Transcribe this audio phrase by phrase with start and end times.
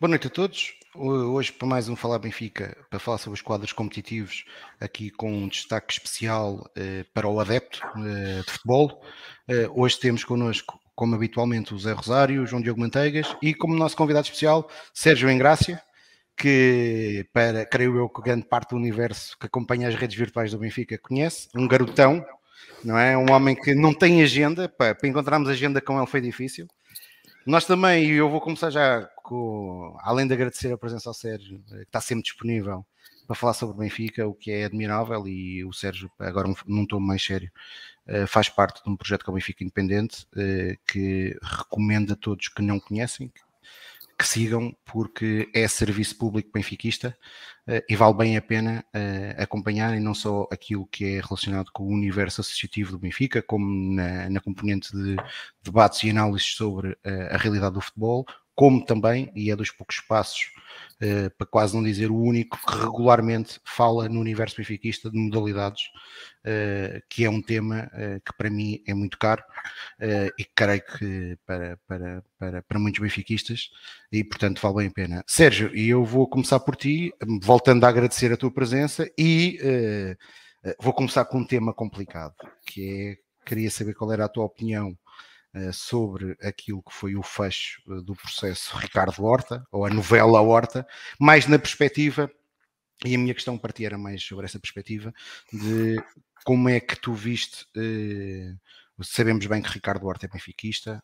[0.00, 0.72] Boa noite a todos.
[0.94, 4.46] Hoje, para mais um Falar Benfica, para falar sobre os quadros competitivos,
[4.80, 9.02] aqui com um destaque especial eh, para o adepto eh, de futebol.
[9.46, 13.74] Eh, hoje temos connosco, como habitualmente, o Zé Rosário, o João Diogo Manteigas e, como
[13.74, 15.82] nosso convidado especial, Sérgio Engrácia,
[16.34, 20.58] que, para, creio eu, que grande parte do universo que acompanha as redes virtuais do
[20.58, 21.50] Benfica conhece.
[21.54, 22.24] Um garotão,
[22.82, 23.18] não é?
[23.18, 26.66] Um homem que não tem agenda, para, para encontrarmos agenda com ele foi difícil.
[27.46, 31.62] Nós também, e eu vou começar já com, além de agradecer a presença ao Sérgio,
[31.72, 32.84] eh, que está sempre disponível
[33.26, 37.00] para falar sobre o Benfica, o que é admirável, e o Sérgio, agora num tom
[37.00, 37.50] mais sério,
[38.06, 42.16] eh, faz parte de um projeto que é o Benfica Independente, eh, que recomendo a
[42.16, 43.32] todos que não conhecem,
[44.26, 47.16] sigam, porque é serviço público benfiquista
[47.68, 51.84] uh, e vale bem a pena uh, acompanharem não só aquilo que é relacionado com
[51.84, 55.16] o universo associativo do Benfica, como na, na componente de
[55.62, 56.98] debates e análises sobre uh,
[57.30, 60.50] a realidade do futebol, como também, e é dos poucos espaços,
[61.36, 65.84] para quase não dizer o único, que regularmente fala no universo benfiquista de modalidades,
[66.44, 69.42] uh, que é um tema uh, que para mim é muito caro
[70.38, 73.70] e que creio que para, para, para, para muitos benfiquistas,
[74.12, 75.24] e portanto vale bem a pena.
[75.26, 77.12] Sérgio, e eu vou começar por ti,
[77.42, 79.58] voltando a agradecer a tua presença e
[80.80, 82.34] vou começar com um tema complicado,
[82.66, 85.09] que é, queria saber qual era a tua opinião eh,
[85.72, 90.86] sobre aquilo que foi o fecho eh, do processo Ricardo Horta, ou a novela Horta,
[91.18, 92.30] mais na perspectiva,
[93.04, 95.12] e a minha questão partia era mais sobre essa perspectiva,
[95.52, 95.96] de
[96.44, 98.54] como é que tu viste eh,
[99.02, 101.02] Sabemos bem que Ricardo Horta é benfiquista.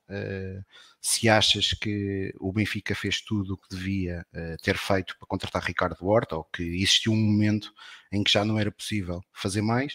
[1.08, 5.62] Se achas que o Benfica fez tudo o que devia uh, ter feito para contratar
[5.62, 7.72] Ricardo Horta, ou que existiu um momento
[8.10, 9.92] em que já não era possível fazer mais,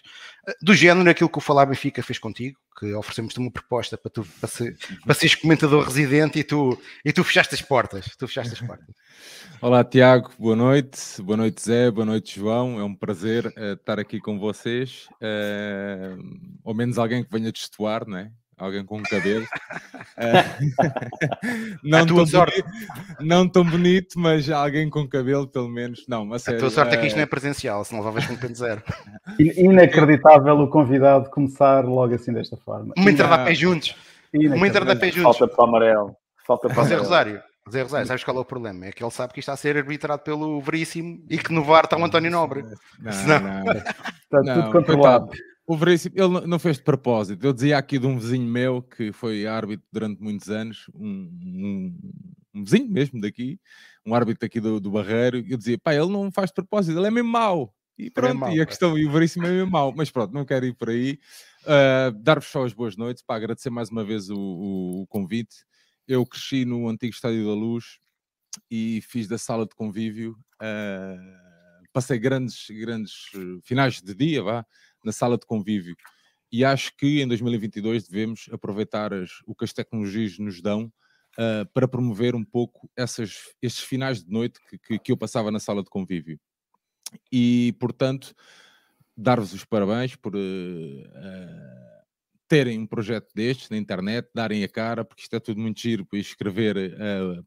[0.48, 4.10] uh, do género aquilo que o Falar Benfica fez contigo, que oferecemos-te uma proposta para
[4.10, 8.16] tu para, ser, para seres comentador residente e tu, e tu fechaste as portas.
[8.18, 8.96] Tu fechaste as portas.
[9.62, 14.00] Olá Tiago, boa noite, boa noite Zé, boa noite João, é um prazer uh, estar
[14.00, 16.18] aqui com vocês, uh,
[16.64, 18.32] ou menos alguém que venha destoar, não é?
[18.62, 19.44] Alguém com um cabelo.
[19.44, 20.62] Uh,
[21.84, 22.66] não, tão bonito,
[23.20, 26.06] não tão bonito, mas alguém com cabelo, pelo menos.
[26.08, 28.46] Não, a, sério, a tua sorte é que isto não é presencial, senão levavas com
[28.46, 28.84] um zero.
[29.40, 32.94] Inacreditável o convidado começar logo assim desta forma.
[32.96, 33.96] Uma entrada a pé juntos.
[34.32, 35.38] Uma entrada a pé juntos.
[35.38, 36.16] Falta para o amarelo.
[36.46, 37.02] Falta para o amarelo.
[37.02, 37.42] Rosário.
[37.70, 38.86] Zé Rosário, sabes qual é o problema?
[38.86, 41.86] É que ele sabe que está a ser arbitrado pelo Veríssimo e que no VAR
[41.86, 42.64] está o António Nobre.
[43.00, 43.40] Não, Senão...
[43.40, 43.72] não.
[43.72, 45.32] está não, tudo controlado.
[45.66, 47.46] O Veríssimo, ele não fez de propósito.
[47.46, 52.00] Eu dizia aqui de um vizinho meu que foi árbitro durante muitos anos, um, um,
[52.54, 53.60] um vizinho mesmo daqui,
[54.06, 55.46] um árbitro aqui do, do Barreiro.
[55.48, 57.74] Eu dizia, pá, ele não faz de propósito, ele é mesmo mau.
[57.98, 59.94] E é pronto, é e a questão, e o Veríssimo é mesmo mau.
[59.96, 61.20] Mas pronto, não quero ir por aí.
[61.64, 65.64] Uh, Dar-vos só as boas noites, para agradecer mais uma vez o, o, o convite
[66.08, 68.00] eu cresci no antigo Estádio da Luz
[68.70, 70.38] e fiz da sala de convívio.
[70.62, 74.66] Uh, passei grandes, grandes eh, finais de dia, vá,
[75.06, 75.96] na sala de convívio.
[76.52, 80.92] E acho que em 2022 devemos aproveitar as, o que as tecnologias nos dão
[81.38, 85.50] uh, para promover um pouco essas, estes finais de noite que, que, que eu passava
[85.50, 86.40] na sala de convívio.
[87.32, 88.34] E, portanto,
[89.16, 90.40] dar-vos os parabéns por uh,
[92.48, 96.06] terem um projeto destes na internet, darem a cara, porque isto é tudo muito giro
[96.06, 97.46] para escrever uh,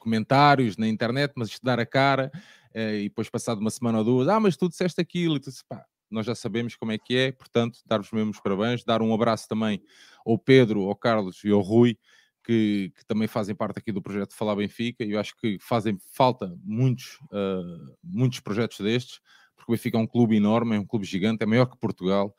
[0.00, 2.30] comentários na internet, mas isto dar a cara
[2.74, 5.48] uh, e depois passado uma semana ou duas, ah, mas tu disseste aquilo, e tu
[5.50, 9.02] disse, pá, nós já sabemos como é que é, portanto, dar-vos mesmo os parabéns, dar
[9.02, 9.82] um abraço também
[10.24, 11.98] ao Pedro, ao Carlos e ao Rui,
[12.44, 15.98] que, que, também fazem parte aqui do projeto Falar Benfica, e eu acho que fazem
[16.12, 19.20] falta muitos, uh, muitos projetos destes,
[19.56, 22.34] porque o Benfica é um clube enorme, é um clube gigante, é maior que Portugal,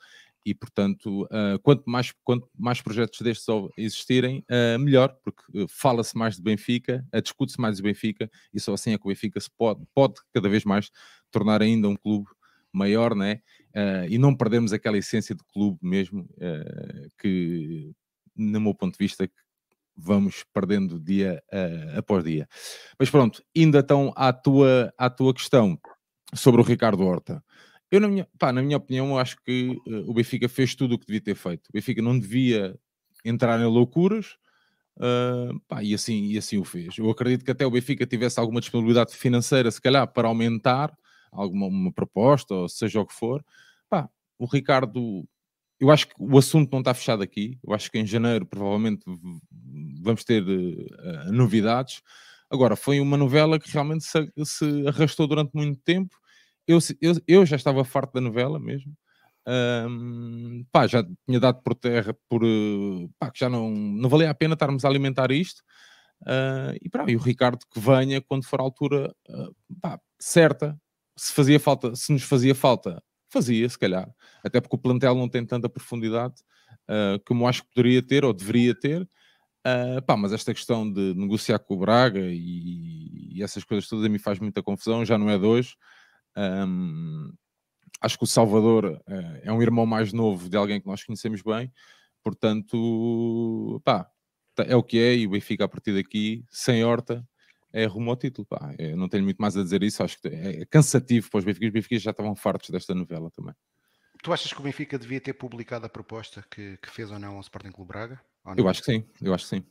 [0.45, 6.35] e, portanto, uh, quanto, mais, quanto mais projetos destes existirem, uh, melhor, porque fala-se mais
[6.35, 9.83] de Benfica, discute-se mais de Benfica, e só assim é que o Benfica se pode,
[9.93, 10.91] pode cada vez mais
[11.31, 12.27] tornar ainda um clube
[12.71, 13.41] maior, né?
[14.09, 16.27] E não perdermos aquela essência de clube mesmo,
[17.19, 17.91] que,
[18.35, 19.29] no meu ponto de vista,
[19.95, 21.41] vamos perdendo dia
[21.97, 22.47] após dia.
[22.99, 25.79] Mas pronto, ainda então à tua, à tua questão
[26.33, 27.43] sobre o Ricardo Horta.
[27.91, 30.99] Eu, na minha, pá, na minha opinião, acho que uh, o Benfica fez tudo o
[30.99, 31.67] que devia ter feito.
[31.69, 32.77] O Benfica não devia
[33.23, 34.37] entrar em loucuras
[34.97, 36.97] uh, pá, e, assim, e assim o fez.
[36.97, 40.97] Eu acredito que até o Benfica tivesse alguma disponibilidade financeira, se calhar, para aumentar
[41.31, 43.45] alguma uma proposta, ou seja o que for.
[44.37, 45.25] O Ricardo,
[45.79, 47.57] eu acho que o assunto não está fechado aqui.
[47.63, 49.03] Eu acho que em janeiro, provavelmente,
[50.01, 52.01] vamos ter uh, novidades.
[52.49, 56.15] Agora, foi uma novela que realmente se, se arrastou durante muito tempo
[56.67, 58.93] eu, eu, eu já estava farto da novela mesmo.
[59.47, 62.41] Um, pá, já tinha dado por terra por
[63.19, 65.61] pá, que já não, não valia a pena estarmos a alimentar isto.
[66.21, 70.77] Uh, e, pá, e o Ricardo que venha quando for a altura uh, pá, certa.
[71.17, 73.01] Se fazia falta, se nos fazia falta,
[73.35, 74.09] fazia, se calhar.
[74.43, 76.35] Até porque o plantel não tem tanta profundidade
[76.89, 79.07] uh, como acho que poderia ter ou deveria ter.
[80.05, 84.09] pá, mas esta questão de negociar com o Braga e, e, essas coisas todas a
[84.09, 85.75] mim faz muita confusão, já não é de hoje.
[86.37, 87.33] Um,
[88.01, 89.01] acho que o Salvador
[89.41, 91.71] é um irmão mais novo de alguém que nós conhecemos bem,
[92.23, 94.09] portanto, pá,
[94.59, 97.25] é o que é, e o Benfica a partir daqui, sem horta,
[97.75, 98.47] é rumo ao título.
[98.47, 98.73] Pá.
[98.79, 101.65] Eu não tenho muito mais a dizer isso, acho que é cansativo para os Benfica.
[101.67, 103.53] Os Benfica já estavam fartos desta novela também.
[104.23, 107.35] Tu achas que o Benfica devia ter publicado a proposta que, que fez ou não
[107.35, 108.21] ao Sporting Clube Braga?
[108.55, 109.63] Eu acho que sim, eu acho que sim.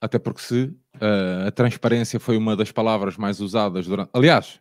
[0.00, 4.10] Até porque se uh, a transparência foi uma das palavras mais usadas durante.
[4.12, 4.60] Aliás,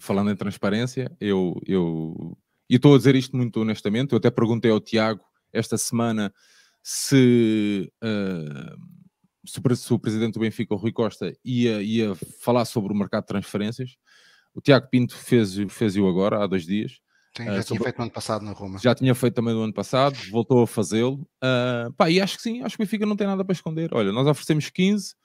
[0.00, 2.38] falando em transparência, eu, eu,
[2.70, 6.32] e estou a dizer isto muito honestamente, eu até perguntei ao Tiago esta semana
[6.82, 7.92] se.
[8.02, 8.97] Uh,
[9.50, 13.28] se o presidente do Benfica, o Rui Costa, ia, ia falar sobre o mercado de
[13.28, 13.96] transferências.
[14.54, 17.00] O Tiago Pinto fez-o fez agora, há dois dias.
[17.36, 17.82] Sim, já uh, tinha sobre...
[17.84, 18.78] feito no ano passado na Roma.
[18.78, 21.28] Já tinha feito também no ano passado, voltou a fazê-lo.
[21.42, 23.94] Uh, pá, e acho que sim, acho que o Benfica não tem nada para esconder.
[23.94, 25.16] Olha, nós oferecemos 15, uh,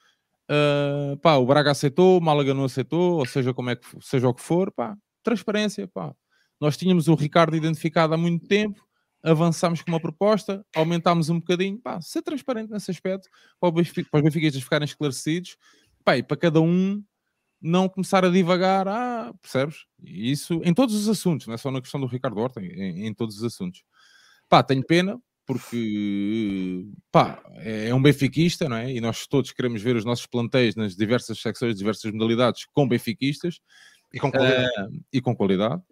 [0.48, 4.28] ah, pá, o Braga aceitou, o Málaga não aceitou, ou seja, como é que, seja
[4.28, 6.14] o que for, pá, transparência, pá.
[6.60, 8.80] Nós tínhamos o Ricardo identificado há muito tempo,
[9.24, 13.28] avançámos com uma proposta, aumentámos um bocadinho, pá, ser transparente nesse aspecto,
[13.58, 15.56] para, os benfiquistas ficarem esclarecidos,
[16.04, 17.02] pá, e para cada um
[17.60, 19.86] não começar a divagar, ah, percebes?
[20.04, 23.14] Isso em todos os assuntos, não é só na questão do Ricardo Horta, em, em
[23.14, 23.82] todos os assuntos.
[24.46, 28.92] Pá, tenho pena, porque pá, é um benfiquista, não é?
[28.92, 33.60] E nós todos queremos ver os nossos plantéis nas diversas secções, diversas modalidades com benfiquistas
[34.12, 34.68] e com qualidade.
[34.68, 35.82] Uh, e com qualidade.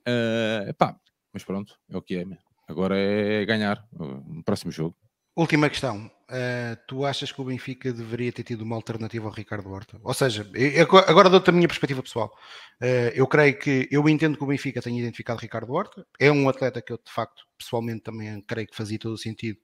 [0.00, 0.98] Uh, pá,
[1.34, 2.24] mas pronto, é o que é.
[2.24, 2.47] Mesmo.
[2.68, 4.94] Agora é ganhar no próximo jogo.
[5.34, 6.10] Última questão.
[6.30, 9.98] Uh, tu achas que o Benfica deveria ter tido uma alternativa ao Ricardo Horta?
[10.02, 12.30] Ou seja, eu, agora dou-te a minha perspectiva pessoal.
[12.82, 16.04] Uh, eu creio que, eu entendo que o Benfica tenha identificado Ricardo Horta.
[16.20, 19.58] É um atleta que eu, de facto, pessoalmente também creio que fazia todo o sentido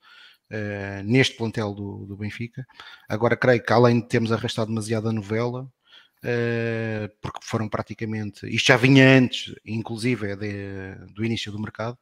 [0.52, 2.64] uh, neste plantel do, do Benfica.
[3.08, 5.68] Agora, creio que além de termos arrastado demasiado a novela,
[7.20, 11.98] porque foram praticamente, isto já vinha antes, inclusive, de, do início do mercado,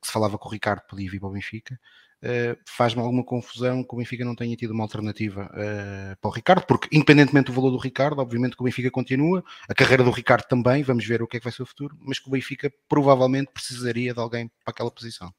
[0.00, 1.78] que se falava que o Ricardo podia vir para o Benfica.
[2.22, 5.50] Uh, faz-me alguma confusão que o Benfica não tenha tido uma alternativa
[6.20, 9.74] para o Ricardo, porque independentemente do valor do Ricardo, obviamente que o Benfica continua, a
[9.74, 12.18] carreira do Ricardo também, vamos ver o que é que vai ser o futuro, mas
[12.18, 15.32] que o Benfica provavelmente precisaria de alguém para aquela posição.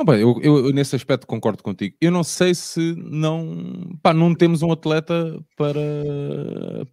[0.00, 1.94] Não, bem, eu, eu, nesse aspecto concordo contigo.
[2.00, 5.82] Eu não sei se não, pá, não temos um atleta para,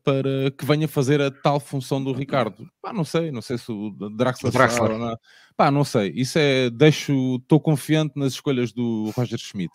[0.04, 2.70] para que venha fazer a tal função do Ricardo.
[2.82, 4.98] Pá, não sei, não sei se o Draxler, o Draxler.
[4.98, 5.18] Não,
[5.56, 6.12] pá, não sei.
[6.18, 9.72] Isso é, deixo, estou confiante nas escolhas do Roger Schmidt.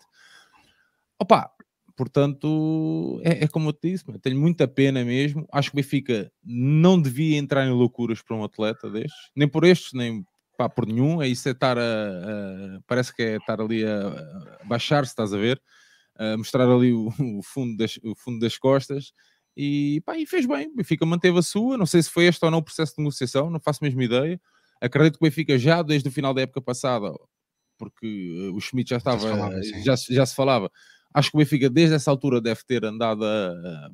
[1.19, 1.49] Opa,
[1.97, 5.47] portanto, é, é como eu te disse, tenho muita pena mesmo.
[5.51, 9.63] Acho que o Benfica não devia entrar em loucuras para um atleta destes, nem por
[9.63, 10.23] estes, nem
[10.57, 14.07] pá, por nenhum, é isso é estar a, a, parece que é estar ali a,
[14.61, 15.61] a baixar-se, estás a ver,
[16.15, 17.07] a mostrar ali o,
[17.39, 19.13] o, fundo, das, o fundo das costas
[19.55, 22.43] e, pá, e fez bem, o Benfica manteve a sua, não sei se foi este
[22.43, 24.41] ou não o processo de negociação, não faço a mesma ideia,
[24.81, 27.11] acredito que o Benfica já desde o final da época passada,
[27.77, 30.71] porque uh, o Schmidt já estava, já se, falava, já, já se falava,
[31.13, 33.89] acho que o Benfica desde essa altura deve ter andado a,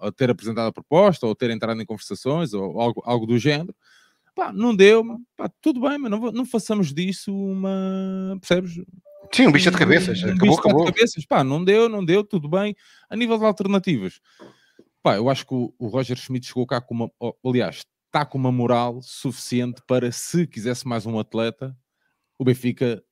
[0.00, 3.74] a ter apresentado a proposta ou ter entrado em conversações ou algo, algo do género,
[4.34, 5.04] Pá, não deu,
[5.36, 8.36] pá, tudo bem, mas não, não façamos disso uma.
[8.40, 8.74] Percebes?
[9.32, 10.22] Sim, um bicho de cabeças.
[10.22, 10.84] Um, acabou, acabou.
[10.86, 11.24] De cabeças.
[11.24, 12.74] Pá, não deu, não deu, tudo bem.
[13.08, 14.20] A nível de alternativas,
[15.02, 17.10] pá, eu acho que o, o Roger Schmidt chegou cá com uma.
[17.44, 21.76] Aliás, está com uma moral suficiente para, se quisesse mais um atleta,
[22.38, 23.02] o Benfica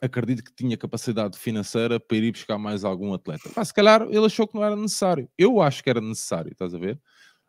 [0.00, 3.48] acredito que tinha capacidade financeira para ir buscar mais algum atleta.
[3.50, 5.28] Pá, se calhar ele achou que não era necessário.
[5.36, 7.00] Eu acho que era necessário, estás a ver?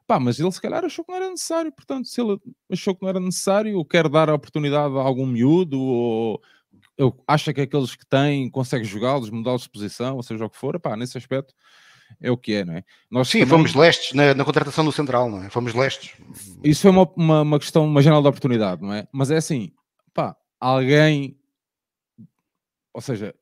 [0.08, 2.40] Pá, mas ele se calhar achou que não era necessário, portanto, se ele
[2.72, 6.42] achou que não era necessário, ou quer dar a oportunidade a algum miúdo, ou
[7.28, 10.80] acha que aqueles que têm consegue jogá-los, mudá-los de posição, ou seja o que for,
[10.80, 11.54] pá, nesse aspecto
[12.22, 12.84] é o que é, não é?
[13.12, 13.58] Nós Sim, também...
[13.58, 15.50] fomos lestes na, na, contratação do Central, não é?
[15.50, 16.14] Fomos lestes.
[16.64, 19.08] Isso foi uma, uma, uma questão, uma janela de oportunidade, não é?
[19.12, 19.72] Mas é assim,
[20.14, 21.38] pá, alguém,
[22.94, 23.36] ou seja,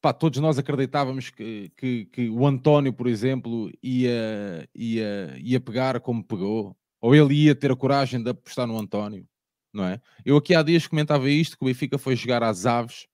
[0.00, 6.00] pá, todos nós acreditávamos que, que, que, o António, por exemplo, ia, ia, ia pegar
[6.00, 9.26] como pegou, ou ele ia ter a coragem de apostar no António,
[9.72, 10.00] não é?
[10.24, 13.06] Eu aqui há dias comentava isto, que o Benfica foi jogar às aves,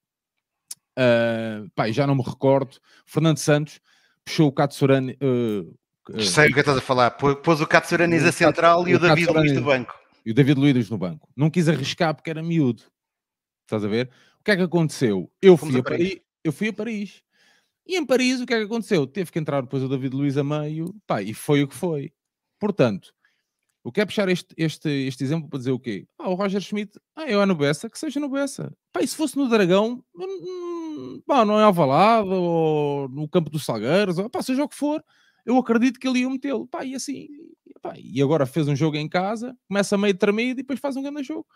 [0.99, 3.81] uh, pá, já não me recordo, Fernando Santos
[4.25, 5.17] puxou o Katsurani...
[5.23, 5.75] Uh,
[6.11, 9.00] uh, Sei o que estás a falar, pôs o Katsurani a central e o, o
[9.00, 9.95] David Luiz no banco.
[10.25, 11.29] E o David Luiz no banco.
[11.37, 12.83] Não quis arriscar porque era miúdo.
[13.62, 14.11] Estás a ver?
[14.41, 15.31] O que é que aconteceu?
[15.41, 17.22] Eu fui a Paris, eu fui a Paris
[17.86, 19.06] E em Paris, o que é que aconteceu?
[19.06, 22.12] Teve que entrar depois o David Luiz a meio, pá, e foi o que foi.
[22.60, 23.12] Portanto,
[23.84, 26.06] o que é puxar este, este, este exemplo para dizer o quê?
[26.18, 28.74] Ah, o Roger Schmidt, ah, eu é no Bessa, que seja no Bessa.
[28.92, 30.04] Pá, e se fosse no Dragão,
[31.26, 35.02] pá, não é Alvalade, ou no Campo dos Salgueiros, ou pá, seja o que for,
[35.44, 36.66] eu acredito que ele ia metê-lo.
[36.66, 37.28] Pá, e assim,
[37.82, 41.02] pá, e agora fez um jogo em casa, começa meio tremido e depois faz um
[41.02, 41.46] grande jogo.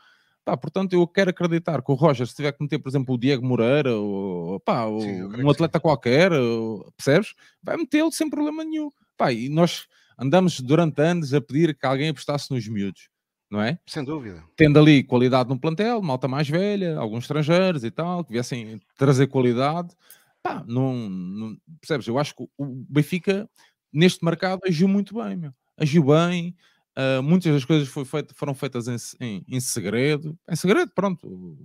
[0.49, 3.19] Pá, portanto, eu quero acreditar que o Roger, se tiver que meter, por exemplo, o
[3.19, 7.35] Diego Moreira, ou, pá, ou Sim, um atleta qualquer, ou- percebes?
[7.63, 8.91] Vai metê-lo sem problema nenhum.
[9.15, 9.87] Pá, e nós
[10.19, 13.11] andamos durante anos a pedir que alguém apostasse nos miúdos,
[13.51, 13.79] não é?
[13.87, 14.43] Sem dúvida.
[14.57, 19.27] Tendo ali qualidade no plantel, malta mais velha, alguns estrangeiros e tal, que viessem trazer
[19.27, 19.95] qualidade.
[20.43, 22.07] Pá, não, não- percebes?
[22.07, 23.47] Eu acho que o Benfica,
[23.93, 25.53] neste mercado, agiu muito bem, meu.
[25.77, 26.57] Agiu bem,
[26.99, 30.37] ah, muitas das coisas feita- foram feitas em, em- em segredo.
[30.51, 31.57] Em segredo, pronto.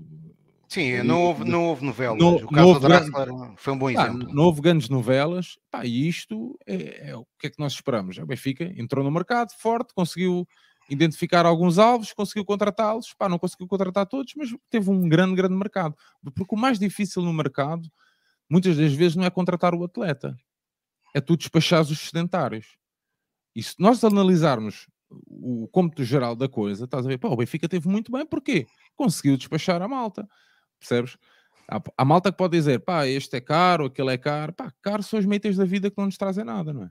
[0.69, 2.17] Sim, não houve, não houve novelas.
[2.19, 4.33] Não- o caso do grande- Draxler foi um bom exemplo.
[4.33, 8.17] não houve grandes novelas, pá, e isto é, é o que é que nós esperamos.
[8.17, 10.47] O Benfica entrou no mercado forte, conseguiu
[10.89, 15.55] identificar alguns alvos, conseguiu contratá-los, pá, não conseguiu contratar todos, mas teve um grande, grande
[15.55, 15.95] mercado.
[16.35, 17.87] Porque o mais difícil no mercado,
[18.49, 20.35] muitas das vezes, não é contratar o atleta,
[21.15, 22.77] é tu despachares os sedentários.
[23.55, 24.87] E se nós analisarmos
[25.27, 28.65] o cômputo geral da coisa, estás a ver, pá, o Benfica teve muito bem, porquê?
[28.95, 30.27] Conseguiu despachar a malta,
[30.79, 31.17] percebes?
[31.69, 35.01] Há, há malta que pode dizer, pá, este é caro, aquele é caro, pá, caro
[35.03, 36.89] são os meios da vida que não nos trazem nada, não é?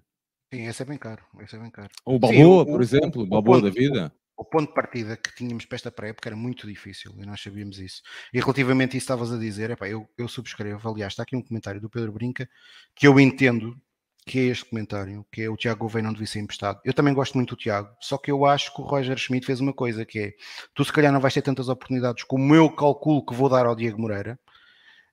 [0.55, 1.23] Sim, esse é bem caro.
[1.41, 1.89] Esse é bem caro.
[2.05, 4.13] Ou o Sim, Balboa, o- por o- exemplo, o o Balboa da ponto- vida.
[4.37, 7.79] O ponto de partida que tínhamos para esta pré-época era muito difícil e nós sabíamos
[7.79, 8.03] isso.
[8.35, 10.89] E relativamente a isso estavas a dizer, epá, eu, eu subscrevo.
[10.91, 12.49] Aliás, está aqui um comentário do Pedro Brinca
[12.95, 13.77] que eu entendo
[14.25, 16.81] que é este comentário, que é o Tiago Gouveia não devia ser emprestado.
[16.85, 19.61] Eu também gosto muito do Tiago, só que eu acho que o Roger Schmidt fez
[19.61, 20.33] uma coisa que é,
[20.75, 23.75] tu se calhar não vais ter tantas oportunidades como eu calculo que vou dar ao
[23.75, 24.39] Diego Moreira,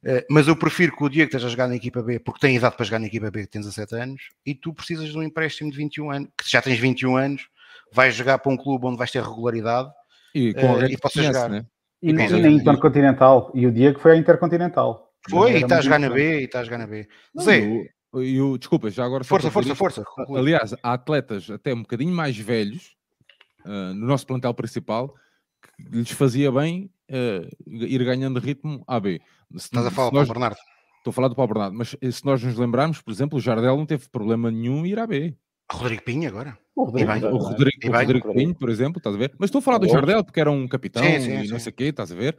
[0.06, 2.56] eh, mas eu prefiro que o Diego esteja a jogar na equipa B, porque tem
[2.56, 5.72] idade para jogar na equipa B, tem 17 anos, e tu precisas de um empréstimo
[5.72, 7.48] de 21 anos, que já tens 21 anos,
[7.92, 9.89] vais jogar para um clube onde vais ter regularidade,
[10.36, 11.50] E com alguém e que possa conhece, jogar.
[11.50, 11.66] né?
[12.01, 12.48] E, na- e na.
[12.50, 13.51] Intercontinental.
[13.56, 15.12] E o Diego foi à Intercontinental.
[15.30, 16.10] foi, e está a jogar na.
[16.10, 17.08] B, e está a jogar na B.
[17.36, 17.60] Não, Zé,
[18.13, 20.04] e o- e o- desculpa, já agora força, força, isto, força.
[20.04, 20.39] conclui.
[20.39, 22.96] Aliás, há atletas até um bocadinho mais velhos
[23.66, 25.13] ah, no nosso plantel principal
[25.62, 29.20] que lhes fazia bem ah, ir ganhando ritmo AB.
[29.58, 30.58] Se- Estás a falar nós- para o Bernardo.
[31.00, 33.42] Estou a falar do Paulo Bernardo, mas eh, se nós nos lembrarmos, por exemplo, o
[33.42, 35.34] Jardel não teve problema nenhum em ir à B.
[35.72, 36.58] Rodrigo Pinho agora.
[36.75, 37.38] O Rodrigo, O.
[37.38, 38.34] Rodrigo, o Rodrigo.
[38.34, 39.34] Pinho, por exemplo, estás a ver?
[39.39, 39.88] Mas estou a falar do.
[39.88, 42.38] Jardel porque era um capitão Sim, sim, e não sei o quê, estás a ver?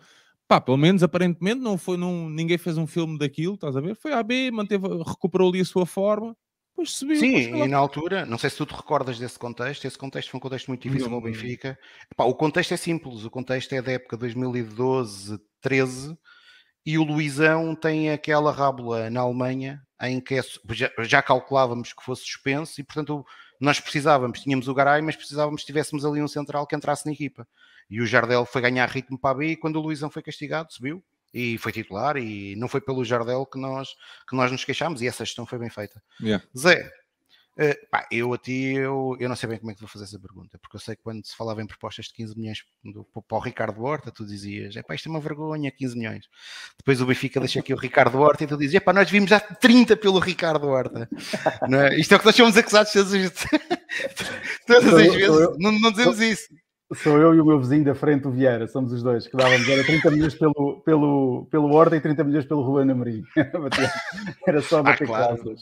[0.51, 3.95] Pá, pelo menos aparentemente não foi, não, ninguém fez um filme daquilo, estás a ver?
[3.95, 6.37] Foi à B, manteve, recuperou ali a sua forma,
[6.71, 7.21] depois subiu.
[7.21, 7.67] depois Sim, lá.
[7.67, 10.41] e na altura, não sei se tu te recordas desse contexto, esse contexto foi um
[10.41, 11.33] contexto muito difícil Não, para o.
[11.33, 11.79] Benfica.
[12.11, 16.19] Epá, o contexto é simples, o contexto é da época 2012, 13,
[16.85, 20.43] e o Luizão tem aquela rábula na Alemanha em que é
[20.73, 23.25] já, já calculávamos que fosse suspenso e, portanto,
[23.61, 27.13] nós precisávamos, tínhamos o Garay, mas precisávamos que tivéssemos ali um central que entrasse na
[27.13, 27.47] equipa.
[27.91, 30.73] E o Jardel foi ganhar ritmo para a B e quando o Luizão foi castigado,
[30.73, 31.03] subiu
[31.35, 33.89] e foi titular e não foi pelo Jardel que nós,
[34.29, 36.03] que nós nos queixámos e essa gestão foi bem feita.
[36.21, 36.45] Yeah.
[36.57, 36.91] Zé,
[37.59, 40.05] eh, pá, eu a ti, eu, eu não sei bem como é que vou fazer
[40.05, 43.05] essa pergunta, porque eu sei que quando se falava em propostas de 15 milhões do-
[43.05, 46.27] para o Ricardo Horta, tu dizias, é pá, isto é uma vergonha, 15 milhões.
[46.79, 49.29] Depois o Benfica deixa aqui o Ricardo Horta e tu dizes, é pá, nós vimos
[49.31, 51.09] já 30 pelo Ricardo Horta.
[51.69, 51.97] Não é?
[51.99, 53.33] Isto é o que nós somos acusados todas as,
[54.67, 56.49] todas as vezes, não, não dizemos isso.
[56.95, 59.69] Sou eu e o meu vizinho da frente, o Vieira, somos os dois, que dávamos
[59.69, 63.23] era 30 milhões pelo, pelo, pelo Horta e 30 milhões pelo Ruben Amorim.
[64.47, 65.27] Era só bater claro.
[65.37, 65.61] cláusulas.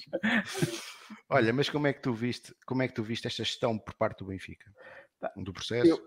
[1.29, 3.93] Olha, mas como é que tu viste, como é que tu viste esta gestão por
[3.95, 4.65] parte do Benfica?
[5.21, 5.31] Tá.
[5.37, 5.87] Do processo?
[5.87, 5.99] Eu,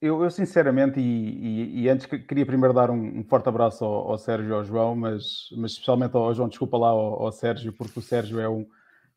[0.00, 3.84] eu, eu sinceramente, e, e- e antes que- queria primeiro dar um, um forte abraço
[3.84, 7.30] ao, ao Sérgio e ao João, mas, mas especialmente ao João, desculpa lá ao, ao
[7.30, 8.66] Sérgio, porque o Sérgio é, um,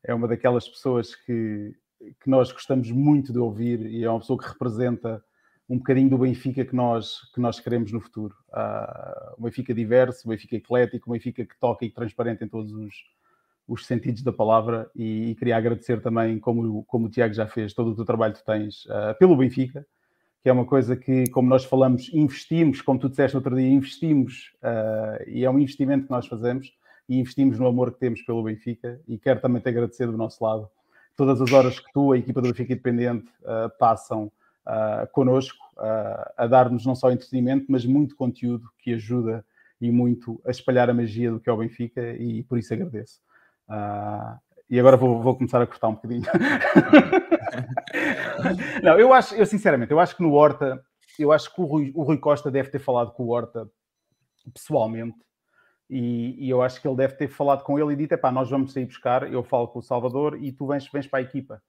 [0.04, 1.74] é uma daquelas pessoas que,
[2.22, 5.20] que nós gostamos muito de ouvir e é uma pessoa que representa
[5.70, 8.34] um bocadinho do Benfica que nós, que nós queremos no futuro.
[8.52, 12.72] Ah, um Benfica diverso, um Benfica eclético, um Benfica que toca e transparente em todos
[12.72, 12.92] os,
[13.68, 14.90] os sentidos da palavra.
[14.96, 18.34] E, e queria agradecer também, como, como o Tiago já fez, todo o teu trabalho
[18.34, 19.86] que tu tens ah, pelo Benfica,
[20.42, 24.52] que é uma coisa que, como nós falamos, investimos, como tu disseste outro dia, investimos,
[24.60, 26.74] ah, e é um investimento que nós fazemos,
[27.08, 30.42] e investimos no amor que temos pelo Benfica, e quero também te agradecer do nosso
[30.42, 30.68] lado.
[31.16, 33.30] Todas as horas que tu, a equipa do Benfica Independente,
[33.78, 34.32] passam
[34.66, 39.44] ah, connosco, ah, a dar-nos não só entretenimento, mas muito conteúdo que ajuda
[39.80, 43.20] e muito a espalhar a magia do que é o Benfica, e por isso agradeço.
[43.68, 44.38] Ah,
[44.68, 46.22] e agora vou, vou começar a cortar um bocadinho.
[48.82, 50.82] não, eu acho, eu sinceramente, eu acho que no Horta,
[51.18, 53.68] eu acho que o Rui, o Rui Costa deve ter falado com o Horta
[54.54, 55.18] pessoalmente
[55.88, 58.48] E, e, eu acho que ele deve ter falado com ele e dito: pá, nós
[58.48, 61.60] vamos sair buscar, eu falo com o Salvador e tu vens, vens para a equipa.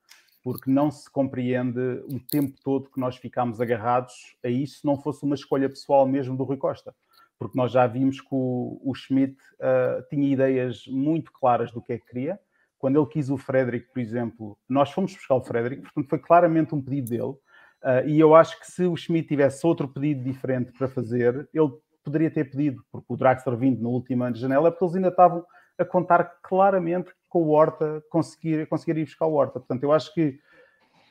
[0.43, 1.79] Porque não se compreende
[2.09, 6.07] o tempo todo que nós ficámos agarrados a isso, se não fosse uma escolha pessoal
[6.07, 6.95] mesmo do Rui Costa.
[7.37, 11.93] Porque nós já vimos que o, o Schmidt uh, tinha ideias muito claras do que
[11.93, 12.39] é que queria.
[12.77, 16.73] Quando ele quis o Frederick, por exemplo, nós fomos buscar o Frederick, portanto foi claramente
[16.73, 17.35] um pedido dele.
[17.83, 21.71] Uh, e eu acho que se o Schmidt tivesse outro pedido diferente para fazer, ele
[22.03, 25.45] poderia ter pedido, porque o Draxler vindo ano de janela, porque eles ainda estavam
[25.77, 29.59] a contar claramente com o Horta conseguir, conseguir ir buscar o Horta.
[29.59, 30.37] Portanto, eu acho que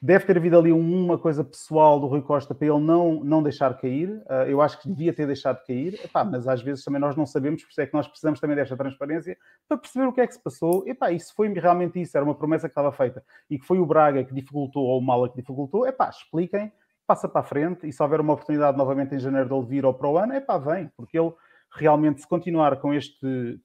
[0.02, 3.76] deve ter havido ali uma coisa pessoal do Rui Costa para ele não, não deixar
[3.78, 4.10] cair.
[4.10, 7.24] Uh, eu acho que devia ter deixado cair, Epá, mas às vezes também nós não
[7.24, 9.36] sabemos, por isso é que nós precisamos também desta transparência
[9.66, 10.86] para perceber o que é que se passou.
[10.86, 13.78] Epá, e se foi realmente isso, era uma promessa que estava feita e que foi
[13.78, 16.70] o Braga que dificultou ou o Mala que dificultou, epá, expliquem
[17.06, 19.84] passa para a frente e se houver uma oportunidade novamente em janeiro de ele vir
[19.84, 21.32] ou para o ano, é pá, vem, porque ele
[21.72, 23.60] realmente, se continuar com este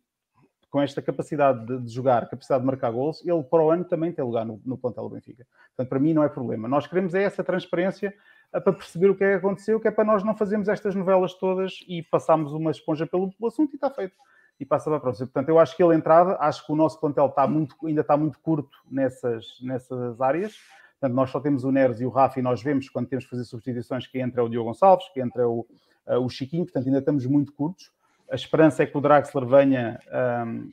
[0.75, 4.12] com esta capacidade de, de, jogar, capacidade de marcar gols, ele para o ano também
[4.12, 5.48] tem lugar no, no plantel do Benfica.
[5.70, 6.67] Portanto, para mim não é problema.
[6.67, 8.13] Nós queremos é essa transparência
[8.51, 10.94] eh, para perceber o que é que aconteceu, que é para nós não fazermos estas
[10.94, 14.17] novelas todas e passarmos uma esponja pelo, assunto e está feito.
[14.60, 15.27] E passa para a próxima.
[15.27, 18.17] Portanto, eu acho que ele entrava, acho que o nosso plantel está muito, ainda está
[18.17, 20.58] muito curto nessas, nessas áreas.
[21.00, 23.29] Portanto, nós só temos o Neres e o Rafa e nós vemos quando temos que
[23.29, 25.65] fazer substituições que entra o Diogo Gonçalves, que entra o,
[26.05, 27.96] uh, o Chiquinho, portanto ainda estamos muito curtos.
[28.29, 30.00] A esperança é que o Draxler venha
[30.48, 30.72] um,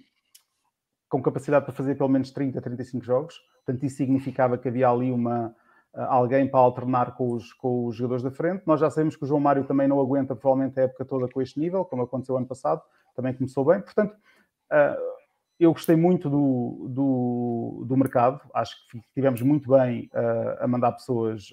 [1.09, 3.39] com capacidade para fazer pelo menos 30, 35 jogos.
[3.65, 5.55] Portanto, isso significava que havia ali uma,
[5.95, 8.63] uh, alguém para alternar com os, com os jogadores da frente.
[8.67, 11.43] Nós já sabemos que o João Mário também não aguenta provavelmente a época toda com
[11.43, 12.81] este nível, como aconteceu ano passado,
[13.15, 13.81] também começou bem.
[13.83, 15.13] Portanto, uh,
[15.61, 20.93] eu gostei muito do, do, do, mercado, acho que tivemos muito bem uh, a mandar
[20.93, 21.53] pessoas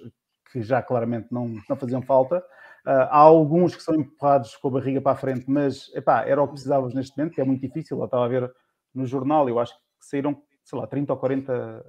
[0.51, 2.44] que já claramente não, não faziam falta.
[2.86, 6.41] Uh, há alguns que são empurrados com a barriga para a frente, mas epá, era
[6.41, 7.97] o que precisávamos neste momento, que é muito difícil.
[7.97, 8.51] Eu estava a ver
[8.93, 11.84] no jornal, eu acho que saíram, sei lá, 30 ou 40 ah,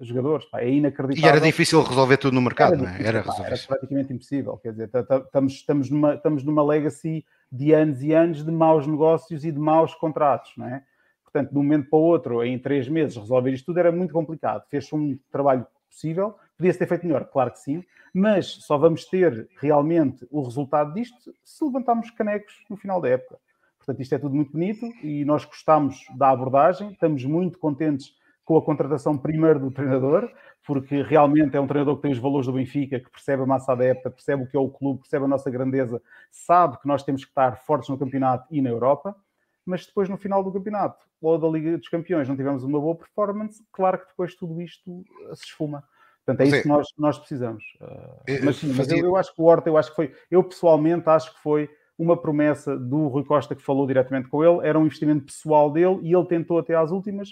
[0.00, 1.28] jogadores, pá, é inacreditável.
[1.28, 3.02] E era difícil resolver tudo no mercado, era não é?
[3.02, 4.90] Era, pá, era praticamente impossível, quer dizer,
[5.24, 9.58] estamos, estamos, numa, estamos numa legacy de anos e anos de maus negócios e de
[9.58, 10.82] maus contratos, não é?
[11.22, 14.12] Portanto, de um momento para o outro, em três meses, resolver isto tudo era muito
[14.12, 14.64] complicado.
[14.68, 17.84] Fez-se um trabalho possível, podia-se ter feito melhor, claro que sim,
[18.14, 23.38] mas só vamos ter realmente o resultado disto se levantarmos canecos no final da época.
[23.78, 28.56] Portanto, isto é tudo muito bonito e nós gostamos da abordagem, estamos muito contentes com
[28.56, 30.30] a contratação primeiro do treinador,
[30.64, 33.72] porque realmente é um treinador que tem os valores do Benfica, que percebe a massa
[33.72, 37.24] época, percebe o que é o clube, percebe a nossa grandeza, sabe que nós temos
[37.24, 39.16] que estar fortes no campeonato e na Europa
[39.64, 42.96] mas depois no final do campeonato ou da Liga dos Campeões não tivemos uma boa
[42.96, 45.84] performance, claro que depois tudo isto se esfuma.
[46.24, 47.64] Portanto, é isso que nós, nós precisamos.
[47.80, 50.42] Uh, mas sim, mas eu, eu, acho que o Horta, eu acho que foi, eu
[50.44, 54.78] pessoalmente acho que foi uma promessa do Rui Costa que falou diretamente com ele, era
[54.78, 57.28] um investimento pessoal dele e ele tentou até às últimas,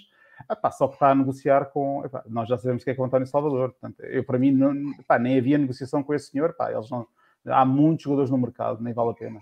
[0.51, 2.05] epá, só que está a negociar com.
[2.05, 3.71] Epá, nós já sabemos que é com o António Salvador.
[3.71, 6.51] Portanto, eu, para mim, não, epá, nem havia negociação com esse senhor.
[6.51, 7.07] Epá, eles não,
[7.47, 9.41] há muitos jogadores no mercado, nem vale a pena.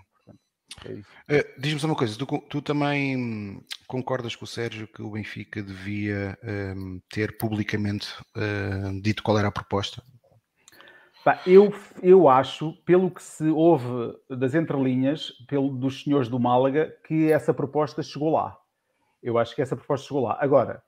[1.27, 5.11] É uh, Diz-me só uma coisa, tu, tu, também concordas com o Sérgio que o
[5.11, 10.03] Benfica devia um, ehm, ter publicamente uh, dito qual era a proposta?
[11.45, 17.31] eu, eu acho, pelo que se ouve das entrelinhas, pelo, dos senhores do Málaga, que
[17.31, 18.57] essa proposta chegou lá.
[19.21, 20.37] Eu acho que essa proposta chegou lá.
[20.39, 20.81] Agora,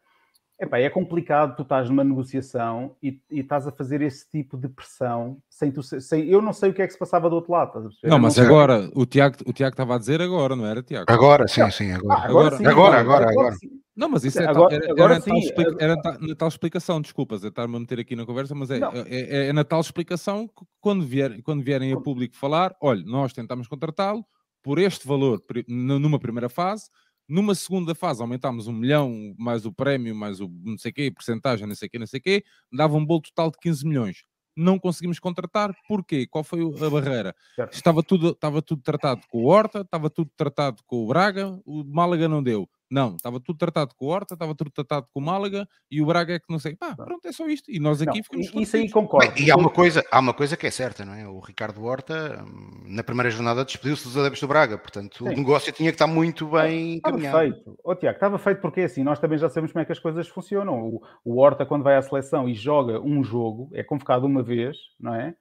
[0.62, 4.70] Epá, é complicado, tu estás numa negociação e, e, estás a fazer esse tipo de
[4.70, 7.52] pressão sem tu sem, eu não sei o que é que se passava do outro
[7.52, 7.90] lado.
[8.04, 11.12] Não, mas não agora, o Tiago, o Tiago estava a dizer agora, não era, Tiago?
[11.12, 12.20] Agora, sim, sim, agora.
[12.20, 13.56] Ah, agora, sim, agora, agora, agora, agora.
[13.96, 17.02] Não, mas isso é agora, tal, era, agora era, sim, tal, era na tal explicação,
[17.02, 19.82] desculpas, eu estar-me a meter aqui na conversa, mas é, é, é, é, na tal
[19.82, 24.24] explicação que quando, vier, quando vierem a público falar, olha, nós tentamos contratá-lo
[24.62, 26.86] por este valor numa primeira fase,
[27.28, 31.68] numa segunda fase aumentámos um milhão, mais o prémio, mais o não sei quê, porcentagem,
[31.68, 34.24] não sei quê, não sei quê, dava um bolo total de 15 milhões.
[34.56, 36.28] Não conseguimos contratar, porquê?
[36.28, 37.36] Qual foi a barreira?
[37.72, 41.84] Estava tudo, estava tudo tratado com o Horta, estava tudo tratado com o Braga, o
[41.86, 42.70] Málaga não deu.
[42.92, 46.06] Não, estava tudo tratado com o Horta, estava tudo tratado com o Málaga e o
[46.06, 46.76] Braga é que não sei.
[46.76, 47.72] Pá, pronto, é só isto.
[47.72, 48.52] E nós aqui não, ficamos.
[48.54, 49.32] Isso aí concordo.
[49.32, 51.26] Bem, e há uma, coisa, há uma coisa que é certa, não é?
[51.26, 54.78] O Ricardo Horta, hum, na primeira jornada, despediu-se dos adeptos do Braga.
[54.78, 55.34] Portanto, Sim.
[55.34, 57.40] o negócio tinha que estar muito bem estava caminhado.
[57.40, 57.80] feito.
[57.82, 60.28] Oh, Tiago, estava feito porque assim, nós também já sabemos como é que as coisas
[60.28, 60.78] funcionam.
[60.82, 64.76] O, o Horta, quando vai à seleção e joga um jogo, é convocado uma vez,
[65.00, 65.34] não é?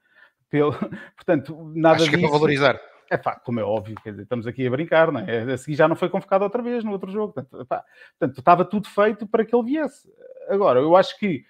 [0.48, 0.70] Pelo...
[1.18, 2.26] Portanto, nada Acho que disso...
[2.26, 2.80] é para valorizar.
[3.10, 5.52] É pá, como é óbvio, quer dizer, estamos aqui a brincar, não é?
[5.52, 7.32] A seguir já não foi convocado outra vez no outro jogo.
[7.32, 7.84] Portanto, pá,
[8.18, 10.08] portanto, estava tudo feito para que ele viesse.
[10.48, 11.44] Agora, eu acho que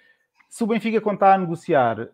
[0.49, 2.09] se o Benfica contar a negociar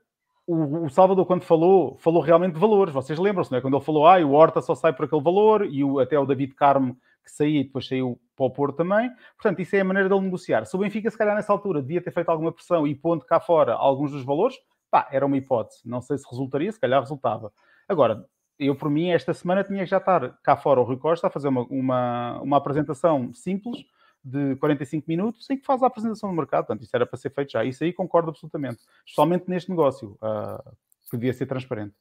[0.46, 2.94] o, o, Salvador, quando falou, falou realmente de valores.
[2.94, 3.62] Vocês lembram-se, não é?
[3.62, 6.26] Quando ele falou, ah, o Horta só sai por aquele valor e o, até o
[6.26, 9.12] David Carmo que saía e depois saiu para o Porto também.
[9.36, 10.66] Portanto, isso é a maneira dele negociar.
[10.66, 13.40] Se o Benfica, se calhar, nessa altura, devia ter feito alguma pressão e pondo cá
[13.40, 14.56] fora alguns dos valores,
[14.90, 15.82] pá, era uma hipótese.
[15.86, 17.52] Não sei se resultaria, se calhar resultava.
[17.88, 18.26] Agora,
[18.60, 21.30] eu, por mim, esta semana tinha que já estar cá fora o Rui Costa a
[21.30, 23.86] fazer uma, uma, uma apresentação simples
[24.24, 26.66] de 45 minutos em que faz a apresentação do mercado.
[26.66, 27.64] Portanto, isso era para ser feito já.
[27.64, 28.82] Isso aí concordo absolutamente.
[29.06, 30.72] Especialmente neste negócio, uh,
[31.10, 31.96] que devia ser transparente.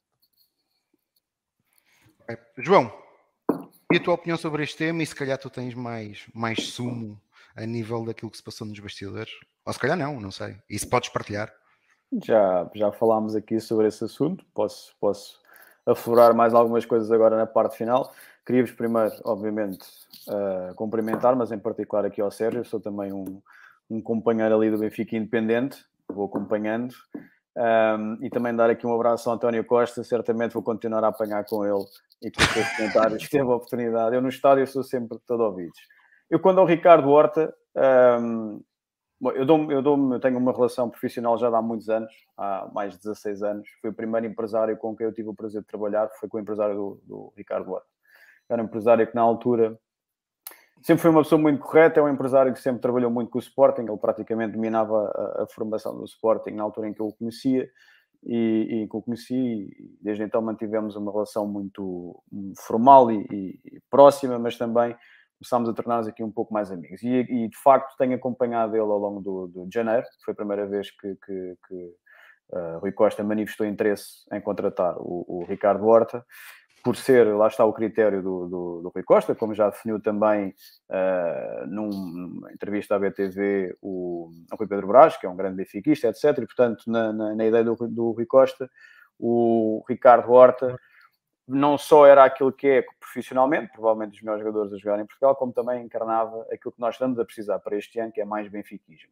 [2.57, 2.91] João,
[3.91, 5.01] e a tua opinião sobre este tema?
[5.01, 7.21] E se calhar tu tens mais, mais sumo
[7.55, 9.31] a nível daquilo que se passou nos bastidores?
[9.65, 10.57] Ou se calhar não, não sei.
[10.69, 11.53] Isso podes partilhar?
[12.23, 14.45] Já, já falámos aqui sobre esse assunto.
[14.53, 15.39] Posso, posso
[15.87, 18.13] aflorar mais algumas coisas agora na parte final.
[18.45, 19.85] Queria-vos primeiro, obviamente,
[20.27, 22.63] uh, cumprimentar, mas em particular aqui ao Sérgio.
[22.65, 23.41] sou também um,
[23.89, 26.93] um companheiro ali do Benfica Independente, vou acompanhando.
[27.57, 30.03] Um, e também dar aqui um abraço ao António Costa.
[30.03, 31.83] Certamente vou continuar a apanhar com ele
[32.21, 34.15] e com os seus comentários teve a oportunidade.
[34.15, 35.79] Eu no estádio sou sempre todo ouvidos.
[36.29, 37.53] Eu, quando ao Ricardo Horta,
[38.21, 38.61] um,
[39.21, 42.93] eu, dou eu, dou eu tenho uma relação profissional já há muitos anos, há mais
[42.93, 43.69] de 16 anos.
[43.81, 46.39] Foi o primeiro empresário com quem eu tive o prazer de trabalhar, foi com o
[46.39, 47.87] empresário do, do Ricardo Horta.
[48.49, 49.77] Era um empresário que, na altura,
[50.81, 51.99] sempre foi uma pessoa muito correta.
[51.99, 53.81] É um empresário que sempre trabalhou muito com o Sporting.
[53.81, 57.69] Ele praticamente dominava a, a formação do Sporting na altura em que eu o conhecia
[58.23, 59.35] e, e que conheci.
[59.35, 62.21] E desde então mantivemos uma relação muito
[62.55, 64.95] formal e, e próxima, mas também
[65.37, 67.01] começámos a tornar-nos aqui um pouco mais amigos.
[67.03, 70.35] E, e, de facto tenho acompanhado ele ao longo do, do de janeiro, foi a
[70.35, 71.75] primeira vez que, que, que
[72.53, 76.25] uh, Rui Costa manifestou interesse em contratar o, o, Ricardo Horta,
[76.83, 80.53] por ser, lá está o critério do, do, do Rui Costa, como já definiu também
[80.89, 86.07] uh, numa entrevista à BTV o, o Rui Pedro Brás, que é um grande benfiquista,
[86.07, 86.37] etc.
[86.37, 88.69] E, portanto, na, na, na ideia do, do Rui Costa,
[89.19, 90.77] o Ricardo Horta
[91.47, 95.35] não só era aquilo que é profissionalmente, provavelmente os melhores jogadores a jogar em Portugal,
[95.35, 98.49] como também encarnava aquilo que nós estamos a precisar para este ano, que é mais
[98.49, 99.09] benfiquismo.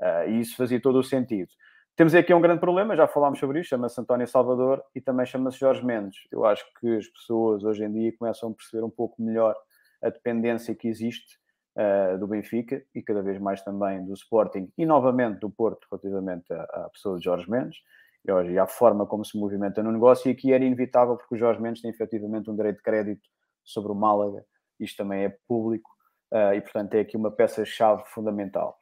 [0.00, 1.50] Uh, e isso fazia todo o sentido.
[1.94, 5.58] Temos aqui um grande problema, já falámos sobre isso, chama-se António Salvador e também chama-se
[5.58, 6.26] Jorge Mendes.
[6.32, 9.54] Eu acho que as pessoas hoje em dia começam a perceber um pouco melhor
[10.02, 11.38] a dependência que existe
[11.76, 16.52] uh, do Benfica e cada vez mais também do Sporting e novamente do Porto relativamente
[16.52, 17.78] à, à pessoa de Jorge Mendes
[18.26, 21.60] e à forma como se movimenta no negócio, e aqui era inevitável porque o Jorge
[21.60, 23.22] Mendes tem efetivamente um direito de crédito
[23.62, 24.44] sobre o Málaga,
[24.80, 25.90] isto também é público,
[26.32, 28.78] uh, e portanto é aqui uma peça-chave fundamental.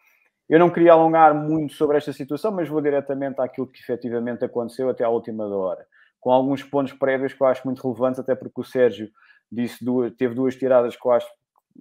[0.48, 4.88] Eu não queria alongar muito sobre esta situação, mas vou diretamente àquilo que efetivamente aconteceu
[4.88, 5.84] até à última hora,
[6.20, 9.10] com alguns pontos prévios que eu acho muito relevantes, até porque o Sérgio
[9.50, 11.28] disse duas, teve duas tiradas que eu acho,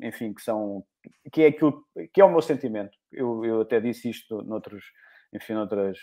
[0.02, 0.84] enfim, que são,
[1.32, 2.98] que é aquilo, que é o meu sentimento.
[3.12, 4.84] Eu, eu até disse isto noutros,
[5.34, 5.98] enfim, noutras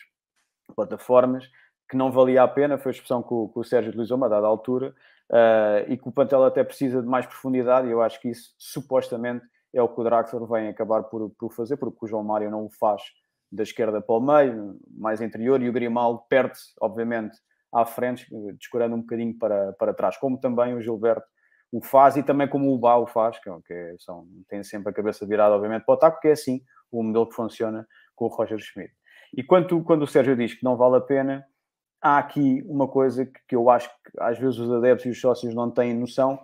[0.74, 1.48] plataformas,
[1.88, 4.28] que não valia a pena, foi a expressão que o, que o Sérgio utilizou uma
[4.28, 4.94] dada altura,
[5.30, 8.54] uh, e que o Pantel até precisa de mais profundidade, e eu acho que isso
[8.58, 12.50] supostamente é o que o Draxler vem acabar por, por fazer, porque o João Mário
[12.50, 13.02] não o faz
[13.50, 17.38] da esquerda para o meio, mais interior, e o Grimaldo perde-se, obviamente,
[17.72, 18.26] à frente,
[18.58, 21.26] descurando um bocadinho para, para trás, como também o Gilberto
[21.70, 24.90] o faz e também como o Bá o faz, que, é que são, tem sempre
[24.90, 28.24] a cabeça virada, obviamente, para o ataque, porque é assim o modelo que funciona com
[28.24, 28.92] o Roger Schmidt.
[29.36, 31.44] E quando, quando o Sérgio diz que não vale a pena,
[32.00, 35.20] há aqui uma coisa que, que eu acho que às vezes os adeptos e os
[35.20, 36.38] sócios não têm noção,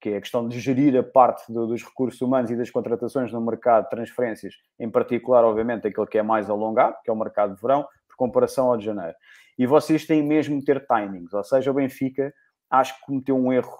[0.00, 3.32] que é a questão de gerir a parte do, dos recursos humanos e das contratações
[3.32, 7.16] no mercado de transferências, em particular, obviamente, aquele que é mais alongado, que é o
[7.16, 9.14] mercado de verão, por comparação ao de janeiro.
[9.58, 12.32] E vocês têm mesmo de ter timings, ou seja, o Benfica
[12.70, 13.76] acho que cometeu um erro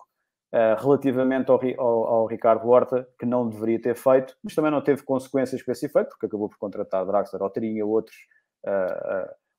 [0.52, 4.82] uh, relativamente ao, ao, ao, Ricardo Horta, que não deveria ter feito, mas também não
[4.82, 8.16] teve consequências para esse efeito, porque acabou por contratar Draxler ou teria outros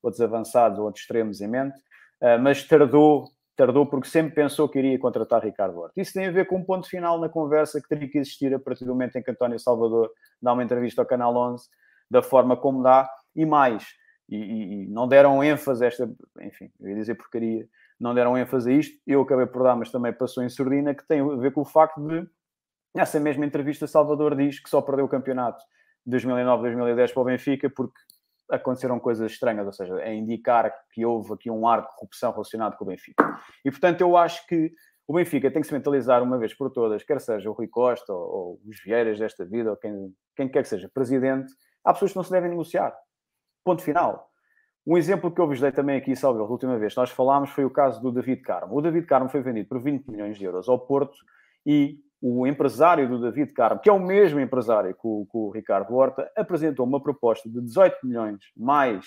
[0.02, 1.80] outros avançados ou outros extremos em mente,
[2.42, 6.00] mas tardou, tardou porque sempre pensou que iria contratar Ricardo Horta.
[6.00, 8.60] Isso tem a ver com um ponto final na conversa que teria que existir a
[8.60, 10.12] partir do momento em que António Salvador
[10.42, 11.68] dá uma entrevista ao Canal 11,
[12.10, 13.86] da forma como dá, e mais,
[14.28, 16.10] e, e, e, não deram ênfase a esta,
[16.42, 17.68] enfim, eu ia dizer porcaria,
[18.00, 21.06] não deram ênfase a isto, eu acabei por dar, mas também passou em surdina, que
[21.08, 22.28] tem a ver com o facto de,
[22.96, 25.64] nessa mesma entrevista, Salvador diz que só perdeu o campeonato
[26.08, 28.00] 2009-2010 para o Benfica porque
[28.52, 32.78] aconteceram coisas estranhas, ou seja, é indicar que houve aqui um ar de corrupção relacionado
[32.78, 33.40] com o Benfica.
[33.64, 34.72] E, portanto, eu acho que
[35.08, 38.14] o Benfica tem que se mentalizar uma vez por todas, quer seja o Rui Costa
[38.14, 42.12] ou, ou os Vieiras desta vida, ou quem, quem quer que seja presidente, há pessoas
[42.12, 42.96] que não se devem negociar.
[43.64, 44.30] Ponto final.
[44.86, 47.64] Um exemplo que eu vos dei também aqui, salve, a última vez nós falámos foi
[47.64, 48.76] o caso do David Carmo.
[48.76, 51.16] O David Carmo foi vendido por 20 milhões de euros ao Porto
[51.66, 55.50] e o empresário do David Carmo, que é o mesmo empresário que o, que o
[55.50, 59.06] Ricardo Horta, apresentou uma proposta de 18 milhões mais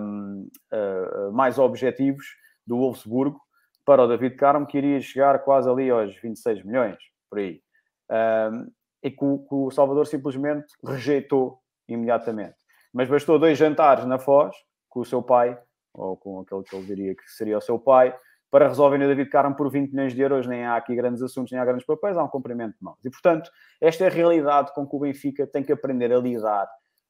[0.00, 2.26] um, uh, mais objetivos
[2.66, 3.40] do Wolfsburgo
[3.84, 6.98] para o David Carmo, que iria chegar quase ali aos 26 milhões,
[7.30, 7.62] por aí.
[8.10, 8.70] Um,
[9.02, 12.56] e que o, que o, Salvador simplesmente rejeitou imediatamente.
[12.92, 14.54] Mas bastou dois jantares na Foz
[14.88, 15.58] com o seu pai,
[15.94, 18.14] ou com aquele que ele diria que seria o seu pai,
[18.50, 20.46] para resolverem o David Carmo por 20 milhões de euros.
[20.46, 22.98] Nem há aqui grandes assuntos, nem há grandes papéis, há um cumprimento de mãos.
[23.04, 26.66] E, portanto, esta é a realidade com que o Benfica tem que aprender a lidar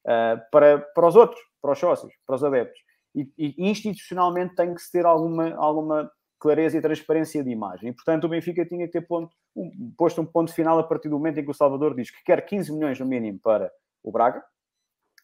[0.06, 2.80] uh, para, para os outros, para os sócios, para os adeptos.
[3.14, 7.90] E, e institucionalmente tem que se ter alguma, alguma clareza e transparência de imagem.
[7.90, 11.08] E, portanto, o Benfica tinha que ter ponto, um, posto um ponto final a partir
[11.08, 13.70] do momento em que o Salvador diz que quer 15 milhões no mínimo para
[14.02, 14.42] o Braga,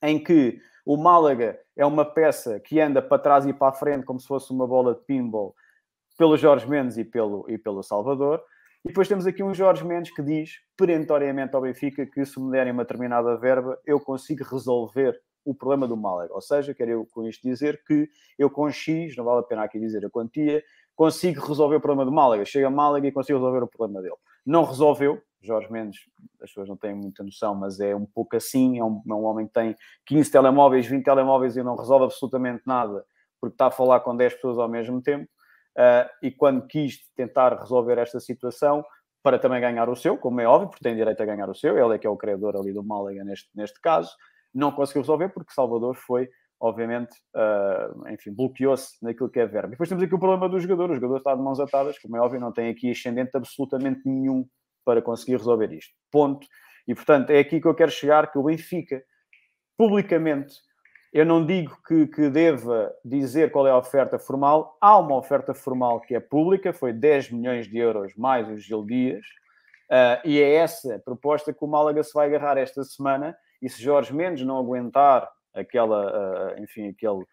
[0.02, 4.04] em que o Málaga é uma peça que anda para trás e para a frente
[4.04, 5.54] como se fosse uma bola de pinball
[6.16, 8.42] pelo Jorge Mendes e pelo, e pelo Salvador.
[8.84, 12.50] E depois temos aqui um Jorge Mendes que diz perentoriamente ao Benfica que se me
[12.50, 16.32] derem uma determinada verba, eu consigo resolver o problema do Málaga.
[16.32, 19.64] Ou seja, quero eu com isto dizer que eu com X, não vale a pena
[19.64, 20.62] aqui dizer a quantia,
[20.94, 22.44] consigo resolver o problema do Málaga.
[22.44, 24.16] Chega a Málaga e consigo resolver o problema dele.
[24.44, 25.20] Não resolveu.
[25.42, 26.00] Jorge Mendes,
[26.40, 28.78] as pessoas não têm muita noção, mas é um pouco assim.
[28.78, 32.62] É um, é um homem que tem 15 telemóveis, 20 telemóveis e não resolve absolutamente
[32.66, 33.04] nada
[33.44, 35.28] porque está a falar com 10 pessoas ao mesmo tempo.
[35.76, 38.84] Uh, e quando quis tentar resolver esta situação,
[39.22, 41.78] para também ganhar o seu, como é óbvio, porque tem direito a ganhar o seu,
[41.78, 44.14] ele é que é o criador ali do Málaga neste, neste caso,
[44.52, 46.28] não conseguiu resolver porque Salvador foi
[46.60, 49.68] obviamente, uh, enfim, bloqueou-se naquilo que é verbo.
[49.68, 50.90] E depois temos aqui o problema do jogador.
[50.90, 54.46] O jogador está de mãos atadas, como é óbvio, não tem aqui ascendente absolutamente nenhum
[54.82, 55.92] para conseguir resolver isto.
[56.10, 56.46] Ponto.
[56.88, 59.02] E, portanto, é aqui que eu quero chegar, que o Benfica,
[59.76, 60.54] publicamente,
[61.14, 64.76] eu não digo que, que deva dizer qual é a oferta formal.
[64.80, 68.84] Há uma oferta formal que é pública, foi 10 milhões de euros mais os Gil
[68.84, 69.24] Dias,
[69.88, 73.80] uh, e é essa proposta que o Málaga se vai agarrar esta semana, e se
[73.80, 77.24] Jorge Mendes não aguentar aquela, uh, enfim, aquele,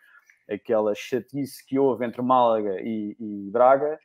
[0.47, 3.99] aquela chatice que houve entre Málaga e, e Braga,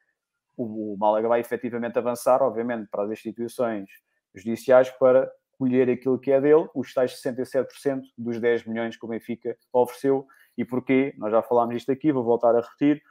[0.56, 3.90] o, o, Málaga vai efetivamente avançar, obviamente, para as instituições
[4.34, 9.08] judiciais para colher aquilo que é dele, os tais 67% dos 10 milhões que o
[9.08, 10.26] Benfica ofereceu.
[10.56, 11.14] E porquê?
[11.18, 13.02] Nós já falámos isto aqui, vou voltar a repetir.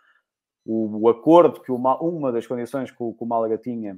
[0.66, 3.98] O, o acordo que uma, uma das condições que o, que o Málaga tinha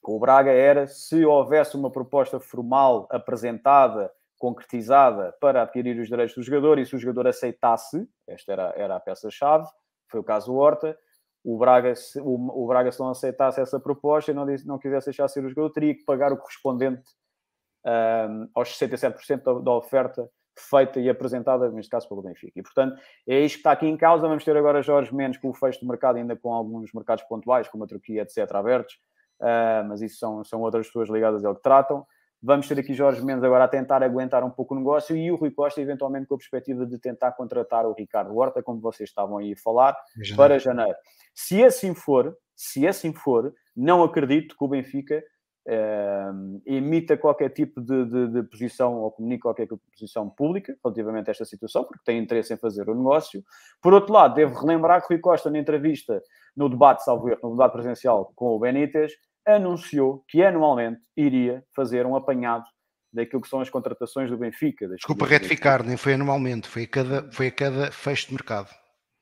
[0.00, 6.34] com o Braga era se houvesse uma proposta formal apresentada concretizada para adquirir os direitos
[6.34, 9.68] do jogador e se o jogador aceitasse, esta era, era a peça-chave,
[10.08, 10.98] foi o caso do Horta,
[11.44, 15.06] o Braga, se, o, o, Braga se não aceitasse essa proposta e não, não quisesse
[15.06, 17.04] deixar ser o jogador, teria que pagar o correspondente
[17.84, 22.58] um, aos 67% da, da oferta feita e apresentada, neste caso, pelo Benfica.
[22.58, 24.28] E, portanto, é isto que está aqui em causa.
[24.28, 27.68] Vamos ter agora Jorge Mendes com o fecho do mercado, ainda com alguns mercados pontuais,
[27.68, 28.94] como a Turquia, etc., abertos.
[29.40, 32.06] Uh, mas isso são, são outras pessoas ligadas ao que tratam.
[32.44, 35.36] Vamos ter aqui Jorge Mendes agora a tentar aguentar um pouco o negócio e o
[35.36, 39.38] Rui Costa, eventualmente, com a perspectiva de tentar contratar o Ricardo Horta, como vocês estavam
[39.38, 40.36] aí a falar, janeiro.
[40.36, 40.98] para janeiro.
[41.32, 45.22] Se assim for, se assim for, não acredito que o Benfica
[46.66, 51.30] emita qualquer tipo de, de, de, posição ou comunique qualquer tipo posição pública relativamente a
[51.30, 53.42] esta situação, porque tem interesse em fazer o negócio.
[53.80, 56.20] Por outro lado, devo relembrar que Rui Costa, na entrevista,
[56.56, 59.12] no debate, salvo erro, no debate presencial com o Benítez,
[59.46, 62.64] anunciou que anualmente iria fazer um apanhado
[63.12, 64.88] daquilo que são as contratações do Benfica.
[64.88, 68.70] Desculpa retificar, nem foi anualmente, foi a cada, foi a cada fecho de mercado.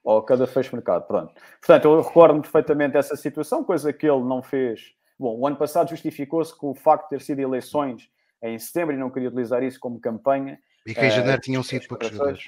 [0.02, 1.34] Ou a cada fecho de mercado, pronto.
[1.60, 4.94] Portanto, eu recordo-me perfeitamente dessa situação, coisa que ele não fez.
[5.20, 8.10] Bom, o ano passado justificou-se com o facto de ter sido eleições
[8.42, 10.58] em setembro e não queria utilizar isso como campanha.
[10.86, 12.44] E que em janeiro uh, tinham sido poucos jogadores.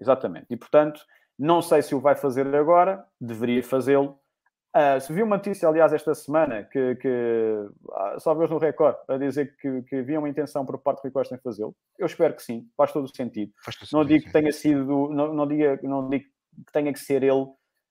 [0.00, 0.46] Exatamente.
[0.48, 1.02] E, portanto,
[1.38, 4.18] não sei se o vai fazer agora, deveria fazê-lo,
[4.76, 8.96] Uh, se viu uma notícia, aliás, esta semana, que, que uh, só veio no Record,
[9.06, 11.76] a dizer que, que havia uma intenção por parte do Rui Costa em fazê-lo.
[11.96, 13.52] Eu espero que sim, faz todo o sentido.
[13.64, 14.26] Todo não digo sim.
[14.26, 17.46] que tenha sido, não, não, diga, não digo que tenha que ser ele,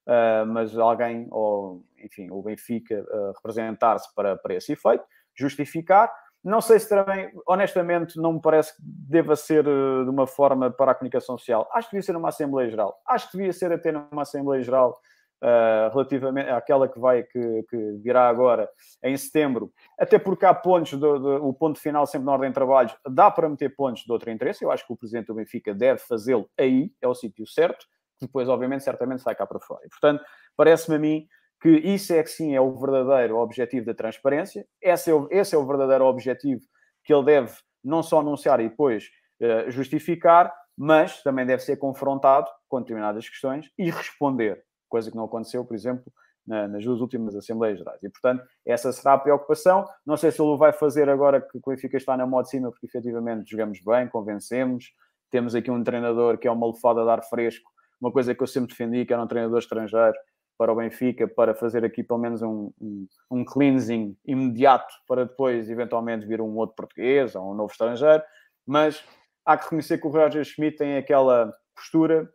[0.08, 5.04] uh, mas alguém, ou enfim, o Benfica, representar-se para, para esse efeito,
[5.36, 6.12] justificar.
[6.44, 10.92] Não sei se também, honestamente, não me parece que deva ser de uma forma para
[10.92, 11.70] a comunicação social.
[11.72, 13.02] Acho que devia ser numa Assembleia Geral.
[13.08, 15.00] Acho que devia ser até numa Assembleia Geral
[15.44, 18.70] uh, relativamente àquela que vai, que, que, virá agora
[19.04, 22.96] em setembro, até porque há pontos, do, o ponto final sempre na ordem de trabalhos,
[23.10, 26.00] dá para meter pontos de outro interesse, eu acho que o Presidente do Benfica deve
[26.00, 27.86] fazê-lo aí, é o sítio certo,
[28.26, 29.82] depois, obviamente, certamente sai cá para fora.
[29.86, 30.24] E, portanto,
[30.56, 31.28] parece-me a mim
[31.62, 35.56] que isso é que sim é o verdadeiro objetivo da transparência, esse é o, esse
[35.56, 36.62] é o verdadeiro objetivo
[37.06, 39.10] que ele deve não só anunciar e depois
[39.42, 45.26] uh, justificar, mas também deve ser confrontado com determinadas questões e responder coisa que não
[45.26, 46.12] aconteceu, por exemplo,
[46.46, 48.02] na, nas duas últimas Assembleias Gerais.
[48.04, 49.86] E, portanto, essa será a preocupação.
[50.06, 52.50] Não sei se ele o vai fazer agora que o Benfica está na moda de
[52.50, 54.92] cima, porque efetivamente jogamos bem, convencemos.
[55.32, 57.73] Temos aqui um treinador que é uma lefada de ar fresco
[58.04, 60.14] uma coisa que eu sempre defendi, que era um treinador estrangeiro
[60.58, 65.70] para o Benfica, para fazer aqui pelo menos um, um, um cleansing imediato, para depois
[65.70, 68.22] eventualmente vir um outro português ou um novo estrangeiro,
[68.68, 69.04] mas
[69.46, 72.30] há que reconhecer que o Roger Schmidt tem aquela postura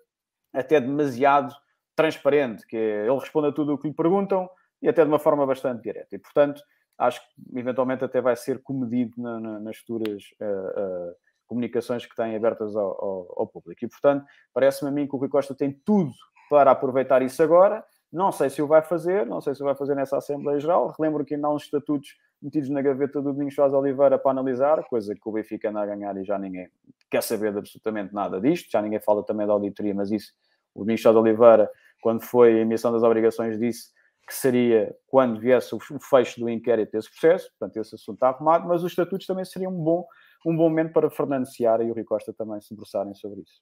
[0.55, 1.55] até demasiado
[1.95, 4.49] transparente, que é, ele responde a tudo o que lhe perguntam
[4.81, 6.15] e até de uma forma bastante direta.
[6.15, 6.63] E, portanto,
[6.97, 11.17] acho que eventualmente até vai ser comedido na, na, nas futuras uh, uh,
[11.49, 13.85] comunicações que têm abertas ao, ao, ao público.
[13.85, 16.13] E, portanto, parece-me a mim que o Rui Costa tem tudo
[16.49, 17.85] para aproveitar isso agora.
[18.13, 20.95] Não sei se o vai fazer, não sei se o vai fazer nessa Assembleia Geral.
[20.99, 24.85] Relembro que ainda há uns estatutos metidos na gaveta do Domingos Soares Oliveira para analisar,
[24.85, 26.69] coisa que o Benfica anda a ganhar e já ninguém
[27.11, 28.71] quer saber de absolutamente nada disto.
[28.71, 30.33] Já ninguém fala também da auditoria, mas isso,
[30.75, 33.91] o Domingos Soares Oliveira, quando foi a emissão das obrigações, disse
[34.27, 38.69] que seria quando viesse o fecho do inquérito desse processo, portanto, esse assunto está arrumado,
[38.69, 40.07] mas os estatutos também seriam bom,
[40.45, 43.61] um bom momento para Fernando Seara e o Rui Costa também se debruçarem sobre isso.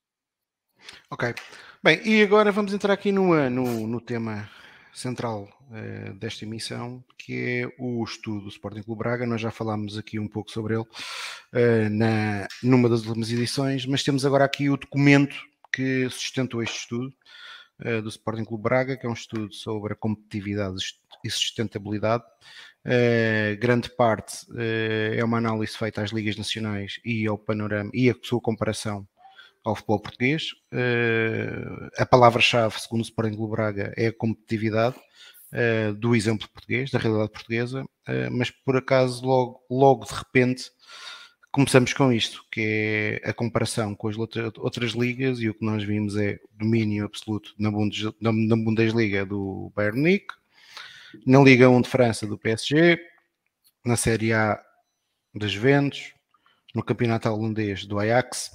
[1.11, 1.35] Ok.
[1.83, 4.49] Bem, e agora vamos entrar aqui no, no, no tema
[4.93, 9.27] central uh, desta emissão, que é o estudo do Sporting Clube Braga.
[9.27, 14.03] Nós já falámos aqui um pouco sobre ele uh, na, numa das últimas edições, mas
[14.03, 15.37] temos agora aqui o documento
[15.73, 17.12] que sustentou este estudo,
[18.03, 20.77] do Sporting Clube Braga, que é um estudo sobre a competitividade
[21.25, 22.25] e sustentabilidade.
[22.85, 28.09] Uh, grande parte uh, é uma análise feita às ligas nacionais e ao panorama e
[28.09, 29.07] a sua comparação
[29.65, 30.51] ao futebol português.
[31.99, 34.95] a palavra-chave, segundo o Sporting Clube Braga, é a competitividade
[35.99, 37.85] do exemplo português, da realidade portuguesa,
[38.31, 40.71] mas por acaso, logo, logo de repente,
[41.57, 45.83] começamos com isto, que é a comparação com as outras ligas, e o que nós
[45.83, 50.35] vimos é domínio absoluto na, Bundesliga do Bayern Munique,
[51.27, 53.01] na Liga 1 de França do PSG,
[53.83, 54.62] na Série A
[55.35, 56.12] das Juventus,
[56.75, 58.51] no Campeonato Holandês do Ajax.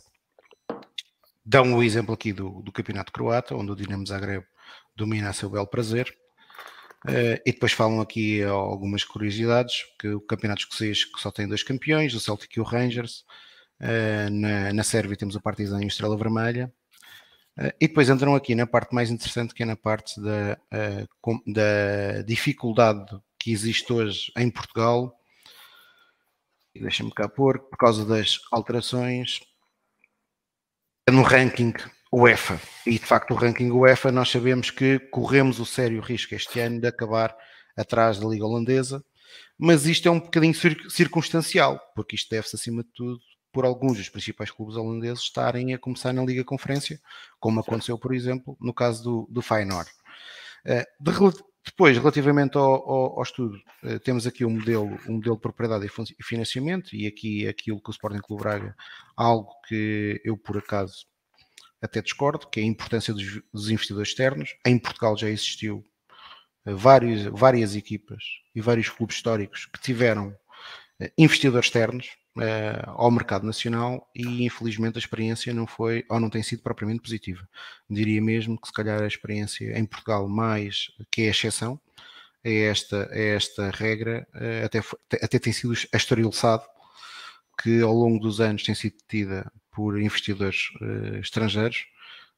[1.44, 4.46] Dão o exemplo aqui do, do Campeonato Croata, onde o Dinamo Zagreb
[4.96, 6.16] domina a seu belo prazer.
[7.08, 11.64] Uh, e depois falam aqui algumas curiosidades, que o campeonato escocês que só tem dois
[11.64, 13.26] campeões, o Celtic e o Rangers.
[13.80, 16.72] Uh, na, na Sérvia temos o Partizan e o Estrela Vermelha.
[17.58, 20.58] Uh, e depois entram aqui na parte mais interessante, que é na parte da,
[21.48, 25.18] da dificuldade que existe hoje em Portugal.
[26.76, 29.42] Deixa-me cá pôr, por causa das alterações
[31.10, 31.74] no ranking
[32.12, 32.60] UEFA.
[32.86, 36.82] E de facto, o ranking UEFA, nós sabemos que corremos o sério risco este ano
[36.82, 37.36] de acabar
[37.78, 39.04] atrás da Liga Holandesa,
[39.58, 40.54] mas isto é um bocadinho
[40.90, 43.20] circunstancial, porque isto deve-se acima de tudo
[43.52, 47.00] por alguns dos principais clubes holandeses estarem a começar na Liga Conferência,
[47.40, 49.90] como aconteceu, por exemplo, no caso do, do Feyenoord.
[50.66, 51.12] Eh, de,
[51.66, 55.86] depois, relativamente ao, ao, ao estudo, eh, temos aqui um modelo, um modelo de propriedade
[55.86, 58.76] e financiamento, e aqui aquilo que o Sporting Clube Braga,
[59.16, 61.11] algo que eu por acaso
[61.82, 64.56] até discordo, que é a importância dos, dos investidores externos.
[64.66, 65.84] Em Portugal já existiu
[66.66, 73.10] uh, vários, várias equipas e vários clubes históricos que tiveram uh, investidores externos uh, ao
[73.10, 77.48] mercado nacional e infelizmente a experiência não foi ou não tem sido propriamente positiva.
[77.90, 81.80] Diria mesmo que se calhar a experiência em Portugal mais que é a exceção
[82.44, 84.28] é esta, é esta regra,
[84.66, 86.64] até, foi, até tem sido estoriçado
[87.62, 91.86] que ao longo dos anos tem sido tida por investidores uh, estrangeiros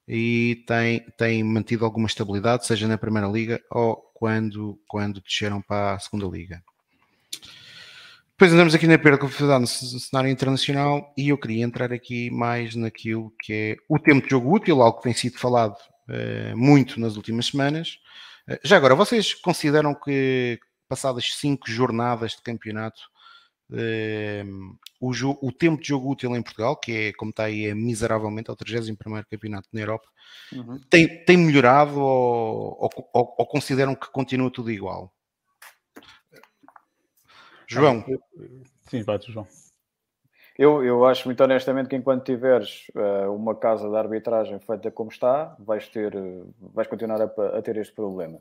[0.08, 5.94] e tem, tem mantido alguma estabilidade, seja na Primeira Liga ou quando, quando desceram para
[5.94, 6.64] a Segunda Liga.
[8.32, 12.76] Depois andamos aqui na perda competitividade no cenário internacional e eu queria entrar aqui mais
[12.76, 15.78] naquilo que é o tempo de jogo útil, algo que tem sido falado
[16.10, 18.00] uh, muito nas últimas semanas.
[18.50, 23.02] Uh, já agora, vocês consideram que passadas cinco jornadas de campeonato
[23.70, 25.12] uh, o,
[25.48, 28.56] o, tempo de jogo útil em Portugal, que é, como está aí, é miseravelmente ao
[28.56, 28.96] 31
[29.30, 30.08] campeonato na Europa,
[30.52, 30.80] uhum.
[30.90, 35.14] tem, tem melhorado ou, ou, ou, consideram que continua tudo igual?
[37.68, 38.06] João.
[38.90, 39.48] Sim, vai, João.
[40.58, 45.10] Eu, eu acho muito honestamente que enquanto tiveres uh, uma casa de arbitragem feita como
[45.10, 46.14] está, vais, ter,
[46.60, 48.40] vais continuar a, a ter este problema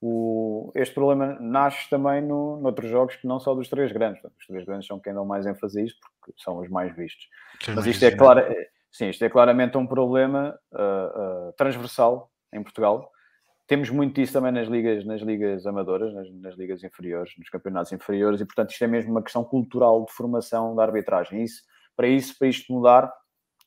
[0.00, 4.22] o, este problema nasce também no, noutros jogos que não só dos três grandes.
[4.24, 7.28] Os três grandes são quem dão mais ênfase a isto porque são os mais vistos.
[7.62, 8.42] Sim, Mas isto é, claro,
[8.90, 13.10] sim, isto é claramente um problema uh, uh, transversal em Portugal.
[13.66, 17.92] Temos muito disso também nas ligas, nas ligas amadoras, nas, nas, ligas inferiores, nos campeonatos
[17.92, 21.44] inferiores, e portanto isto é mesmo uma questão cultural de formação da arbitragem.
[21.44, 21.62] Isso,
[21.94, 23.12] para isso, para isto mudar,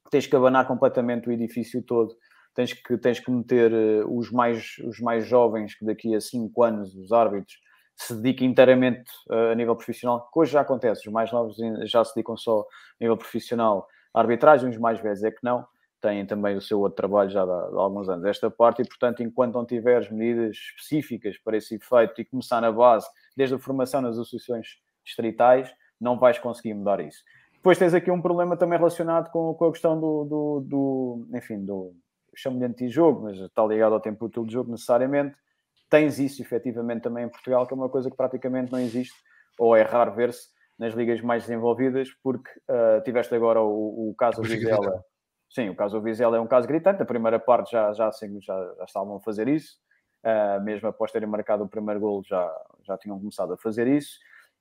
[0.09, 2.13] tens que abanar completamente o edifício todo
[2.53, 6.63] tens que, tens que meter uh, os, mais, os mais jovens, que daqui a 5
[6.63, 7.57] anos os árbitros
[7.95, 12.03] se dediquem inteiramente uh, a nível profissional, que hoje já acontece, os mais novos já
[12.03, 12.63] se dedicam só a
[12.99, 15.65] nível profissional à arbitragem, os mais velhos é que não.
[16.01, 19.55] têm também o seu outro trabalho já há, alguns anos esta parte e, portanto, enquanto
[19.55, 24.17] não tiveres medidas específicas para esse efeito e começar na base, desde a formação nas
[24.17, 24.67] associações
[25.03, 27.23] distritais, não vais conseguir mudar isso.
[27.53, 31.63] Depois tens aqui um problema também relacionado com, com a questão do, do, do enfim,
[31.63, 31.95] do
[32.36, 35.36] chamo-lhe antijogo, mas está ligado ao tempo útil de jogo necessariamente.
[35.89, 39.15] Tens isso efetivamente também em Portugal, que é uma coisa que praticamente não existe,
[39.59, 44.41] ou é raro ver-se nas ligas mais desenvolvidas, porque uh, tiveste agora o, o caso
[44.41, 45.03] do Vizela.
[45.49, 47.03] Sim, o caso do Vizela é um caso gritante.
[47.03, 49.77] A primeira parte já, já, já, já estavam a fazer isso,
[50.25, 52.51] uh, mesmo após terem marcado o primeiro gol, já,
[52.84, 54.17] já tinham começado a fazer isso.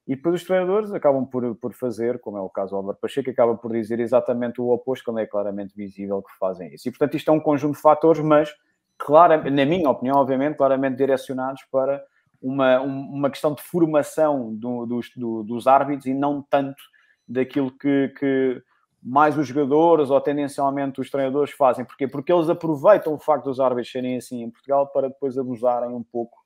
[0.06, 3.30] E depois os treinadores acabam por, por fazer, como é o caso do Álvaro Pacheco,
[3.30, 6.88] acaba por dizer exatamente o oposto, quando é claramente visível que fazem isso.
[6.88, 8.52] E portanto isto é um conjunto de fatores, mas,
[8.98, 12.02] claro, na minha opinião, obviamente, claramente direcionados para
[12.40, 16.82] uma, uma questão de formação do, dos, do, dos árbitros e não tanto
[17.28, 18.62] daquilo que, que,
[19.02, 21.84] mais os jogadores ou tendencialmente os treinadores fazem.
[21.84, 22.06] Porquê?
[22.06, 26.02] Porque eles aproveitam o facto dos árbitros serem assim em Portugal para depois abusarem um
[26.02, 26.41] pouco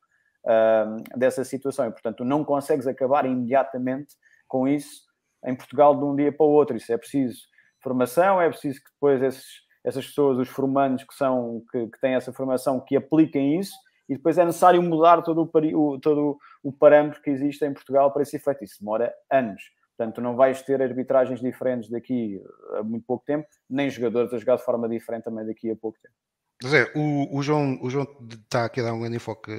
[1.16, 1.86] dessa situação.
[1.86, 4.14] E, portanto, não consegues acabar imediatamente
[4.46, 5.02] com isso
[5.44, 6.76] em Portugal de um dia para o outro.
[6.76, 7.40] Isso é preciso
[7.80, 9.46] formação, é preciso que depois esses,
[9.84, 13.74] essas pessoas, os formandos que, são, que, que têm essa formação, que apliquem isso
[14.08, 18.22] e depois é necessário mudar todo o, todo o parâmetro que existe em Portugal para
[18.22, 18.64] esse efeito.
[18.64, 19.62] Isso demora anos.
[19.96, 22.40] Portanto, não vais ter arbitragens diferentes daqui
[22.74, 25.98] a muito pouco tempo, nem jogadores a jogar de forma diferente também daqui a pouco
[26.00, 26.14] tempo.
[26.64, 28.06] Zé, o, o, João, o João
[28.44, 29.52] está aqui a dar um grande enfoque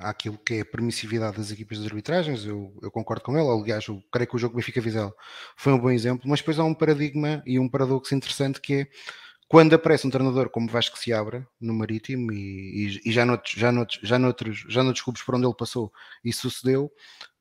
[0.00, 3.86] àquilo que é a permissividade das equipas de arbitragens, eu, eu, concordo com ele, aliás,
[3.86, 5.14] eu creio que o jogo Benfica-Vizela
[5.56, 8.88] foi um bom exemplo, mas depois há um paradigma e um paradoxo interessante que é
[9.46, 13.52] quando aparece um treinador como Vasco se abra no Marítimo e, e, e, já, noutros,
[13.54, 15.92] já, noutros, já, noutros, já noutros clubes por onde ele passou
[16.24, 16.90] e sucedeu,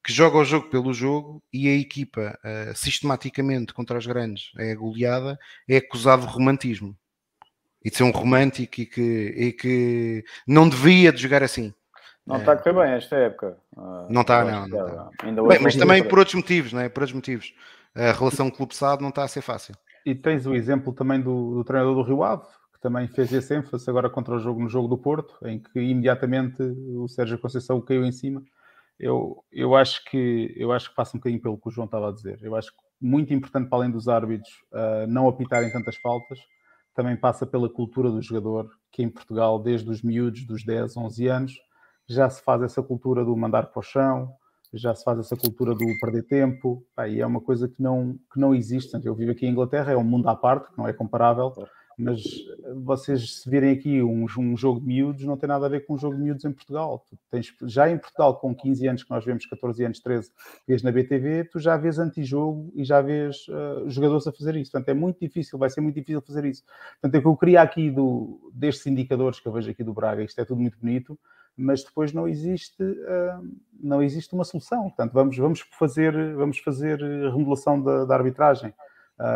[0.04, 4.76] que joga o jogo pelo jogo e a equipa uh, sistematicamente contra os grandes é
[4.76, 5.38] goleada,
[5.68, 6.98] é acusado de romantismo
[7.90, 11.74] e de ser um romântico e que, e que não devia de jogar assim.
[12.26, 13.58] Não está a correr bem esta época.
[13.76, 14.68] Ah, não está, não.
[14.68, 15.10] não está.
[15.24, 16.88] Ainda bem, mas também por outros motivos, não é?
[16.88, 17.52] Por outros motivos.
[17.96, 19.74] A relação clube-sado não está a ser fácil.
[20.06, 23.56] E tens o exemplo também do, do, treinador do Rio Ave, que também fez esse
[23.56, 27.82] ênfase agora contra o jogo no jogo do Porto, em que imediatamente o Sérgio Conceição
[27.82, 28.44] caiu em cima.
[29.00, 32.10] Eu, eu, acho que, eu acho que passa um bocadinho pelo que o João estava
[32.10, 32.38] a dizer.
[32.44, 36.38] Eu acho que muito importante, para além dos árbitros, uh, não apitarem tantas faltas,
[37.00, 41.28] também passa pela cultura do jogador, que em Portugal, desde os miúdos dos 10, 11
[41.28, 41.54] anos,
[42.06, 44.34] já se faz essa cultura do mandar para o chão,
[44.74, 48.20] já se faz essa cultura do perder tempo, pá, e é uma coisa que não,
[48.34, 49.00] que não existe.
[49.02, 51.54] Eu vivo aqui em Inglaterra, é um mundo à parte, que não é comparável,
[52.00, 52.24] mas
[52.86, 55.96] vocês se virem aqui um, um, jogo de miúdos, não tem nada a ver com
[55.96, 57.06] um jogo de miúdos em Portugal.
[57.10, 60.32] Tu tens, já em Portugal, com 15 anos, que nós vemos 14 anos, 13,
[60.66, 64.72] vês na BTV, tu já vês antijogo e já vês uh, jogadores a fazer isso.
[64.72, 66.64] Portanto, é muito difícil, vai ser muito difícil fazer isso.
[67.02, 70.24] Portanto, é que eu queria aqui do, destes indicadores que eu vejo aqui do Braga,
[70.24, 71.20] isto é tudo muito bonito,
[71.58, 74.84] mas depois não existe, uh, não existe uma solução.
[74.84, 78.74] Portanto, vamos, vamos, fazer, vamos fazer remodelação da, da arbitragem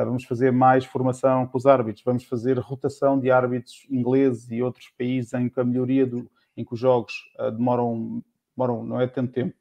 [0.06, 4.88] vamos fazer mais formação com os árbitros, vamos fazer rotação de árbitros ingleses e outros
[4.98, 8.24] países em que a melhoria do, em que os jogos uh, demoram,
[8.56, 9.54] demoram, não é tanto tempo,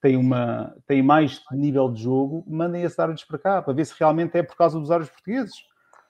[0.00, 3.94] tem, uma, tem mais nível de jogo, mandem esses árbitros para cá, para ver se
[3.98, 5.54] realmente é por causa dos árbitros portugueses.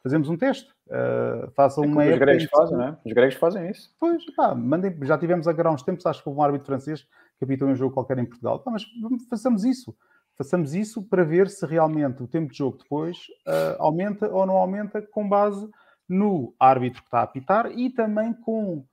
[0.03, 0.71] Fazemos um teste.
[0.87, 2.97] Uh, façam é uma os gregos fazem, não é?
[3.05, 3.93] Os gregos fazem isso.
[3.99, 7.05] Pois, pá, mandem, já tivemos agora há uns tempos, acho que houve um árbitro francês
[7.39, 8.61] que apitou um jogo qualquer em Portugal.
[8.61, 8.85] Pá, mas
[9.29, 9.97] façamos isso
[10.37, 14.57] façamos isso para ver se realmente o tempo de jogo depois uh, aumenta ou não
[14.57, 15.68] aumenta com base
[16.09, 18.84] no árbitro que está a apitar e também com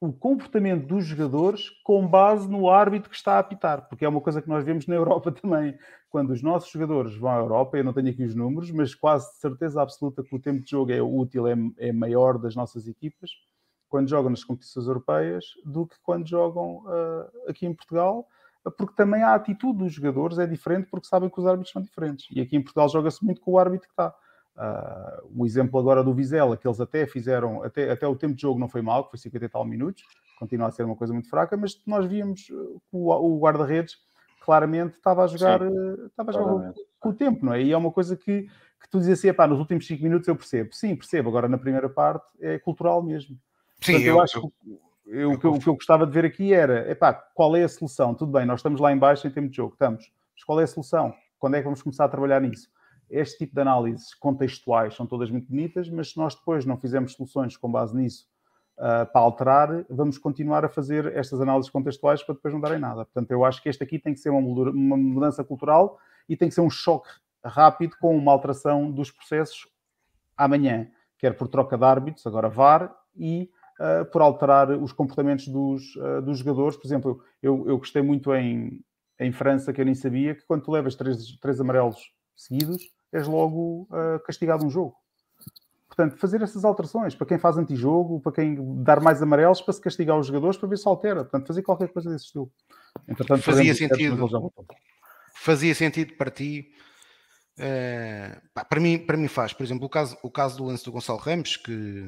[0.00, 4.20] o comportamento dos jogadores com base no árbitro que está a apitar, porque é uma
[4.20, 5.76] coisa que nós vemos na Europa também.
[6.10, 9.30] Quando os nossos jogadores vão à Europa, eu não tenho aqui os números, mas quase
[9.32, 12.86] de certeza absoluta que o tempo de jogo é útil, é, é maior das nossas
[12.86, 13.30] equipas,
[13.88, 18.26] quando jogam nas competições europeias, do que quando jogam uh, aqui em Portugal
[18.70, 22.26] porque também a atitude dos jogadores é diferente porque sabem que os árbitros são diferentes.
[22.30, 24.14] E aqui em Portugal joga-se muito com o árbitro que está.
[24.56, 28.40] Uh, o exemplo agora do Vizela, que eles até fizeram, até, até o tempo de
[28.40, 30.02] jogo não foi mal, que foi 50 e tal minutos,
[30.38, 32.54] continua a ser uma coisa muito fraca, mas nós víamos que
[32.90, 33.98] o, o guarda-redes
[34.40, 37.62] claramente estava a jogar, Sim, estava a jogar com, com, o tempo, não é?
[37.62, 38.44] E é uma coisa que,
[38.80, 40.72] que tu dizes assim, pá, nos últimos 5 minutos eu percebo.
[40.72, 43.36] Sim, percebo, agora na primeira parte é cultural mesmo.
[43.82, 46.12] Sim, Portanto, eu, eu acho que eu, o, que eu, o, que eu, gostava de
[46.12, 48.14] ver aqui era, epá, qual é a solução?
[48.14, 50.10] Tudo bem, nós estamos lá embaixo em tempo de jogo, estamos.
[50.34, 51.14] Mas qual é a solução?
[51.38, 52.68] Quando é que vamos começar a trabalhar nisso?
[53.08, 57.12] Este tipo de análises contextuais são todas muito bonitas, mas se nós depois não fizermos
[57.12, 58.26] soluções com base nisso
[58.78, 63.04] uh, para alterar, vamos continuar a fazer estas análises contextuais para depois não darem nada.
[63.04, 65.98] Portanto, eu acho que este aqui tem que ser uma mudança cultural
[66.28, 67.08] e tem que ser um choque
[67.44, 69.68] rápido com uma alteração dos processos
[70.36, 73.50] amanhã quer por troca de árbitros, agora VAR, e
[73.80, 76.76] uh, por alterar os comportamentos dos, uh, dos jogadores.
[76.76, 78.80] Por exemplo, eu, eu gostei muito em,
[79.18, 83.26] em França, que eu nem sabia, que quando tu levas três, três amarelos seguidos, és
[83.26, 84.94] logo uh, castigado um jogo.
[85.86, 89.80] Portanto, fazer essas alterações para quem faz antijogo, para quem dar mais amarelos, para se
[89.80, 91.22] castigar os jogadores, para ver se altera.
[91.22, 92.52] Portanto, fazer qualquer coisa desse estilo.
[93.08, 94.52] Entretanto, fazia sentido.
[95.34, 96.70] Fazia sentido para ti.
[97.58, 100.84] Uh, pá, para, mim, para mim faz, por exemplo, o caso, o caso do lance
[100.84, 102.04] do Gonçalo Ramos, que,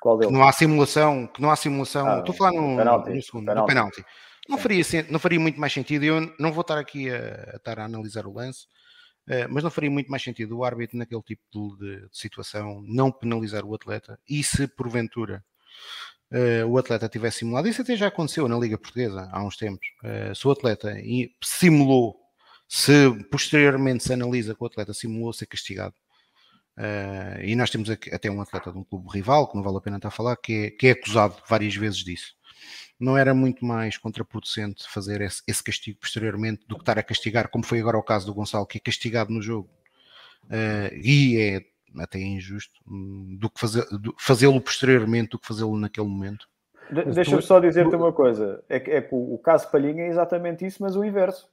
[0.00, 2.06] que não há simulação, que não há simulação.
[2.06, 3.60] Ah, estou a falar no, penalti, no segundo, penalti.
[3.60, 4.04] no penalti.
[4.48, 6.04] Não faria, não faria muito mais sentido.
[6.04, 8.64] Eu não vou estar aqui a, a estar a analisar o lance,
[9.28, 11.42] uh, mas não faria muito mais sentido o árbitro, naquele tipo
[11.78, 14.18] de, de situação, não penalizar o atleta.
[14.28, 15.44] E se porventura
[16.32, 19.86] uh, o atleta tivesse simulado, isso até já aconteceu na Liga Portuguesa há uns tempos.
[20.02, 20.96] Uh, se o atleta
[21.42, 22.16] simulou,
[22.66, 25.94] se posteriormente se analisa que o atleta simulou ser castigado.
[26.80, 29.76] Uh, e nós temos aqui, até um atleta de um clube rival, que não vale
[29.76, 32.34] a pena estar a falar, que é, que é acusado várias vezes disso.
[32.98, 37.50] Não era muito mais contraproducente fazer esse, esse, castigo posteriormente do que estar a castigar,
[37.50, 39.68] como foi agora o caso do Gonçalo, que é castigado no jogo.
[40.44, 43.84] Uh, e é até injusto, hum, do que fazer,
[44.18, 46.48] fazê-lo posteriormente do que fazê-lo naquele momento.
[46.90, 50.08] De, Deixa-me só dizer-te uma coisa: é que, é que o, o, caso Palhinha é
[50.08, 51.46] exatamente isso, mas o inverso.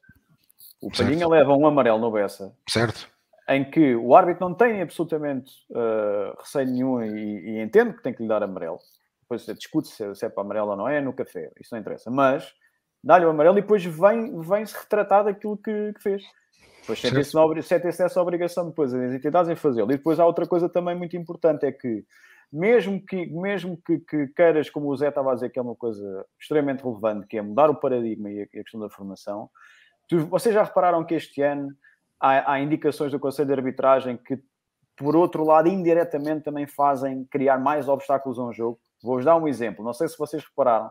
[0.80, 1.32] O Palhinha certo.
[1.32, 2.56] leva um amarelo no Bessa.
[2.68, 3.17] Certo.
[3.50, 8.14] Em que o árbitro não tem absolutamente uh, receio nenhum e, e, entende que tem
[8.14, 8.80] que lhe dar amarelo.
[9.22, 12.12] Depois discute se, se é para amarelo ou não é, no café, isso não interessa.
[12.12, 12.54] Mas
[13.04, 16.24] dá-lhe o amarelo e depois vem, vem-se retratar daquilo que, que fez.
[16.82, 19.92] Depois sentem-se sentem essa obrigação depois as entidades em fazê-lo.
[19.92, 22.06] E depois há outra coisa também muito importante, é que
[22.52, 25.76] mesmo que, mesmo que, que, queiras, como o Zé estava a dizer, que é uma
[25.76, 29.50] coisa extremamente relevante, que é mudar o paradigma e a, a questão da formação,
[30.08, 31.70] tu, vocês já repararam que este ano
[32.20, 34.40] há, há, indicações do Conselho de Arbitragem que,
[34.96, 38.80] por outro lado, indiretamente também fazem criar mais obstáculos a um jogo?
[39.02, 39.84] Vou-vos dar um exemplo.
[39.84, 40.90] Não sei se vocês repararam,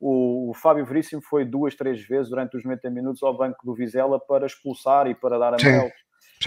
[0.00, 3.74] o, o Fábio Veríssimo foi duas, três vezes durante os 90 minutos ao banco do
[3.74, 5.90] Vizela para expulsar e para dar amarelo.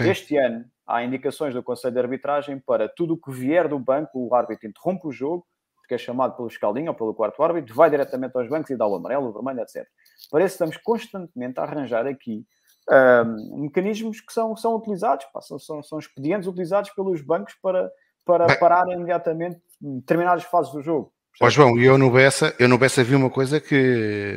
[0.00, 4.28] Este ano há indicações do Conselho de Arbitragem para tudo o que vier do banco,
[4.28, 5.46] o árbitro interrompe o jogo,
[5.88, 8.86] que é chamado pelo escaldinho ou pelo quarto árbitro, vai diretamente aos bancos e dá
[8.86, 9.86] o amarelo, o vermelho, etc.
[10.30, 12.44] Parece que estamos constantemente a arranjar aqui
[12.90, 17.90] um, mecanismos que são, são utilizados, pá, são, são, são expedientes utilizados pelos bancos para,
[18.24, 21.12] para parar imediatamente determinadas fases do jogo.
[21.40, 24.34] Ó João, eu no Bessa, eu no Bessa vi uma coisa que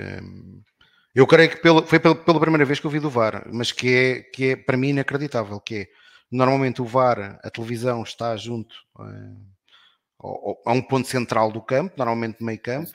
[1.16, 3.72] eu creio que pela, foi pela, pela, primeira vez que eu vi do VAR, mas
[3.72, 5.88] que é, que é para mim inacreditável, que é
[6.32, 12.44] normalmente o VAR, a televisão está junto uh, a um ponto central do campo, normalmente
[12.44, 12.92] meio campo,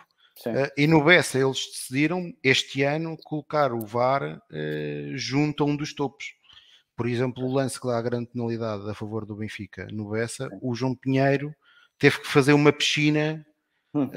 [0.46, 5.76] uh, e no Bessa eles decidiram este ano colocar o VAR uh, junto a um
[5.76, 6.34] dos topos.
[6.96, 10.48] Por exemplo, o lance que dá a grande penalidade a favor do Benfica no Bessa,
[10.62, 11.54] o João Pinheiro
[11.98, 13.44] teve que fazer uma piscina
[13.94, 14.08] uh,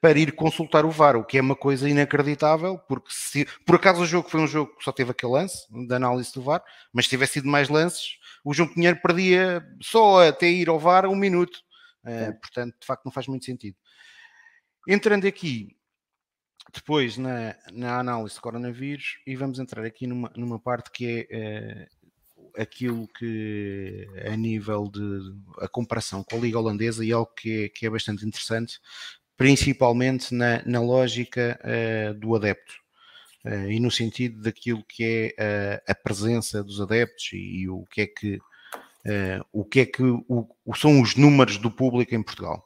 [0.00, 4.02] para ir consultar o VAR, o que é uma coisa inacreditável, porque se por acaso
[4.02, 7.06] o jogo foi um jogo que só teve aquele lance de análise do VAR, mas
[7.06, 11.16] se tivesse sido mais lances, o João Pinheiro perdia só até ir ao VAR um
[11.16, 11.58] minuto.
[12.40, 13.76] Portanto, de facto, não faz muito sentido.
[14.86, 15.76] Entrando aqui
[16.72, 21.88] depois na, na análise do coronavírus, e vamos entrar aqui numa, numa parte que é
[22.36, 27.64] uh, aquilo que a nível de a comparação com a Liga Holandesa e algo que
[27.64, 28.78] é, que é bastante interessante,
[29.36, 32.74] principalmente na, na lógica uh, do adepto
[33.44, 38.02] uh, e no sentido daquilo que é a presença dos adeptos e, e, o que
[38.02, 38.38] é que
[39.52, 42.65] o que é que o, são os números do público em Portugal.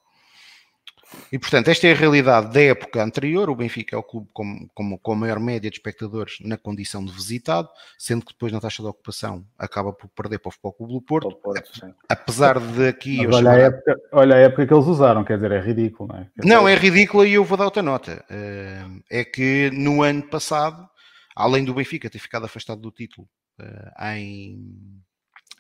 [1.32, 3.48] E portanto, esta é a realidade da época anterior.
[3.50, 7.04] O Benfica é o clube com, com, com a maior média de espectadores na condição
[7.04, 10.72] de visitado, sendo que depois na taxa de ocupação acaba por perder para o Futebol
[10.72, 11.36] Clube do Porto.
[11.36, 13.26] Porto apesar de aqui.
[13.26, 13.50] olha, chamar...
[13.50, 16.24] a época, olha a época que eles usaram, quer dizer, é ridículo, não é?
[16.24, 16.72] Quer não, dizer...
[16.72, 18.24] é ridículo e eu vou dar outra nota.
[18.30, 20.88] Eh, é que no ano passado,
[21.34, 23.28] além do Benfica ter ficado afastado do título
[23.60, 25.02] eh, em,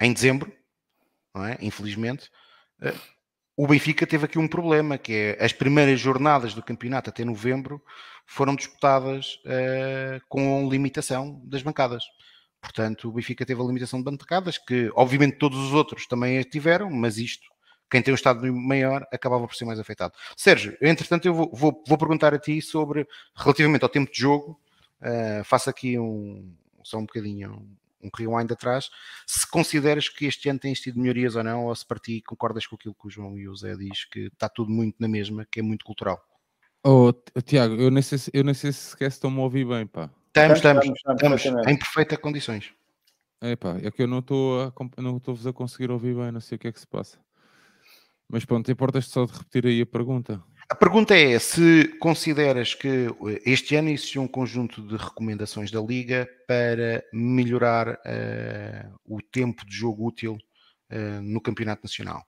[0.00, 0.52] em dezembro,
[1.34, 1.56] não é?
[1.60, 2.28] infelizmente
[2.82, 2.94] eh,
[3.62, 7.78] o Benfica teve aqui um problema, que é as primeiras jornadas do campeonato até novembro
[8.24, 12.02] foram disputadas uh, com limitação das bancadas.
[12.58, 16.90] Portanto, o Benfica teve a limitação de bancadas, que obviamente todos os outros também tiveram,
[16.90, 17.50] mas isto,
[17.90, 20.14] quem tem um estado maior, acabava por ser mais afetado.
[20.38, 23.06] Sérgio, entretanto, eu vou, vou, vou perguntar a ti sobre,
[23.36, 24.58] relativamente ao tempo de jogo,
[25.02, 26.50] uh, faço aqui um,
[26.82, 27.68] só um bocadinho
[28.02, 28.90] um rewind atrás,
[29.26, 32.66] se consideras que este ano tens tido melhorias ou não, ou se para ti concordas
[32.66, 35.46] com aquilo que o João e o Zé diz, que está tudo muito na mesma,
[35.50, 36.22] que é muito cultural.
[36.82, 37.12] Oh,
[37.44, 40.10] Tiago, eu nem sei se, eu nem sei se sequer estão-me a ouvir bem, pá.
[40.28, 42.72] Estamos, estamos, estamos, estamos em perfeitas condições.
[43.40, 46.40] É pá, é que eu não estou a, não estou a conseguir ouvir bem, não
[46.40, 47.18] sei o que é que se passa.
[48.28, 50.42] Mas pronto, importas só de repetir aí a pergunta.
[50.70, 55.80] A pergunta é se consideras que eh, este ano existiu um conjunto de recomendações da
[55.80, 60.38] Liga para melhorar uh, o tempo de jogo útil
[60.92, 62.24] uh, no Campeonato Nacional.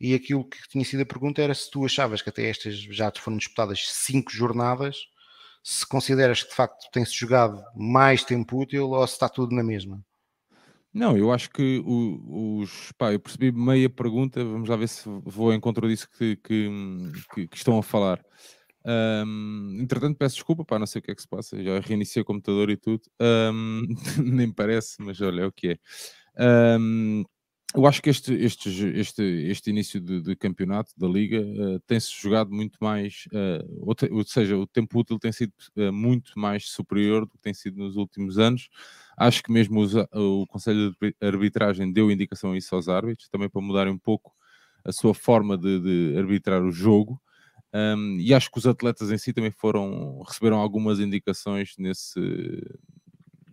[0.00, 3.10] E aquilo que tinha sido a pergunta era se tu achavas que até estas já
[3.10, 4.98] te foram disputadas cinco jornadas,
[5.60, 9.62] se consideras que de facto tem-se jogado mais tempo útil ou se está tudo na
[9.64, 10.00] mesma.
[10.94, 12.92] Não, eu acho que os.
[12.98, 16.68] Pá, eu percebi meia pergunta, vamos lá ver se vou ao encontro disso que, que,
[17.34, 18.22] que, que estão a falar.
[18.84, 22.22] Um, entretanto, peço desculpa, pá, não sei o que é que se passa, já reiniciei
[22.22, 23.82] o computador e tudo, um,
[24.18, 26.78] nem parece, mas olha, é o que é.
[26.78, 27.24] Um,
[27.74, 28.68] eu acho que este, este,
[28.98, 33.94] este, este início de, de campeonato da Liga uh, tem-se jogado muito mais, uh, ou,
[33.94, 37.54] te, ou, seja, o tempo útil tem sido uh, muito mais superior do que tem
[37.54, 38.68] sido nos últimos anos.
[39.16, 43.48] Acho que mesmo os, o Conselho de Arbitragem deu indicação a isso aos árbitros, também
[43.48, 44.34] para mudarem um pouco
[44.84, 47.20] a sua forma de, de arbitrar o jogo.
[47.74, 52.20] Um, e acho que os atletas em si também foram, receberam algumas indicações nesse,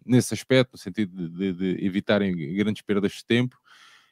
[0.05, 3.57] nesse aspecto, no sentido de, de evitarem grandes perdas de tempo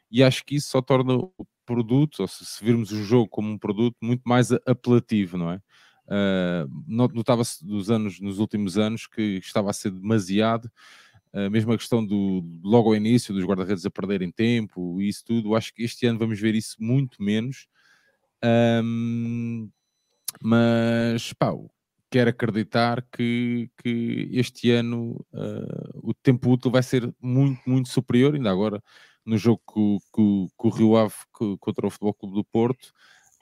[0.10, 1.32] e acho que isso só torna o
[1.66, 5.62] produto, ou se, virmos o jogo como um produto, muito mais apelativo, não é?
[6.08, 10.72] Uh, Notava-se dos anos, nos últimos anos que estava a ser demasiado,
[11.34, 15.26] uh, mesmo a questão do logo ao início dos guarda-redes a perderem tempo e isso
[15.26, 17.68] tudo, acho que este ano vamos ver isso muito menos.
[18.44, 19.70] Um,
[20.42, 21.52] mas pá,
[22.10, 28.34] quero acreditar que, que este ano uh, o tempo útil vai ser muito, muito superior,
[28.36, 28.82] ainda agora
[29.28, 31.14] no jogo que, que, que o Rio Ave
[31.60, 32.94] contra o Futebol Clube do Porto,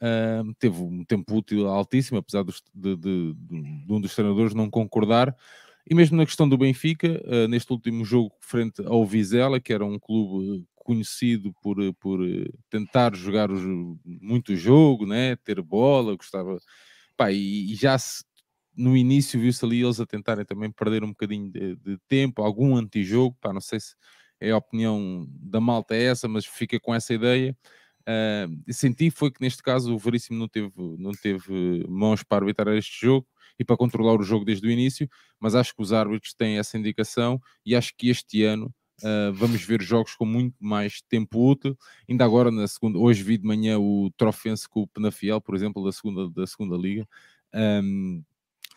[0.01, 4.67] uh, teve um tempo útil altíssimo, apesar de, de, de, de, um dos treinadores não
[4.67, 5.35] concordar.
[5.87, 9.85] E mesmo na questão do Benfica, uh, neste último jogo frente ao Vizela, que era
[9.85, 12.19] um clube conhecido por, por
[12.67, 15.35] tentar jogar o, muito jogo, né?
[15.35, 16.57] ter bola, gostava.
[17.15, 18.23] Pá, e, e já se,
[18.75, 22.75] no início viu-se ali eles a tentarem também perder um bocadinho de, de tempo, algum
[22.75, 23.95] antijogo, pá, não sei se
[24.39, 27.55] é a opinião da malta é essa, mas fica com essa ideia.
[28.07, 32.75] Uh, senti foi que neste caso o Veríssimo não teve, não teve mãos para arbitrar
[32.75, 33.27] este jogo
[33.57, 35.09] e para controlar o jogo desde o início,
[35.39, 38.71] mas acho que os árbitros têm essa indicação e acho que este ano
[39.01, 41.77] uh, vamos ver jogos com muito mais tempo útil.
[42.07, 45.83] Ainda agora, na segunda, hoje vi de manhã o Trofense com o Penafiel, por exemplo,
[45.83, 47.07] da segunda, da segunda Liga.
[47.53, 48.23] Um,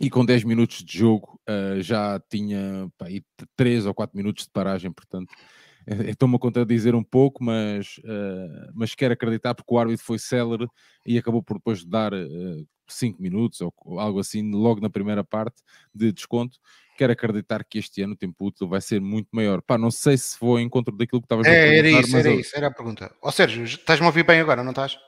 [0.01, 3.07] e com 10 minutos de jogo uh, já tinha pá,
[3.57, 5.33] 3 ou 4 minutos de paragem, portanto
[6.07, 10.67] estou-me a contradizer um pouco, mas, uh, mas quero acreditar porque o árbitro foi célere
[11.07, 12.13] e acabou por depois dar
[12.87, 15.63] 5 uh, minutos ou algo assim, logo na primeira parte
[15.95, 16.59] de desconto.
[16.97, 19.63] Quero acreditar que este ano o tempo útil vai ser muito maior.
[19.63, 21.79] Pá, não sei se vou ao encontro daquilo que estavas é, a perguntar.
[21.79, 22.41] Era isso, era eu...
[22.41, 23.15] isso, era a pergunta.
[23.23, 24.99] Ó Sérgio, estás-me a ouvir bem agora, não estás?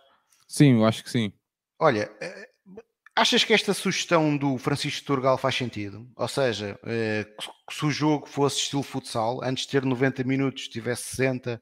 [0.46, 1.32] Sim, eu acho que sim.
[1.78, 2.49] Olha, eh,
[3.20, 6.08] Achas que esta sugestão do Francisco Turgal faz sentido?
[6.16, 7.26] Ou seja, eh,
[7.70, 11.60] se o jogo fosse estilo futsal, antes de ter 90 minutos, tivesse 60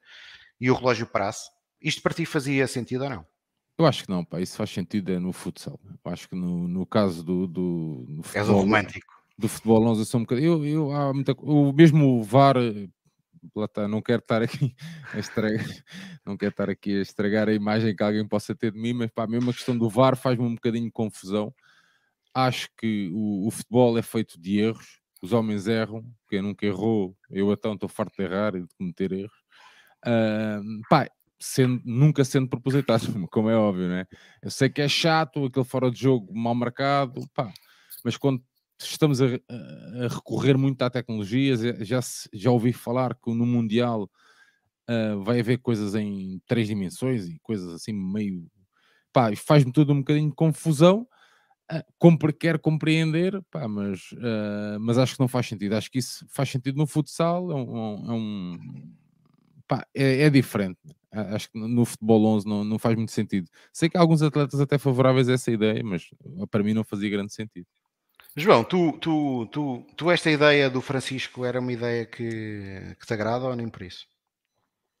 [0.57, 1.49] e o relógio parasse,
[1.81, 3.25] isto para ti fazia sentido ou não?
[3.77, 5.77] Eu acho que não, pá, isso faz sentido é no futsal.
[5.83, 9.13] Eu acho que no, no caso do, do no futebol, És um romântico.
[9.37, 10.65] Do futebol, nós sou um bocadinho.
[10.65, 12.55] Eu, eu, há muita, o mesmo VAR
[13.73, 14.75] tá, não quero estar aqui
[15.13, 15.65] a estragar,
[16.25, 19.11] não quero estar aqui a estragar a imagem que alguém possa ter de mim, mas
[19.11, 21.53] pá, mesmo a questão do VAR faz-me um bocadinho de confusão.
[22.33, 27.15] Acho que o, o, futebol é feito de erros, os homens erram, quem nunca errou,
[27.29, 29.37] eu então estou farto de errar e de cometer erros.
[30.05, 31.09] Uh, pá,
[31.39, 34.05] sendo, nunca sendo propositado, como é óbvio, né?
[34.41, 37.51] Eu sei que é chato, aquele fora de jogo mal marcado, pá,
[38.03, 38.43] mas quando
[38.85, 41.55] estamos a, a, recorrer muito à tecnologia.
[41.83, 41.99] Já,
[42.33, 44.09] já ouvi falar que no Mundial
[44.89, 48.49] uh, vai haver coisas em três dimensões e coisas assim meio.
[49.11, 51.07] Pá, faz-me tudo um bocadinho de confusão.
[51.71, 55.75] Uh, compre, quero compreender, pá, mas, uh, mas acho que não faz sentido.
[55.75, 58.93] Acho que isso faz sentido no futsal, é um, é, um,
[59.67, 60.79] pá, é, é, diferente.
[61.11, 63.49] Acho que no futebol 11 não, não faz muito sentido.
[63.73, 66.09] Sei que há alguns atletas até favoráveis a essa ideia, mas
[66.51, 67.67] para mim não fazia grande sentido.
[68.35, 73.13] João, tu, tu, tu, tu esta ideia do Francisco era uma ideia que, que te
[73.13, 74.07] agrada ou nem por isso?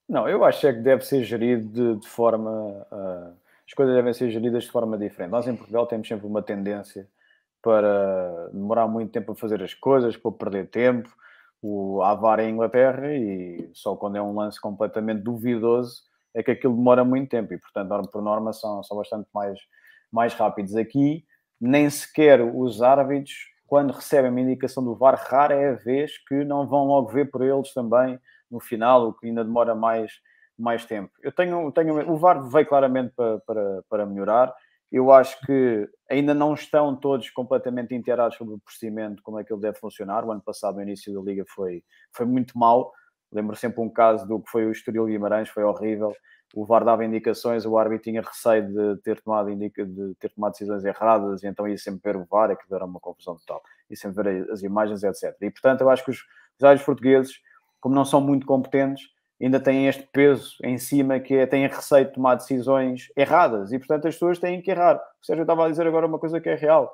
[0.07, 2.49] Não, eu acho é que deve ser gerido de, de forma.
[2.91, 5.29] Uh, as coisas devem ser geridas de forma diferente.
[5.29, 7.07] Nós em Portugal temos sempre uma tendência
[7.61, 11.09] para demorar muito tempo a fazer as coisas, para perder tempo.
[11.61, 16.03] O Avar em Inglaterra e só quando é um lance completamente duvidoso
[16.33, 19.59] é que aquilo demora muito tempo e, portanto, por norma, são, são bastante mais,
[20.11, 20.75] mais rápidos.
[20.75, 21.23] Aqui
[21.59, 23.35] nem sequer os árbitros,
[23.67, 27.29] quando recebem uma indicação do VAR, rara é a vez que não vão logo ver
[27.29, 30.11] por eles também no final, o que ainda demora mais,
[30.57, 31.11] mais tempo.
[31.21, 34.53] Eu tenho, tenho o VAR veio claramente para, para, para melhorar.
[34.91, 39.53] Eu acho que ainda não estão todos completamente inteirados sobre o procedimento, como é que
[39.53, 40.25] ele deve funcionar.
[40.25, 42.91] O ano passado, no início da Liga, foi, foi muito mal.
[43.31, 46.15] Lembro sempre um caso do que foi o Estoril Guimarães, foi horrível.
[46.53, 50.53] O VAR dava indicações, o árbitro tinha receio de ter tomado, indica, de ter tomado
[50.53, 53.61] decisões erradas, e então ia sempre ver o VAR, é que era uma confusão total.
[53.89, 55.35] Ia sempre ver as imagens, etc.
[55.41, 56.17] E portanto, eu acho que os,
[56.57, 57.33] os árbitros portugueses,
[57.79, 59.09] como não são muito competentes,
[59.41, 63.79] ainda têm este peso em cima que é, têm receio de tomar decisões erradas e,
[63.79, 64.99] portanto, as pessoas têm que errar.
[65.21, 66.93] Seja, eu estava a dizer agora uma coisa que é real.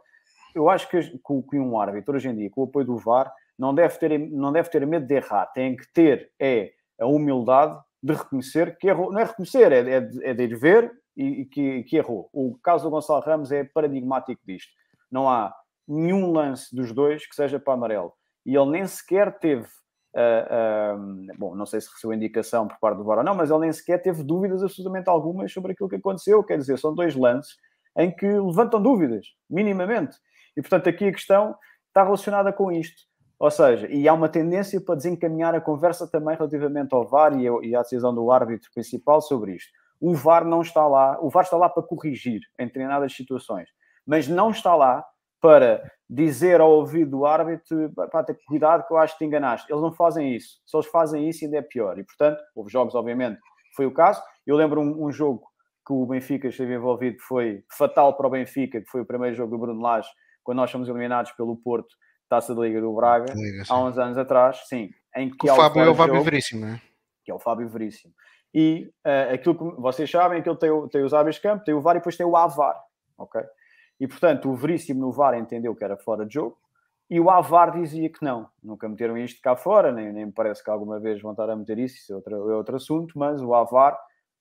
[0.53, 3.73] Eu acho que, que um árbitro, hoje em dia, com o apoio do VAR, não
[3.73, 5.47] deve ter, não deve ter medo de errar.
[5.47, 9.11] Tem que ter é, a humildade de reconhecer que errou.
[9.11, 12.29] Não é reconhecer, é, é, de, é de ir ver e, e que, que errou.
[12.31, 14.71] O caso do Gonçalo Ramos é paradigmático disto.
[15.11, 15.51] Não há
[15.87, 18.13] nenhum lance dos dois que seja para amarelo.
[18.45, 19.67] E ele nem sequer teve
[20.15, 23.49] Uh, uh, bom, não sei se recebeu indicação por parte do VAR ou não, mas
[23.51, 26.41] ele nem sequer teve dúvidas absolutamente algumas sobre aquilo que aconteceu.
[26.41, 27.57] Quer dizer, são dois lances
[27.97, 30.15] em que levantam dúvidas, minimamente.
[30.55, 31.53] E, portanto, aqui a questão
[31.89, 32.95] está relacionada com isto.
[33.37, 37.75] Ou seja, e há uma tendência para desencaminhar a conversa também relativamente ao VAR e
[37.75, 39.71] à decisão do árbitro principal sobre isto.
[39.99, 43.69] O VAR não está lá, o VAR está lá para corrigir em determinadas situações,
[44.05, 45.05] mas não está lá
[45.41, 49.71] para dizer ao ouvido do árbitro para ter cuidado que eu acho que te enganaste.
[49.71, 50.59] Eles não fazem isso.
[50.65, 51.97] Se eles fazem isso, ainda é pior.
[51.99, 53.39] E, portanto, houve jogos, obviamente,
[53.75, 54.21] foi o caso.
[54.45, 55.43] Eu lembro um, um jogo
[55.85, 59.35] que o Benfica esteve envolvido que foi fatal para o Benfica, que foi o primeiro
[59.35, 60.09] jogo do Bruno Lage,
[60.43, 61.95] quando nós fomos eliminados pelo Porto,
[62.29, 64.89] Taça da Liga do Braga, Liga, há uns anos atrás, sim.
[65.15, 66.81] Em que, o Fábio é o Fábio Veríssimo, é?
[67.23, 68.13] Que é o Fábio Veríssimo.
[68.53, 71.73] E uh, aquilo que vocês sabem, que ele tem, tem os hábitos de campo, tem
[71.73, 72.81] o VAR e depois tem o AVAR,
[73.17, 73.41] ok?
[73.99, 76.57] E, portanto, o Veríssimo no VAR entendeu que era fora de jogo
[77.09, 78.49] e o AVAR dizia que não.
[78.63, 81.55] Nunca meteram isto cá fora, nem, nem me parece que alguma vez vão estar a
[81.55, 83.93] meter isso, isso é outro, é outro assunto, mas o AVAR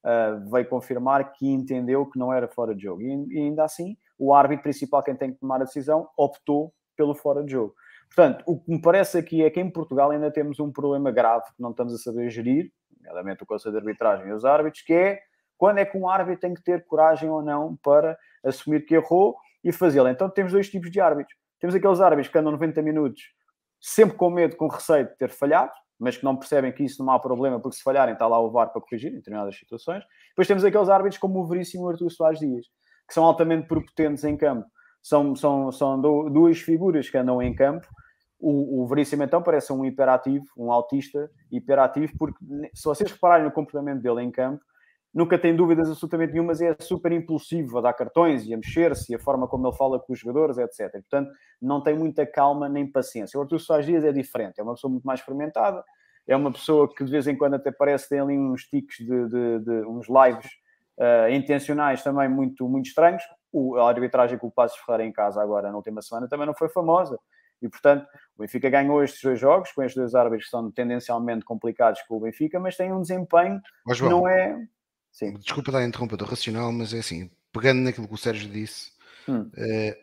[0.05, 3.03] uh, veio confirmar que entendeu que não era fora de jogo.
[3.03, 7.15] E, e, ainda assim, o árbitro principal, quem tem que tomar a decisão, optou pelo
[7.15, 7.75] fora de jogo.
[8.15, 11.45] Portanto, o que me parece aqui é que em Portugal ainda temos um problema grave
[11.57, 14.93] que não estamos a saber gerir, nomeadamente o Conselho de Arbitragem e os árbitros, que
[14.93, 15.21] é
[15.57, 19.37] quando é que um árbitro tem que ter coragem ou não para assumir que errou
[19.63, 20.09] e fazê-lo.
[20.09, 21.37] Então temos dois tipos de árbitros.
[21.59, 23.23] Temos aqueles árbitros que andam 90 minutos
[23.81, 27.13] sempre com medo, com receio de ter falhado, mas que não percebem que isso não
[27.13, 30.03] há problema, porque se falharem está lá o VAR para corrigir em determinadas situações.
[30.31, 32.67] Depois temos aqueles árbitros como o Veríssimo Artur Soares Dias,
[33.07, 34.67] que são altamente prepotentes em campo.
[35.05, 37.87] São, são, são duas figuras que andam em campo.
[38.41, 42.39] O, o Veríssimo, então, parece um hiperativo, um autista hiperativo, porque
[42.73, 44.65] se vocês repararem no comportamento dele em campo,
[45.13, 49.13] nunca tem dúvidas absolutamente nenhumas e é super impulsivo a dar cartões e a mexer-se
[49.13, 50.91] e a forma como ele fala com os jogadores, etc.
[50.93, 51.31] Portanto,
[51.61, 53.39] não tem muita calma nem paciência.
[53.39, 55.85] O Artur Soares Dias é diferente, é uma pessoa muito mais experimentada,
[56.27, 59.29] é uma pessoa que de vez em quando até parece ter ali uns tiques de,
[59.29, 60.51] de, de uns lives
[60.99, 63.23] uh, intencionais também muito, muito estranhos.
[63.57, 66.55] O, a arbitragem com o Passos Ferreira em casa agora na última semana também não
[66.55, 67.19] foi famosa.
[67.63, 68.05] E, portanto,
[68.37, 72.17] o Benfica ganhou estes dois jogos, com estes dois árbitros que são tendencialmente complicados com
[72.17, 73.61] o Benfica, mas tem um desempenho
[73.95, 74.59] que não é
[75.15, 75.35] Sim.
[75.35, 78.91] Desculpa estar a interromper do racional, mas é assim, pegando naquilo que o Sérgio disse,
[79.29, 79.43] hum.
[79.43, 79.95] uh,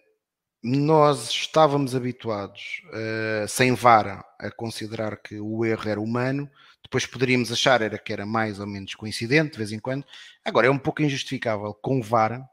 [0.63, 6.49] nós estávamos habituados, uh, sem vara, a considerar que o erro era humano,
[6.81, 10.05] depois poderíamos achar era que era mais ou menos coincidente de vez em quando.
[10.45, 12.49] Agora é um pouco injustificável com vara,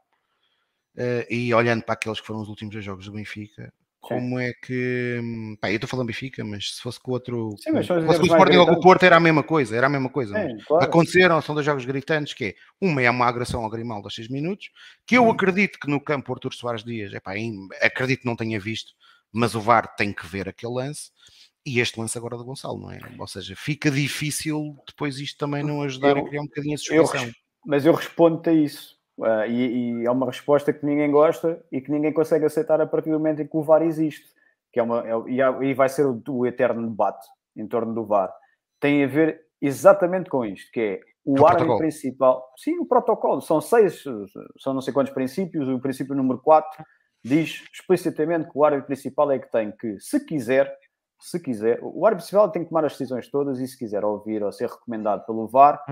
[0.99, 4.53] uh, e olhando para aqueles que foram os últimos dois jogos do Benfica, como é
[4.53, 5.19] que.
[5.59, 7.53] Pá, eu estou falando Benfica, mas se fosse com outro.
[7.59, 9.75] Sim, mas se fosse com o Sporting ou com o Porto, era a mesma coisa.
[9.75, 10.33] Era a mesma coisa.
[10.65, 10.83] Claro.
[10.83, 14.29] Aconteceram, são dois jogos gritantes, que é uma é uma agressão ao Grimaldo aos 6
[14.29, 14.71] minutos,
[15.05, 15.31] que eu hum.
[15.31, 17.33] acredito que no campo Artur Soares Dias, epá,
[17.81, 18.93] acredito que não tenha visto,
[19.31, 21.11] mas o VAR tem que ver aquele lance.
[21.65, 22.99] E este lance agora do Gonçalo, não é?
[23.17, 26.77] Ou seja, fica difícil depois isto também não ajudar eu, a criar um bocadinho a
[26.77, 27.31] suspensão.
[27.65, 31.81] mas eu respondo-te a isso Uh, e, e, é uma resposta que ninguém gosta e
[31.81, 34.25] que ninguém consegue aceitar a partir do momento em que o VAR existe.
[34.71, 38.33] Que é uma, é, e vai ser o, o, eterno debate em torno do VAR.
[38.79, 42.45] Tem a ver exatamente com isto, que é o, o árbitro principal.
[42.55, 43.41] Sim, o protocolo.
[43.41, 44.01] São seis,
[44.57, 45.67] são não sei quantos princípios.
[45.67, 46.81] O princípio número 4
[47.21, 50.73] diz explicitamente que o árbitro principal é que tem que, se quiser,
[51.19, 54.41] se quiser, o árbitro principal tem que tomar as decisões todas e se quiser ouvir
[54.41, 55.83] ou ser recomendado pelo VAR,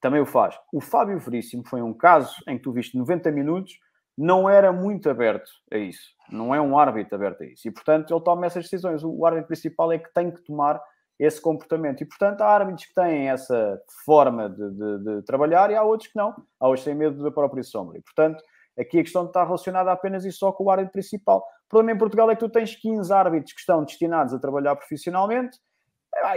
[0.00, 0.58] também o faz.
[0.72, 3.78] O Fábio Veríssimo foi um caso em que tu viste 90 minutos,
[4.16, 6.10] não era muito aberto a isso.
[6.30, 7.68] Não é um árbitro aberto a isso.
[7.68, 9.02] E, portanto, ele toma essas decisões.
[9.04, 10.82] O árbitro principal é que tem que tomar
[11.18, 12.02] esse comportamento.
[12.02, 16.10] E, portanto, há árbitros que têm essa forma de, de, de trabalhar e há outros
[16.10, 16.34] que não.
[16.60, 17.98] Há outros que têm medo da própria sombra.
[17.98, 18.42] E, portanto,
[18.78, 21.38] aqui a questão está relacionada apenas e só com o árbitro principal.
[21.38, 24.74] O problema em Portugal é que tu tens 15 árbitros que estão destinados a trabalhar
[24.74, 25.58] profissionalmente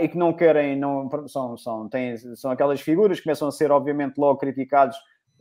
[0.02, 3.72] e que não querem, não, são, são, têm, são aquelas figuras que começam a ser,
[3.72, 4.98] obviamente, logo criticados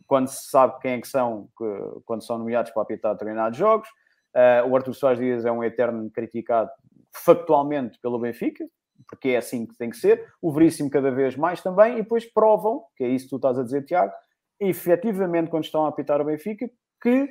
[0.07, 1.64] quando se sabe quem é que são, que,
[2.05, 3.89] quando são nomeados para apitar determinados jogos.
[4.35, 6.70] Uh, o Arthur Soares Dias é um eterno criticado
[7.12, 8.64] factualmente pelo Benfica,
[9.09, 10.26] porque é assim que tem que ser.
[10.41, 13.59] O Veríssimo cada vez mais também, e depois provam, que é isso que tu estás
[13.59, 14.12] a dizer, Tiago,
[14.59, 16.68] efetivamente, quando estão a apitar o Benfica,
[17.03, 17.28] que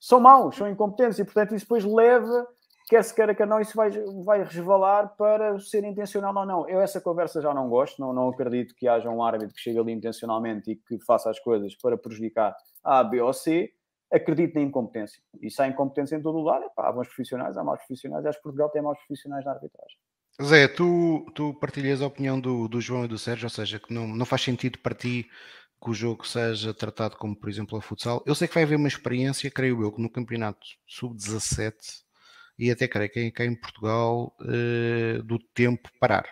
[0.00, 2.46] são maus, são incompetentes, e portanto isso depois leva
[2.88, 3.90] quer se queira, quer não, isso vai,
[4.24, 6.68] vai resvalar para ser intencional ou não.
[6.68, 9.78] Eu essa conversa já não gosto, não, não acredito que haja um árbitro que chegue
[9.78, 13.72] ali intencionalmente e que faça as coisas para prejudicar A, B ou C.
[14.12, 15.22] Acredito na incompetência.
[15.40, 18.38] E se há incompetência em todo o lado, há bons profissionais, há maus profissionais, acho
[18.38, 19.96] que Portugal tem maus profissionais na arbitragem.
[20.42, 23.92] Zé, tu, tu partilhas a opinião do, do João e do Sérgio, ou seja, que
[23.92, 25.28] não, não faz sentido para ti
[25.82, 28.22] que o jogo seja tratado como, por exemplo, a futsal.
[28.24, 31.74] Eu sei que vai haver uma experiência, creio eu, que no campeonato sub-17
[32.62, 36.24] e até creio que cá em Portugal uh, do tempo parar.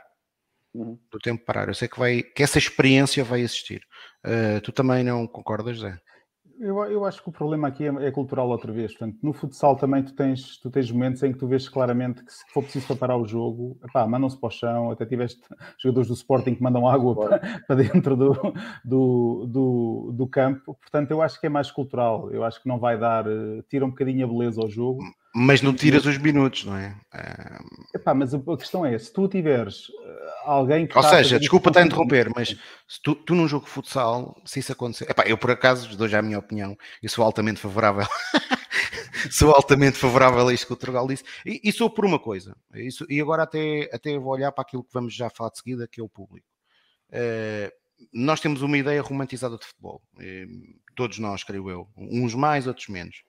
[0.73, 0.97] Uhum.
[1.11, 1.67] Do tempo parar.
[1.67, 3.83] Eu sei que, vai, que essa experiência vai existir.
[4.25, 5.99] Uh, tu também não concordas, Zé?
[6.61, 8.93] Eu, eu acho que o problema aqui é, é, cultural outra vez.
[8.93, 12.31] Portanto, no futsal também tu tens, tu tens momentos em que tu vês claramente que
[12.31, 15.41] se for preciso para parar o jogo, mandam-se para o chão, até tiveste
[15.79, 18.35] jogadores do Sporting que mandam água para, para, dentro do,
[18.85, 20.75] do, do, do, campo.
[20.75, 22.31] Portanto, eu acho que é mais cultural.
[22.31, 25.03] Eu acho que não vai dar, eh, tira um bocadinho a beleza ao jogo.
[25.35, 26.97] Mas não tiras os minutos, não é?
[27.95, 30.97] Epá, mas a questão é, se tu tiveres eh, alguém que...
[30.97, 34.59] Ou seja, desculpa estar a interromper, mas se tu, tu num jogo de futsal, se
[34.59, 35.09] isso acontecer...
[35.09, 38.07] Epá, eu por acaso dou já a minha opinião, eu sou altamente favorável...
[39.31, 41.25] sou altamente favorável a isto que o Trugal disse.
[41.47, 44.83] E, e, sou por uma coisa, isso, e agora até, até vou olhar para aquilo
[44.83, 46.47] que vamos já falar de seguida, que é o público.
[47.11, 47.71] Uh,
[48.13, 50.03] nós temos uma ideia romantizada de futebol.
[51.01, 51.89] Todos nós, creio eu.
[51.97, 53.23] Uns mais, outros menos.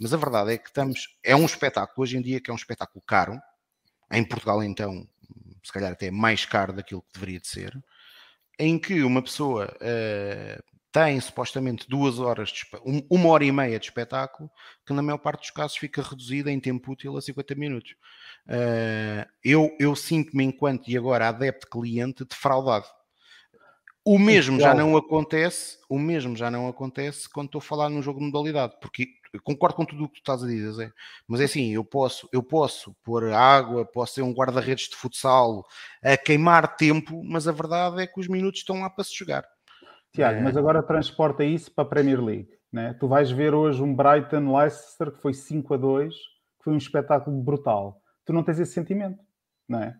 [0.00, 1.08] Mas a verdade é que estamos.
[1.24, 3.36] É um espetáculo, hoje em dia, que é um espetáculo caro.
[4.12, 5.04] Em Portugal, então,
[5.60, 7.76] se calhar até mais caro daquilo que deveria de ser.
[8.56, 10.62] Em que uma pessoa uh,
[10.92, 12.64] tem supostamente duas horas, de,
[13.10, 14.48] uma hora e meia de espetáculo,
[14.86, 17.96] que na maior parte dos casos fica reduzida em tempo útil a 50 minutos.
[18.46, 22.86] Uh, eu eu sinto-me, enquanto e agora adepto cliente, defraudado
[24.06, 28.00] o mesmo já não acontece, o mesmo já não acontece quando estou a falar num
[28.00, 29.08] jogo de modalidade, porque
[29.42, 30.92] concordo com tudo o que tu estás a dizer, Zé,
[31.26, 35.66] mas é assim, eu posso, eu posso pôr água, posso ser um guarda-redes de futsal
[36.04, 39.44] a queimar tempo, mas a verdade é que os minutos estão lá para se jogar.
[40.14, 40.42] Tiago, é...
[40.42, 42.94] mas agora transporta isso para a Premier League, né?
[43.00, 46.78] Tu vais ver hoje um Brighton Leicester que foi 5 a 2, que foi um
[46.78, 48.00] espetáculo brutal.
[48.24, 49.18] Tu não tens esse sentimento,
[49.68, 49.96] não é?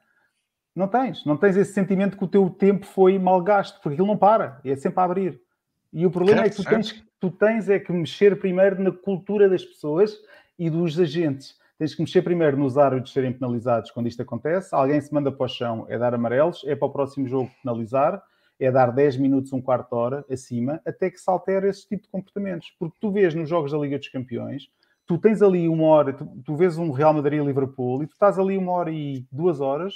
[0.76, 4.06] Não tens, não tens esse sentimento que o teu tempo foi mal gasto, porque aquilo
[4.06, 5.40] não para, é sempre a abrir.
[5.90, 8.92] E o problema certo, é que tu tens, tu tens é que mexer primeiro na
[8.92, 10.14] cultura das pessoas
[10.58, 11.58] e dos agentes.
[11.78, 14.74] Tens que mexer primeiro nos árbitros serem penalizados quando isto acontece.
[14.74, 18.22] Alguém se manda para o chão, é dar amarelos, é para o próximo jogo penalizar,
[18.60, 22.02] é dar 10 minutos, um quarto de hora acima, até que se altere esse tipo
[22.02, 22.70] de comportamentos.
[22.78, 24.68] Porque tu vês nos jogos da Liga dos Campeões,
[25.06, 28.58] tu tens ali uma hora, tu, tu vês um Real Madrid-Liverpool e tu estás ali
[28.58, 29.94] uma hora e duas horas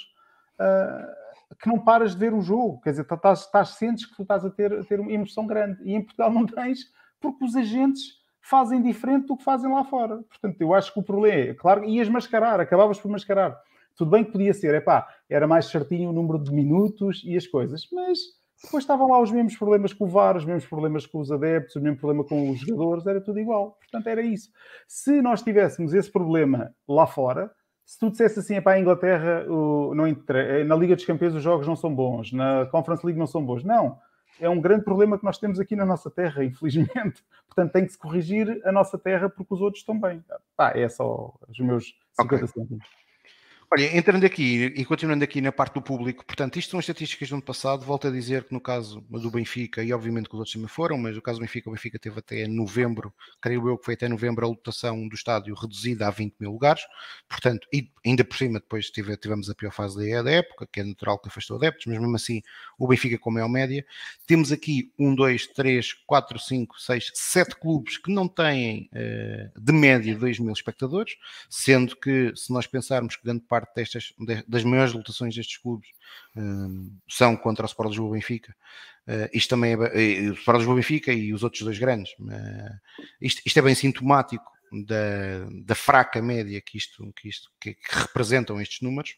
[0.61, 2.81] uh, que não paras de ver o jogo.
[2.81, 5.83] Quer dizer, estás, estás, sentes que tu estás a ter, a ter uma emoção grande.
[5.83, 6.81] E em Portugal não tens,
[7.21, 10.19] porque os agentes fazem diferente do que fazem lá fora.
[10.23, 13.59] Portanto, eu acho que o problema é, claro, ias mascarar, acabavas por mascarar.
[13.97, 17.37] Tudo bem que podia ser, é pá, era mais certinho o número de minutos e
[17.37, 18.19] as coisas, mas
[18.63, 21.77] depois estavam lá os mesmos problemas com o VAR, os mesmos problemas com os adeptos,
[21.77, 23.79] o mesmo problema com os jogadores, era tudo igual.
[23.81, 24.51] Portanto, era isso.
[24.87, 27.51] Se nós tivéssemos esse problema lá fora,
[27.91, 31.43] se tu dissesse assim, para a Inglaterra, o, não, eh, na Liga dos Campeões os
[31.43, 33.65] jogos não são bons, na Conference League não são bons.
[33.65, 33.99] Não,
[34.39, 37.25] é um grande problema que nós temos aqui na nossa terra, infelizmente.
[37.49, 40.25] Portanto, tem que se corrigir a nossa terra porque os outros estão bem.
[40.57, 42.47] Pá, é só os meus 50 okay.
[42.47, 42.87] cêntimos.
[43.73, 47.37] Olha, entrando aqui e continuando aqui na parte do público, portanto, isto são estatísticas do
[47.37, 47.85] ano passado.
[47.85, 50.99] Volto a dizer que no caso do Benfica, e obviamente que os outros também foram,
[50.99, 54.09] mas no caso do Benfica, o Benfica teve até novembro, creio eu que foi até
[54.09, 56.83] novembro, a lotação do estádio reduzida a 20 mil lugares.
[57.29, 60.85] Portanto, e ainda por cima, depois tive, tivemos a pior fase da época, que é
[60.85, 62.43] natural que afastou adeptos, mas mesmo assim,
[62.77, 63.87] o Benfica com maior média.
[64.27, 69.73] Temos aqui um, dois, três, quatro, cinco, seis, sete clubes que não têm uh, de
[69.73, 71.15] média 2 mil espectadores,
[71.49, 74.13] sendo que se nós pensarmos que grande parte parte destas,
[74.47, 75.89] das maiores lotações destes clubes
[76.37, 78.55] um, são contra o Sport Lisboa Benfica.
[79.07, 79.77] Uh, isto também é
[80.31, 82.13] o Sport Lisboa Benfica e os outros dois grandes.
[82.19, 84.51] Uh, isto, isto, é bem sintomático
[84.87, 89.17] da, da fraca média que isto, que isto que, que representam estes números.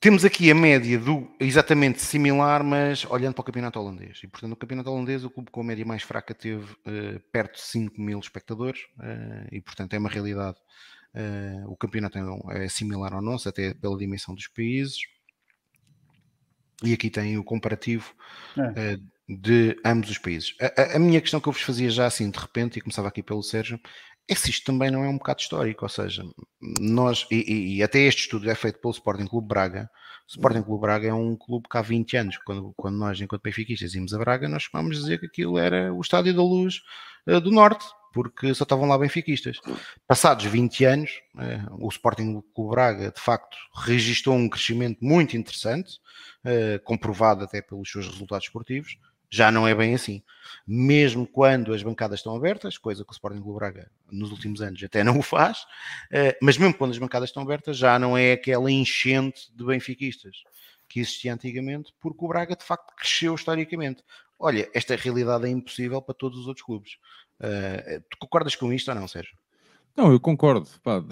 [0.00, 4.20] Temos aqui a média do exatamente similar, mas olhando para o campeonato holandês.
[4.24, 7.56] E portanto, no campeonato holandês, o clube com a média mais fraca teve uh, perto
[7.56, 10.56] de 5 mil espectadores, uh, e portanto é uma realidade
[11.12, 14.98] Uh, o campeonato é, é similar ao nosso, até pela dimensão dos países.
[16.82, 18.14] E aqui tem o comparativo
[18.56, 18.96] é.
[19.28, 20.54] de ambos os países.
[20.60, 23.08] A, a, a, minha questão que eu vos fazia já assim de repente, e começava
[23.08, 23.78] aqui pelo Sérgio,
[24.30, 26.22] é se isto também não é um bocado histórico, ou seja,
[26.78, 29.90] nós, e, e, até este estudo é feito pelo Sporting Clube Braga,
[30.24, 33.42] o Sporting Clube Braga é um clube que há 20 anos, quando, quando nós, enquanto
[33.42, 36.80] benfiquistas, íamos a Braga, nós vamos dizer que aquilo era o Estádio da Luz
[37.26, 39.58] uh, do Norte, porque só estavam lá benfiquistas.
[40.06, 45.98] Passados 20 anos, uh, o Sporting Clube Braga, de facto, registrou um crescimento muito interessante,
[46.44, 48.96] uh, comprovado até pelos seus resultados esportivos,
[49.30, 50.22] já não é bem assim.
[50.66, 54.82] Mesmo quando as bancadas estão abertas, coisa que o Sporting Clube Braga nos últimos anos
[54.82, 55.64] até não o faz,
[56.10, 60.42] eh, mas mesmo quando as bancadas estão abertas, já não é aquela enchente de benfiquistas
[60.88, 64.02] que existia antigamente, porque o Braga de facto cresceu historicamente.
[64.38, 66.98] Olha, esta realidade é impossível para todos os outros clubes.
[67.38, 69.36] Uh, tu concordas com isto ou não, Sérgio?
[69.96, 70.68] Não, eu concordo.
[70.82, 71.02] Pá,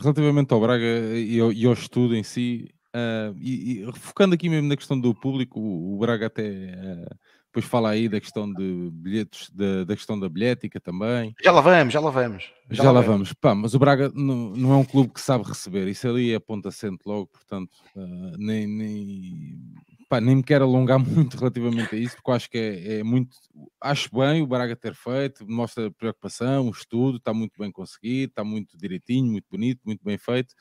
[0.00, 0.84] relativamente ao Braga
[1.16, 4.98] e ao, e ao estudo em si, uh, e, e, focando aqui mesmo na questão
[4.98, 7.16] do público, o, o Braga até uh,
[7.52, 11.34] depois fala aí da questão de bilhetes, da, da questão da bilhética também.
[11.44, 12.50] Já lá vamos, já lá vamos.
[12.70, 13.28] Já, já lá vamos.
[13.28, 13.32] vamos.
[13.34, 15.86] Pá, mas o Braga não, não, é um clube que sabe receber.
[15.86, 19.74] Isso ali é ponta assente logo, portanto, uh, nem, nem,
[20.08, 23.02] pá, nem me quero alongar muito relativamente a isso, porque eu acho que é, é,
[23.02, 23.36] muito.
[23.78, 28.42] Acho bem o Braga ter feito, mostra preocupação, o estudo, está muito bem conseguido, está
[28.42, 30.54] muito direitinho, muito bonito, muito bem feito.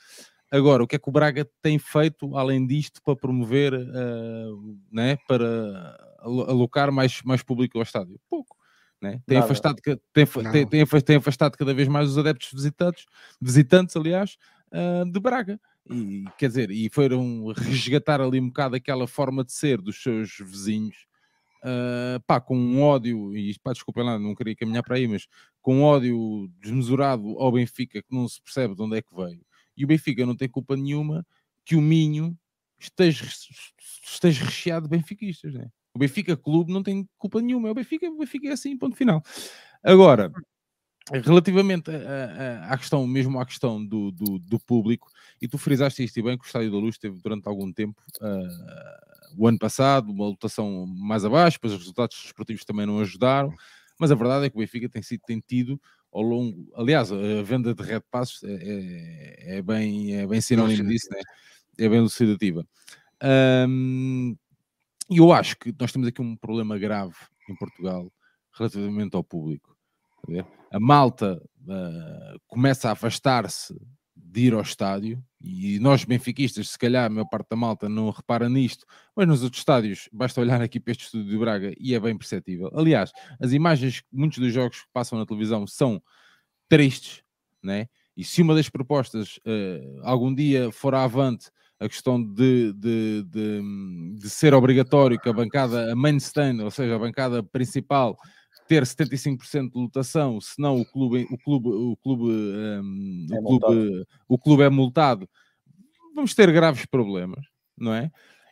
[0.51, 5.17] Agora, o que é que o Braga tem feito além disto para promover, uh, né,
[5.25, 8.19] para alocar mais, mais público ao estádio?
[8.29, 8.57] Pouco.
[9.01, 9.21] Né?
[9.25, 13.05] Tem, afastado, tem, tem, tem, tem, afastado cada vez mais os adeptos visitantes,
[13.41, 14.37] visitantes aliás,
[14.73, 15.57] uh, de Braga.
[15.89, 20.37] E, quer dizer, e foram resgatar ali um bocado aquela forma de ser dos seus
[20.37, 21.07] vizinhos,
[21.63, 25.27] uh, pá, com um ódio, e pá, desculpem lá, não queria caminhar para aí, mas
[25.61, 29.41] com um ódio desmesurado ao Benfica que não se percebe de onde é que veio
[29.75, 31.25] e o Benfica não tem culpa nenhuma
[31.65, 32.37] que o Minho
[32.79, 33.25] esteja,
[34.03, 35.53] esteja recheado de benfiquistas.
[35.53, 35.67] Né?
[35.93, 37.69] O Benfica Clube não tem culpa nenhuma.
[37.69, 39.21] É o Benfica, o Benfica é assim, ponto final.
[39.83, 40.31] Agora,
[41.11, 41.91] relativamente
[42.67, 45.07] à questão, mesmo à questão do, do, do, público,
[45.41, 48.01] e tu frisaste isto e bem que o Estádio da Luz teve durante algum tempo,
[48.21, 53.53] uh, o ano passado, uma lotação mais abaixo, pois os resultados esportivos também não ajudaram,
[53.99, 55.81] mas a verdade é que o Benfica tem, sido, tem tido
[56.11, 56.71] ao longo.
[56.75, 61.21] Aliás, a venda de Red Passos é, é, é, bem, é bem sinónimo disso, né?
[61.77, 62.65] é bem elucidativa.
[63.67, 64.35] Um,
[65.09, 67.15] e eu acho que nós temos aqui um problema grave
[67.49, 68.11] em Portugal
[68.53, 69.75] relativamente ao público.
[70.71, 73.75] A malta uh, começa a afastar-se
[74.23, 78.09] de ir ao estádio, e nós benfiquistas, se calhar a maior parte da malta não
[78.09, 81.95] repara nisto, mas nos outros estádios, basta olhar aqui para este estúdio de Braga e
[81.95, 82.69] é bem perceptível.
[82.73, 86.01] Aliás, as imagens, muitos dos jogos que passam na televisão são
[86.69, 87.23] tristes,
[87.61, 87.87] né?
[88.15, 91.49] E se uma das propostas uh, algum dia for avante
[91.79, 93.61] a questão de, de, de,
[94.19, 98.15] de, ser obrigatório que a bancada, a main stand, ou seja, a bancada principal,
[98.71, 104.07] ter 75% de lotação, senão o clube, o clube, o clube, um, é o, clube
[104.29, 105.29] o clube é multado,
[106.15, 107.45] vamos ter graves problemas,
[107.77, 108.09] não é?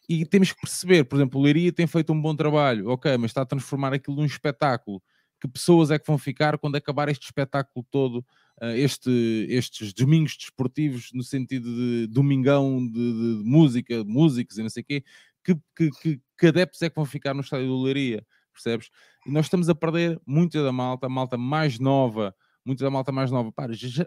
[0.09, 3.31] E temos que perceber, por exemplo, o Leiria tem feito um bom trabalho, ok, mas
[3.31, 5.01] está a transformar aquilo num espetáculo.
[5.39, 8.17] Que pessoas é que vão ficar quando acabar este espetáculo todo,
[8.61, 9.09] uh, este,
[9.47, 14.81] estes domingos desportivos, no sentido de domingão de, de, música, de músicos e não sei
[14.83, 15.03] o quê,
[15.45, 18.25] que, que, que, que adeptos é que vão ficar no estádio do Leiria?
[18.51, 18.89] Percebes?
[19.25, 22.35] E nós estamos a perder muita da malta, a malta mais nova,
[22.65, 23.51] muita da malta mais nova.
[23.51, 24.05] Para, já,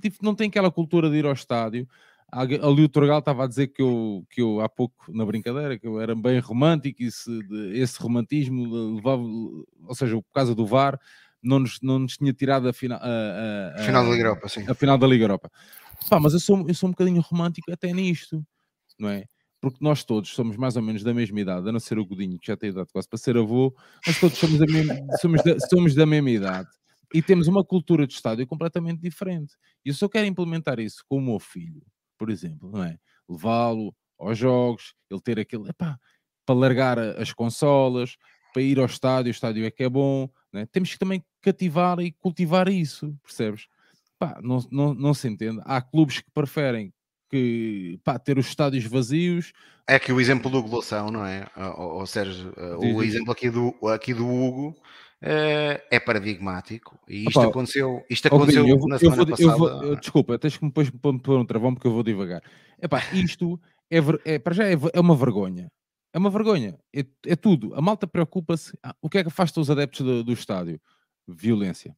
[0.00, 1.88] tipo, não tem aquela cultura de ir ao estádio.
[2.30, 5.86] Ali o Torgal estava a dizer que eu, que eu há pouco, na brincadeira, que
[5.86, 7.30] eu era bem romântico e esse,
[7.72, 11.00] esse romantismo levava, ou seja, por causa do VAR,
[11.42, 14.48] não nos, não nos tinha tirado a, final, a, a, a final da Liga Europa,
[14.48, 14.64] sim.
[14.68, 15.50] A final da Liga Europa.
[16.10, 18.44] Pá, mas eu sou, eu sou um bocadinho romântico até nisto,
[18.98, 19.24] não é?
[19.60, 22.38] Porque nós todos somos mais ou menos da mesma idade, a não ser o Godinho,
[22.38, 23.74] que já tem idade quase para ser avô,
[24.06, 26.68] mas todos somos da mesma, somos da, somos da mesma idade
[27.12, 29.54] e temos uma cultura de estádio completamente diferente.
[29.84, 31.82] E eu só quero implementar isso com o meu filho,
[32.18, 32.98] por exemplo, não é?
[33.28, 35.98] Levá-lo aos jogos, ele ter aquele, epá,
[36.44, 38.16] para largar as consolas,
[38.52, 40.66] para ir ao estádio, o estádio é que é bom, é?
[40.66, 43.66] temos que também cativar e cultivar isso, percebes?
[44.42, 45.60] Não, não, não se entende.
[45.64, 46.92] Há clubes que preferem
[47.28, 49.52] que pá, ter os estádios vazios.
[49.86, 51.46] É que o exemplo do Gloção, não é?
[51.76, 54.76] Ou, Sérgio, eh, o exemplo aqui do, aqui do Hugo
[55.22, 56.98] uh, é paradigmático.
[57.08, 59.56] E isto Opa, aconteceu, isto aconteceu eu, na semana vou, passada.
[59.56, 62.42] Vou, desculpa, tens que me depois pôr um travão porque eu vou devagar.
[62.80, 63.60] Epá, isto
[63.90, 65.70] é, é, para já é, é uma vergonha.
[66.12, 66.78] É uma vergonha.
[66.94, 67.74] É, é tudo.
[67.74, 68.76] A malta preocupa-se.
[68.82, 70.80] Ah, o que é que afasta os adeptos do, do estádio?
[71.26, 71.96] Violência.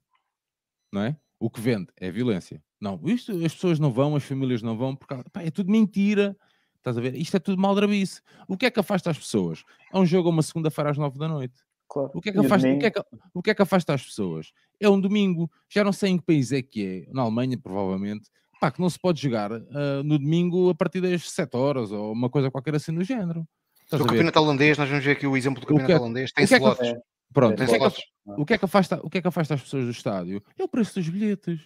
[0.93, 1.17] Não é?
[1.39, 2.63] O que vende é violência.
[2.81, 6.37] Não, isto, as pessoas não vão, as famílias não vão, porque pá, é tudo mentira.
[6.79, 7.15] Estás a ver?
[7.15, 8.23] Isto é tudo maldrabice.
[8.49, 9.63] O que é que afasta as pessoas?
[9.93, 11.55] É um jogo uma segunda-feira às nove da noite.
[11.87, 12.11] Claro.
[12.15, 13.03] O que, é que afasta, o, que é que,
[13.35, 14.53] o que é que afasta as pessoas?
[14.79, 15.51] É um domingo.
[15.69, 17.13] Já não sei em que país é que é.
[17.13, 18.31] Na Alemanha, provavelmente.
[18.61, 22.13] Pá, que não se pode jogar uh, no domingo a partir das 7 horas ou
[22.13, 23.47] uma coisa qualquer assim do género.
[23.93, 26.87] o campeonato holandês, nós vamos ver aqui o exemplo do campeonato é, holandês, tem slots.
[26.87, 27.01] É,
[27.33, 27.99] pronto, tem o, que slots.
[27.99, 29.91] É que, o, que é que afasta, o que é que afasta as pessoas do
[29.91, 30.43] estádio?
[30.59, 31.59] É o preço dos bilhetes.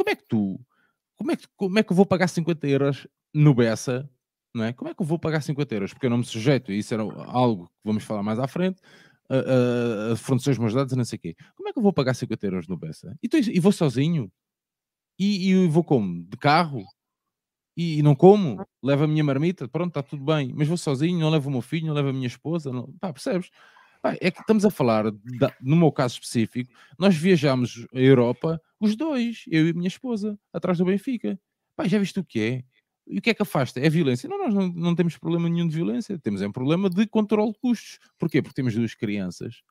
[0.00, 0.58] Como é que tu,
[1.14, 4.08] como é que, como é que eu vou pagar 50 euros no Bessa
[4.54, 4.72] não é?
[4.72, 5.92] Como é que eu vou pagar 50 euros?
[5.92, 8.80] Porque eu não me sujeito, e isso era algo que vamos falar mais à frente,
[9.28, 11.36] a, a, a fornecer os meus dados, não sei o quê.
[11.54, 13.14] Como é que eu vou pagar 50 euros no Bessa?
[13.22, 14.32] E, e vou sozinho?
[15.18, 16.24] E, e vou como?
[16.24, 16.82] De carro?
[17.76, 18.64] E, e, não como?
[18.82, 19.68] Levo a minha marmita?
[19.68, 20.50] Pronto, está tudo bem.
[20.56, 22.72] Mas vou sozinho, não levo o meu filho, não levo a minha esposa.
[22.72, 22.90] Não...
[22.98, 23.50] Pá, percebes?
[24.00, 28.60] Pá, é que estamos a falar, da, no meu caso específico, nós viajamos a Europa,
[28.80, 31.38] os dois, eu e a minha esposa, atrás do Benfica.
[31.76, 32.64] Pá, já viste o que é?
[33.06, 33.78] E o que é que afasta?
[33.80, 34.28] É violência.
[34.28, 37.52] Não, nós não, não temos problema nenhum de violência, temos é um problema de controle
[37.52, 37.98] de custos.
[38.18, 38.40] Porquê?
[38.40, 39.62] Porque temos duas crianças.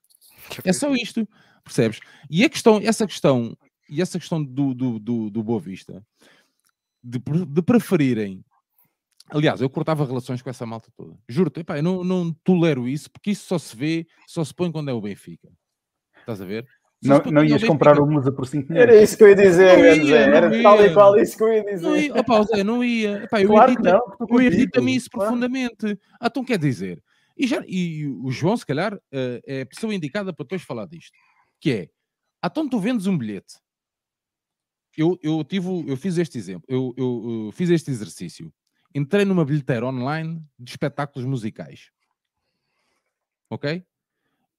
[0.64, 1.28] É só isto,
[1.64, 2.00] percebes?
[2.30, 3.58] E a questão, essa questão,
[3.90, 6.06] e essa questão do, do, do, do Boa Vista,
[7.04, 8.44] de, de preferirem
[9.32, 11.16] Aliás, eu cortava relações com essa malta toda.
[11.28, 14.90] Juro-te, eu não, não tolero isso, porque isso só se vê, só se põe quando
[14.90, 15.48] é o Benfica.
[16.18, 16.68] Estás a ver?
[17.02, 18.90] Não, não ias comprar o Musa por 5 milhões.
[18.90, 20.24] Era isso que eu ia dizer, não ia, Zé.
[20.24, 20.64] Era ia.
[20.64, 21.82] tal e qual isso que eu ia dizer.
[21.82, 23.24] Não ia, opa, Zé, não ia.
[23.24, 25.30] Epá, eu claro irrita, não, eu irrita-me isso claro.
[25.30, 25.98] profundamente.
[26.20, 27.02] Ah, então quer dizer,
[27.38, 29.00] e, já, e o João, se calhar, uh,
[29.48, 31.18] é a pessoa indicada para depois falar disto,
[31.62, 31.90] que é,
[32.44, 33.56] então tu vendes um bilhete.
[34.98, 38.54] Eu, eu, tive, eu fiz este exemplo, eu, eu, eu fiz este exercício.
[38.94, 41.92] Entrei numa bilheteira online de espetáculos musicais.
[43.50, 43.86] Ok?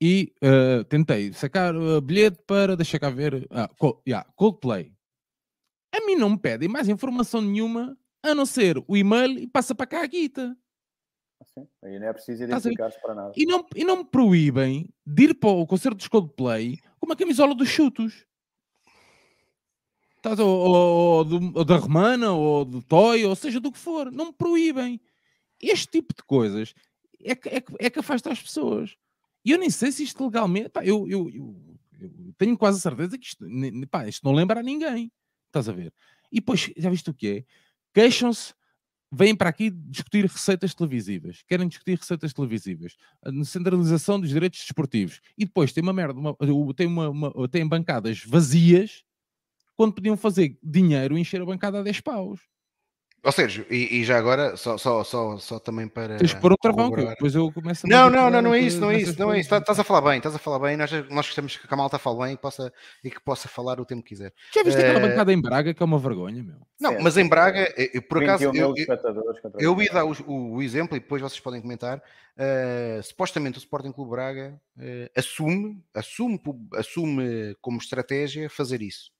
[0.01, 4.93] E uh, tentei sacar uh, bilhete para, deixa cá ver, ah, Cold, yeah, Coldplay.
[5.95, 9.75] A mim não me pedem mais informação nenhuma a não ser o e-mail e passa
[9.75, 10.57] para cá a guita.
[11.55, 13.33] Sim, aí não é preciso identificar-se para nada.
[13.37, 17.17] E não, e não me proíbem de ir para o concerto dos Coldplay com uma
[17.17, 18.27] camisola dos chutos.
[20.17, 24.13] Estás, ou, ou, ou, ou, da Romana, ou do Toy, ou seja, do que for.
[24.13, 25.01] Não me proíbem.
[25.61, 26.75] Este tipo de coisas
[27.23, 28.97] é que, é que, é que afasta as pessoas.
[29.45, 30.69] E eu nem sei se isto legalmente.
[30.71, 33.47] Pá, eu, eu, eu, eu, tenho quase a certeza que isto,
[33.91, 35.11] pá, isto não lembra a ninguém.
[35.47, 35.93] Estás a ver?
[36.31, 37.45] E depois, já viste o que é?
[37.93, 38.55] Queixam-se,
[39.11, 41.43] vêm para aqui discutir receitas televisivas.
[41.43, 42.97] Querem discutir receitas televisivas.
[43.23, 45.21] A centralização dos direitos desportivos.
[45.37, 46.37] E depois tem uma merda, uma,
[46.75, 49.05] tem, uma, uma, tem bancadas vazias
[49.77, 52.41] quando podiam fazer dinheiro e encher a bancada a 10 paus.
[53.23, 56.17] Ou seja, e, e, já agora, só, só, só, só também para.
[56.17, 57.89] Tens um travão, que depois eu começo a.
[57.89, 59.55] Não, não, não, não é isso, não é isso, não é isso.
[59.55, 60.77] Estás a falar bem, estás a falar bem.
[60.77, 62.73] Nós, nós gostamos que a Malta fale bem e, possa,
[63.05, 64.33] e que possa falar o tempo que quiser.
[64.55, 66.57] Já viste aquela eh, bancada em Braga que é uma vergonha, meu?
[66.81, 68.45] Não, mas em Braga, eu, por acaso.
[68.45, 68.75] Eu, eu,
[69.59, 72.03] eu ia dar o, o, o, exemplo e depois vocês podem comentar.
[72.39, 76.41] Uh, supostamente o Sporting Clube Braga uh, assume, assume,
[76.75, 79.11] assume como estratégia fazer isso.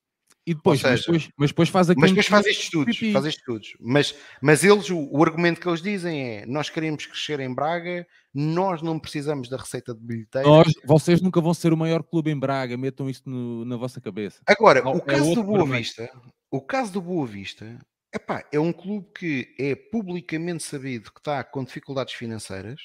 [0.51, 3.41] E depois, seja, mas, depois mas depois faz Mas depois faz estes estudos, faz estes
[3.41, 3.77] estudos.
[3.79, 8.05] Mas, mas eles, o, o, argumento que eles dizem é: nós queremos crescer em Braga,
[8.35, 10.49] nós não precisamos da receita de bilheteiro.
[10.49, 14.01] Nós, vocês nunca vão ser o maior clube em Braga, metam isto no, na vossa
[14.01, 14.43] cabeça.
[14.45, 16.11] Agora, não, o é caso do Boa Vista,
[16.51, 17.79] o caso do Boa Vista,
[18.13, 22.81] epá, é um clube que é publicamente sabido que está com dificuldades financeiras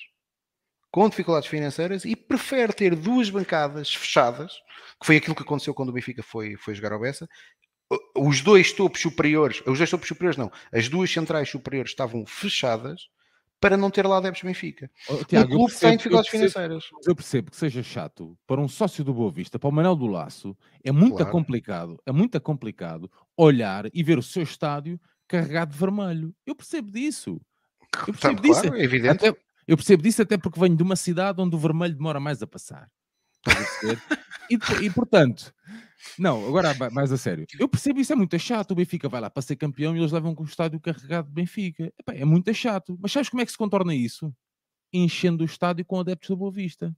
[0.96, 4.54] com dificuldades financeiras e prefere ter duas bancadas fechadas,
[4.98, 7.28] que foi aquilo que aconteceu quando o Benfica foi, foi jogar ao Bessa.
[8.16, 13.10] Os dois topos superiores, os dois topos superiores não, as duas centrais superiores estavam fechadas
[13.60, 14.90] para não ter lá adeptos Benfica.
[15.08, 16.84] Oh, Tiago, o clube percebo, tem dificuldades eu percebo, financeiras.
[17.08, 20.08] Eu percebo que seja chato para um sócio do Boa Vista, para o Manel do
[20.08, 21.32] Laço, é muito claro.
[21.32, 26.36] complicado, é muito complicado olhar e ver o seu estádio carregado de vermelho.
[26.46, 27.42] Eu percebo disso.
[28.08, 28.62] Eu percebo disso.
[28.62, 29.28] Claro, é evidente.
[29.28, 32.42] Até, eu percebo disso até porque venho de uma cidade onde o vermelho demora mais
[32.42, 32.90] a passar.
[34.50, 35.54] e, e, portanto,
[36.18, 37.46] não, agora mais a sério.
[37.60, 38.72] Eu percebo isso, é muito chato.
[38.72, 41.34] O Benfica vai lá para ser campeão e eles levam com o estádio carregado de
[41.34, 41.92] Benfica.
[42.00, 42.98] Epá, é muito chato.
[43.02, 44.34] Mas sabes como é que se contorna isso?
[44.94, 46.96] Enchendo o estádio com adeptos da Boa Vista.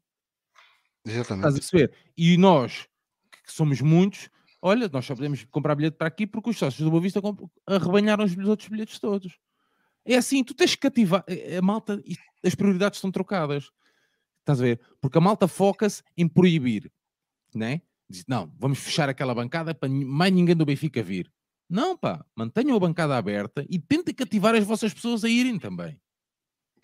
[1.05, 1.47] Exatamente.
[1.47, 1.93] Estás a perceber?
[2.17, 2.88] E nós,
[3.45, 4.29] que somos muitos,
[4.61, 7.21] olha, nós só podemos comprar bilhete para aqui porque os sócios da Boa Vista
[7.65, 9.38] arrebanharam os outros bilhetes todos.
[10.05, 11.25] É assim, tu tens que cativar.
[11.57, 12.01] A malta,
[12.43, 13.69] as prioridades estão trocadas.
[14.39, 14.81] Estás a ver?
[15.01, 16.89] Porque a malta foca-se em proibir,
[17.53, 17.81] né?
[18.09, 21.31] Diz, não, vamos fechar aquela bancada para mais ninguém do Benfica vir.
[21.69, 25.99] Não, pá, mantenham a bancada aberta e tentem cativar as vossas pessoas a irem também.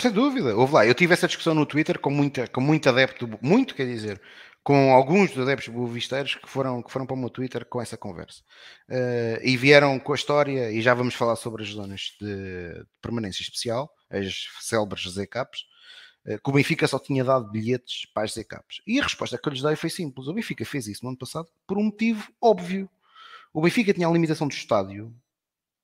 [0.01, 0.85] Sem dúvida, houve lá.
[0.85, 4.21] Eu tive essa discussão no Twitter com, muita, com muito adepto, muito quer dizer,
[4.63, 7.95] com alguns dos adeptos boavisteiros que foram, que foram para o meu Twitter com essa
[7.95, 8.41] conversa.
[8.89, 12.85] Uh, e vieram com a história, e já vamos falar sobre as zonas de, de
[13.01, 15.61] permanência especial, as célebres ZCAPs,
[16.25, 18.81] que o Benfica só tinha dado bilhetes para as ZCAPs.
[18.87, 20.27] E a resposta que eu lhes dei foi simples.
[20.27, 22.89] O Benfica fez isso no ano passado por um motivo óbvio.
[23.53, 25.13] O Benfica tinha a limitação do estádio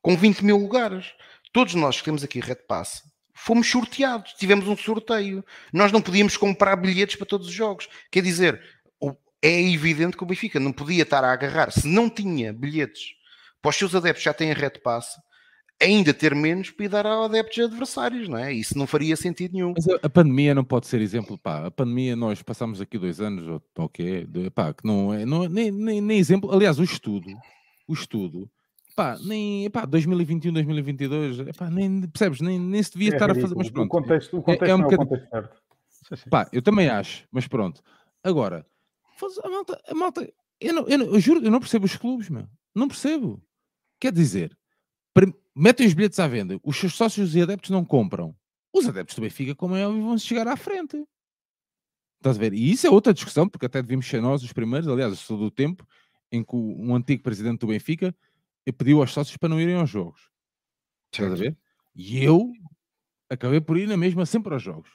[0.02, 1.14] com 20 mil lugares.
[1.52, 3.03] Todos nós que temos aqui Red Pass
[3.34, 5.44] fomos sorteados, tivemos um sorteio.
[5.72, 7.88] Nós não podíamos comprar bilhetes para todos os jogos.
[8.11, 8.61] Quer dizer,
[9.41, 13.14] é evidente que o Benfica não podia estar a agarrar, se não tinha bilhetes
[13.61, 15.16] para os seus adeptos já têm Red Pass,
[15.81, 18.53] ainda ter menos para ir dar a adeptos adversários, não é?
[18.53, 19.73] Isso não faria sentido nenhum.
[19.76, 21.68] Mas a, a pandemia não pode ser exemplo, pá.
[21.68, 25.47] A pandemia, nós passamos aqui dois anos, ou o okay, pá, que não é, não,
[25.47, 26.51] nem, nem, nem exemplo.
[26.53, 27.30] Aliás, o estudo,
[27.88, 28.49] o estudo
[28.95, 33.45] Pá, nem, epá, 2021, 2022, epá, nem, percebes, nem, nem se devia é estar ridículo.
[33.45, 33.88] a fazer, mas pronto.
[33.88, 35.07] O contexto, o contexto é, é um bocadinho...
[35.07, 35.30] contexto
[36.10, 36.30] certo.
[36.30, 37.81] Pá, eu também acho, mas pronto.
[38.23, 38.65] Agora,
[39.43, 42.30] a malta, a malta eu, não, eu, não, eu juro, eu não percebo os clubes,
[42.30, 42.45] meu.
[42.76, 43.41] Não percebo.
[43.99, 44.57] Quer dizer,
[45.56, 48.36] metem os bilhetes à venda, os seus sócios e adeptos não compram.
[48.74, 51.04] Os adeptos do Benfica, como é óbvio, vão chegar à frente.
[52.18, 52.54] Estás a ver?
[52.54, 54.88] E isso é outra discussão, porque até devíamos ser nós os primeiros.
[54.88, 55.88] Aliás, eu sou do tempo
[56.32, 58.16] em que um antigo presidente do Benfica
[58.66, 60.30] e pediu aos sócios para não irem aos jogos.
[61.12, 61.58] Estás a ver?
[61.96, 62.52] E eu
[63.30, 64.90] acabei por ir na mesma sempre aos jogos.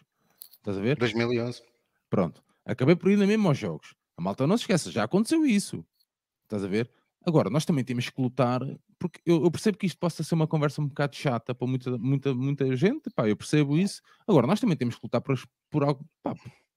[0.53, 0.97] Estás a ver?
[0.97, 1.63] 2011.
[2.09, 2.45] Pronto.
[2.65, 3.95] Acabei por ir na mesma aos jogos.
[4.17, 5.85] A malta não se esqueça, já aconteceu isso.
[6.45, 6.91] Estás a ver?
[7.27, 8.61] Agora, nós também temos que lutar,
[9.05, 11.99] porque eu, eu, percebo que isto possa ser uma conversa um bocado chata para muita,
[11.99, 14.01] muita, muita gente, pá, eu percebo isso.
[14.27, 16.35] Agora, nós também temos que lutar por, por algo, pá,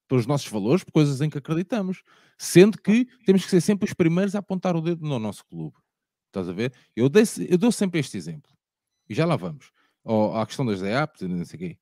[0.10, 2.04] pelos nossos valores, por coisas em que acreditamos.
[2.38, 5.78] Sendo que temos que ser sempre os primeiros a apontar o dedo no nosso clube.
[6.26, 6.74] Estás a ver?
[6.94, 8.52] Eu, dei, eu dou sempre este exemplo.
[9.08, 9.72] E já lá vamos.
[10.04, 11.78] Ou à questão das DAPs, não sei o quê.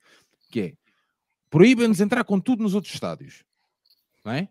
[0.52, 0.74] Que é,
[1.50, 3.44] proíbem-nos entrar com tudo nos outros estádios.
[4.24, 4.48] Não é?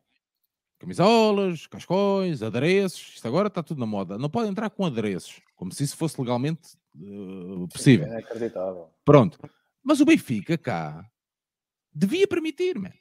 [0.85, 3.15] Camisolas, cascóis, adereços.
[3.15, 4.19] Isto agora está tudo na moda.
[4.19, 5.41] Não pode entrar com adereços.
[5.57, 8.07] Como se isso fosse legalmente uh, possível.
[8.07, 8.91] É acreditável.
[9.03, 9.39] Pronto.
[9.83, 11.09] Mas o Benfica cá
[11.93, 12.93] devia permitir, man.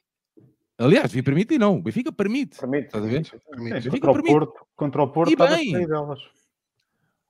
[0.78, 1.76] Aliás, devia permitir, não.
[1.76, 2.58] O Benfica permite.
[2.58, 2.86] Permite.
[2.86, 3.42] Estás a ver?
[3.50, 3.90] Permite.
[3.90, 6.20] contra, o Porto, contra o Porto, e bem, delas.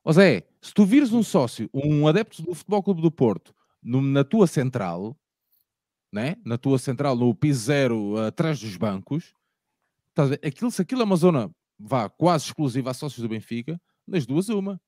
[0.05, 3.53] Ó Zé, se tu vires um sócio, um adepto do Futebol Clube do Porto,
[3.83, 5.17] no, na tua central,
[6.13, 6.37] né?
[6.45, 9.35] na tua central, no piso zero, atrás dos bancos,
[10.15, 10.41] estás a ver?
[10.47, 14.49] Aquilo, se aquilo é uma zona vá, quase exclusiva a sócios do Benfica, nas duas
[14.49, 14.81] uma.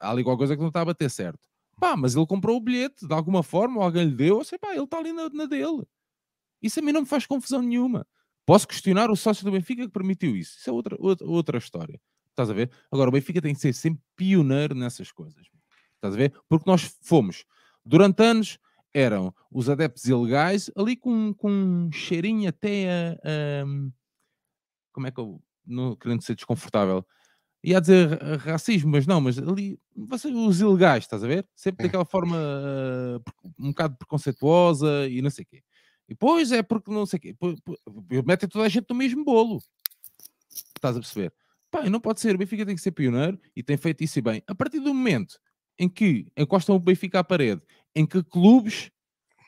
[0.00, 1.48] Há ali qualquer coisa que não está a bater certo.
[1.78, 4.58] Pá, mas ele comprou o bilhete, de alguma forma, ou alguém lhe deu, ou sei
[4.58, 5.84] pá, ele está ali na, na dele.
[6.62, 8.06] Isso a mim não me faz confusão nenhuma.
[8.46, 10.58] Posso questionar o sócio do Benfica que permitiu isso.
[10.58, 12.00] Isso é outra, outra, outra história.
[12.30, 12.70] Estás a ver?
[12.90, 15.46] Agora, o Benfica tem que ser sempre pioneiro nessas coisas.
[15.94, 16.34] Estás a ver?
[16.48, 17.44] Porque nós fomos,
[17.84, 18.58] durante anos,
[18.92, 23.64] eram os adeptos ilegais, ali com, com um cheirinho até a, a,
[24.94, 25.42] Como é que eu.
[25.66, 27.04] Não querendo ser desconfortável.
[27.62, 29.78] Ia dizer racismo, mas não, mas ali.
[29.96, 31.46] Vocês, os ilegais, estás a ver?
[31.54, 33.22] Sempre daquela forma uh,
[33.58, 35.62] um bocado preconceituosa e não sei o quê.
[36.08, 37.36] E depois é porque não sei o quê.
[38.26, 39.60] Metem toda a gente no mesmo bolo.
[40.76, 41.32] Estás a perceber?
[41.70, 42.34] Pá, não pode ser.
[42.34, 44.42] O Benfica tem que ser pioneiro e tem feito isso bem.
[44.46, 45.38] A partir do momento
[45.78, 47.62] em que encostam o Benfica à parede,
[47.94, 48.90] em que clubes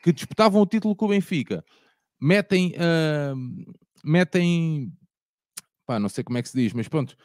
[0.03, 1.63] que disputavam o título com o Benfica
[2.19, 3.35] metem, uh,
[4.03, 4.91] metem,
[5.87, 7.15] pá, não sei como é que se diz, mas pronto,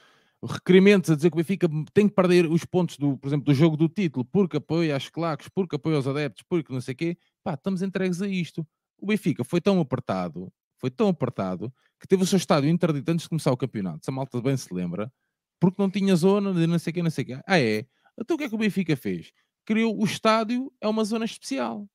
[0.43, 3.55] requerimentos a dizer que o Benfica tem que perder os pontos, do, por exemplo, do
[3.55, 6.97] jogo do título, porque apoia as claques, porque apoia os adeptos, porque não sei o
[6.97, 8.67] quê, pá, estamos entregues a isto.
[8.99, 10.53] O Benfica foi tão apertado
[10.83, 14.05] foi tão apertado que teve o seu estádio interdito antes de começar o campeonato.
[14.05, 15.13] Se a malta bem se lembra,
[15.61, 17.41] porque não tinha zona de não sei o que, não sei o que.
[17.47, 17.87] Ah, é?
[18.19, 19.33] Então o que é que o Benfica fez?
[19.65, 21.89] Criou o estádio, é uma zona especial.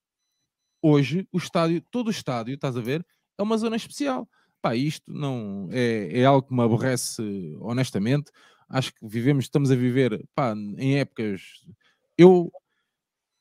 [0.82, 3.06] Hoje, o estádio, todo o estádio, estás a ver,
[3.38, 4.30] é uma zona especial.
[4.68, 8.30] Pá, isto não é, é algo que me aborrece honestamente.
[8.68, 11.42] Acho que vivemos, estamos a viver pá, em épocas.
[12.18, 12.52] Eu,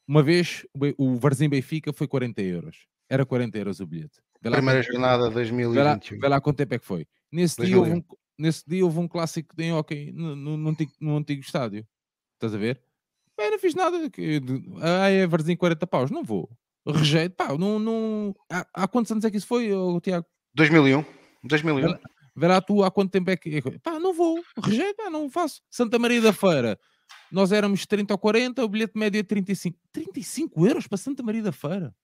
[0.07, 0.65] uma vez,
[0.97, 2.87] o Varzim Benfica foi 40 euros.
[3.11, 4.21] Era 40 euros o bilhete.
[4.41, 5.73] Primeira jornada 2021.
[5.73, 7.09] Vê lá, vê lá quanto tempo é que foi.
[7.33, 8.05] Nesse dia, houve um,
[8.39, 11.85] nesse dia houve um clássico de hockey no, no, no, antigo, no antigo estádio.
[12.35, 12.81] Estás a ver?
[13.37, 13.97] Eu não fiz nada.
[14.81, 16.09] Ah, é Varzim 40 paus.
[16.09, 16.49] Não vou.
[16.87, 17.35] Rejeito.
[17.35, 18.37] Pá, não, não...
[18.49, 19.71] Há, há quantos anos é que isso foi,
[20.01, 20.25] Tiago?
[20.55, 21.16] 2001.
[21.47, 21.99] 2001.
[22.37, 23.63] Vê lá, tu há quanto tempo é que.
[23.81, 24.43] Pá, não vou.
[24.63, 25.63] Rejeito, pá, não faço.
[25.71, 26.79] Santa Maria da Feira.
[27.31, 29.79] Nós éramos 30 ou 40, o bilhete médio é 35.
[29.93, 31.95] 35 euros para Santa Maria da Feira.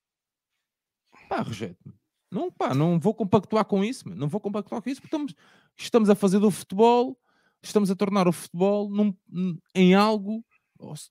[1.29, 1.93] Pá, rejeito.
[2.31, 5.35] Não, pá, não vou compactuar com isso, não vou compactuar com isso, porque estamos,
[5.77, 7.19] estamos a fazer do futebol,
[7.63, 9.15] estamos a tornar o futebol num,
[9.75, 10.43] em algo,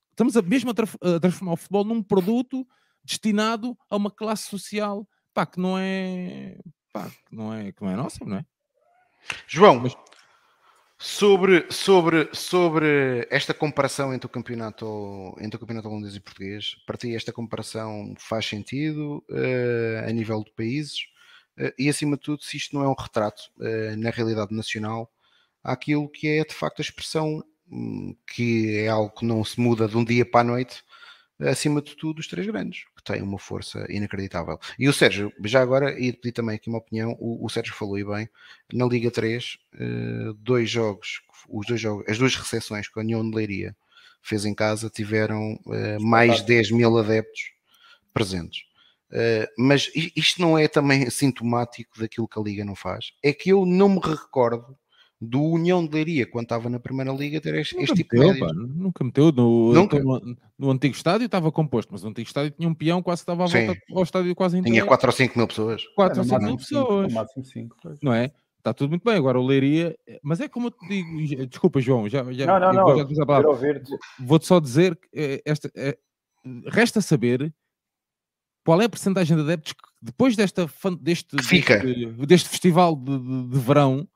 [0.09, 2.67] estamos a, mesmo a, transformar o futebol num produto
[3.03, 6.57] destinado a uma classe social, pá, que não é,
[6.91, 8.45] pá, que não é, que não é nossa, não é?
[9.47, 9.95] João, Mas...
[10.97, 16.97] sobre, sobre, sobre esta comparação entre o campeonato, entre o campeonato holandês e português, para
[16.97, 21.01] ti esta comparação faz sentido uh, a nível de países
[21.59, 25.11] uh, e acima de tudo se isto não é um retrato uh, na realidade nacional
[25.63, 29.87] àquilo que é de facto a expressão um, que é algo que não se muda
[29.87, 30.83] de um dia para a noite
[31.39, 34.59] acima de tudo os três grandes, que têm uma força inacreditável.
[34.77, 37.97] E o Sérgio, já agora, ia pedir também aqui uma opinião, o, o Sérgio falou
[37.97, 38.29] e bem,
[38.71, 43.27] na Liga 3, eh, dois jogos, os dois jogos, as duas recepções que a União
[43.27, 43.75] de Leiria
[44.21, 47.53] fez em casa tiveram eh, mais de 10 mil adeptos
[48.13, 48.63] presentes.
[49.11, 53.11] Uh, mas isto não é também sintomático daquilo que a Liga não faz.
[53.21, 54.77] É que eu não me recordo
[55.21, 58.39] do União de Leiria, quando estava na Primeira Liga, ter este, nunca tipo meteu, de
[58.39, 59.31] pá, Nunca meteu.
[59.31, 59.99] No, nunca.
[59.99, 63.43] No, no, antigo estádio estava composto, mas o antigo estádio tinha um peão quase estava
[63.43, 63.79] à volta Sim.
[63.95, 64.75] ao estádio quase inteiro.
[64.75, 65.83] Tinha 4 ou 5 mil pessoas.
[65.95, 67.13] 4 ou 5 mil pessoas.
[67.13, 67.77] máximo 5.
[68.01, 68.31] Não é?
[68.57, 69.15] Está tudo muito bem.
[69.15, 72.97] Agora o Leiria, mas é como eu te digo, desculpa, João, já, já, não, não,
[72.97, 73.25] não, já
[74.19, 75.95] Vou-te só dizer que eh, esta, é,
[76.65, 77.53] resta saber
[78.65, 80.67] qual é a porcentagem de adeptos que depois desta,
[80.99, 84.07] deste, deste, deste, festival de, de, de verão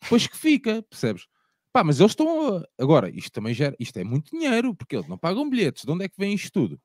[0.00, 1.26] depois que fica, percebes?
[1.72, 2.56] Pá, mas eles estão.
[2.56, 2.64] A...
[2.78, 3.76] Agora, isto também gera.
[3.78, 5.84] Isto é muito dinheiro, porque eles não pagam bilhetes.
[5.84, 6.80] De onde é que vem isto tudo?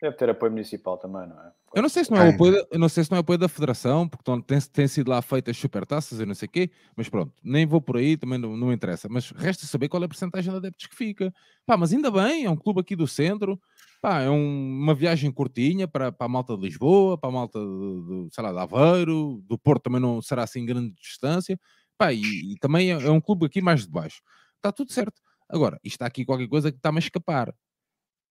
[0.00, 1.52] Deve ter apoio municipal também, não é?
[1.74, 3.38] Eu não sei se não é, apoio, da, eu não sei se não é apoio
[3.38, 7.08] da Federação, porque tem, tem sido lá feitas supertaças e não sei o quê, mas
[7.08, 9.08] pronto, nem vou por aí, também não, não interessa.
[9.10, 11.32] Mas resta saber qual é a porcentagem de adeptos que fica.
[11.66, 13.60] Pá, mas ainda bem, é um clube aqui do centro,
[14.00, 17.58] pá, é um, uma viagem curtinha para, para a malta de Lisboa, para a malta
[17.58, 21.58] de, de, sei lá, de Aveiro, do Porto também não será assim grande distância.
[21.98, 24.22] Pá, e, e também é, é, um clube aqui mais de baixo.
[24.56, 25.20] Está tudo certo.
[25.48, 27.54] Agora, isto está aqui qualquer coisa que está-me a escapar.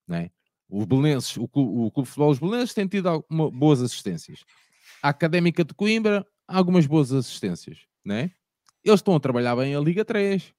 [0.08, 0.30] Não é?
[0.70, 4.44] Os belenenses, o, clube, o Clube de Futebol dos Belenenses tem tido alguma, boas assistências.
[5.02, 7.86] A Académica de Coimbra, algumas boas assistências.
[8.04, 8.32] Não é?
[8.84, 10.54] Eles estão a trabalhar bem a Liga 3.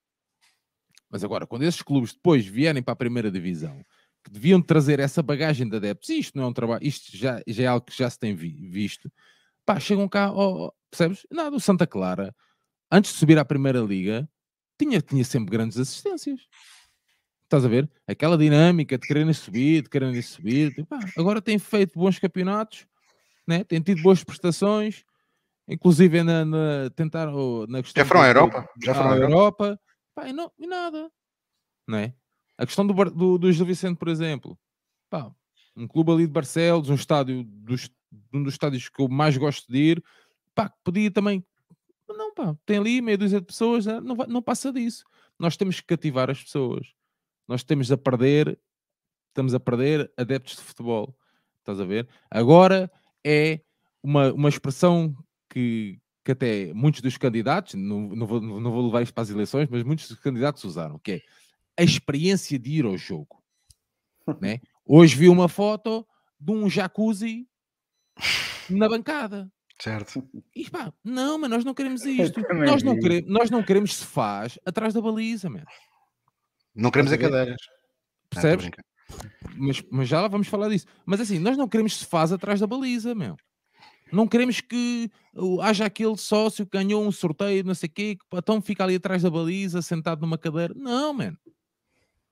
[1.10, 3.84] Mas agora, quando esses clubes depois vierem para a primeira divisão,
[4.24, 7.62] que deviam trazer essa bagagem de adeptos, isto não é um trabalho, isto já, já
[7.62, 9.10] é algo que já se tem vi, visto,
[9.64, 11.24] pá, chegam cá, oh, percebes?
[11.30, 12.34] Nada, o Santa Clara
[12.90, 14.28] antes de subir à Primeira Liga,
[14.78, 16.40] tinha, tinha sempre grandes assistências.
[17.44, 17.88] Estás a ver?
[18.06, 20.74] Aquela dinâmica de quererem subir, de quererem subir.
[20.74, 22.86] Tipo, ah, agora tem feito bons campeonatos,
[23.46, 23.62] né?
[23.62, 25.04] tem tido boas prestações,
[25.68, 27.28] inclusive na, na tentar
[27.68, 28.02] na questão.
[28.02, 28.68] Já foram à Europa?
[28.82, 29.80] Já foram à Europa.
[30.14, 31.10] Pá, e, não, e nada.
[31.86, 32.14] Não é?
[32.58, 34.58] A questão do, do, do Gil Vicente, por exemplo.
[35.08, 35.30] Pá,
[35.76, 37.90] um clube ali de Barcelos, um estádio dos,
[38.32, 40.04] um dos estádios que eu mais gosto de ir,
[40.54, 41.44] pá, podia também
[42.08, 45.04] não, pá, tem ali meia dúzia de pessoas, não, vai, não passa disso.
[45.38, 46.92] Nós temos que cativar as pessoas.
[47.48, 48.58] Nós temos a perder,
[49.28, 51.16] estamos a perder adeptos de futebol.
[51.58, 52.08] Estás a ver?
[52.30, 52.90] Agora
[53.24, 53.60] é
[54.02, 55.16] uma, uma expressão
[55.50, 59.30] que, que até muitos dos candidatos, não, não, vou, não vou levar isto para as
[59.30, 61.22] eleições, mas muitos dos candidatos usaram, que é
[61.76, 63.42] a experiência de ir ao jogo.
[64.40, 64.60] né?
[64.84, 66.06] Hoje vi uma foto
[66.38, 67.48] de um jacuzzi
[68.70, 69.50] na bancada.
[69.78, 70.26] Certo.
[70.54, 72.40] E pá, não, mas nós não queremos isto.
[72.54, 75.64] Nós não, queremos, nós não queremos se faz atrás da baliza, man.
[76.74, 77.60] Não queremos a cadeiras.
[78.30, 78.70] Percebes?
[79.56, 80.86] mas, mas já lá vamos falar disso.
[81.04, 83.36] Mas assim, nós não queremos se faz atrás da baliza, meu.
[84.12, 85.10] Não queremos que
[85.60, 88.94] haja aquele sócio que ganhou um sorteio, não sei o quê, que então fica ali
[88.94, 90.72] atrás da baliza, sentado numa cadeira.
[90.76, 91.36] Não, mano.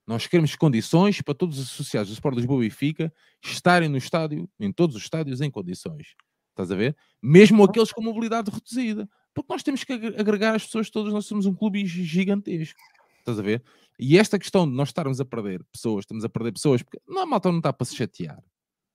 [0.07, 3.13] Nós queremos condições para todos os associados do Sport Lisboa e Fica
[3.43, 6.15] estarem no estádio, em todos os estádios, em condições.
[6.55, 6.97] Estás a ver?
[7.21, 7.65] Mesmo uhum.
[7.65, 9.09] aqueles com mobilidade reduzida.
[9.35, 12.79] Porque nós temos que agregar as pessoas todas, nós somos um clube gigantesco.
[13.19, 13.63] Estás a ver?
[13.99, 17.23] E esta questão de nós estarmos a perder pessoas, estamos a perder pessoas, porque não,
[17.23, 18.43] a malta não está para se chatear.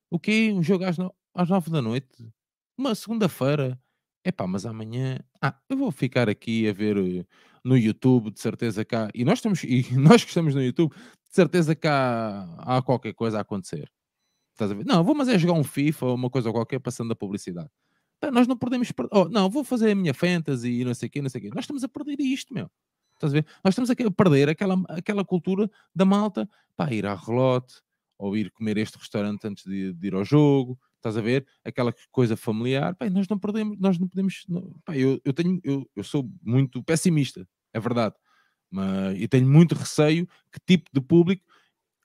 [0.09, 0.51] O quê?
[0.53, 1.13] Um jogo às, no...
[1.35, 2.31] às nove da noite?
[2.77, 3.77] Uma segunda-feira?
[4.23, 5.19] É pá, mas amanhã.
[5.41, 7.25] Ah, eu vou ficar aqui a ver uh,
[7.63, 9.09] no YouTube, de certeza cá.
[9.13, 13.37] E nós estamos, e nós que estamos no YouTube, de certeza cá há qualquer coisa
[13.37, 13.91] a acontecer.
[14.59, 14.85] Estás a ver?
[14.85, 17.69] Não, vou mas é jogar um FIFA ou uma coisa qualquer passando a publicidade.
[18.19, 19.09] Pá, nós não podemos perder.
[19.13, 21.43] Oh, não, vou fazer a minha fantasy e não sei o quê, não sei o
[21.45, 21.49] quê.
[21.55, 22.69] Nós estamos a perder isto, meu.
[23.13, 23.45] Estás a ver?
[23.63, 27.75] Nós estamos a perder aquela, aquela cultura da malta para ir à relote
[28.17, 30.77] ou ir comer este restaurante antes de, de ir ao jogo.
[30.97, 31.47] Estás a ver?
[31.63, 32.93] Aquela coisa familiar.
[32.95, 34.43] Pá, nós não perdemos, nós não podemos.
[34.49, 38.15] Não, pá, eu, eu, tenho, eu, eu sou muito pessimista, é verdade.
[38.69, 41.45] Mas, e tenho muito receio que tipo de público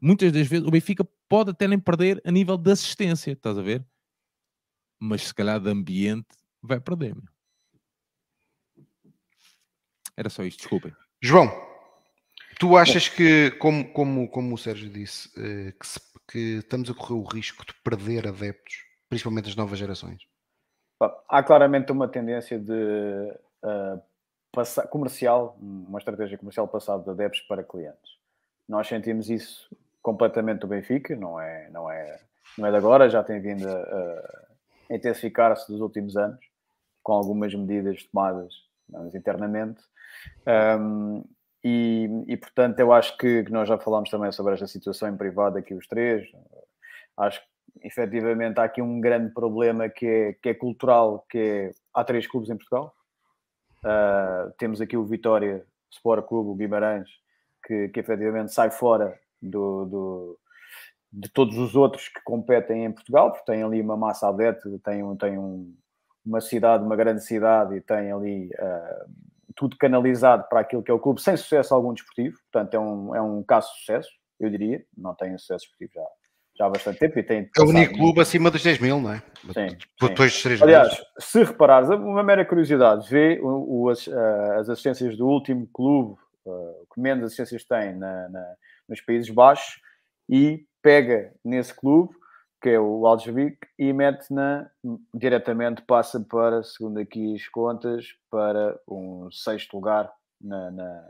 [0.05, 3.61] muitas das vezes o Benfica pode até nem perder a nível de assistência, estás a
[3.61, 3.85] ver?
[5.01, 6.29] Mas se calhar de ambiente
[6.63, 7.13] vai perder.
[7.13, 7.25] Meu.
[10.17, 10.95] Era só isto, desculpem.
[11.21, 11.51] João,
[12.61, 16.01] tu achas que, como, como, como o Sérgio disse, eh, que, se,
[16.31, 20.23] que estamos a correr o risco de perder adeptos, principalmente as novas gerações?
[21.29, 28.19] Há claramente uma tendência de uh, comercial, uma estratégia comercial passada de adeptos para clientes.
[28.69, 29.69] Nós sentimos isso
[30.05, 32.21] completamente do Benfica, não é, não é,
[32.59, 33.73] não é de agora, já tem vindo a,
[34.91, 36.39] a intensificar-se dos últimos anos,
[37.03, 38.53] com algumas medidas tomadas
[39.15, 39.83] internamente.
[40.79, 41.25] Um,
[41.65, 45.17] e, e, portanto, eu acho que, que, nós já falámos também sobre esta situação em
[45.17, 46.29] privado aqui os três.
[47.17, 51.71] Acho que efetivamente há aqui um grande problema que é, que é cultural, que é
[51.95, 52.95] há três clubes em Portugal.
[53.83, 57.09] Uh, temos aqui o Vitória Sport Clube, o Guimarães,
[57.67, 59.19] que, que efetivamente sai fora
[59.49, 60.39] do, do,
[61.13, 65.17] de todos os outros que competem em Portugal, porque tem ali uma massa adepta, tem,
[65.17, 65.75] tem um,
[66.25, 69.11] uma cidade, uma grande cidade e tem ali uh,
[69.55, 73.15] tudo canalizado para aquilo que é o clube, sem sucesso algum desportivo, portanto é um,
[73.15, 74.11] é um caso de sucesso,
[74.41, 76.07] eu diria, não tem sucesso desportivo já,
[76.57, 77.51] já há bastante tempo e tem...
[77.57, 79.23] É o único clube acima dos 10 mil, não é?
[79.53, 79.77] Sim.
[80.01, 81.05] Depois dos 3 Aliás, mil.
[81.19, 86.19] se reparares, uma mera curiosidade, vê o, o, as, uh, as assistências do último clube,
[86.47, 88.55] uh, que menos assistências tem na, na,
[88.89, 89.81] nos Países Baixos,
[90.29, 92.15] e pega nesse clube
[92.65, 94.71] que é o Algesvik, e mete na
[95.13, 101.05] diretamente, passa para, segundo aqui as contas, para um sexto lugar na, na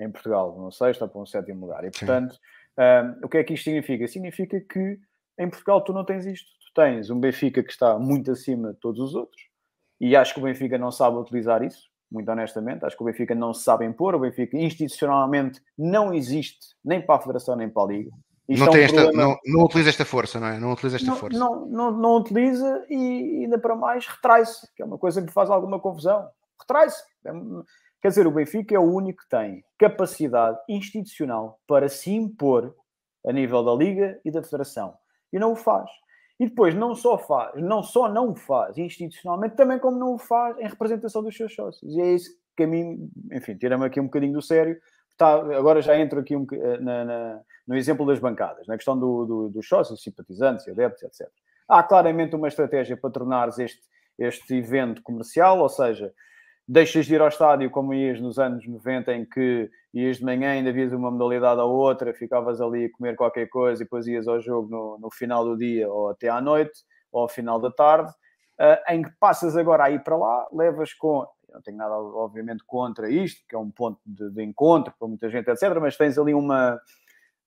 [0.00, 1.84] em Portugal, um sexto ou para um sétimo lugar.
[1.84, 2.36] E portanto,
[2.76, 4.08] um, o que é que isto significa?
[4.08, 4.98] Significa que
[5.38, 6.50] em Portugal tu não tens isto.
[6.50, 9.40] Tu tens um Benfica que está muito acima de todos os outros,
[10.00, 12.84] e acho que o Benfica não sabe utilizar isso, muito honestamente.
[12.84, 17.16] Acho que o Benfica não se sabe impor, o Benfica institucionalmente não existe nem para
[17.16, 18.10] a Federação nem para a Liga.
[18.48, 20.58] Isto não, é um esta, não, não, utiliza esta força, não é?
[20.58, 21.38] Não utiliza esta não, força.
[21.38, 25.48] Não, não, não utiliza e ainda para mais retrai-se, que é uma coisa que faz
[25.48, 26.28] alguma confusão.
[26.60, 27.02] Retrai-se.
[27.24, 27.32] É
[28.02, 32.74] quer dizer, o Benfica é o único que tem capacidade institucional para se impor
[33.24, 34.94] a nível da Liga e da Federação.
[35.32, 35.88] E não o faz.
[36.42, 40.58] E depois não só faz, não só não faz institucionalmente, também como não o faz
[40.58, 41.94] em representação dos seus sócios.
[41.94, 44.76] E é isso que a mim, enfim, tira-me aqui um bocadinho do sério.
[45.08, 46.44] Está, agora já entro aqui um,
[46.80, 51.30] na, na no exemplo das bancadas, na questão do, do, dos sócios, simpatizantes, adeptos, etc.
[51.68, 53.80] Há claramente uma estratégia para tornares este,
[54.18, 56.12] este evento comercial, ou seja,
[56.66, 60.52] deixas de ir ao estádio como ias nos anos 90, em que ias de manhã,
[60.52, 64.26] ainda vias uma modalidade ou outra, ficavas ali a comer qualquer coisa e depois ias
[64.26, 66.80] ao jogo no, no final do dia ou até à noite
[67.10, 70.94] ou ao final da tarde, uh, em que passas agora a ir para lá, levas
[70.94, 71.26] com.
[71.52, 75.28] não tenho nada, obviamente, contra isto, que é um ponto de, de encontro para muita
[75.28, 76.80] gente, etc., mas tens ali uma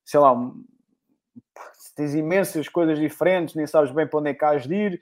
[0.05, 0.35] sei lá,
[1.95, 5.01] tens imensas coisas diferentes, nem sabes bem para onde é que has de ir,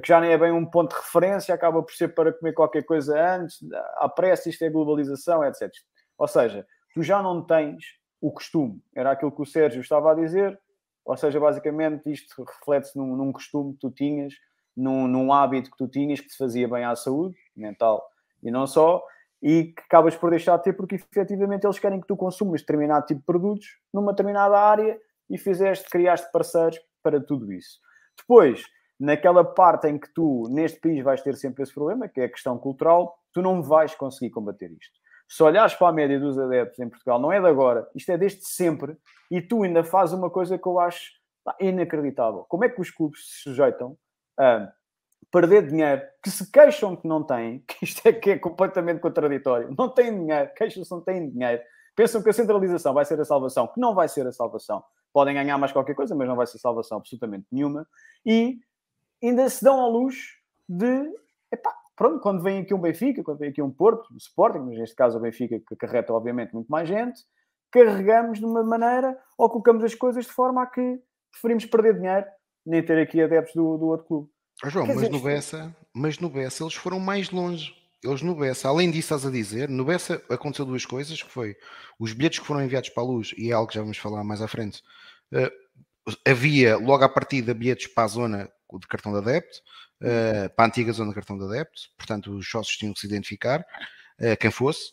[0.00, 2.82] que já nem é bem um ponto de referência, acaba por ser para comer qualquer
[2.84, 3.58] coisa antes,
[3.96, 5.70] à pressa, isto é globalização, etc.
[6.16, 7.84] Ou seja, tu já não tens
[8.20, 10.58] o costume, era aquilo que o Sérgio estava a dizer,
[11.04, 14.34] ou seja, basicamente isto reflete-se num, num, costume que tu tinhas,
[14.76, 18.02] num, num hábito que tu tinhas que te fazia bem à saúde mental
[18.42, 19.04] e não só,
[19.42, 23.06] e que acabas por deixar de ter porque efetivamente eles querem que tu consumas determinado
[23.06, 24.98] tipo de produtos numa determinada área
[25.28, 27.80] e fizeste, criaste parceiros para tudo isso.
[28.16, 28.62] Depois,
[29.02, 32.28] naquela parte em que tu, neste país, vais ter sempre esse problema, que é a
[32.28, 34.92] questão cultural, tu não vais conseguir combater isto.
[35.28, 38.16] Se olhares para a média dos adeptos em Portugal, não é de agora, isto é
[38.16, 38.96] desde sempre,
[39.28, 41.10] e tu ainda fazes uma coisa que eu acho
[41.58, 42.44] inacreditável.
[42.48, 43.96] Como é que os clubes se sujeitam
[44.38, 44.70] a
[45.32, 49.74] perder dinheiro, que se queixam que não têm, que isto é que é completamente contraditório,
[49.76, 51.60] não têm dinheiro, queixam-se não têm dinheiro,
[51.96, 54.84] pensam que a centralização vai ser a salvação, que não vai ser a salvação.
[55.12, 57.86] Podem ganhar mais qualquer coisa, mas não vai ser salvação absolutamente nenhuma.
[58.24, 58.60] E
[59.22, 60.16] ainda se dão à luz
[60.68, 61.10] de,
[61.52, 64.78] epá, pronto, quando vem aqui um Benfica, quando vem aqui um Porto, um Sporting, mas
[64.78, 67.20] neste caso o Benfica que carreta obviamente muito mais gente,
[67.70, 71.00] carregamos de uma maneira ou colocamos as coisas de forma a que
[71.30, 72.26] preferimos perder dinheiro
[72.64, 74.30] nem ter aqui adeptos do, do outro clube.
[74.64, 77.74] Oh, João, mas no, Bessa, mas no Bessa eles foram mais longe.
[78.04, 81.56] Eles no Bessa, além disso, estás a dizer, no Bessa aconteceu duas coisas, que foi
[81.98, 84.22] os bilhetes que foram enviados para a luz, e é algo que já vamos falar
[84.24, 84.82] mais à frente,
[85.32, 89.58] uh, havia logo à partida bilhetes para a zona de cartão de adepto,
[90.00, 93.06] uh, para a antiga zona de cartão de adepto, portanto os sócios tinham que se
[93.06, 94.92] identificar, uh, quem fosse,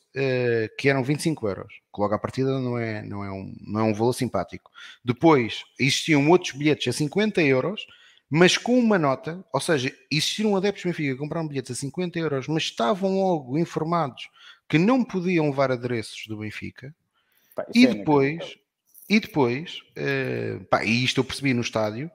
[0.78, 3.84] que eram 25 euros, que logo à partida não é, não, é um, não é
[3.84, 4.72] um valor simpático.
[5.04, 7.86] Depois existiam outros bilhetes a 50 euros,
[8.30, 12.20] mas com uma nota, ou seja, existiram adeptos do Benfica que compraram bilhetes a 50
[12.20, 14.30] euros, mas estavam logo informados
[14.70, 16.94] que não podiam levar adereços do Benfica.
[17.74, 18.58] E, é depois,
[19.10, 22.12] e depois, uh, pá, e isto eu percebi no estádio,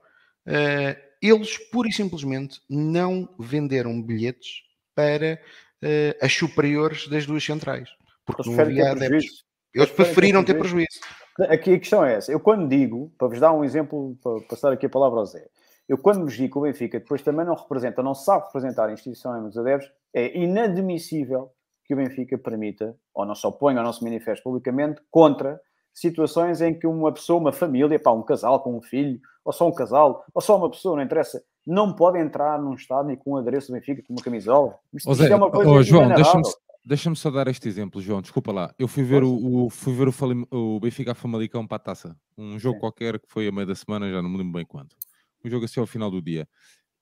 [0.46, 4.62] uh, eles pura e simplesmente não venderam bilhetes
[4.94, 5.40] para
[5.82, 7.88] uh, as superiores das duas centrais,
[8.26, 9.44] porque não havia adeptos.
[9.74, 11.00] Eles preferiram ter prejuízo.
[11.48, 12.30] Aqui a questão é essa.
[12.30, 15.48] Eu quando digo, para vos dar um exemplo, para passar aqui a palavra ao Zé,
[15.88, 19.42] eu, quando me digo que o Benfica depois também não representa, não sabe representar instituições
[19.42, 21.50] dos adeptos, é inadmissível
[21.84, 25.60] que o Benfica permita, ou não se oponha ou não se manifeste publicamente, contra
[25.94, 29.68] situações em que uma pessoa, uma família, pá, um casal com um filho, ou só
[29.68, 33.36] um casal, ou só uma pessoa, não interessa, não pode entrar num estádio com um
[33.36, 34.74] adereço do Benfica, com uma camisola.
[34.92, 36.42] Isto, é uma coisa oh, João, deixa-me
[36.84, 38.74] deixa só dar este exemplo, João, desculpa lá.
[38.78, 42.16] Eu fui ver, o, o, fui ver o, o Benfica a Famalicão para a taça.
[42.36, 42.80] Um jogo Sim.
[42.80, 44.96] qualquer que foi a meio da semana, já não me lembro bem quanto.
[45.42, 46.46] Um jogo assim ao final do dia.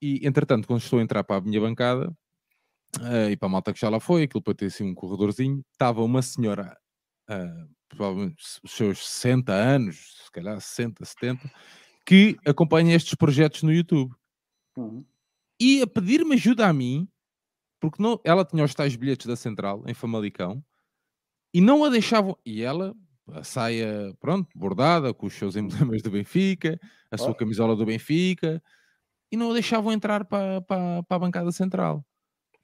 [0.00, 2.08] E, entretanto, quando estou a entrar para a minha bancada,
[3.00, 5.64] uh, e para a malta que já lá foi, aquilo para ter assim um corredorzinho,
[5.72, 6.76] estava uma senhora,
[7.28, 11.50] uh, provavelmente os seus 60 anos, se calhar 60, 70,
[12.06, 14.14] que acompanha estes projetos no YouTube.
[14.76, 15.04] Uhum.
[15.60, 17.08] E a pedir-me ajuda a mim,
[17.80, 20.64] porque não, ela tinha os tais bilhetes da Central, em Famalicão,
[21.54, 22.36] e não a deixavam.
[22.44, 22.94] E ela,
[23.28, 28.62] a saia, pronto, bordada, com os seus emblemas do Benfica, a sua camisola do Benfica,
[29.30, 32.04] e não a deixavam entrar para, para, para a bancada central.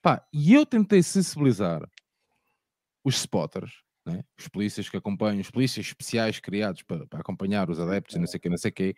[0.00, 1.88] Pá, e eu tentei sensibilizar
[3.04, 4.24] os spotters, né?
[4.38, 8.26] os polícias que acompanham, os polícias especiais criados para, para acompanhar os adeptos e não
[8.26, 8.96] sei o que, não sei o que.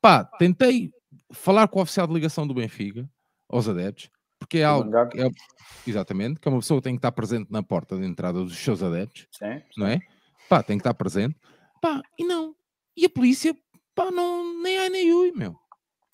[0.00, 0.92] Pá, tentei
[1.30, 3.08] falar com o oficial de ligação do Benfica,
[3.48, 4.96] aos adeptos, porque é algo.
[4.96, 5.28] É,
[5.86, 8.56] exatamente, que é uma pessoa que tem que estar presente na porta de entrada dos
[8.56, 10.00] seus adeptos, sim, não é?
[10.48, 11.36] Pá, tem que estar presente.
[11.80, 12.54] Pá, e não.
[12.96, 13.54] E a polícia,
[13.94, 15.56] pá, não, nem ai nem ui, meu.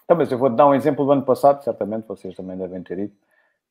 [0.04, 2.98] Então, mas eu vou-te dar um exemplo do ano passado, certamente vocês também devem ter
[2.98, 3.12] ido.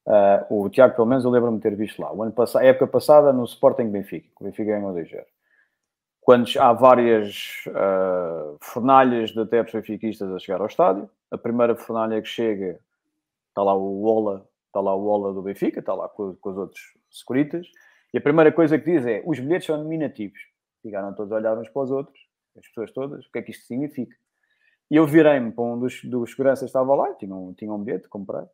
[0.06, 2.14] Uh, o Tiago, pelo menos, eu lembro-me de ter visto lá.
[2.14, 5.10] O ano passado, a época passada, no Sporting Benfica, o Benfica ganhou 2
[6.22, 12.22] Quando há várias uh, fornalhas de adeptos benfiquistas a chegar ao estádio, a primeira fornalha
[12.22, 12.80] que chega,
[13.49, 16.57] está lá o Ola, está lá o Ola do Benfica, está lá com, com os
[16.57, 17.68] outros securitas,
[18.14, 20.40] e a primeira coisa que diz é, os bilhetes são nominativos.
[20.84, 22.19] Ficaram todos a olhar uns para os outros,
[22.56, 24.15] as pessoas todas, o que é que isto significa?
[24.91, 27.84] E eu virei-me para um dos, dos seguranças que estava lá, tinha um, tinha um
[27.84, 28.45] bilhete, comprei.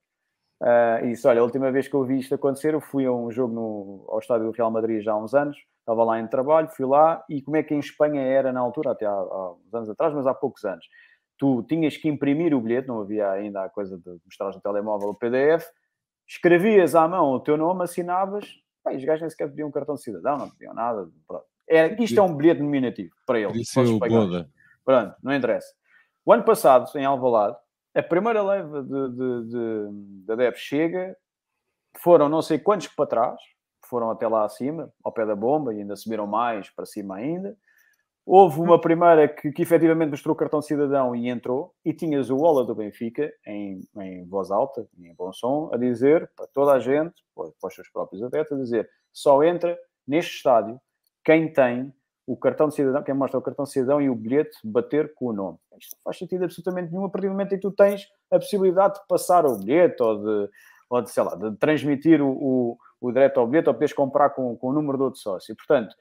[0.61, 3.11] Uh, e disse: Olha, a última vez que eu vi isto acontecer, eu fui a
[3.11, 6.27] um jogo no, ao estádio do Real Madrid já há uns anos, estava lá em
[6.27, 9.53] trabalho, fui lá, e como é que em Espanha era na altura, até há, há
[9.53, 10.85] uns anos atrás, mas há poucos anos,
[11.35, 15.09] tu tinhas que imprimir o bilhete, não havia ainda a coisa de mostrar no telemóvel
[15.09, 15.65] o PDF,
[16.27, 18.45] escrevias à mão o teu nome, assinavas,
[18.85, 21.09] os gajos nem sequer pediam um cartão de cidadão, não pediam nada.
[21.27, 21.45] Pronto.
[21.67, 23.55] É, isto é um bilhete nominativo para eles.
[23.55, 24.49] Isso é o Boda.
[24.85, 25.73] Pronto, não interessa.
[26.23, 27.57] O ano passado, em Alvalade,
[27.93, 31.15] a primeira leva de, de, de, de adeptos chega,
[31.97, 33.41] foram não sei quantos para trás,
[33.85, 37.57] foram até lá acima, ao pé da bomba, e ainda subiram mais para cima ainda.
[38.26, 42.38] Houve uma primeira que, que efetivamente mostrou o cartão cidadão e entrou, e tinhas o
[42.38, 46.80] Ola do Benfica, em, em voz alta, em bom som, a dizer para toda a
[46.80, 49.77] gente, para os seus próprios adeptos, a dizer só entra
[50.07, 50.80] neste estádio
[51.26, 51.93] quem tem
[52.31, 55.25] o cartão de cidadão, quem mostra o cartão de cidadão e o bilhete bater com
[55.25, 55.57] o nome.
[55.77, 58.39] Isto não faz sentido absolutamente nenhum a partir do momento em que tu tens a
[58.39, 60.49] possibilidade de passar o bilhete ou de,
[60.89, 64.55] ou de sei lá, de transmitir o, o, o ao bilhete ou poderes comprar com,
[64.55, 65.53] com o número do outro sócio.
[65.57, 65.93] Portanto,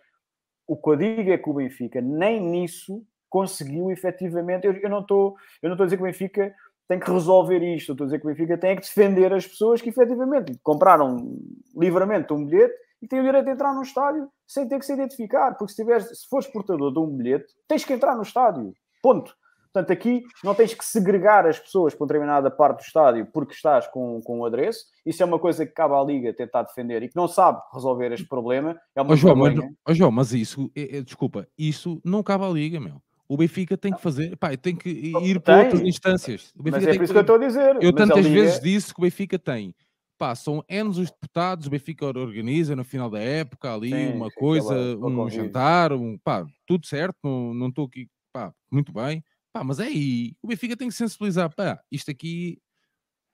[0.68, 4.68] o que eu digo é que o Benfica nem nisso conseguiu efetivamente.
[4.68, 6.54] Eu, eu não estou a dizer que o Benfica
[6.86, 9.48] tem que resolver isto, eu estou a dizer que o Benfica tem que defender as
[9.48, 11.36] pessoas que efetivamente compraram
[11.76, 14.92] livremente um bilhete e têm o direito de entrar no estádio sem ter que se
[14.92, 18.74] identificar, porque se, tiveres, se fores portador de um bilhete, tens que entrar no estádio.
[19.00, 19.32] Ponto.
[19.72, 23.54] Portanto, aqui não tens que segregar as pessoas para uma determinada parte do estádio porque
[23.54, 24.86] estás com, com o adereço.
[25.06, 28.10] Isso é uma coisa que cabe à Liga tentar defender e que não sabe resolver
[28.10, 28.76] este problema.
[28.96, 29.54] É uma oh, João, mas,
[29.88, 33.00] oh, João, mas isso, é, é, desculpa, isso não cabe à Liga, meu.
[33.28, 36.52] O Benfica tem que fazer, pá, tem que ir tem, para outras instâncias.
[36.56, 37.78] mas é por isso que, que eu estou a dizer.
[37.80, 38.40] Eu tantas Liga...
[38.40, 39.72] vezes disse que o Benfica tem
[40.20, 44.30] pá, são N os deputados, o Benfica organiza no final da época ali Sim, uma
[44.30, 49.80] coisa, um jantar, um, pá, tudo certo, não estou aqui, pá, muito bem, pá, mas
[49.80, 52.60] é aí, o Benfica tem que sensibilizar, pá, isto aqui,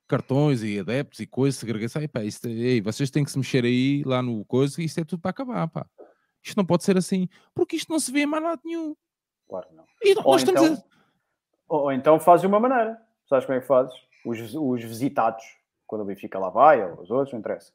[0.07, 3.65] cartões e adeptos e coisas, segregação, e pá, isto, ei, vocês têm que se mexer
[3.65, 5.85] aí lá no coisa, isto é tudo para acabar, pá.
[6.41, 8.95] Isto não pode ser assim, porque isto não se vê em mais lado nenhum.
[9.49, 9.85] Claro não.
[10.05, 11.75] E ou, então, a...
[11.75, 12.97] ou então fazes de uma maneira,
[13.29, 13.93] sabes como é que fazes?
[14.25, 15.43] Os, os visitados
[15.87, 17.73] quando o Benfica lá vai, ou os outros, não interessa.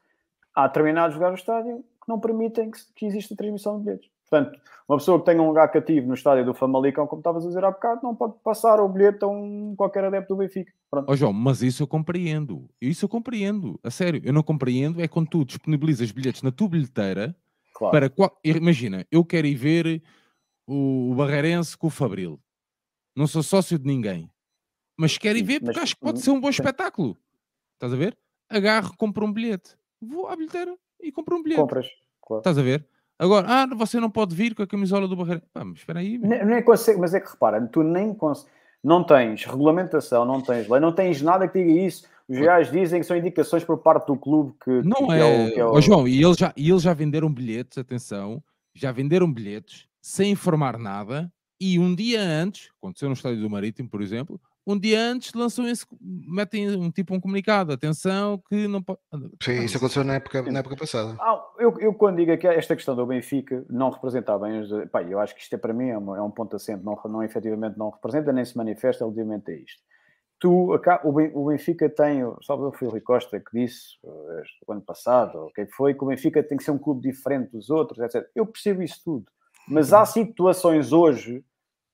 [0.54, 4.10] Há determinados lugares do estádio que não permitem que, que exista transmissão de bilhetes.
[4.32, 7.48] Portanto, uma pessoa que tenha um lugar cativo no estádio do Famalicão, como estavas a
[7.50, 10.72] dizer há bocado, não pode passar o bilhete a um qualquer adepto do Benfica.
[10.90, 11.10] Pronto.
[11.10, 12.70] Oh, João, mas isso eu compreendo.
[12.82, 13.78] Isso eu compreendo.
[13.84, 17.36] A sério, eu não compreendo é quando tu disponibilizas bilhetes na tua bilheteira
[17.74, 17.92] claro.
[17.92, 18.10] para...
[18.10, 18.40] Qual...
[18.44, 20.02] Imagina, eu quero ir ver
[20.66, 22.40] o Barreirense com o Fabril.
[23.14, 24.30] Não sou sócio de ninguém.
[24.98, 27.18] Mas quero ir ver porque mas, acho que pode ser um bom espetáculo.
[27.82, 28.16] Estás a ver?
[28.48, 29.76] Agarro, compro um bilhete.
[30.00, 31.60] Vou à bilheteira e compro um bilhete.
[31.62, 31.88] Compras,
[32.22, 32.42] claro.
[32.42, 32.86] Estás a ver?
[33.18, 35.42] Agora, ah, você não pode vir com a camisola do Barreiro.
[35.52, 36.20] Mas espera aí.
[36.20, 38.16] Não, não é consegue, mas é que repara, tu nem
[38.84, 42.06] não tens regulamentação, não tens lei, não tens nada que diga isso.
[42.30, 44.70] Os reais dizem que são indicações por parte do clube que.
[44.88, 45.24] Não que é.
[45.26, 48.44] o- que é o- Ó, João, e eles, já, e eles já venderam bilhetes, atenção,
[48.76, 53.90] já venderam bilhetes sem informar nada e um dia antes, aconteceu no Estádio do Marítimo,
[53.90, 58.82] por exemplo, um dia antes lançam esse, metem um tipo um comunicado, atenção, que não
[58.82, 59.00] pode.
[59.42, 61.16] Sim, isso aconteceu na época, na época passada.
[61.20, 64.70] Ah, eu, eu quando digo que esta questão do Benfica não representar bem os.
[64.92, 67.00] Pá, eu acho que isto é para mim é, uma- é um ponto assente, não,
[67.06, 69.82] não efetivamente não representa nem se manifesta relativamente a isto.
[70.40, 74.44] Tu, acá- o, Ben- o Benfica tem, sabe, foi o Rui Costa que disse eh,
[74.68, 76.80] o ano passado, o que é que foi, que o Benfica tem que ser um
[76.80, 78.28] clube diferente dos outros, etc.
[78.36, 79.26] Eu percebo isso tudo,
[79.68, 81.44] mas há situações hoje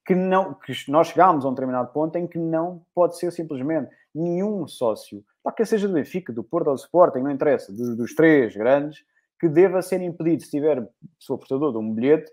[0.07, 3.91] que não que nós chegámos a um determinado ponto em que não pode ser simplesmente
[4.15, 7.95] nenhum sócio, pá, quer seja do Benfica, do Porto ou do Sporting, não interessa, dos,
[7.95, 9.03] dos três grandes,
[9.37, 10.81] que deva ser impedido, se tiver,
[11.25, 12.31] for portador de um bilhete,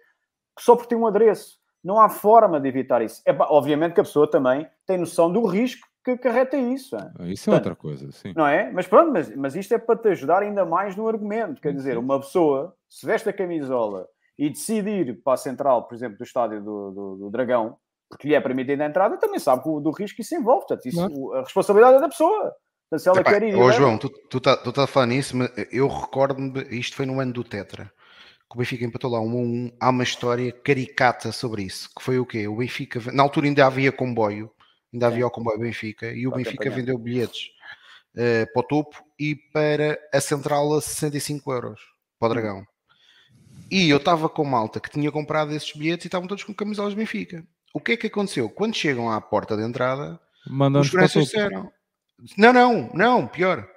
[0.56, 1.58] só por ter um adereço.
[1.82, 3.20] Não há forma de evitar isso.
[3.26, 6.96] É, obviamente que a pessoa também tem noção do risco que acarreta isso.
[6.96, 7.32] hein?
[7.32, 8.32] Isso é outra coisa, sim.
[8.36, 8.70] Não é?
[8.70, 11.60] Mas pronto, mas, mas isto é para te ajudar ainda mais no argumento.
[11.60, 14.08] Quer dizer, uma pessoa, se veste a camisola
[14.38, 17.76] e decide ir para a central, por exemplo, do estádio do, do, do Dragão,
[18.08, 20.66] porque lhe é permitida a entrada, também sabe o- do risco que isso envolve.
[20.66, 22.52] Portanto, isso, a responsabilidade é da pessoa.
[22.90, 23.54] Portanto, se ela Epá, quer ir.
[23.56, 26.96] Ô João, tu estás tu tá, tu tá a falar nisso, mas eu recordo-me, isto
[26.96, 27.84] foi no ano do Tetra,
[28.48, 29.76] que o Benfica empatou lá um a um.
[29.80, 32.46] Há uma história caricata sobre isso, que foi o quê?
[32.46, 34.50] O Benfica, na altura ainda havia comboio,
[34.92, 37.48] ainda havia o comboio Benfica, e o Benfica vendeu bilhetes
[38.16, 41.80] eh, para o topo e para a central a 65 euros,
[42.18, 42.34] para o Hum.
[42.34, 42.64] Dragão.
[43.70, 46.92] E eu estava com malta que tinha comprado esses bilhetes e estavam todos com camisolas
[46.92, 47.44] de Benfica.
[47.72, 48.48] O que é que aconteceu?
[48.48, 51.24] Quando chegam à porta de entrada, os seguranças topo.
[51.24, 51.72] disseram:
[52.38, 53.68] Não, não, não, pior.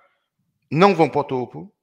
[0.71, 1.73] Não vão para o topo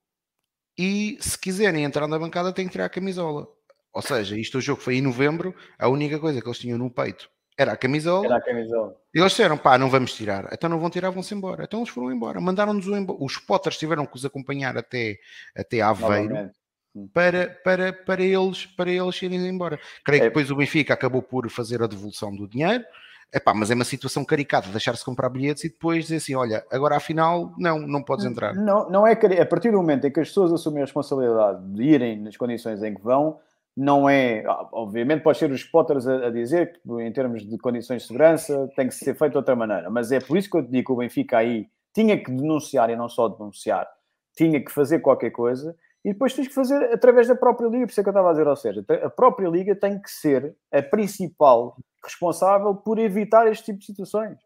[0.79, 3.49] e se quiserem entrar na bancada têm que tirar a camisola.
[3.93, 6.91] Ou seja, isto o jogo foi em novembro, a única coisa que eles tinham no
[6.91, 8.27] peito era a camisola.
[8.27, 8.97] Era a camisola.
[9.15, 10.49] E eles disseram: pá, não vamos tirar.
[10.53, 11.65] Então não vão tirar, vão-se embora.
[11.65, 12.41] Então eles foram embora.
[12.41, 13.19] Mandaram-nos o embora.
[13.23, 15.19] Os Potters tiveram que os acompanhar até,
[15.57, 16.64] até Aveiro Novamente.
[17.13, 19.79] Para, para, para, eles, para eles irem embora.
[20.05, 20.31] Creio que É.
[20.31, 22.85] depois o Benfica acabou por fazer a devolução do dinheiro.
[23.33, 26.97] Epá, mas é uma situação caricata, deixar-se comprar bilhetes e depois dizer assim, olha, agora
[26.97, 28.55] afinal, não, não podes entrar.
[28.55, 31.83] Não, não é a partir do momento em que as pessoas assumem a responsabilidade de
[31.83, 33.41] irem nas condições em que vão,
[33.77, 34.45] não é.
[34.47, 38.07] ah, Obviamente, pode ser os Potters a, a dizer que, em termos de condições de
[38.09, 39.91] segurança, tem que ser feito de outra maneira.
[39.91, 42.89] Mas é por isso que eu te digo que o Benfica aí tinha que denunciar
[42.91, 43.89] e não só denunciar,
[44.37, 45.75] tinha que fazer qualquer coisa
[46.05, 47.87] e depois tens que fazer através da própria Liga.
[47.87, 50.11] Por isso é que eu estava a dizer, ou seja, a própria Liga tem que
[50.11, 54.37] ser a principal responsável por evitar este tipo de situações.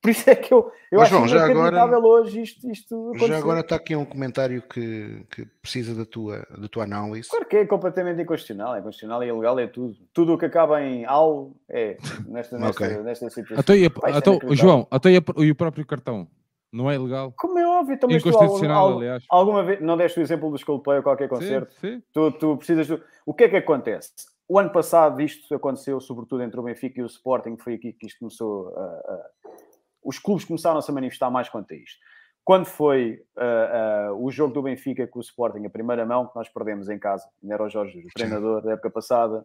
[0.00, 3.26] Por isso é que eu, eu Mas, acho João, já agora- hoje isto, isto acontecer.
[3.26, 7.28] Já agora está aqui um comentário que, que precisa da tua, da tua análise.
[7.28, 9.96] Claro que é completamente inconstitucional, é constitucional e ilegal, é tudo.
[10.12, 11.96] Tudo o que acaba em AL é
[12.28, 12.98] nesta, nesta, Ok.
[13.02, 13.58] nesta situação.
[13.58, 13.76] A- Vai
[14.12, 14.54] ser então, inacreditável.
[14.56, 16.28] João, até e, a- e o próprio cartão?
[16.72, 17.32] Não é ilegal?
[17.36, 17.66] Como é
[17.98, 19.24] também tu, Inconstitucional, aliás.
[19.28, 22.02] alguma vez, não deste o exemplo do Coldplay ou qualquer Sim, concerto, sim.
[22.12, 23.02] tu, tu precisas do...
[23.26, 24.12] O que é que acontece?
[24.48, 28.06] O ano passado isto aconteceu, sobretudo entre o Benfica e o Sporting, foi aqui que
[28.06, 28.80] isto começou a...
[28.82, 29.26] a-
[30.02, 31.98] Os clubes começaram a se manifestar mais quanto a isto.
[32.44, 36.34] Quando foi ah, ah, o jogo do Benfica com o Sporting, a primeira mão, que
[36.34, 39.44] nós perdemos em casa, ainda era o Jorge, o treinador da época passada,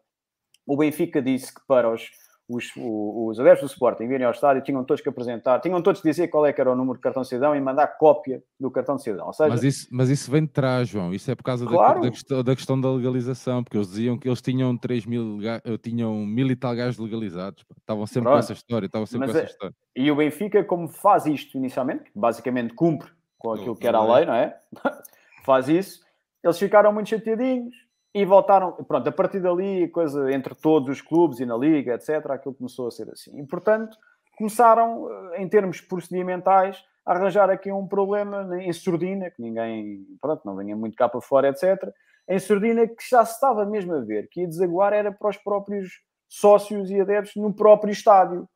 [0.65, 2.09] o Benfica disse que para os,
[2.47, 6.09] os, os adeptos do Sporting virem ao estádio tinham todos que apresentar, tinham todos que
[6.09, 8.69] dizer qual é que era o número de cartão de cidadão e mandar cópia do
[8.69, 9.31] cartão de cidadão.
[9.31, 11.13] Seja, Mas isso, mas isso vem de trás, João.
[11.13, 12.01] Isso é por causa da- Claro.
[12.01, 15.77] da, questão, da questão da legalização, porque eles diziam que eles tinham 3 mil, eh,
[15.81, 17.63] tinham mil e tal gajos legalizados.
[17.79, 18.39] Estavam sempre com Pronto.
[18.43, 19.75] essa história, estavam sempre Mas com essa é- história.
[19.95, 23.09] E o Benfica, como faz isto inicialmente, basicamente cumpre
[23.39, 24.57] com aquilo que era a lei, não é?
[25.45, 26.01] faz isso,
[26.43, 27.73] eles ficaram muito chateadinhos
[28.13, 28.71] e voltaram.
[28.71, 32.87] Pronto, a partir dali, coisa entre todos os clubes e na liga, etc., aquilo começou
[32.87, 33.39] a ser assim.
[33.39, 33.97] E, portanto,
[34.37, 40.41] começaram, eh, em termos procedimentais, a arranjar aqui um problema em surdina, que ninguém, pronto,
[40.45, 41.91] não venha muito cá para fora, etc.,
[42.29, 45.35] em surdina que já se estava mesmo a ver que ia desaguar era para os
[45.35, 45.99] próprios
[46.29, 48.47] sócios e adeptos no próprio estádio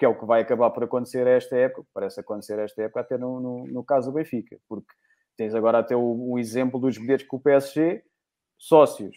[0.00, 2.82] que é o que vai acabar por acontecer a esta época, parece acontecer a esta
[2.82, 4.88] época, até no, no, no caso do Benfica, porque
[5.36, 8.02] tens agora até o, o exemplo dos bilhetes que o PSG,
[8.60, 9.16] sócios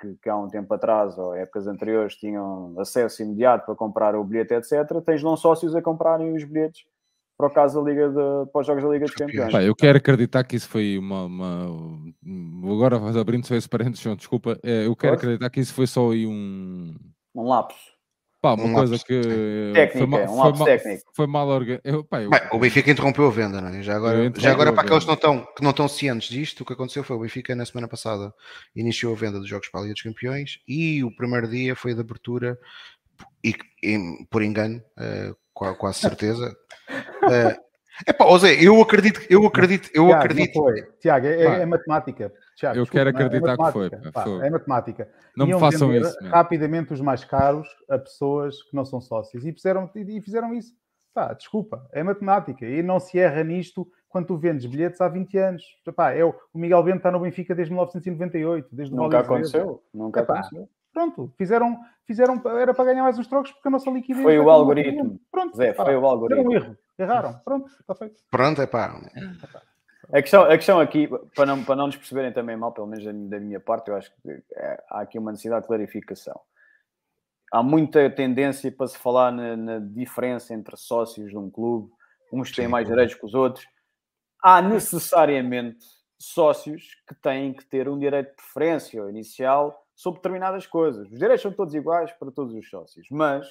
[0.00, 4.22] que, que há um tempo atrás, ou épocas anteriores, tinham acesso imediato para comprar o
[4.24, 6.84] bilhete, etc., tens não sócios a comprarem os bilhetes
[7.36, 9.52] para o caso da Liga de, para os Jogos da Liga dos Campeões.
[9.52, 11.24] Pá, eu quero acreditar que isso foi uma.
[11.24, 12.14] uma-
[12.72, 14.58] Agora abrindo só esse parênteses, desculpa.
[14.62, 16.94] eh, Eu quero acreditar que isso foi só aí um.
[17.34, 17.93] Um lapso.
[18.44, 19.14] Pá, uma Um coisa que.
[19.14, 21.02] eh, Técnica, foi, ma- um foi, mal, técnico.
[21.16, 22.06] foi mal organizado.
[22.52, 23.82] O Benfica interrompeu a venda, não é?
[23.82, 26.64] Já agora, já agora para aqueles que não, estão, que não estão cientes disto, o
[26.66, 28.34] que aconteceu foi o Benfica na semana passada
[28.76, 31.94] iniciou a venda dos Jogos para a Liga dos Campeões e o primeiro dia foi
[31.94, 32.58] de abertura
[33.42, 33.98] e, e,
[34.30, 36.54] por engano, eh, qua- quase certeza,
[37.30, 37.56] eh,
[38.06, 40.60] É pá, José, eu acredito, eu acredito, eu Tiago, acredito.
[41.00, 42.30] Tiago, é, é matemática.
[42.56, 43.24] Tiago, eu desculpa, quero não é?
[43.24, 44.46] acreditar é que foi, pá, Pá, foi.
[44.46, 45.08] é matemática.
[45.36, 46.30] Não me Iam façam vender isso, meu.
[46.32, 50.72] rapidamente os mais caros a pessoas que não são sócios e fizeram, e fizeram isso.
[51.12, 55.36] Pá, desculpa, é matemática e não se erra nisto quando tu vendes bilhetes há 20
[55.38, 55.62] anos.
[55.96, 59.82] Pá, é o, o Miguel Bento está no Benfica desde 1998, desde o Nunca aconteceu.
[59.92, 60.68] Nunca Epá, aconteceu.
[60.92, 61.76] Pronto, fizeram,
[62.06, 64.22] fizeram, era para ganhar mais uns trocos porque a nossa liquidez.
[64.22, 65.20] Foi é o algoritmo.
[65.30, 66.52] Pronto, Zé, pá, foi o Fizeram um algoritmo.
[66.52, 68.22] erro, erraram, pronto, está feito.
[68.30, 68.94] Pronto, é pá.
[70.12, 73.04] A questão, a questão aqui, para não, para não nos perceberem também mal, pelo menos
[73.04, 76.40] da, da minha parte, eu acho que é, há aqui uma necessidade de clarificação.
[77.52, 81.90] Há muita tendência para se falar na, na diferença entre sócios de um clube,
[82.32, 82.70] uns têm Sim.
[82.70, 83.66] mais direitos que os outros.
[84.42, 85.84] Há necessariamente
[86.18, 91.10] sócios que têm que ter um direito de preferência inicial sobre determinadas coisas.
[91.10, 93.46] Os direitos são todos iguais para todos os sócios, mas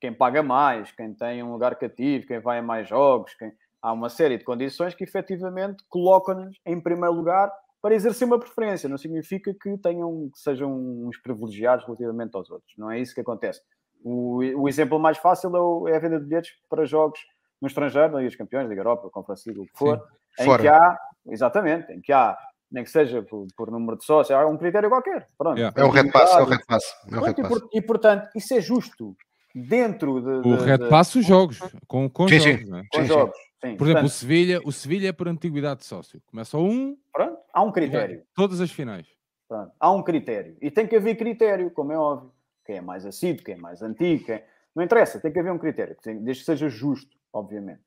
[0.00, 3.52] quem paga mais, quem tem um lugar cativo, quem vai a mais jogos, quem...
[3.86, 8.88] há uma série de condições que efetivamente colocam-nos em primeiro lugar para exercer uma preferência.
[8.88, 10.72] Não significa que tenham que sejam
[11.06, 12.72] uns privilegiados relativamente aos outros.
[12.76, 13.60] Não é isso que acontece.
[14.04, 17.20] O, o exemplo mais fácil é, o- é a venda de bilhetes para jogos
[17.62, 20.02] no estrangeiro, na Liga dos Campeões, Liga Europa, Conferência League, o que for,
[20.40, 20.62] em Fora.
[20.62, 20.98] que há,
[21.28, 22.36] exatamente, em que há,
[22.70, 25.28] nem que seja por, por número de sócios, há um critério qualquer.
[25.38, 25.56] Pronto.
[25.56, 25.80] Yeah.
[25.80, 26.84] É o red pass, é o red pass.
[27.12, 27.48] É o red e, pass.
[27.48, 29.16] por- e, portanto, isso é justo
[29.54, 32.52] dentro de, O Red de- Pass, os jogos, com, com Sim, sim.
[32.52, 32.68] jogos.
[32.68, 32.82] não é?
[32.92, 33.08] com Sim, sim.
[33.08, 33.36] jogos.
[33.64, 33.76] Sim.
[33.76, 36.20] Por exemplo, o Portanto, Sevilha, o Sevilha é por antiguidade de sócio.
[36.26, 38.22] Começa a um, pronto, há um critério.
[38.34, 39.06] todas as finais.
[39.48, 40.56] Pronto, há um critério.
[40.60, 42.32] E tem que haver critério, como é óbvio.
[42.64, 44.42] Quem é mais assíduo, quem é mais antigo, quem...
[44.74, 47.80] não interessa, tem que haver um critério, desde que seja justo, obviamente.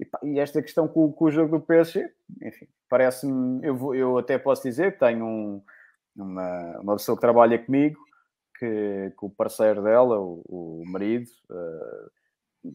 [0.00, 2.10] E, pá, e esta questão com, com o jogo do PSG,
[2.42, 3.64] enfim, parece-me.
[3.64, 5.62] Eu, vou- eu até posso dizer que tenho um-
[6.16, 8.00] uma, uma pessoa que trabalha comigo,
[8.58, 12.06] que, que o parceiro dela, o, o marido, eh,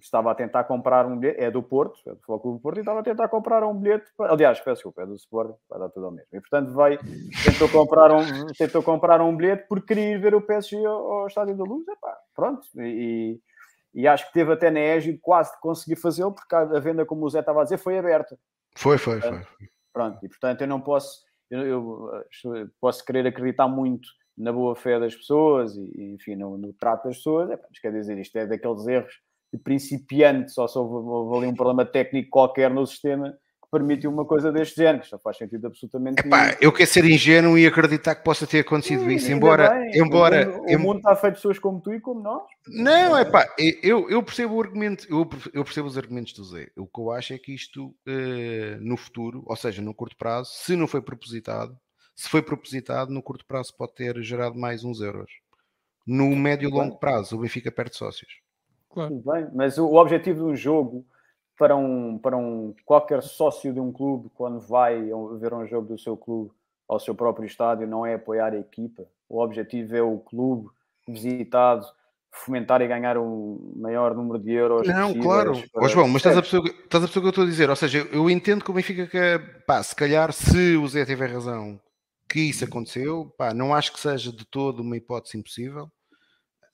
[0.01, 2.77] estava a tentar comprar um bilhete, é do Porto, é do Futebol Clube do Porto,
[2.77, 5.79] e estava a tentar comprar um bilhete, para- aliás, peço desculpa, é do Sport, vai
[5.79, 6.27] dar tudo ao mesmo.
[6.33, 6.97] E portanto vai,
[7.43, 8.21] tentou comprar um,
[8.57, 11.87] tentou comprar um bilhete porque queria ir ver o PSG ao, ao Estádio da Luz,
[11.87, 13.39] epá, pronto, e,
[13.93, 17.25] e acho que teve até na égide quase de conseguir fazê-lo, porque a venda, como
[17.25, 18.37] o Zé estava a dizer, foi aberta.
[18.75, 19.41] Foi, foi, foi.
[19.93, 24.07] Pronto, e portanto eu não posso, eu, eu, posso querer acreditar muito
[24.37, 27.91] na boa fé das pessoas e, enfim, no, no trato das pessoas, epá, mas quer
[27.91, 29.26] dizer, isto é daqueles erros
[29.63, 34.51] principiante, só se houve, ali um problema técnico qualquer no sistema que permite uma coisa
[34.51, 38.23] deste género, que não faz sentido absolutamente Epá, eu quero ser ingênuo e acreditar que
[38.23, 39.91] possa ter acontecido Sim, isso, embora, bem.
[40.01, 42.43] embora, o mundo, o mundo está feito de pessoas como tu e como nós.
[42.67, 43.45] Não, é pá,
[43.83, 46.69] eu, eu percebo o argumento, eu, eu percebo os argumentos do Zé.
[46.77, 50.49] O que eu acho é que isto eh, no futuro, ou seja, no curto prazo,
[50.53, 51.77] se não foi propositado,
[52.15, 55.29] se foi propositado, no curto prazo pode ter gerado mais uns euros.
[56.05, 58.31] No médio e longo prazo, o Benfica perde sócios.
[58.89, 59.15] Claro.
[59.15, 61.05] Tudo bem, mas o, o objetivo de um jogo
[61.57, 65.01] para um, para um qualquer sócio de um clube, quando vai
[65.39, 66.51] ver um jogo do seu clube
[66.87, 69.05] ao seu próprio estádio, não é apoiar a equipa.
[69.27, 70.69] O objetivo é o clube
[71.07, 71.85] visitado
[72.31, 74.87] fomentar e ganhar um maior número de euros.
[74.87, 75.51] Não, possíveis claro.
[75.73, 77.47] para- Ó João, mas estás a, perceber, estás a perceber o que eu estou a
[77.47, 77.69] dizer?
[77.69, 81.31] Ou seja, eu entendo que o Benfica quer, pá, se calhar, se o Zé tiver
[81.31, 81.79] razão
[82.29, 85.89] que isso aconteceu, pá, não acho que seja de todo uma hipótese impossível.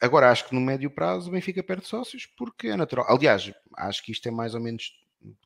[0.03, 3.05] Agora, acho que no médio prazo o Benfica perde sócios porque é natural.
[3.07, 4.91] Aliás, acho que isto é mais ou menos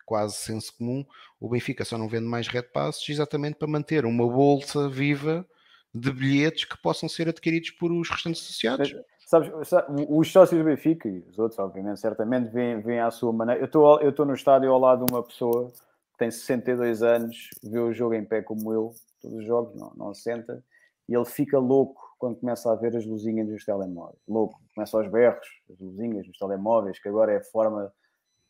[0.04, 1.06] quase senso comum.
[1.40, 5.46] O Benfica só não vende mais red passes exatamente para manter uma bolsa viva
[5.94, 8.96] de bilhetes que possam ser adquiridos por os restantes associados.
[9.20, 13.32] Sabes, sa- os sócios do Benfica e os outros, obviamente, certamente veem, veem à sua
[13.32, 13.62] maneira.
[13.62, 15.68] Eu estou no estádio ao lado de uma pessoa
[16.14, 19.92] que tem 62 anos, vê o jogo em pé como eu, todos os jogos, não,
[19.96, 20.64] não senta,
[21.08, 24.19] e ele fica louco quando começa a ver as luzinhas dos telemóveis.
[24.27, 24.60] Louco.
[24.73, 27.91] Começa aos berros, as luzinhas dos telemóveis, que agora é a forma,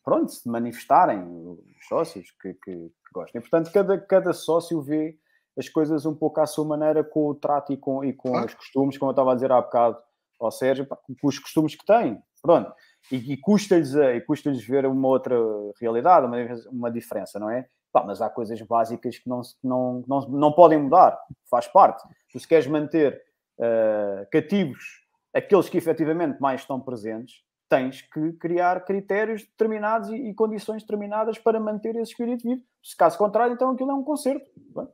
[0.03, 3.39] pronto, de manifestarem os sócios que, que, que gostam.
[3.39, 5.18] E, portanto, cada, cada sócio vê
[5.57, 8.45] as coisas um pouco à sua maneira, com o trato e com, e com Claro.
[8.45, 9.98] os costumes, como eu estava a dizer há bocado
[10.39, 12.22] ao Sérgio, com os costumes que têm.
[12.41, 12.72] Pronto.
[13.11, 15.35] E, e custa-lhes a- custa-lhes ver uma outra
[15.81, 16.38] realidade, uma,
[16.72, 17.68] uma diferença, não é?
[17.91, 21.18] Pá, mas há coisas básicas que não, não, não, não podem mudar,
[21.49, 22.03] faz parte.
[22.31, 23.19] Tu se queres manter
[23.60, 25.08] ah, cativos
[25.38, 31.38] aqueles que efetivamente mais estão presentes, tens que criar critérios determinados e, e condições determinadas
[31.38, 32.62] para manter esse espírito vivo.
[32.82, 34.46] Se caso contrário, então aquilo é um concerto.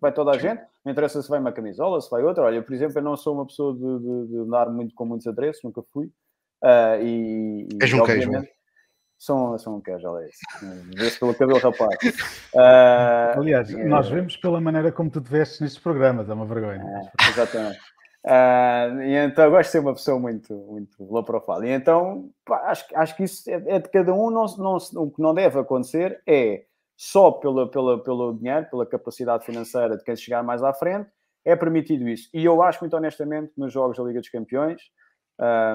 [0.02, 2.44] Vai toda a gente, não interessa se vai uma camisola, se vai outra.
[2.44, 5.28] Olha, por exemplo, eu não sou uma pessoa de, de, de andar muito com muitos
[5.28, 6.12] adereços, nunca fui.
[6.64, 8.52] Ah, e, És um queijo, obviamente,
[9.20, 10.40] Sou, sou um queijo, olha isso.
[10.98, 11.98] Vê-se pelo cabelo rapaz.
[12.58, 13.86] Ah, Aliás, é.
[13.86, 16.84] nós vemos pela maneira como tu te vestes nestes programas, é uma vergonha.
[16.84, 17.80] É, exatamente.
[18.26, 21.68] Ah, e então, eu gosto de ser uma pessoa muito, muito low profile.
[21.68, 24.30] E então, pá, acho, acho que isso é, é de cada um.
[24.30, 29.46] Não, não, o que não deve acontecer é só pela, pela, pelo dinheiro, pela capacidade
[29.46, 31.10] financeira de quem chegar mais à frente,
[31.44, 32.30] é permitido isso.
[32.34, 34.82] E eu acho, muito honestamente, nos jogos da Liga dos Campeões,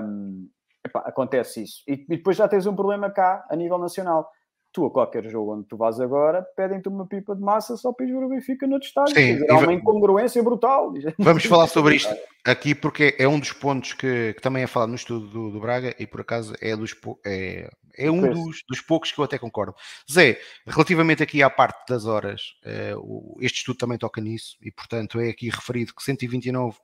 [0.02, 0.48] um,
[0.84, 1.82] epá, acontece isso.
[1.86, 4.30] E, e, depois já tens um problema cá, a nível nacional.
[4.78, 8.06] Tu, a qualquer jogo onde tu vás agora, pedem-te uma pipa de massa só para
[8.06, 9.12] ir ver o Benfica no estádio.
[9.12, 10.94] Sim, há uma incongruência brutal.
[11.18, 12.14] Vamos falar sobre isto
[12.44, 15.58] aqui porque é um dos pontos que, que também é falado no estudo do, do,
[15.58, 16.94] Braga e por acaso é, dos,
[17.26, 19.74] é, é um dos, dos, poucos que eu até concordo.
[20.08, 22.94] Zé, relativamente aqui à parte das horas, eh,
[23.40, 26.78] este estudo também toca nisso e portanto é aqui referido que 129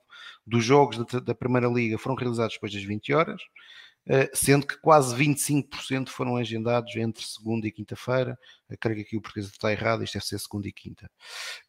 [0.45, 3.41] dos jogos da, da Primeira Liga foram realizados depois das 20 horas.
[4.07, 8.37] Eh, sendo que quase 25% foram agendados entre segunda e quinta-feira.
[8.79, 11.09] Creio que aqui o português está errado, isto deve ser segunda e quinta.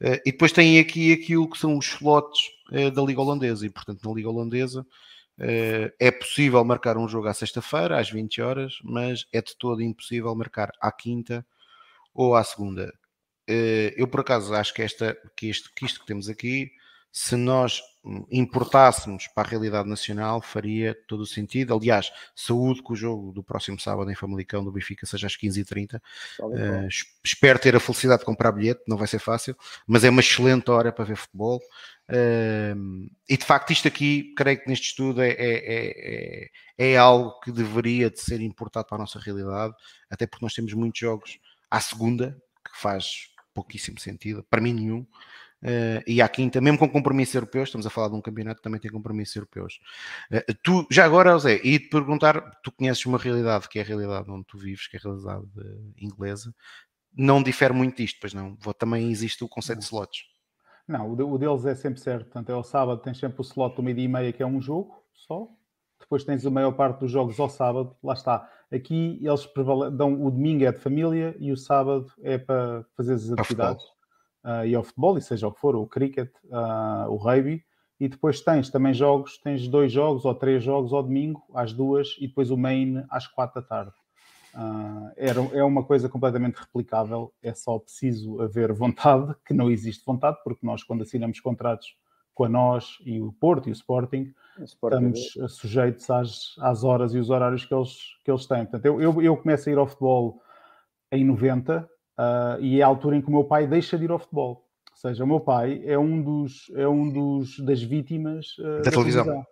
[0.00, 2.40] Eh, e depois tem aqui aquilo que são os slots
[2.72, 4.86] eh, da Liga Holandesa, e portanto na Liga Holandesa
[5.38, 10.34] é possível marcar um jogo à sexta-feira, às 20 horas, mas é de todo impossível
[10.34, 11.46] marcar à quinta
[12.14, 12.90] ou à segunda.
[13.96, 16.70] Eu por acaso acho que, esta, que, que isto que temos aqui
[17.18, 17.80] se nós
[18.30, 21.74] importássemos para a realidade nacional, faria todo o sentido.
[21.74, 25.96] Aliás, saúde que o jogo do próximo sábado em Famalicão do Benfica seja às 15h30.
[26.38, 26.86] Uh,
[27.24, 29.56] espero ter a felicidade de comprar bilhete, não vai ser fácil,
[29.86, 31.58] mas é uma excelente hora para ver futebol.
[32.10, 37.40] Uh, e de facto, isto aqui, creio que neste estudo é, é, é, é, algo
[37.40, 39.72] que deveria de ser importado para a nossa realidade,
[40.10, 41.38] até porque nós temos muitos jogos
[41.70, 45.06] à segunda, que faz pouquíssimo sentido, para mim nenhum.
[45.66, 48.62] Uh, e à quinta, mesmo com compromissos europeus, estamos a falar de um campeonato que
[48.62, 49.80] também tem compromissos europeus.
[50.30, 53.84] Uh, tu, já agora, José, e te perguntar, tu conheces uma realidade que é a
[53.84, 56.54] realidade onde tu vives, que é a realidade uh, inglesa,
[57.12, 58.54] não difere muito disto, pois não?
[58.78, 60.20] Também existe o conceito de slots.
[60.86, 62.26] Não, o deles é sempre certo.
[62.26, 64.60] Portanto, é ao sábado, tens sempre o slot do meio-dia e meia, que é um
[64.60, 65.48] jogo só.
[65.98, 68.48] Depois tens a maior parte dos jogos ao sábado, lá está.
[68.70, 69.48] Aqui eles
[69.94, 73.95] dão o domingo é de família e o sábado é para fazer as atividades
[74.66, 77.64] e ao futebol, e seja o que for, o cricket, uh, o rugby,
[77.98, 82.16] e depois tens também jogos, tens dois jogos ou três jogos ao domingo, às duas,
[82.20, 83.92] e depois o main às quatro da tarde.
[84.54, 90.04] Uh, era, é uma coisa completamente replicável, é só preciso haver vontade, que não existe
[90.04, 91.96] vontade, porque nós, quando assinamos contratos
[92.34, 95.48] com a nós e o Porto e o Sporting, o Sporting estamos é.
[95.48, 98.64] sujeitos às, às horas e os horários que eles, que eles têm.
[98.64, 100.42] Portanto, eu, eu, eu começo a ir ao futebol
[101.10, 104.10] em 90, Uh, e é a altura em que o meu pai deixa de ir
[104.10, 104.66] ao futebol.
[104.90, 108.78] Ou seja, o meu pai é um dos, é um dos das vítimas uh, da,
[108.78, 109.24] da, televisão.
[109.24, 109.46] televisão.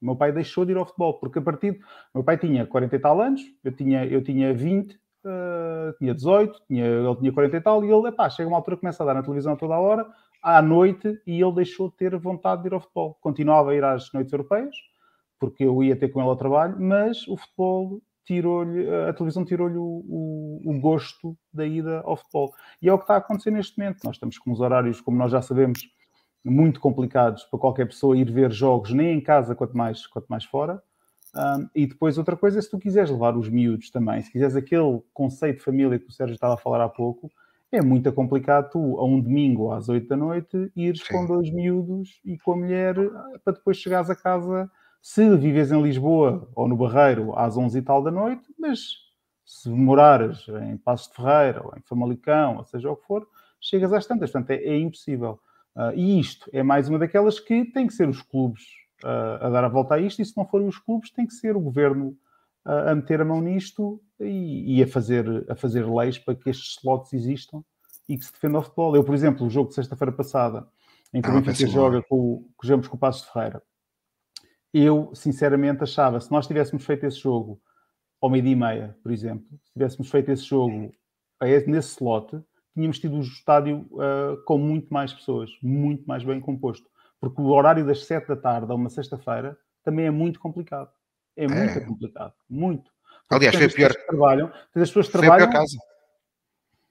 [0.00, 1.78] O meu pai deixou de ir ao futebol, porque a partir.
[2.12, 5.94] O meu pai tinha 40 e tal anos, eu tinha, eu tinha 20, uh, ah,
[5.98, 8.80] tinha 18, tinha, ele tinha 40 e tal, e ele, epá, chega uma altura que
[8.80, 10.06] começa a dar na televisão toda a hora,
[10.42, 13.16] à noite, e ele deixou de ter vontade de ir ao futebol.
[13.20, 14.74] Continuava a ir às noites europeias,
[15.38, 19.76] porque eu ia ter com ele ao trabalho, mas o futebol tirou-lhe, a televisão tirou-lhe
[19.76, 22.52] o, o, o, gosto da ida ao futebol.
[22.80, 24.04] E é o que está a acontecer neste momento.
[24.04, 25.80] Nós estamos com os horários, como nós já sabemos,
[26.44, 30.44] muito complicados para qualquer pessoa ir ver jogos, nem em casa, quanto mais, quanto mais
[30.44, 30.82] fora.
[31.34, 34.54] Um, e depois outra coisa é se tu quiseres levar os miúdos também, se quiseres
[34.54, 37.30] aquele conceito de família que o Sérgio estava a falar há pouco,
[37.70, 41.14] é muito complicado tu, a um domingo às 8 da noite, ires Sim.
[41.14, 42.94] com dois miúdos e com a mulher
[43.42, 44.70] para depois chegares a casa
[45.02, 49.02] se vives em Lisboa ou no Barreiro às 11 e tal da noite, mas
[49.44, 53.26] se morares em Passos de Ferreira ou em Famalicão, ou seja o que for,
[53.60, 54.30] chegas às tantas.
[54.30, 55.40] Portanto, é, é impossível.
[55.74, 58.62] Uh, e isto é mais uma daquelas que tem que ser os clubes
[59.02, 61.34] uh, a dar a volta a isto, e se não forem os clubes, tem que
[61.34, 62.16] ser o governo
[62.64, 66.48] uh, a meter a mão nisto e, e, a, fazer, a fazer leis para que
[66.48, 67.64] estes slots existam
[68.08, 68.94] e que se defenda o futebol.
[68.94, 70.64] Eu, por exemplo, o jogo de sexta-feira passada,
[71.12, 73.62] em que o Benfica joga com, com, jogamos com o Passos de Ferreira,
[74.72, 77.60] eu sinceramente achava, se nós tivéssemos feito esse jogo
[78.20, 80.92] ao meio-dia e meia, por exemplo, se tivéssemos feito esse jogo
[81.66, 82.40] nesse slot,
[82.72, 86.88] tínhamos tido um estádio uh, com muito mais pessoas, muito mais bem composto.
[87.20, 90.90] Porque o horário das sete da tarde a uma sexta-feira também é muito complicado.
[91.36, 91.80] É muito é.
[91.80, 92.34] complicado.
[92.48, 92.90] Muito.
[93.28, 93.92] Porque Aliás, foi pior.
[94.06, 95.50] Trabalham, tens as pessoas trabalham.
[95.50, 95.76] Casa.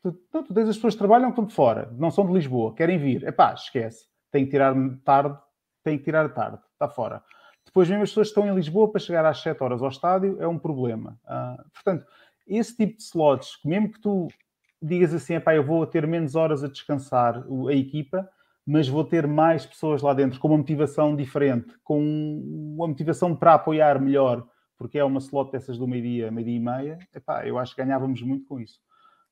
[0.01, 2.73] Tu, tu, tu tens as pessoas que trabalham estão de fora, não são de Lisboa,
[2.73, 3.23] querem vir.
[3.23, 4.05] É pá, esquece.
[4.31, 5.37] Tem que tirar tarde,
[5.83, 7.23] tem que tirar tarde, está fora.
[7.65, 10.41] Depois, mesmo as pessoas que estão em Lisboa para chegar às 7 horas ao estádio,
[10.41, 11.17] é um problema.
[11.25, 12.05] Uh, portanto,
[12.47, 14.27] esse tipo de slots, mesmo que tu
[14.81, 18.27] digas assim, eu vou ter menos horas a descansar a equipa,
[18.65, 22.01] mas vou ter mais pessoas lá dentro com uma motivação diferente, com
[22.75, 24.45] uma motivação para apoiar melhor,
[24.77, 28.21] porque é uma slot dessas do meio-dia, meio-dia e meia, epá, eu acho que ganhávamos
[28.21, 28.79] muito com isso.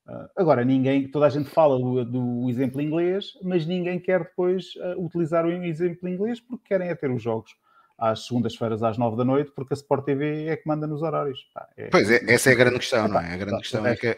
[0.07, 4.75] Uh, agora, ninguém, toda a gente fala do, do, exemplo inglês, mas ninguém quer depois
[4.75, 7.51] uh, utilizar o exemplo inglês porque querem é ter os jogos
[7.99, 11.39] às segundas-feiras às nove da noite, porque a Sport TV é que manda nos horários.
[11.77, 13.33] É, pois é, essa é a grande questão, não é?
[13.33, 14.17] A grande questão é que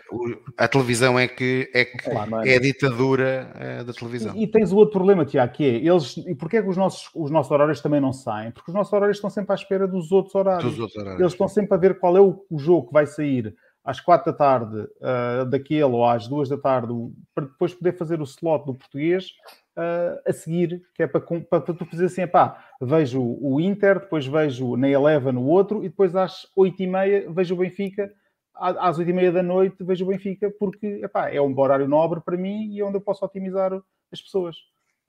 [0.58, 2.10] a televisão é que é, que
[2.46, 4.36] é a ditadura é, da televisão.
[4.36, 6.78] E, e, tens o outro problema, Tiago, que é, eles, e porquê é que os
[6.78, 8.52] nossos, os nossos horários também não saem?
[8.52, 10.72] Porque os nossos horários estão sempre à espera dos outros horários.
[10.72, 13.06] Dos outros horários eles estão sempre a ver qual é o, o jogo que vai
[13.06, 16.94] sair às quatro da tarde uh, daquele ou às duas da tarde,
[17.34, 19.32] para depois poder fazer o slot do português
[19.78, 24.00] uh, a seguir, que é para, para, para tu fazer assim, pá, vejo o Inter,
[24.00, 28.12] depois vejo na Eleven o outro, e depois às oito e meia vejo o Benfica,
[28.54, 32.22] às oito e meia da noite vejo o Benfica, porque epá, é um horário nobre
[32.22, 33.74] para mim e é onde eu posso otimizar
[34.12, 34.56] as pessoas.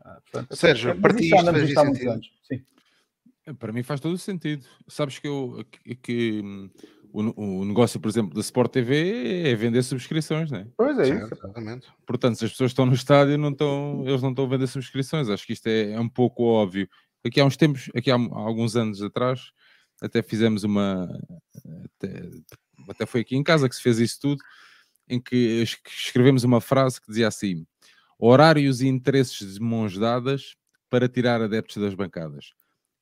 [0.04, 2.10] Ah, portanto, Sérgio, é, para ti isto faz sentido?
[2.10, 2.32] Anos.
[2.42, 2.62] Sim.
[3.58, 4.64] Para mim faz todo o sentido.
[4.86, 6.70] Sabes que eu que, que
[7.12, 10.66] o, o, negócio, por exemplo, da Sport TV é vender subscrições, não é?
[10.76, 11.34] Pois é, isso.
[11.34, 11.88] Exatamente.
[12.06, 15.28] Portanto, se as pessoas estão no estádio, não estão, eles não estão a vender subscrições.
[15.28, 16.88] Acho que isto é, é um pouco óbvio.
[17.24, 19.52] Aqui há uns tempos, aqui há, há alguns anos atrás,
[20.00, 21.08] até fizemos uma.
[21.96, 22.30] Até,
[22.88, 24.42] até, foi aqui em casa que se fez isso tudo,
[25.08, 27.66] em que escrevemos uma frase que dizia assim:
[28.18, 30.56] horários e interesses de mãos dadas
[30.88, 32.52] para tirar adeptos das bancadas.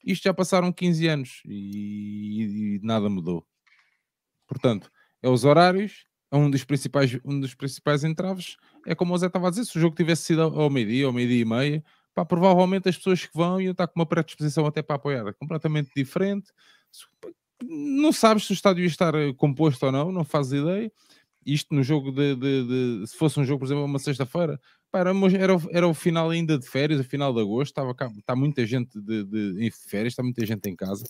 [0.05, 3.47] Isto já passaram 15 anos e, e nada mudou.
[4.51, 4.91] Portanto,
[5.23, 8.57] é os horários, é um dos principais, um dos principais entraves.
[8.85, 11.13] É como o Zé estava a dizer: se o jogo tivesse sido ao meio-dia, ao
[11.13, 14.83] meio-dia e meia, pá, provavelmente as pessoas que vão iam estar com uma predisposição até
[14.83, 15.25] para apoiar.
[15.29, 16.51] É completamente diferente.
[17.63, 20.91] Não sabes se o estádio ia estar eh, composto ou não, não fazes ideia.
[21.47, 24.61] Isto no jogo de, de, de se fosse um jogo, por exemplo, uma sexta-feira,
[24.93, 28.35] era, era, era o final ainda de férias, o final de agosto, estava cá, está
[28.35, 31.05] muita gente de, de, em férias, está muita gente em casa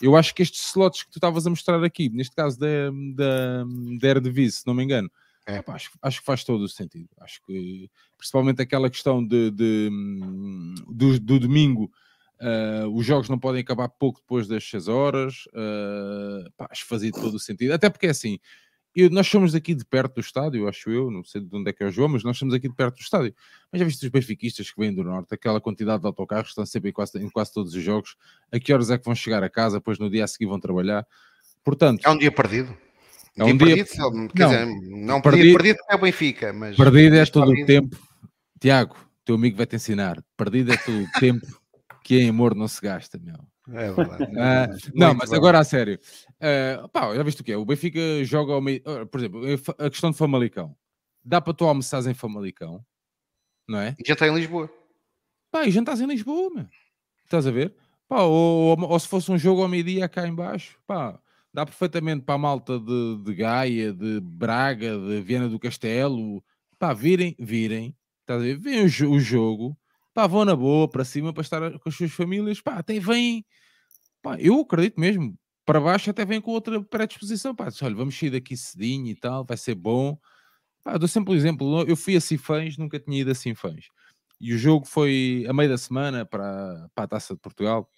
[0.00, 3.64] eu acho que estes slots que tu estavas a mostrar aqui, neste caso da, da,
[3.98, 5.10] da Eredivisie, se não me engano,
[5.46, 5.62] é.
[5.66, 7.08] Acho, acho, que faz todo o sentido.
[7.20, 9.90] Acho que, principalmente aquela questão de, de
[10.88, 11.92] do, do, domingo,
[12.40, 15.44] uh, os jogos não podem acabar pouco depois das 6 horas.
[15.48, 17.72] Uh, pá, acho que fazia todo o sentido.
[17.72, 18.38] Até porque é assim,
[18.94, 21.72] eu, nós somos daqui de perto do estádio, acho eu, não sei de onde é
[21.72, 23.34] que é o João, mas nós somos aqui de perto do estádio.
[23.72, 26.64] Mas já viste os benfiquistas que vêm do norte, aquela quantidade de autocarros que estão
[26.64, 28.16] sempre em quase, em quase todos os jogos,
[28.52, 30.60] a que horas é que vão chegar a casa, depois no dia a seguir vão
[30.60, 31.04] trabalhar.
[31.64, 32.76] Portanto, é um dia perdido.
[33.36, 36.76] É um dia, dia perdido, quer não, dizer, não perdido, perdido é o Benfica, mas
[36.76, 37.98] perdido é todo o tempo.
[38.60, 40.22] Tiago, teu amigo vai te ensinar.
[40.36, 41.44] Perdido é todo o tempo
[42.04, 43.34] que em amor não se gasta, meu.
[43.68, 44.24] É verdade.
[44.24, 45.36] Uh, não, mas bom.
[45.36, 45.98] agora a sério.
[46.36, 47.56] Uh, pá, já viste o que é?
[47.56, 48.82] O Benfica joga ao meio.
[48.86, 49.42] Uh, por exemplo,
[49.78, 50.76] a questão de Famalicão.
[51.24, 52.84] Dá para tu almoçares em Famalicão,
[53.66, 53.96] não é?
[53.98, 54.70] E já está em Lisboa.
[55.50, 56.66] Pá, e já estás em Lisboa, meu.
[57.24, 57.74] Estás a ver?
[58.06, 61.18] Pá, ou, ou, ou se fosse um jogo ao meio-dia cá em baixo, pá,
[61.52, 66.44] dá perfeitamente para a malta de, de Gaia, de Braga, de Viana do Castelo,
[66.78, 68.58] pá, virem, virem, estás a ver?
[68.58, 69.76] Vêem o, o jogo
[70.14, 73.44] pá, vão na boa para cima para estar com as suas famílias, pá, até vêm,
[74.22, 75.36] pá, eu acredito mesmo,
[75.66, 79.44] para baixo até vem com outra predisposição, pá, olha, vamos sair daqui cedinho e tal,
[79.44, 80.18] vai ser bom.
[80.84, 83.86] Pá, dou sempre um exemplo, eu fui a Cifães, nunca tinha ido a Cifães,
[84.40, 87.88] e o jogo foi a meio da semana para, para a Taça de Portugal,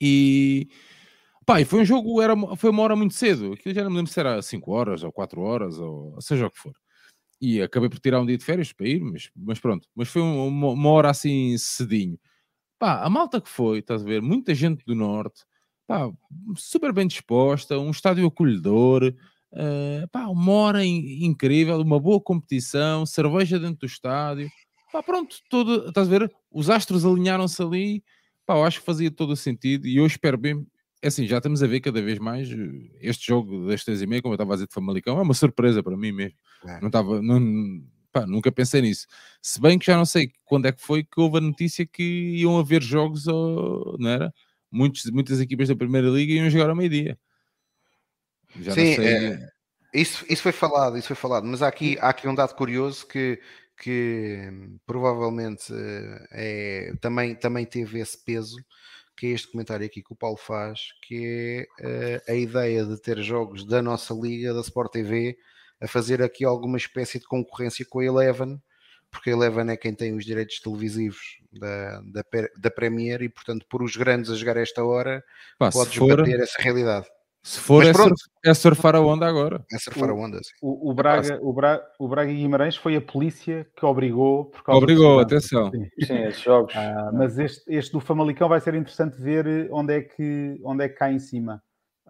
[0.00, 0.68] e...
[1.46, 3.54] Pá, e foi um jogo, era, foi uma hora muito cedo.
[3.54, 6.50] Aquilo já não me lembro se era 5 horas ou 4 horas, ou seja o
[6.50, 6.72] que for
[7.40, 10.20] e acabei por tirar um dia de férias para ir, mas, mas pronto, mas foi
[10.20, 12.18] uma, uma, hora assim cedinho.
[12.78, 15.44] Pá, a malta que foi, estás a ver, muita gente do Norte,
[15.86, 16.10] pá,
[16.56, 19.14] super bem disposta, um estádio acolhedor,
[19.52, 24.50] uh, pá, uma hora in, incrível, uma boa competição, cerveja dentro do estádio,
[24.92, 28.04] pá, pronto, todo, estás a ver, os astros alinharam-se ali,
[28.46, 30.66] pá, eu acho que fazia todo o sentido e eu espero bem,
[31.02, 34.06] é assim, já estamos a ver cada vez mais eh, este jogo das três e
[34.06, 36.36] meia, como eu estava a dizer de Famalicão, é uma surpresa para mim mesmo.
[36.66, 36.80] É.
[36.80, 37.82] Não estava, não,
[38.12, 39.06] pá, nunca pensei nisso.
[39.40, 42.02] Se bem que já não sei quando é que foi que houve a notícia que
[42.02, 44.34] iam haver jogos, não era?
[44.70, 47.18] Muitos, muitas equipas da Primeira Liga iam jogar ao meio-dia.
[48.60, 49.48] Já Sim, é,
[49.94, 53.06] isso, isso foi falado, isso foi falado, mas há aqui, há aqui um dado curioso
[53.06, 53.40] que,
[53.76, 54.50] que
[54.84, 58.56] provavelmente eh, é, também, também teve esse peso
[59.20, 62.98] que é este comentário aqui que o Paulo faz, que é uh, a ideia de
[62.98, 65.36] ter jogos da nossa liga, da Sport TV,
[65.78, 68.58] a fazer aqui alguma espécie de concorrência com a Eleven,
[69.10, 72.24] porque a Eleven é quem tem os direitos televisivos da, da,
[72.56, 75.22] da Premier e, portanto, por os grandes a jogar esta hora,
[75.58, 76.16] Pá, podes for...
[76.16, 77.06] bater essa realidade.
[77.42, 78.14] Se for, é, surf,
[78.44, 79.64] é, surfar a onda agora.
[79.72, 80.52] É surfar a onda, sim.
[80.60, 84.52] O, o, Braga, o, Braga, o Braga Guimarães foi a polícia que obrigou.
[84.68, 85.70] obrigou, atenção.
[85.70, 86.74] Sim, sim esses jogos.
[86.76, 90.88] Ah, mas este, este do Famalicão vai ser interessante ver onde é que, onde é
[90.88, 91.62] que cai em cima.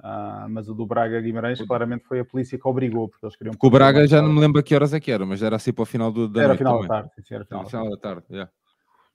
[0.02, 3.52] Ah, mas o do Braga Guimarães claramente foi a polícia que obrigou, porque eles queriam.
[3.52, 5.56] Porque o Braga já não me lembro a que horas é que era, mas era
[5.56, 7.96] assim para o final do, da Era final da tarde, sim, era final, final da
[7.96, 8.24] tarde.
[8.30, 8.50] Yeah.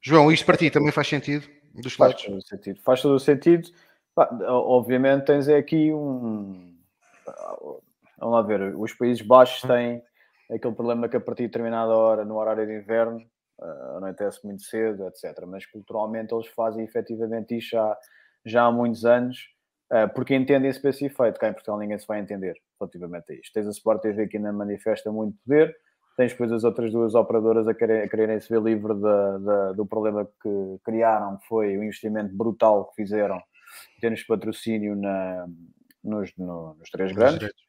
[0.02, 1.46] João, isto para ti também faz sentido?
[1.74, 2.26] Dos Faz lados.
[2.26, 2.80] todo o sentido.
[2.82, 3.70] Faz todo o sentido.
[4.18, 6.74] Obviamente tens aqui um.
[8.18, 10.02] Vamos lá ver, os Países Baixos têm
[10.50, 13.20] aquele problema que a partir de determinada hora, no horário de inverno,
[13.62, 15.46] ah, anoitece muito cedo, etc.
[15.46, 17.98] Mas culturalmente eles fazem efetivamente isto já,
[18.46, 19.38] já há muitos anos,
[19.92, 21.40] ah, porque entendem-se para esse efeito.
[21.40, 23.52] Cá em Portugal ninguém se vai entender relativamente a isto.
[23.54, 25.76] Tens a Sport TV que ainda manifesta muito poder,
[26.16, 29.72] tens depois as outras duas operadoras a, querer, a quererem se ver livre da- da-
[29.74, 33.42] do problema que criaram, que foi o investimento brutal que fizeram
[33.98, 35.48] em termos de patrocínio na-
[36.04, 37.64] nos, no- nos três grandes direitos.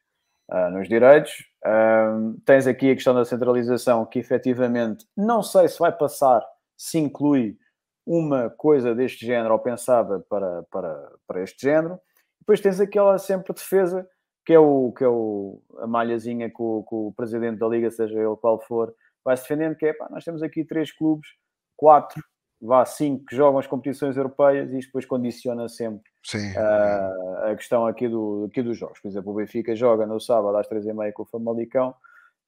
[0.49, 1.31] ah, nos direitos.
[1.65, 6.45] Ahm, tens aqui a questão da centralização, que efetivamente não sei se vai passar,
[6.77, 7.57] se inclui
[8.05, 11.99] uma coisa deste género ou pensada para, para, para este género.
[12.39, 14.07] Depois tens aquela sempre defesa,
[14.45, 17.91] que é, o, que é o, a malhazinha que o, que o presidente da liga,
[17.91, 21.27] seja ele qual for, vai se defendendo, que é, pá, nós temos aqui três clubes,
[21.75, 22.23] quatro,
[22.61, 26.09] vá, cinco, que jogam as competições europeias e isto depois condiciona sempre
[26.57, 28.99] ah, a questão aqui, do, aqui dos jogos.
[28.99, 31.93] Por exemplo, o Benfica joga no sábado às três e meia com o Famalicão,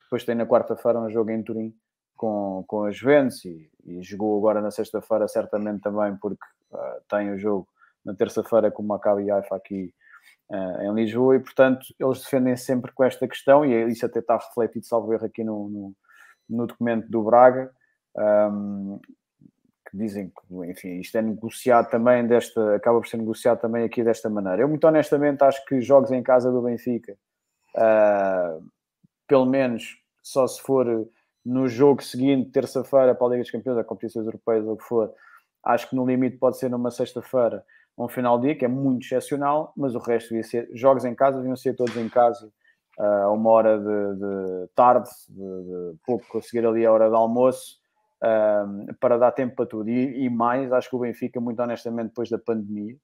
[0.03, 1.73] depois tem na quarta-feira um jogo em Turim
[2.17, 7.31] com, com a Juventus e, e jogou agora na sexta-feira certamente também porque ah, tem
[7.31, 7.67] o jogo
[8.03, 9.93] na terça-feira com o Maccabi e Haifa aqui
[10.51, 14.35] ah, em Lisboa e portanto eles defendem sempre com esta questão e isso até está
[14.37, 15.95] refletido, salvo erro, aqui no, no,
[16.49, 17.71] no documento do Braga.
[18.17, 18.99] Ahm,
[19.89, 24.03] que dizem que, enfim, isto é negociado também desta, acaba por ser negociado também aqui
[24.03, 24.61] desta maneira.
[24.61, 27.17] Eu, muito honestamente, acho que jogos em casa do Benfica,
[27.75, 28.57] ah,
[29.27, 31.07] pelo menos só se for
[31.45, 34.83] no jogo seguinte, terça-feira, para a Liga dos Campeões, a competições europeias, ou o que
[34.83, 35.11] for,
[35.63, 37.63] acho que no limite pode ser numa sexta-feira,
[37.97, 41.15] um final de dia, que é muito excepcional, mas o resto devia ser, jogos em
[41.15, 42.51] casa, deviam ser todos em casa,
[42.99, 47.15] ah, a uma hora de, de tarde, de, de pouco conseguir ali a hora de
[47.15, 47.79] almoço,
[48.23, 49.89] um, para dar tempo para tudo.
[49.89, 52.95] E, e mais, acho que o Benfica, muito honestamente, depois da pandemia,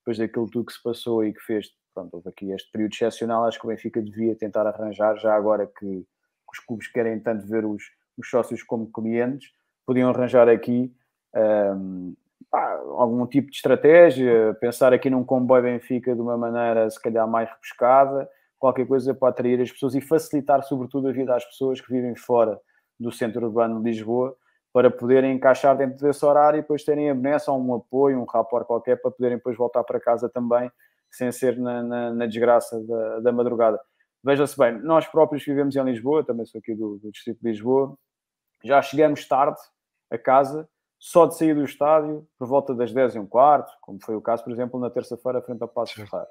[0.00, 3.44] depois daquilo tudo que se passou e que fez, pronto, houve aqui este período excepcional,
[3.44, 6.06] acho que o Benfica devia tentar arranjar, já agora que, que
[6.52, 7.82] os clubes querem tanto ver os,
[8.18, 9.50] os sócios como clientes,
[9.86, 10.94] podiam arranjar aqui
[11.34, 12.14] um,
[12.52, 17.50] algum tipo de estratégia, pensar aqui num comboio Benfica de uma maneira se calhar mais
[17.50, 18.28] rebuscada,
[18.58, 22.14] qualquer coisa para atrair as pessoas e facilitar sobretudo a vida às pessoas que vivem
[22.14, 22.58] fora
[22.98, 24.36] do centro urbano de Lisboa,
[24.74, 28.24] para poderem encaixar dentro desse horário e depois terem a beneça ou um apoio, um
[28.24, 30.68] rapport qualquer, para poderem depois voltar para casa também,
[31.12, 33.80] sem ser na, na, na desgraça da, da madrugada.
[34.24, 37.96] Veja-se bem, nós próprios vivemos em Lisboa, também sou aqui do, do Distrito de Lisboa,
[38.64, 39.60] já chegamos tarde
[40.10, 40.68] a casa,
[40.98, 44.20] só de sair do estádio, por volta das 10 e um quarto, como foi o
[44.20, 46.26] caso, por exemplo, na terça-feira, frente ao Passo Ferreira.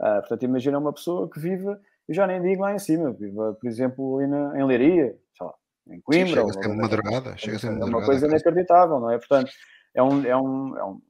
[0.00, 3.54] Uh, portanto, imagina uma pessoa que viva, eu já nem digo lá em cima, viva,
[3.60, 5.54] por exemplo, ali na, em Leiria, sei lá,
[5.90, 6.26] em Coimbra.
[6.26, 9.18] Sim, chega sempre madrugada, chega é madrugada uma coisa inacreditável, não é?
[9.18, 9.50] Portanto,
[9.94, 11.00] é um, é um, é um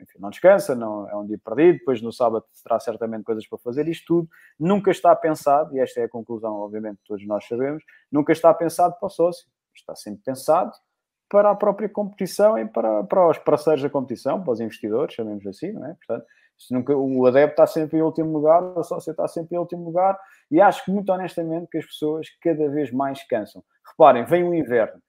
[0.00, 3.58] enfim, não descansa, não, é um dia perdido, depois no sábado terá certamente coisas para
[3.58, 4.28] fazer, isto tudo
[4.58, 8.94] nunca está pensado, e esta é a conclusão, obviamente, todos nós sabemos, nunca está pensado
[8.98, 10.72] para o sócio, está sempre pensado
[11.28, 15.46] para a própria competição e para, para os parceiros da competição, para os investidores, chamemos
[15.46, 15.94] assim, não é?
[15.94, 16.26] Portanto,
[16.70, 20.18] nunca, o adepto está sempre em último lugar, o sócio está sempre em último lugar,
[20.50, 23.62] e acho que, muito honestamente, que as pessoas cada vez mais cansam.
[23.90, 25.00] Reparem, vem o inverno.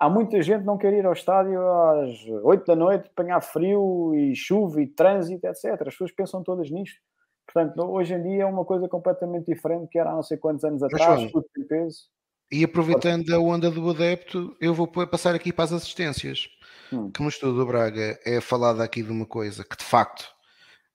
[0.00, 4.12] Há muita gente que não quer ir ao estádio às 8 da noite, apanhar frio
[4.14, 5.80] e chuva e trânsito, etc.
[5.80, 7.00] As pessoas pensam todas nisto.
[7.46, 10.64] Portanto, hoje em dia é uma coisa completamente diferente que era há não sei quantos
[10.64, 12.08] anos atrás, tudo tem peso.
[12.50, 16.48] E aproveitando a onda do adepto, eu vou passar aqui para as assistências.
[16.92, 17.10] Hum.
[17.10, 20.33] Que no estudo do Braga é falado aqui de uma coisa que de facto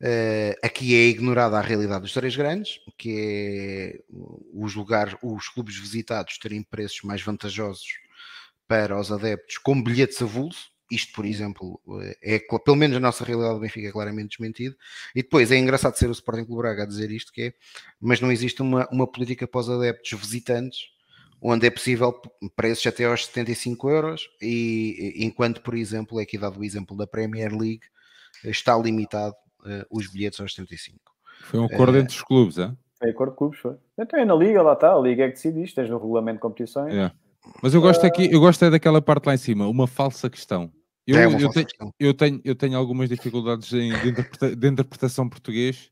[0.01, 4.03] eh, aqui é ignorada a realidade dos três grandes, que é
[4.53, 7.87] os lugares, os clubes visitados terem preços mais vantajosos
[8.67, 10.69] para os adeptos com bilhetes avulso.
[10.91, 11.79] Isto, por exemplo,
[12.23, 14.75] é pelo menos a nossa realidade do Benfica é claramente desmentido.
[15.13, 17.53] E depois é engraçado ser o Sporting Clube Braga a dizer isto, que é,
[18.01, 20.79] mas não existe uma, uma política para os adeptos visitantes
[21.41, 22.13] onde é possível
[22.55, 27.07] preços até aos 75 euros, e enquanto, por exemplo, é aqui dado o exemplo da
[27.07, 27.83] Premier League,
[28.43, 29.48] está limitado uh,
[29.89, 30.99] os bilhetes aos 75.
[31.41, 32.71] Foi um acordo uh, entre os clubes, é?
[32.97, 33.75] Foi acordo de clubes, foi.
[33.97, 36.37] Então é na Liga, lá está, a Liga é que decide isto, tens no regulamento
[36.37, 36.93] de competições.
[36.93, 37.11] É.
[37.63, 40.71] Mas eu gosto aqui, eu gosto é daquela parte lá em cima, uma falsa questão.
[41.07, 41.93] Eu, é uma eu, tenho, questão.
[41.99, 45.91] eu, tenho, eu tenho algumas dificuldades em, de, interpreta, de interpretação português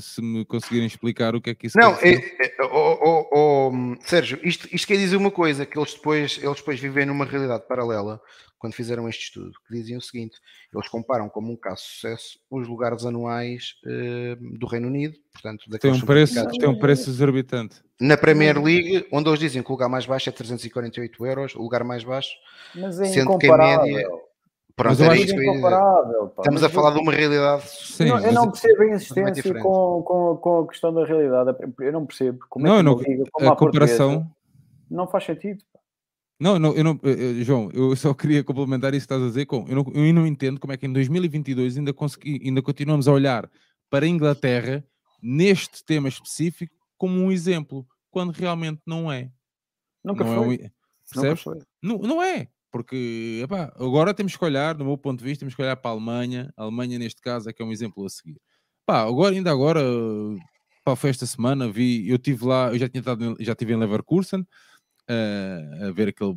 [0.00, 2.36] se me conseguirem explicar o que é que isso não, quer dizer.
[2.40, 6.38] É, é, oh, oh, oh, Sérgio, isto, isto quer dizer uma coisa, que eles depois,
[6.42, 8.20] eles depois vivem numa realidade paralela,
[8.58, 10.36] quando fizeram este estudo, que diziam o seguinte,
[10.74, 15.64] eles comparam como um caso de sucesso os lugares anuais uh, do Reino Unido, portanto...
[15.78, 17.82] Tem um, preço, tem um preço exorbitante.
[18.00, 21.62] Na Premier League, onde eles dizem que o lugar mais baixo é 348 euros, o
[21.62, 22.30] lugar mais baixo,
[22.74, 24.08] Mas é sendo que a média...
[24.74, 25.42] Pronto, eu isso é eu ia dizer.
[25.42, 26.28] incomparável.
[26.28, 26.42] pá.
[26.42, 27.62] Estamos Mas a falar de uma realidade.
[27.66, 31.56] Sim, não, eu mas- não percebo a insistência com, com, com a questão da realidade.
[31.80, 32.40] Eu não percebo.
[32.50, 34.30] Como é Não, que não, liga como a a portuguesa comparação.
[34.90, 35.64] não faz sentido.
[35.72, 35.80] pá.
[36.38, 39.26] Não, não, eu não, eh, eh, João, eu só queria complementar isso que estás a
[39.26, 39.64] dizer com.
[39.68, 43.12] Eu não, eu não entendo como é que em 2022 ainda, consegui, ainda continuamos a
[43.12, 43.50] olhar
[43.88, 44.84] para a Inglaterra
[45.22, 49.30] neste tema específico como um exemplo, quando realmente não é.
[50.04, 50.46] Nunca não é foi.
[50.46, 50.72] um- Nunca
[51.12, 51.42] percebes?
[51.42, 51.58] foi.
[51.82, 55.54] Não, não é, porque epá, agora temos que olhar, do meu ponto de vista, temos
[55.54, 56.52] que olhar para a Alemanha.
[56.56, 58.36] A Alemanha, neste caso, é que é um exemplo a seguir.
[58.84, 59.80] Pá, agora, ainda agora,
[60.84, 63.76] pá, foi esta semana, vi, eu estive lá, eu já tinha estado, já estive em
[63.76, 64.44] Leverkusen
[65.08, 66.36] eh, a ver aquele,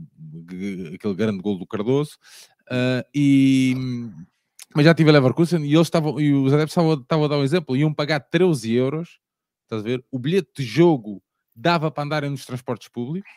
[0.94, 2.18] aquele grande gol do Cardoso,
[2.70, 3.76] eh, e,
[4.76, 7.38] mas já estive em Leverkusen e eles estavam, e os adeptos estavam, estavam a dar
[7.38, 9.20] um exemplo, iam pagar 13 euros,
[9.64, 10.04] estás a ver?
[10.12, 11.22] O bilhete de jogo
[11.56, 13.30] dava para andarem nos transportes públicos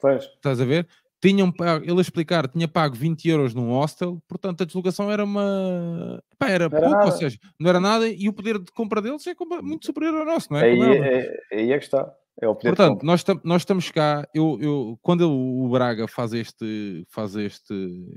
[0.00, 0.24] Pois.
[0.24, 0.88] estás a ver?
[1.20, 1.52] Tinham
[1.82, 6.22] ele a explicar, tinha pago 20 euros num hostel, portanto a deslocação era uma.
[6.38, 7.16] Pá, era Não era pouco, ou nada.
[7.18, 10.52] seja, não era nada e o poder de compra deles é muito superior ao nosso,
[10.52, 10.64] não é?
[10.66, 12.14] Aí, é, aí é que está.
[12.40, 16.32] É o poder Portanto, nós, tam- nós estamos cá, eu, eu, quando o Braga faz
[16.32, 17.74] este, faz este,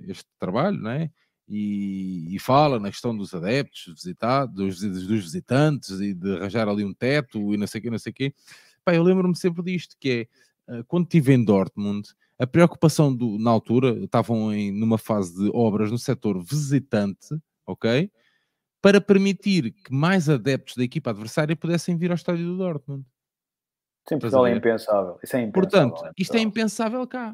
[0.08, 1.10] este trabalho, não é?
[1.48, 6.86] E, e fala na questão dos adeptos, visitados, dos, dos visitantes e de arranjar ali
[6.86, 8.34] um teto e não sei o quê, não sei o quê.
[8.86, 10.28] Pá, eu lembro-me sempre disto, que
[10.70, 12.08] é, eh, quando estive em Dortmund,
[12.40, 17.28] a preocupação do, na altura, estavam em, numa fase de obras no setor visitante,
[17.68, 18.10] ok?
[18.82, 23.06] Para permitir que mais adeptos da equipa adversária pudessem vir ao estádio do Dortmund.
[24.08, 25.20] Sim, Portugal a é impensável.
[25.24, 25.90] Isso é impensável.
[25.92, 27.34] Portanto, em isto é impensável cá.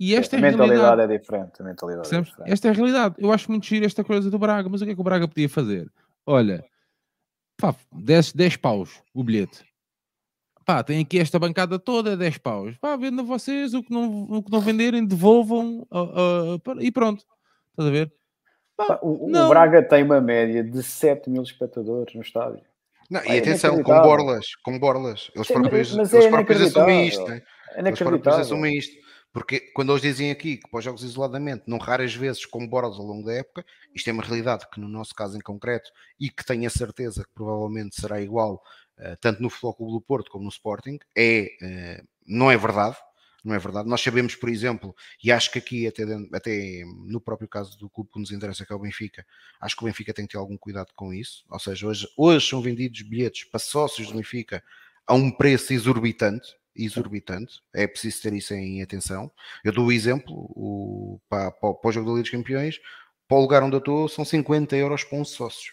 [0.00, 1.60] E esta é a a mentalidade é diferente.
[1.60, 2.52] A mentalidade é diferente.
[2.52, 3.14] Esta é a realidade.
[3.18, 5.26] Eu acho muito giro esta coisa do Braga, mas o que é que o Braga
[5.26, 5.90] podia fazer?
[6.24, 6.64] Olha,
[7.60, 9.66] pá, 10, 10 paus o bilhete.
[10.64, 12.76] Pá, tem aqui esta bancada toda, 10 paus.
[12.78, 17.24] Pá, vendam vocês, o que não, o que não venderem, devolvam ah, para- e pronto.
[17.70, 18.12] Estás a ver?
[18.76, 19.48] Pá, O, o.
[19.48, 22.67] Braga tem uma média de 7 mil espectadores no estádio.
[23.10, 25.30] Não, É e atenção, com borlas, com borlas.
[25.34, 27.42] Eles próprios, mas eles é próprios assumem isto, né?
[27.74, 29.08] É Eles próprios assumem isto.
[29.32, 32.98] Porque quando eles dizem aqui que para os jogos isoladamente, não raras vezes com borlas
[32.98, 33.64] ao longo da época,
[33.94, 37.22] isto é uma realidade que no nosso caso em concreto, e que tenho a certeza
[37.22, 38.62] que provavelmente será igual
[38.98, 42.96] eh, tanto no Futebol Clube do Porto como no Sporting, é, eh, não é verdade.
[43.48, 43.88] Não é verdade.
[43.88, 44.94] Nós sabemos, por exemplo,
[45.24, 46.02] e acho que aqui, até,
[46.34, 49.24] até no próprio caso do clube que nos interessa, que é o Benfica,
[49.58, 51.46] acho que o Benfica tem que ter algum cuidado com isso.
[51.48, 54.62] Ou seja, hoje, hoje são vendidos bilhetes para sócios do Benfica
[55.06, 56.58] a um preço exorbitante.
[56.76, 59.32] Exorbitante, é preciso ter isso em atenção.
[59.64, 62.78] Eu dou o exemplo o, para, para, para o jogo da Liga dos Campeões,
[63.26, 65.72] para o lugar onde eu estou, são 50 euros para um sócio.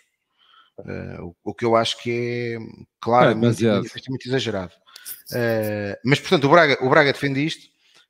[0.84, 2.58] Eh, o, que eu acho que é
[3.00, 3.76] claramente demasiado.
[3.78, 4.74] manifestamente exagerado.
[5.34, 7.68] Eh, mas portanto, o Braga, o Braga defende isto.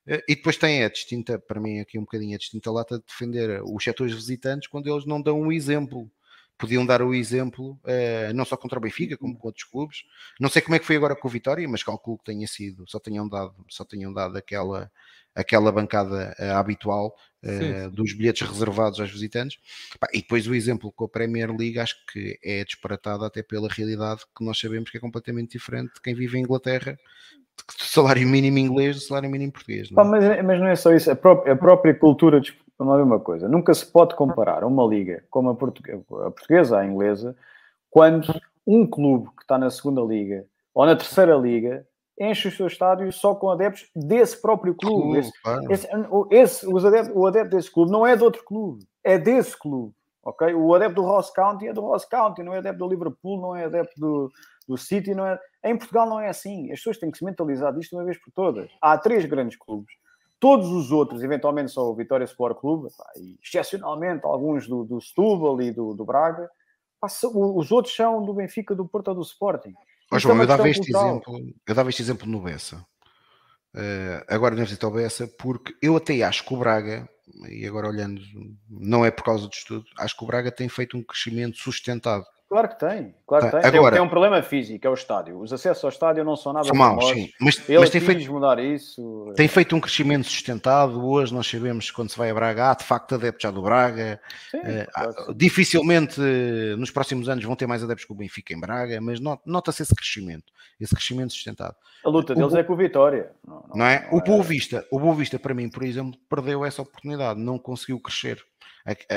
[0.07, 3.05] eh, E depois tem a distinta, para mim, aqui um bocadinho a distinta lata de
[3.05, 6.09] defender os setores visitantes quando eles não dão um exemplo.
[6.57, 10.03] Podiam dar o exemplo, eh, não só contra o Benfica, como com outros clubes.
[10.39, 12.85] Não sei como é que foi agora com o Vitória, mas calculo que tenha sido,
[12.87, 14.89] só tenham dado, só tenham dado aquela,
[15.35, 17.13] aquela bancada eh, habitual
[17.43, 19.59] eh, Sim, dos bilhetes reservados aos visitantes.
[20.13, 24.21] E depois o exemplo com a Premier League acho que é disparatado até pela realidade
[24.35, 26.97] que nós sabemos que é completamente diferente de quem vive em Inglaterra,
[27.57, 29.89] do salário mínimo inglês do salário mínimo português.
[29.91, 30.07] não é?
[30.07, 31.11] mas, mas não é só isso.
[31.11, 32.41] A própria, a própria cultura.
[32.77, 33.47] Vamos lá ver uma coisa.
[33.47, 37.35] Nunca se pode comparar uma liga como a, portugue- a portuguesa, a inglesa,
[37.89, 38.27] quando
[38.67, 41.87] um clube que está na segunda liga ou na terceira liga
[42.19, 45.19] enche os seus estádios só com adeptos desse próprio clube.
[45.19, 45.31] Esse-
[45.71, 49.17] esse, o- esse- os adeptos, o adepto desse clube não é de outro clube, é
[49.17, 49.93] desse clube.
[50.23, 50.53] ok?
[50.55, 53.55] O adepto do Ross County é do Ross County, não é adepto do Liverpool, não
[53.55, 54.31] é adepto do,
[54.67, 55.13] do City.
[55.13, 55.39] Não é...
[55.63, 56.71] Em Portugal não é assim.
[56.71, 58.67] As pessoas têm que se mentalizar disto uma vez por todas.
[58.81, 59.93] Há três grandes clubes.
[60.39, 64.99] Todos os outros, eventualmente só o Vitória Sport Clube, pá, e excepcionalmente alguns do, do
[65.01, 66.49] Setúbal e do, do Braga,
[66.99, 69.73] pá, são- os outros são do Benfica, do Porto ou do Sporting.
[70.11, 72.85] É João, uma eu dava este exemplo, eu dava este exemplo no Bessa.
[73.73, 77.09] Eh, agora não visita ao Bessa, porque eu até acho que o Braga,
[77.49, 78.21] e agora olhando,
[78.69, 82.25] não é por causa do estudo, acho que o Braga tem feito um crescimento sustentado.
[82.47, 83.71] Claro que tem, claro que Tá, tem.
[83.71, 85.39] Tem- agora- tem um problema físico, é o estádio.
[85.41, 88.31] Os acessos ao estádio não são nada São maus, sim, mas, Ele mas tem feito,
[88.31, 89.33] mudar isso.
[89.35, 91.03] tem feito um crescimento sustentado.
[91.03, 93.63] Hoje nós sabemos que quando se vai a Braga, há de facto adeptos já do
[93.63, 94.21] Braga.
[94.51, 98.53] Sim, Eh, claro dificilmente eh, nos próximos anos vão ter mais adeptos que o Benfica
[98.53, 100.45] em Braga, mas not- nota-se esse crescimento,
[100.79, 101.75] esse crescimento sustentado.
[102.05, 103.31] A luta o deles Bo- é com o Vitória.
[103.45, 104.07] Não, não é?
[104.11, 107.99] O Boa Vista, o Boa Vista para mim, por exemplo, perdeu essa oportunidade, não conseguiu
[107.99, 108.39] crescer.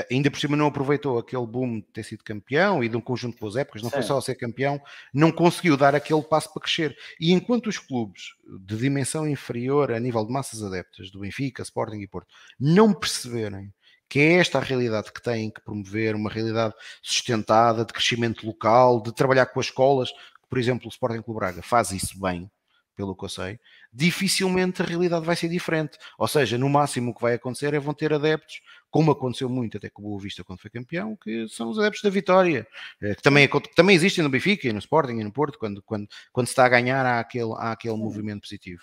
[0.09, 3.35] Ainda por cima não aproveitou aquele boom de ter sido campeão e de um conjunto
[3.35, 4.07] de boas épocas, não foi Sim.
[4.07, 4.81] só ser campeão,
[5.13, 6.97] não conseguiu dar aquele passo para crescer.
[7.19, 8.33] E enquanto os clubes
[8.65, 13.71] de dimensão inferior a nível de massas adeptas do Benfica, Sporting e Porto não perceberem
[14.09, 19.03] que é esta a realidade que têm que promover, uma realidade sustentada, de crescimento local,
[19.03, 20.11] de trabalhar com as escolas,
[20.49, 22.49] por exemplo, o Sporting Clube Braga faz isso bem,
[22.95, 23.59] pelo que eu sei,
[23.93, 25.97] dificilmente a realidade vai ser diferente.
[26.17, 29.77] Ou seja, no máximo o que vai acontecer é vão ter adeptos, como aconteceu muito
[29.77, 32.67] até com o Boa Vista quando foi campeão, que são os adeptos da vitória,
[33.01, 35.81] eh, que também, que também existem no Benfica e no Sporting e no Porto, quando,
[35.83, 38.81] quando, quando se está a ganhar há aquele, há aquele movimento positivo.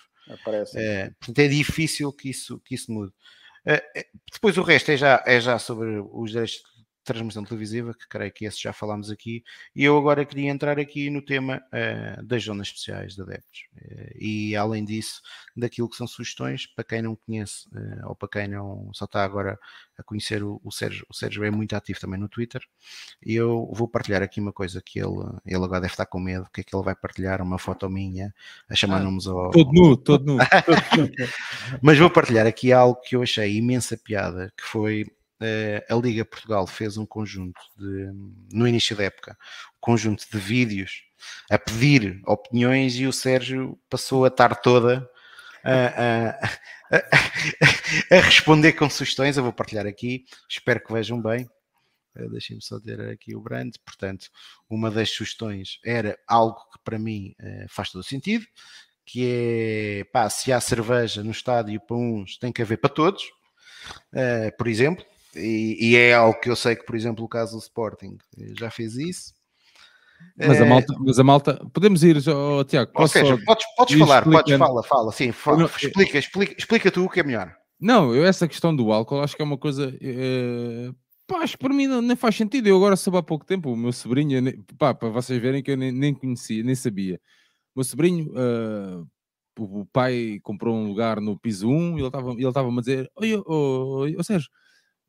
[0.79, 3.13] É, portanto, é difícil que isso, que isso mude.
[3.65, 3.83] É,
[4.33, 6.63] depois o resto é já, é já sobre os direitos
[7.07, 9.43] transmissão televisiva, que creio que esse já falámos aqui,
[9.75, 13.67] e eu agora queria entrar aqui no tema uh, das zonas especiais de adeptos.
[13.77, 15.23] Uh, e além disso,
[15.57, 19.25] daquilo que são sugestões, para quem não conhece, uh, ou para quem não só está
[19.25, 19.59] agora
[19.97, 22.61] a conhecer o, o, Sérgio, o Sérgio é muito ativo também no Twitter,
[23.25, 25.17] e eu vou partilhar aqui uma coisa que ele,
[25.47, 28.35] ele agora deve estar com medo, que é que ele vai partilhar uma foto minha
[28.69, 29.51] a chamar ah, nomes ao...
[29.53, 30.39] Todo nu, todo nu.
[31.81, 35.07] Mas vou partilhar aqui algo que eu achei imensa piada, que foi
[35.89, 38.11] a Liga Portugal fez um conjunto de,
[38.53, 39.37] no início da época,
[39.77, 41.03] um conjunto de vídeos
[41.51, 45.09] a pedir opiniões e o Sérgio passou a tarde toda
[45.65, 49.37] a, a, a, a responder com sugestões.
[49.37, 51.49] Eu vou partilhar aqui, espero que vejam bem.
[52.15, 53.75] Eh, deixem-me só ter aqui o brand.
[53.85, 54.29] Portanto,
[54.69, 58.47] uma das sugestões era algo que para mim eh, faz todo sentido,
[59.05, 63.25] que é pá, se há cerveja no estádio para uns, tem que haver para todos.
[64.59, 65.05] Por exemplo,
[65.37, 68.17] e, e, é algo que eu sei que, por exemplo, o caso do Sporting
[68.59, 69.35] já fez isso.
[70.37, 70.63] Mas, é...
[70.63, 72.91] a, malta, mas a malta, podemos ir, oh, Tiago.
[72.95, 77.05] Ou seja, podes, podes falar, podes, fala, fala, sim, fala, não, explica, explica, explica tu
[77.05, 77.55] o que é melhor.
[77.79, 79.97] Não, eu, essa questão do álcool acho que é uma coisa.
[80.01, 80.91] É,
[81.27, 82.67] pá, acho que para mim não, nem faz sentido.
[82.67, 84.43] Eu agora soube há pouco tempo, o meu sobrinho,
[84.79, 87.21] pá, para vocês verem que eu nem, nem conhecia, nem sabia.
[87.75, 89.07] O meu sobrinho, uh,
[89.59, 93.11] o pai comprou um lugar no piso 1 e ele estava ele estava a dizer:
[93.17, 94.51] Oi, oh, oh, Sérgio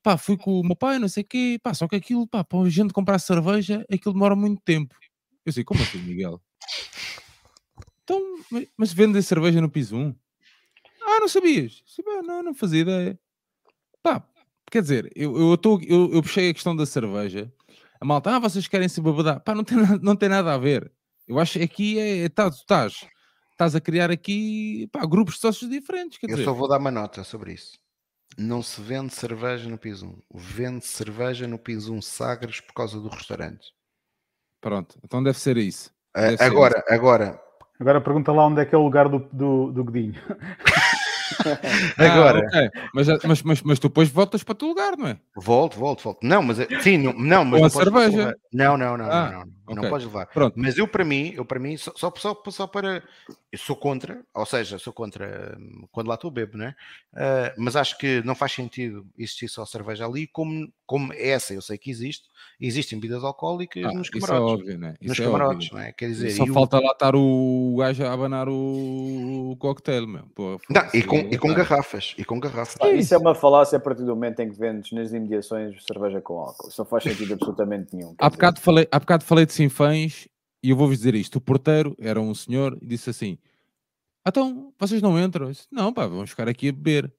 [0.08, 2.42] pá, fui com o meu pai, não sei o quê, pá, só que aquilo, pá,
[2.42, 4.96] para a gente comprar cerveja, aquilo demora muito tempo.
[5.46, 6.42] Eu sei, como assim, Miguel?
[8.04, 8.22] Então,
[8.78, 10.16] mas vendem cerveja no piso 1?
[11.04, 11.84] Ah, não sabias?
[12.24, 13.20] Não, não fazia ideia.
[14.02, 14.26] Pá,
[14.72, 17.52] quer dizer, eu, eu, tô, eu, eu puxei a questão da cerveja,
[18.00, 19.42] a malta, ah, vocês querem se babadar?
[19.42, 20.90] Pá, não tem, não tem nada a ver.
[21.28, 23.06] Eu acho que aqui é, é tá, estás,
[23.52, 26.18] estás a criar aqui, pá, grupos de sócios diferentes.
[26.22, 26.46] eu dizer.
[26.46, 27.78] só vou dar uma nota sobre isso
[28.38, 30.22] não se vende cerveja no piso 1.
[30.40, 33.74] Vende cerveja no piso 1 Sagres por causa do restaurante.
[34.62, 35.92] Pronto, então deve ser isso.
[36.16, 36.94] Deve agora, ser isso.
[36.94, 37.42] agora.
[37.80, 40.16] Agora pergunta lá onde é que é o lugar do, do, do Godinho.
[41.98, 42.40] Agora.
[42.40, 42.70] Ah, okay.
[42.94, 45.18] mas, mas, mas, mas, tu depois voltas para o teu lugar, não é?
[45.36, 46.20] Volto, volto, volto.
[46.24, 48.36] Não, mas sim, não, não mas não cerveja.
[48.54, 49.76] Não, não, não, ah, não, não, okay.
[49.76, 50.28] não podes levar.
[50.28, 50.56] Pronto.
[50.58, 53.04] Mas eu para mim, eu para mim, só, só, só, só para
[53.52, 56.76] eu sou contra, ou seja, sou contra hum, quando lá estou bebo, né?
[57.14, 61.62] Uh, mas acho que não faz sentido existir só cerveja ali, como, como essa, eu
[61.62, 62.28] sei que existe,
[62.60, 64.20] existem bebidas alcoólicas ah, nos camarotes.
[64.20, 64.96] Isso é óbvio, né?
[65.00, 65.78] Isso nos é camarotes, óbvio.
[65.78, 65.92] não é?
[65.94, 70.26] Quer dizer, só falta lá estar o gajo a abanar o, o coquetel, meu.
[70.36, 72.78] Pô, não, e com, e com garrafas, e com garrafas.
[72.82, 76.22] Ah, isso é uma falácia a partir do momento em que vendes nas imediações cerveja
[76.22, 76.70] com álcool.
[76.70, 78.16] Isso não faz sentido absolutamente nenhum.
[78.18, 80.28] Há bocado, falei, há bocado falei de Sinfãs
[80.64, 81.38] e eu vou-vos dizer isto.
[81.38, 83.38] O porteiro era um senhor e disse assim:
[84.28, 85.52] Então, vocês não entram?
[85.52, 87.12] Disse, não, pá, vamos ficar aqui a beber.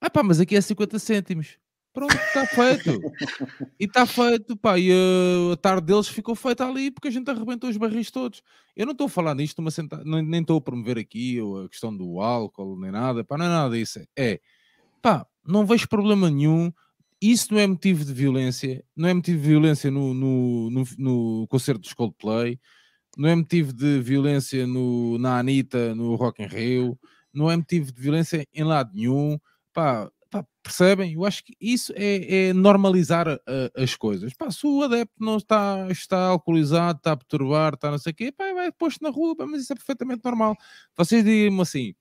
[0.00, 1.58] Ah, pá, mas aqui é 50 cêntimos.
[1.92, 3.00] Pronto, está feito.
[3.78, 4.78] e está feito, pá.
[4.78, 8.42] E uh, a tarde deles ficou feita ali porque a gente arrebentou os barris todos.
[8.74, 10.02] Eu não estou a falar nisto numa senta...
[10.04, 13.76] nem estou a promover aqui a questão do álcool, nem nada, pá, não é nada
[13.76, 14.00] disso.
[14.16, 14.40] É,
[15.02, 16.72] pá, não vejo problema nenhum.
[17.20, 21.46] Isso não é motivo de violência, não é motivo de violência no, no, no, no
[21.46, 22.58] concerto dos Coldplay,
[23.16, 26.98] não é motivo de violência no, na Anitta, no Rock in Rio,
[27.32, 29.38] não é motivo de violência em lado nenhum.
[29.72, 30.10] Pá,
[30.62, 31.14] percebem?
[31.14, 33.26] Eu acho que isso é, é normalizar
[33.76, 34.32] as coisas.
[34.34, 38.14] Pá, se o adepto não está, está alcoolizado, está a perturbar, está não sei o
[38.14, 40.56] quê, pá, vai posto na rua, pá, mas isso é perfeitamente normal.
[40.96, 41.94] Vocês digam-me assim,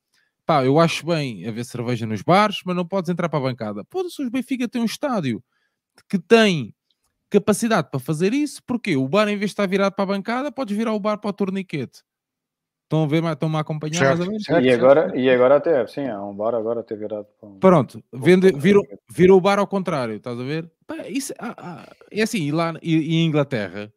[0.45, 3.83] pá, eu acho bem haver cerveja nos bares, mas não podes entrar para a bancada.
[3.85, 5.43] Pô, se os Benfica tem um estádio
[6.09, 6.73] que tem
[7.29, 10.51] capacidade para fazer isso, porque o bar, em vez de estar virado para a bancada,
[10.51, 12.03] podes virar o bar para o torniquete.
[12.91, 14.43] Estão a ver, estão-me a acompanhar certo, mais ou menos?
[14.43, 15.17] Certo, e, agora, certo.
[15.17, 17.57] e agora até, sim, há um bar agora até virado para um...
[17.57, 20.69] Pronto, vende, vira, vira o bar ao contrário, estás a ver?
[20.85, 23.89] Pá, isso, ah, ah, é assim, e lá e, em Inglaterra,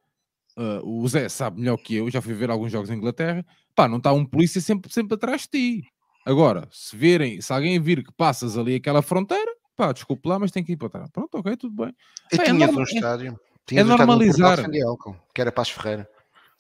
[0.57, 3.45] uh, o Zé sabe melhor que eu, já fui ver alguns jogos em Inglaterra,
[3.75, 5.83] pá, não está um polícia sempre, sempre atrás de ti.
[6.25, 10.53] Agora, se virem, se alguém vir que passas ali aquela fronteira, pá, desculpe lá, mas
[10.53, 11.11] tem que ir para trás.
[11.11, 11.93] Pronto, ok, tudo bem.
[12.33, 13.41] E pá, é tinhas é, um estádio,
[13.73, 14.61] é, é normalizar.
[14.87, 16.09] Álcool, que era Paz Ferreira.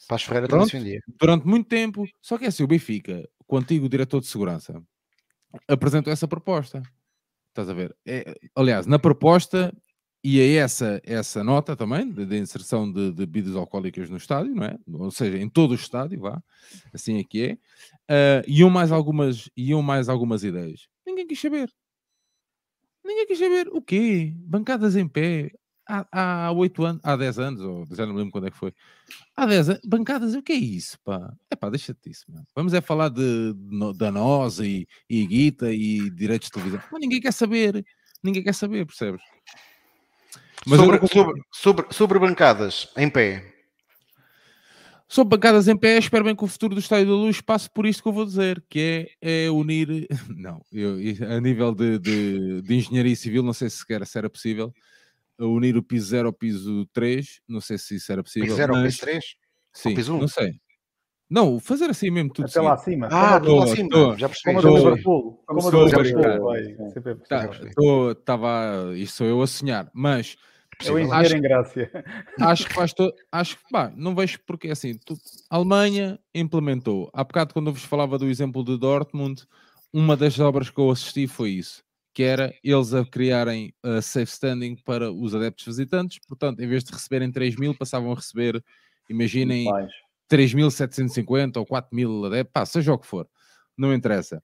[0.08, 1.00] Paz Ferreira Pronto, defendia.
[1.20, 2.04] Durante muito tempo.
[2.20, 4.82] Só que é assim, o Benfica, o antigo diretor de segurança,
[5.68, 6.82] apresentou essa proposta.
[7.48, 7.96] Estás a ver?
[8.04, 9.72] É, aliás, na proposta
[10.26, 14.64] e é essa, essa nota também de, inserção de, de bebidas alcoólicas no estádio, não
[14.64, 14.78] é?
[14.90, 16.42] Ou seja, em todo o estádio, vá,
[16.94, 17.58] assim é que
[18.08, 18.40] é.
[18.40, 20.88] Uh, iam, mais algumas, iam mais algumas ideias.
[21.06, 21.70] Ninguém quis saber.
[23.04, 23.68] Ninguém quis saber.
[23.68, 24.32] O quê?
[24.34, 25.50] Bancadas em pé.
[25.86, 28.72] Há, 8 anos, há 10 anos, ou já não me lembro quando é que foi.
[29.36, 31.30] Há 10 anos, bancadas, o que é isso, pá?
[31.50, 32.46] É pá, deixa-te disso, mano.
[32.56, 36.80] Vamos é falar de, de, da NOS e, e Guita e direitos de televisão.
[36.90, 37.84] Mas ninguém quer saber.
[38.22, 39.20] Ninguém quer saber, percebes?
[40.66, 41.06] Mas sobre, eu...
[41.06, 43.52] sobre, sobre, sobre bancadas em pé.
[45.06, 47.84] Sobre bancadas em pé, espero bem que o futuro do Estádio da Luz passe por
[47.84, 50.08] isto que eu vou dizer, que é, é unir.
[50.34, 50.96] Não, eu,
[51.28, 54.72] a nível de, de, de, engenharia civil, não sei se sequer se era possível
[55.38, 57.40] unir o piso 0 ao piso 3.
[57.48, 58.46] Não sei se isso era possível.
[58.46, 59.24] Piso 0 ao piso 3?
[59.72, 60.20] Sim, piso 1?
[60.20, 60.52] não sei.
[61.30, 62.46] Não, fazer assim mesmo tudo.
[62.46, 63.08] Até lá acima.
[63.10, 63.88] Ah, tudo lá acima.
[63.88, 64.54] Tô, já percebi.
[64.54, 65.42] Como a do Liverpool.
[65.46, 66.54] Como a do Liverpool.
[68.12, 68.92] Estava.
[68.96, 70.36] Isto sou eu a sonhar, mas
[70.82, 71.90] é o engenheiro acho, em Grácia.
[72.40, 73.14] Acho que faz todo.
[73.30, 73.62] Acho que,
[73.96, 74.98] não vejo porque assim.
[75.04, 75.16] Tu,
[75.50, 77.10] a Alemanha implementou.
[77.12, 79.44] Há bocado, quando eu vos falava do exemplo de Dortmund,
[79.92, 81.83] uma das obras que eu assisti foi isso.
[82.14, 86.20] Que era eles a criarem a safe standing para os adeptos visitantes.
[86.26, 88.64] Portanto, em vez de receberem 3 mil, passavam a receber,
[89.10, 89.66] imaginem,
[90.30, 92.52] 3.750 ou 4 mil adeptos.
[92.52, 93.28] Pá, seja o que for.
[93.76, 94.40] Não interessa.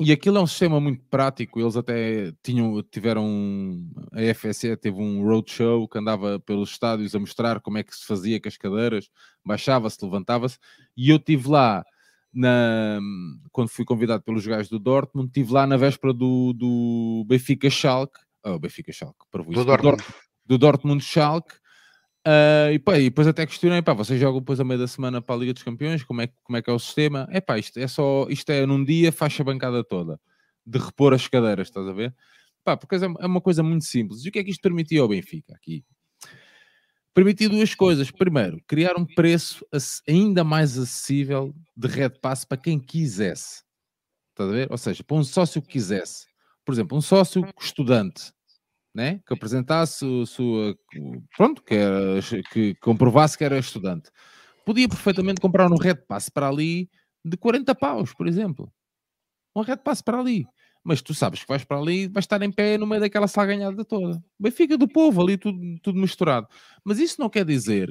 [0.00, 1.60] E aquilo é um sistema muito prático.
[1.60, 3.86] Eles até tinham, tiveram.
[4.12, 8.06] A FSE teve um roadshow que andava pelos estádios a mostrar como é que se
[8.06, 9.08] fazia com as cadeiras,
[9.44, 10.58] baixava-se, levantava-se.
[10.96, 11.84] E eu tive lá,
[12.32, 12.98] na,
[13.50, 18.18] quando fui convidado pelos gajos do Dortmund, estive lá na véspera do, do Benfica Schalke.
[18.44, 20.02] Oh, Benfica Schalke, para do, Dortmund.
[20.46, 21.54] do Dortmund Schalke
[22.26, 25.20] Uh, e, pá, e depois até questionei, pá, vocês jogam depois a meio da semana
[25.20, 27.26] para a Liga dos Campeões, como é, como é que é o sistema?
[27.32, 30.20] É pá, isto é só, isto é num dia, faixa a bancada toda,
[30.64, 32.14] de repor as cadeiras, estás a ver?
[32.62, 34.24] Pá, porque é, é uma coisa muito simples.
[34.24, 35.84] E o que é que isto permitia ao Benfica aqui?
[37.14, 38.10] Permitiu duas coisas.
[38.10, 39.66] Primeiro, criar um preço
[40.08, 43.62] ainda mais acessível de Red Pass para quem quisesse.
[44.30, 44.68] Estás a ver?
[44.70, 46.26] Ou seja, para um sócio que quisesse.
[46.64, 48.32] Por exemplo, um sócio estudante
[48.94, 49.20] né?
[49.26, 50.76] que apresentasse o sua.
[51.36, 52.20] Pronto, que, era,
[52.52, 54.10] que comprovasse que era estudante.
[54.64, 56.90] Podia perfeitamente comprar um Red Pass para ali
[57.24, 58.72] de 40 paus, por exemplo.
[59.54, 60.46] Um Red Pass para ali.
[60.84, 63.28] Mas tu sabes que vais para ali e vais estar em pé no meio daquela
[63.28, 64.22] salganhada toda.
[64.38, 66.48] Benfica do povo ali, tudo, tudo misturado.
[66.84, 67.88] Mas isso não quer dizer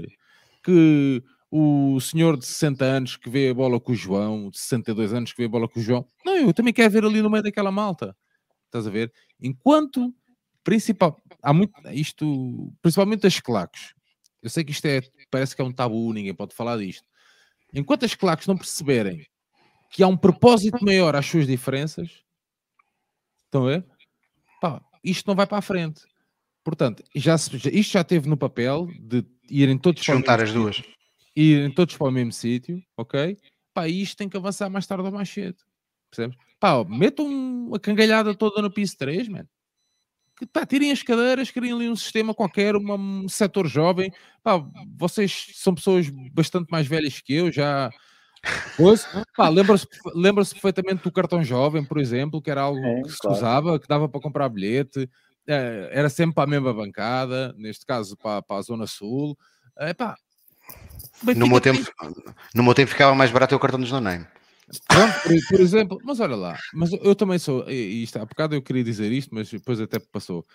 [0.63, 5.13] que o senhor de 60 anos que vê a bola com o João, de 62
[5.13, 7.29] anos que vê a bola com o João, não, eu também quero ver ali no
[7.29, 8.15] meio daquela malta.
[8.65, 9.11] Estás a ver?
[9.39, 10.13] Enquanto
[10.63, 13.93] principal, há muito, isto, principalmente as claques.
[14.41, 17.05] Eu sei que isto é, parece que é um tabu, ninguém pode falar disto.
[17.73, 19.25] Enquanto as claques não perceberem
[19.91, 22.23] que há um propósito maior às suas diferenças,
[23.51, 23.85] estão a ver?
[24.59, 26.03] Pá, isto não vai para a frente.
[26.63, 30.91] Portanto, já, isto já teve no papel de irem todos juntar as duas, sítio,
[31.35, 33.37] irem todos para o mesmo sítio, ok?
[33.73, 35.57] Pá, isto tem que avançar mais tarde ou mais cedo,
[36.09, 36.37] percebes?
[36.59, 39.49] Pá, metam a cangalhada toda no piso 3, mano
[40.47, 44.11] pá, tirem as cadeiras, criem ali um sistema qualquer, uma, um setor jovem.
[44.43, 44.63] Pá,
[44.97, 47.89] vocês são pessoas bastante mais velhas que eu, já.
[49.51, 53.37] Lembra-se lembra perfeitamente do cartão jovem, por exemplo, que era algo é, que se claro.
[53.37, 55.09] usava, que dava para comprar bilhete,
[55.47, 59.37] é, era sempre para a mesma bancada, neste caso para, para a Zona Sul.
[59.77, 60.15] É, pá,
[61.35, 61.79] no, meu tempo,
[62.53, 64.25] no meu tempo ficava mais barato o cartão dos no-name.
[64.87, 68.61] Por, por, exemplo, mas olha lá, mas eu também sou, e isto, há bocado eu
[68.61, 70.45] queria dizer isto, mas depois até passou,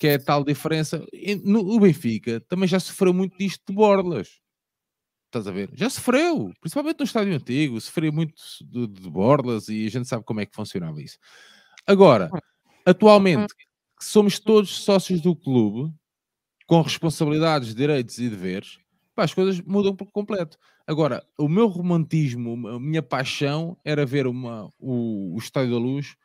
[0.00, 1.04] que é tal diferença.
[1.44, 4.40] No, o Benfica também já sofreu muito disto de borlas.
[5.36, 5.68] Estás a ver?
[5.74, 10.24] Já sofreu, principalmente no estádio antigo, sofreu muito de, de borlas e a gente sabe
[10.24, 11.18] como é que funcionava isso.
[11.86, 12.30] Agora,
[12.86, 13.52] atualmente,
[14.00, 15.92] somos todos sócios do clube,
[16.66, 18.78] com responsabilidades, direitos e deveres,
[19.14, 20.56] pá, as coisas mudam por completo.
[20.86, 26.16] Agora, o meu romantismo, a minha paixão era ver uma, o, o Estádio da Luz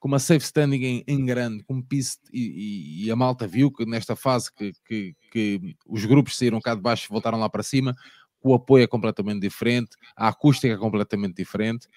[0.00, 3.70] com uma safe standing em, em grande, com piste, e, e, e, a malta viu
[3.70, 7.50] que nesta fase que, que, que, os grupos saíram cá de baixo e voltaram lá
[7.50, 7.94] para cima,
[8.42, 11.88] o apoio é completamente diferente, a acústica é completamente diferente,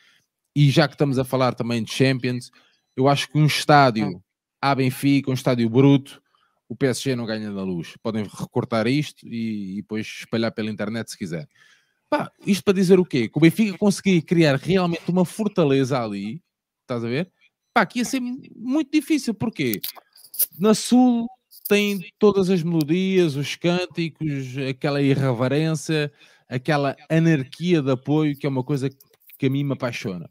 [0.55, 2.51] e já que estamos a falar também de Champions,
[2.95, 4.21] eu acho que um estádio
[4.61, 6.21] a Benfica, um estádio bruto,
[6.69, 7.95] o PSG não ganha na luz.
[8.01, 11.47] Podem recortar isto e, e depois espalhar pela internet se quiser.
[12.09, 13.27] Pá, isto para dizer o quê?
[13.27, 16.41] Que o Benfica conseguir criar realmente uma fortaleza ali,
[16.81, 17.31] estás a ver?
[17.73, 18.21] Pá, que ia ser
[18.55, 19.81] muito difícil, porque
[20.59, 21.27] na Sul
[21.67, 26.11] tem todas as melodias, os cânticos, aquela irreverência,
[26.53, 28.89] aquela anarquia de apoio, que é uma coisa
[29.37, 30.29] que a mim me apaixona.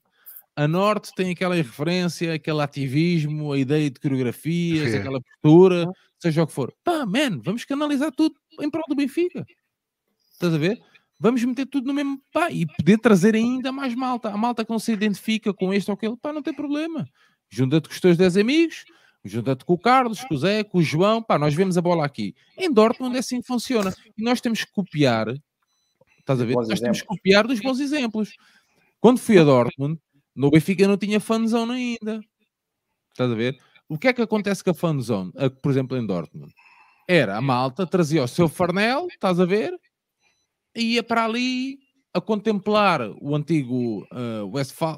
[0.55, 4.99] a Norte tem aquela referência, aquele ativismo, a ideia de coreografias, Sim.
[4.99, 5.87] aquela postura,
[6.19, 6.73] seja o que for.
[6.85, 9.45] Pá, man, vamos canalizar tudo em prol do Benfica.
[10.33, 10.79] Estás a ver?
[11.19, 12.21] Vamos meter tudo no mesmo.
[12.33, 14.29] Pá, e poder trazer ainda mais malta.
[14.29, 17.09] A malta que não se identifica com este ou aquele, pá, não tem problema.
[17.49, 18.85] Junta-te com os teus 10 amigos,
[19.25, 21.23] junta-te com o Carlos, com o Zé, com o João.
[21.23, 22.35] Pá, nós vemos a bola aqui.
[22.59, 23.95] Em Dortmund é assim que funciona.
[24.17, 25.29] E nós temos que copiar.
[26.23, 26.55] Estás a ver?
[26.55, 26.81] Nós exemplos.
[26.81, 28.35] temos que copiar dos bons exemplos.
[29.01, 30.01] Quando fui a Dortmund,
[30.35, 32.21] no Benfica não tinha fanzone ainda.
[33.11, 33.59] Estás a ver?
[33.89, 36.53] O que é que acontece com a fanzone, por exemplo, em Dortmund?
[37.07, 39.75] Era a malta, trazia o seu farnel, estás a ver?
[40.75, 41.79] E ia para ali
[42.15, 44.51] a contemplar o antigo uh,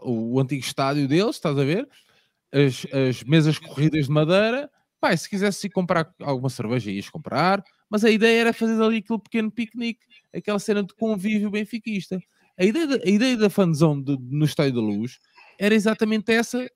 [0.05, 1.89] o antigo estádio deles, estás a ver?
[2.53, 4.71] As, as mesas corridas de madeira.
[5.01, 7.65] Pai, se quisesse ir comprar alguma cerveja, ias comprar.
[7.91, 10.01] Mas a ideia era fazer ali aquele pequeno piquenique,
[10.35, 12.19] aquela cena de convívio benfiquista.
[12.59, 15.19] A ideia, da, a ideia da fanzone de, no Estádio da Luz
[15.59, 16.67] era exatamente essa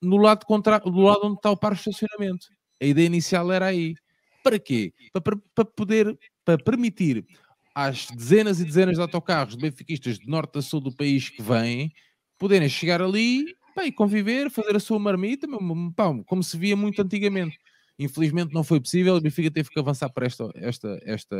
[0.00, 2.46] no lado, contra, do lado onde está o parque de estacionamento.
[2.80, 3.94] A ideia inicial era aí.
[4.42, 4.92] Para quê?
[5.12, 7.26] Para, para poder, para permitir
[7.74, 11.42] às dezenas e dezenas de autocarros de benfiquistas de norte a sul do país que
[11.42, 11.92] vêm
[12.38, 15.46] poderem chegar ali pá, e conviver, fazer a sua marmita,
[15.94, 17.58] pá, como se via muito antigamente.
[17.98, 21.36] Infelizmente não foi possível, o Benfica teve que avançar para, esta, esta, esta,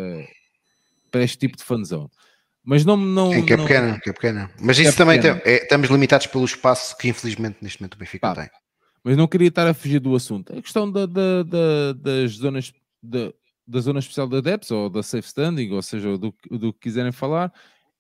[1.10, 2.10] para este tipo de fanzão.
[2.64, 2.96] Mas não.
[2.96, 3.64] não Sim, que é não...
[3.64, 4.50] pequena, que é pequena.
[4.60, 7.98] Mas isso é também tem, é, estamos limitados pelo espaço que infelizmente neste momento o
[7.98, 8.50] Benfica Pá, tem.
[9.04, 10.52] Mas não queria estar a fugir do assunto.
[10.52, 13.32] A questão da, da, da, das zonas da,
[13.64, 17.12] da zona especial de adeptos ou da safe standing, ou seja, do, do que quiserem
[17.12, 17.52] falar,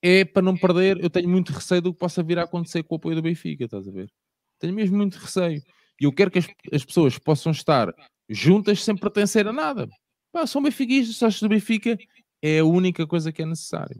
[0.02, 0.98] é para não perder.
[1.02, 3.64] Eu tenho muito receio do que possa vir a acontecer com o apoio do Benfica,
[3.64, 4.10] estás a ver?
[4.58, 5.62] Tenho mesmo muito receio.
[6.00, 7.94] E eu quero que as, as pessoas possam estar
[8.28, 9.88] juntas sem pertencer a nada.
[10.32, 11.96] Pá, são benfiquistas, sócios do Benfica,
[12.42, 13.96] é a única coisa que é necessária.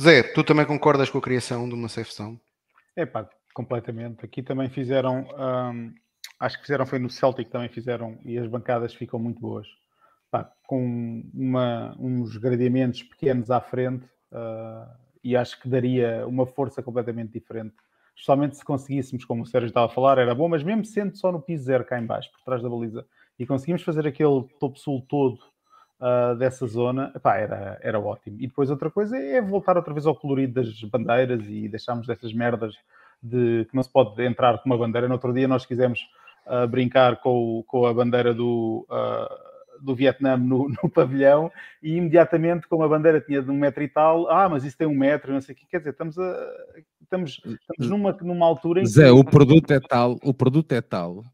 [0.00, 2.40] Zé, tu também concordas com a criação de uma safe zone?
[2.94, 4.24] É pá, completamente.
[4.24, 5.26] Aqui também fizeram,
[5.72, 5.94] hum,
[6.38, 9.66] acho que fizeram foi no Celtic também fizeram e as bancadas ficam muito boas.
[10.30, 14.90] Pá, com uma, uns gradeamentos pequenos à frente uh,
[15.22, 17.74] e acho que daria uma força completamente diferente.
[18.14, 21.32] Especialmente se conseguíssemos, como o Sérgio estava a falar, era bom, mas mesmo sendo só
[21.32, 23.06] no piso zero cá em baixo, por trás da baliza,
[23.38, 25.38] e conseguimos fazer aquele topo sul todo
[26.00, 28.36] uh, dessa zona, epá, era, era ótimo.
[28.40, 32.32] E depois outra coisa é voltar outra vez ao colorido das bandeiras e deixarmos dessas
[32.32, 32.74] merdas
[33.22, 35.06] de que não se pode entrar com uma bandeira.
[35.06, 36.00] No outro dia nós quisemos
[36.46, 41.50] uh, brincar com, com a bandeira do, uh, do Vietnã no, no, pavilhão
[41.82, 44.86] e imediatamente com a bandeira tinha de um metro e tal, ah, mas isso tem
[44.86, 46.22] um metro, não sei o que, quer dizer, estamos, a,
[47.16, 49.10] estamos, estamos numa, numa altura em Zé, que...
[49.10, 51.24] o produto é tal, o produto é tal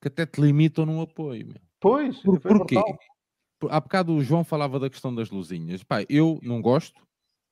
[0.00, 1.48] que até te limitam no apoio.
[1.48, 1.56] Meu.
[1.78, 2.74] Pois, Por, porquê?
[2.74, 2.98] Brutal
[3.68, 5.82] há bocado o João falava da questão das luzinhas.
[5.82, 7.00] Pai, eu não gosto,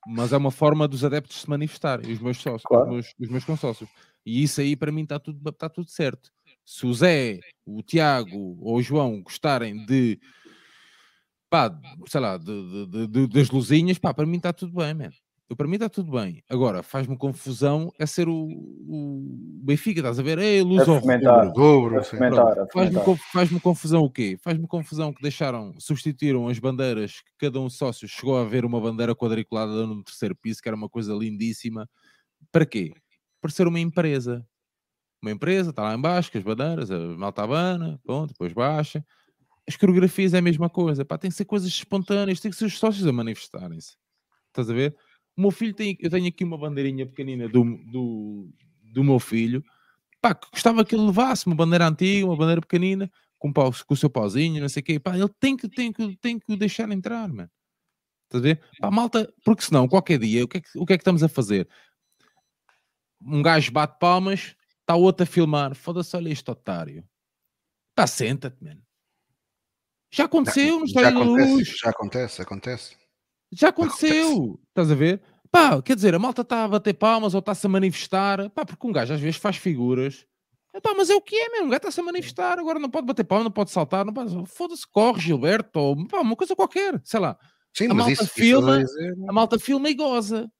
[0.06, 2.84] mas é uma forma dos adeptos se manifestarem, os meus sócios, claro.
[2.84, 3.90] os, meus, os meus consócios.
[4.24, 6.30] E isso aí para mim está tudo, está tudo certo.
[6.64, 10.18] Se o Zé, o Tiago ou o João gostarem de
[11.50, 15.14] pá, sei lá, de, de, de, das luzinhas, pá, para mim está tudo bem, mano.
[15.48, 16.42] Eu, para mim está tudo bem.
[16.48, 19.22] Agora, faz-me confusão é ser o, o
[19.62, 20.38] Benfica, estás a ver?
[20.38, 22.04] Ei, luz ao rubro.
[22.70, 23.00] Faz-me
[23.32, 24.38] faz confusão o quê?
[24.42, 28.78] Faz-me confusão que deixaram, substituíram as bandeiras, que cada um sócio chegou a ver uma
[28.78, 31.88] bandeira quadriculada no terceiro piso, que era uma coisa lindíssima.
[32.52, 32.92] Para quê?
[33.40, 34.46] Para ser uma empresa.
[35.22, 39.02] Uma empresa, está lá embaixo, com as bandeiras, a malta abana, pronto, depois baixa.
[39.66, 41.06] As coreografias é a mesma coisa.
[41.06, 43.96] Pá, tem que ser coisas espontâneas, tem que ser os sócios a manifestarem-se.
[44.48, 44.94] Estás a ver?
[45.38, 48.50] O meu filho tem, eu tenho aqui uma bandeirinha pequenina do, do,
[48.92, 49.64] do meu filho,
[50.20, 53.08] pá, que gostava que ele levasse uma bandeira antiga, uma bandeira pequenina,
[53.38, 55.92] com, pau, com o seu pauzinho, não sei o quê, pá, ele tem que, tem
[55.92, 57.48] que, tem que o deixar entrar, mano.
[58.24, 58.60] Estás a ver?
[58.80, 61.22] Pá, malta, porque senão, qualquer dia, o que, é que, o que é que estamos
[61.22, 61.68] a fazer?
[63.22, 67.04] Um gajo bate palmas, está outro a filmar, foda-se, olha este otário.
[67.94, 68.82] Pá, senta-te, mano.
[70.10, 71.78] Já aconteceu no Estádio da Luz.
[71.78, 72.97] Já acontece, acontece.
[73.52, 75.22] Já aconteceu, estás a ver?
[75.50, 78.86] Pá, quer dizer, a malta está a bater palmas ou está-se a manifestar, pá, porque
[78.86, 80.26] um gajo às vezes faz figuras.
[80.82, 83.06] Pá, mas é o que é mesmo, um gajo está-se a manifestar, agora não pode
[83.06, 84.46] bater palmas, não pode saltar, não pode...
[84.46, 87.38] Foda-se, corre, Gilberto, ou pá, uma coisa qualquer, sei lá.
[87.74, 88.94] Sim, a malta isso, filma, isso
[89.26, 90.50] a, a malta filma e goza.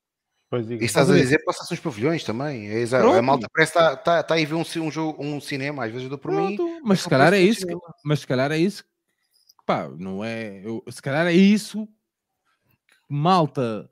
[0.50, 2.68] Pois, e estás a dizer, passa-se nos pavilhões também.
[2.70, 3.06] É exato.
[3.06, 5.84] A malta parece que está, está, está a ir ver um, um, jogo, um cinema,
[5.84, 6.80] às vezes eu dou por Pronto, mim.
[6.82, 8.82] Mas se calhar é isso, que, mas se calhar é isso,
[9.66, 11.86] pá, não é, eu, se calhar é isso
[13.08, 13.88] malta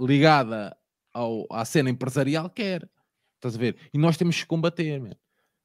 [0.00, 0.76] ligada
[1.12, 2.88] ao, à cena empresarial quer.
[3.36, 3.76] Estás a ver?
[3.92, 5.16] E nós temos que combater, man.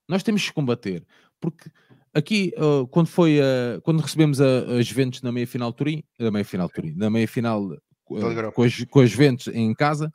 [0.07, 1.06] Nós temos que combater.
[1.39, 1.69] Porque
[2.14, 6.69] aqui, uh, quando foi uh, quando recebemos a, as Juventus na meia-final Turim, na meia-final
[6.69, 10.11] Turim, na meia-final uh, com, as, com as Juventus em casa,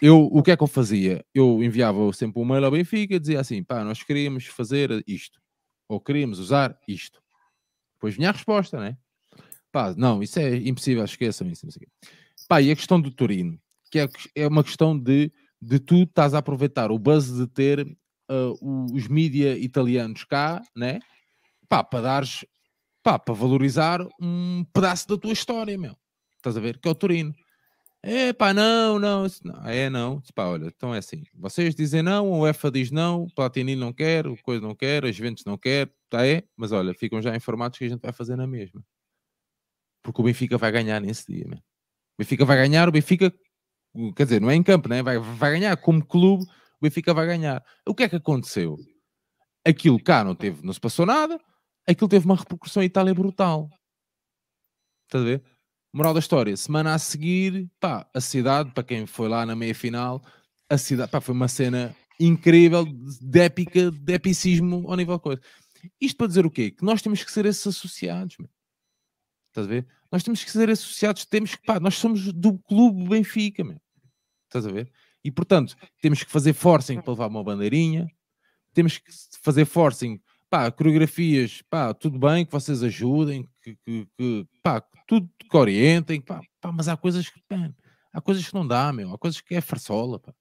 [0.00, 1.24] eu, o que é que eu fazia?
[1.34, 5.40] Eu enviava sempre um mail ao Benfica e dizia assim: pá, nós queríamos fazer isto,
[5.88, 7.20] ou queríamos usar isto.
[7.94, 8.96] Depois vinha a resposta, né?
[9.76, 11.66] Pá, não, isso é impossível, esqueçam isso.
[12.48, 15.30] Pá, e a questão do Torino, que é, é uma questão de,
[15.60, 20.98] de tu estás a aproveitar o buzz de ter uh, os mídia italianos cá, né?
[21.68, 22.46] Pá, para dares,
[23.02, 25.94] pá, para valorizar um pedaço da tua história, meu.
[26.38, 26.78] Estás a ver?
[26.78, 27.34] Que é o Torino.
[28.02, 30.22] É pá, não, não, não, é não.
[30.34, 31.22] Pá, olha, então é assim.
[31.34, 35.04] Vocês dizem não, o EFA diz não, o Platini não quer, o Coisa não quer,
[35.04, 36.44] as Juventus não quer, tá é?
[36.56, 38.82] Mas olha, ficam já informados que a gente vai fazer na mesma.
[40.06, 41.44] Porque o Benfica vai ganhar nesse dia?
[41.46, 43.34] O Benfica vai ganhar, o Benfica,
[44.14, 45.02] quer dizer, não é em campo, né?
[45.02, 47.64] Vai, vai ganhar como clube, o Benfica vai ganhar.
[47.84, 48.76] O que é que aconteceu?
[49.66, 51.40] Aquilo cá não teve, não se passou nada,
[51.88, 53.68] aquilo teve uma repercussão em Itália brutal.
[55.06, 55.42] Estás a ver?
[55.92, 59.74] Moral da história, semana a seguir, pá, a cidade, para quem foi lá na meia
[59.74, 60.22] final,
[60.70, 62.86] a cidade, pá, foi uma cena incrível,
[63.20, 65.42] de épica, de epicismo ao nível coisa.
[66.00, 66.70] Isto para dizer o quê?
[66.70, 68.36] Que nós temos que ser esses associados.
[69.56, 69.86] Estás a ver?
[70.12, 73.80] Nós temos que ser associados, temos que, pá, nós somos do clube Benfica, meu.
[74.44, 74.92] Estás a ver?
[75.24, 78.06] E portanto, temos que fazer forcing para levar uma bandeirinha,
[78.74, 79.10] temos que
[79.42, 80.20] fazer forcing
[80.50, 86.20] pá, coreografias, pá, tudo bem que vocês ajudem, que, que, que pá, tudo que orientem,
[86.20, 87.72] pá, pá, mas há coisas que, pá,
[88.12, 90.34] há coisas que não dá, meu, há coisas que é farsola, pá.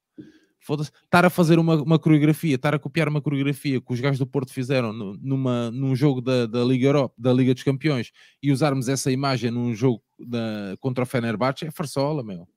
[0.65, 4.17] Foda-se, estar a fazer uma, uma coreografia, estar a copiar uma coreografia que os gajos
[4.17, 8.11] do Porto fizeram numa, num jogo da, da Liga Europa, da Liga dos Campeões,
[8.41, 12.47] e usarmos essa imagem num jogo da, contra o Fenerbahçe, é farsola, meu.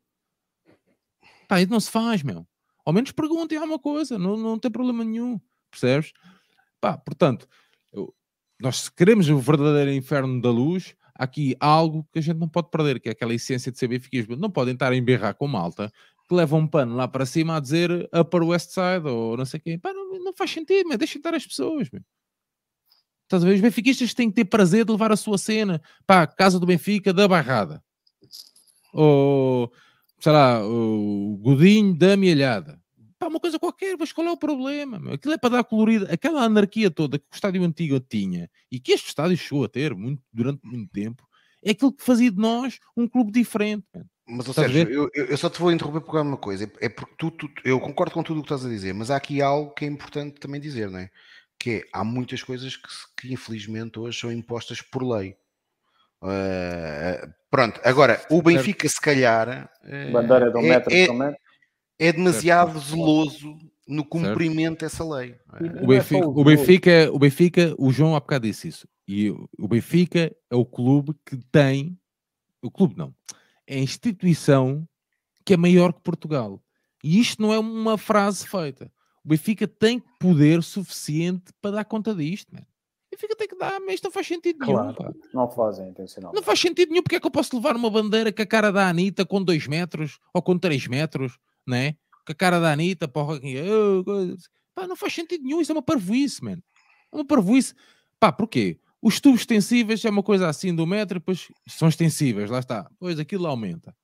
[1.47, 2.47] Pá, isso não se faz, meu.
[2.83, 5.39] Ao menos perguntem alguma coisa, não, não tem problema nenhum,
[5.71, 6.15] percebes?
[6.81, 7.47] Pá, portanto,
[7.93, 8.15] eu,
[8.59, 13.01] nós queremos o verdadeiro inferno da luz, aqui algo que a gente não pode perder,
[13.01, 14.35] que é aquela essência de ser benfiquismo.
[14.35, 15.93] Não podem estar a emberrar com malta
[16.29, 19.61] que leva um pano lá para cima a dizer Upper West Side ou não sei
[19.61, 19.79] quem.
[19.79, 21.89] Pá, não, não faz sentido, mas deixem estar as pessoas.
[21.91, 22.03] Meu.
[23.25, 23.55] Estás a ver?
[23.55, 26.67] Os benfiquistas têm que ter prazer de levar a sua cena para a casa do
[26.67, 27.83] Benfica da Barrada.
[28.93, 29.73] Ou,
[30.21, 32.81] sei lá, o Godinho da Mielhada
[33.19, 34.99] pá, uma coisa qualquer, mas qual é o problema?
[34.99, 35.15] Meu?
[35.15, 38.93] Aquilo é para dar colorido, aquela anarquia toda que o estádio antigo tinha e que
[38.93, 41.27] este estádio chegou a ter muito, durante muito tempo,
[41.63, 43.87] é aquilo que fazia de nós um clube diferente.
[44.29, 47.31] Mas, ou seja, eu, eu, só te vou interromper por uma coisa, é porque tu,
[47.31, 49.87] tu, eu concordo com tudo o que estás a dizer, mas há aqui algo que
[49.87, 51.11] é importante também dizer, não é?
[51.59, 55.35] Que é, há muitas coisas que, que infelizmente hoje são impostas por lei.
[56.23, 59.71] Uh, pronto, agora o Benfica, se calhar,
[60.13, 61.37] bandeira do é, metro é,
[61.99, 65.37] é demasiado zeloso no cumprimento dessa lei.
[65.55, 65.83] É?
[65.83, 68.87] O Benfica, o Benfica, o Benfica, o João há bocado disse isso.
[69.07, 71.99] E o Benfica é o clube que tem,
[72.61, 73.15] o clube não,
[73.69, 74.89] é a instituição
[75.45, 76.61] que é maior que Portugal.
[77.03, 78.91] E isto não é uma frase feita.
[79.25, 82.61] O Benfica tem poder suficiente para dar conta disto, man.
[82.61, 85.15] O Benfica tem que dar, mas isto não faz sentido claro, nenhum.
[85.33, 86.33] Não fazem intencional.
[86.35, 88.73] Não faz sentido nenhum, porque é que eu posso levar uma bandeira com a cara
[88.73, 91.39] da Anitta com 2 metros ou com 3 metros
[91.69, 91.95] né?
[92.27, 94.05] Com a cara da Anitta, porra, oh,
[94.75, 96.63] pá, não faz sentido nenhum, isso é uma parvoíce, mano.
[97.13, 97.75] É uma parvoíce.
[98.19, 98.81] Pá, porquê?
[99.01, 102.91] Os tubos extensíveis é uma coisa assim do metro, depois são extensíveis, lá está.
[102.99, 103.95] Pois aquilo aumenta.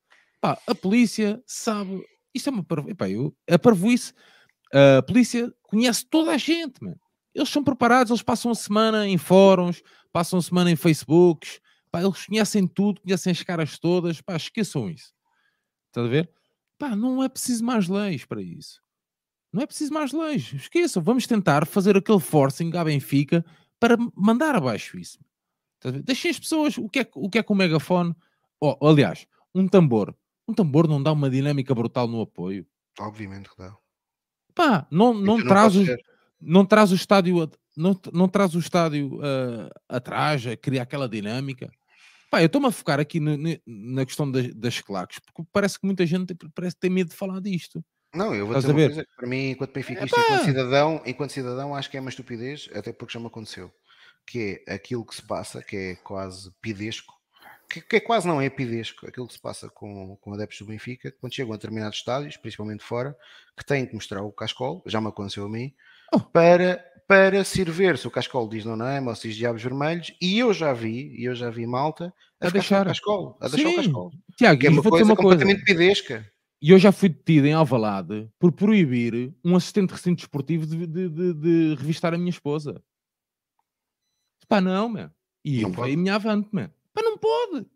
[0.41, 3.15] Pá, a polícia sabe, isso é uma parvoíce.
[3.15, 4.13] Eu, a parvoíce,
[4.73, 6.99] a polícia conhece toda a gente, mano.
[7.35, 9.83] Eles são preparados, eles passam a semana em fóruns,
[10.13, 14.89] passam a semana em Facebooks, pá, eles conhecem tudo, conhecem as caras todas, pá, esqueçam
[14.89, 15.13] isso.
[15.89, 16.31] Estás a ver?
[16.79, 18.81] Pá, não é preciso mais leis para isso.
[19.53, 20.53] Não é preciso mais leis.
[20.53, 23.45] Esqueçam, vamos tentar fazer aquele forcing à Benfica
[23.85, 25.19] para mandar abaixo isso.
[26.05, 26.79] Deixem as pessoas.
[26.79, 28.17] O que é, o que, é que o megafone.
[28.59, 30.17] Oh, aliás, um tambor.
[30.49, 32.67] Um tambor não dá uma dinâmica brutal no apoio.
[32.99, 33.77] Obviamente que dá.
[34.55, 35.85] Pá, não, não, traz, o,
[36.41, 37.51] não traz o estádio.
[37.77, 41.71] Não, não traz o estádio uh, atrás, a criar aquela dinâmica.
[42.31, 45.85] Pá, eu estou-me a focar aqui no, na questão das, das claques, porque parece que
[45.85, 47.85] muita gente parece ter medo de falar disto.
[48.15, 51.75] Não, eu vou dizer uma coisa, para mim, enquanto benfiquista, é, enquanto cidadão, enquanto cidadão,
[51.75, 53.73] acho que é uma estupidez, até porque já me aconteceu,
[54.27, 57.15] que é aquilo que se passa, que é quase pidesco,
[57.69, 60.67] que, que é quase não é pidesco, aquilo que se passa com, com adeptos do
[60.67, 63.17] Benfica, quando chegam a determinados estádios, principalmente fora,
[63.57, 65.75] que têm que mostrar o cascol, já me aconteceu a mim,
[66.13, 66.21] oh.
[66.21, 70.15] para para se ver se o Cascol diz não é, ou se diz diabos vermelhos,
[70.21, 73.49] e eu já vi, e eu já vi malta a, a deixar o Cascol, a
[73.49, 73.75] deixar Sim.
[73.75, 74.13] o Cascol.
[74.37, 75.79] Tiago, que é uma coisa uma completamente coisa.
[75.81, 76.34] pidesca.
[76.65, 80.87] E eu já fui detido em Alvalade por proibir um assistente de recinto desportivo de,
[80.87, 82.83] de, de, de revistar a minha esposa.
[84.49, 85.11] Pá, não, meu.
[85.45, 86.71] E não eu a minha avante, meu.
[86.95, 87.67] Pá, não pode.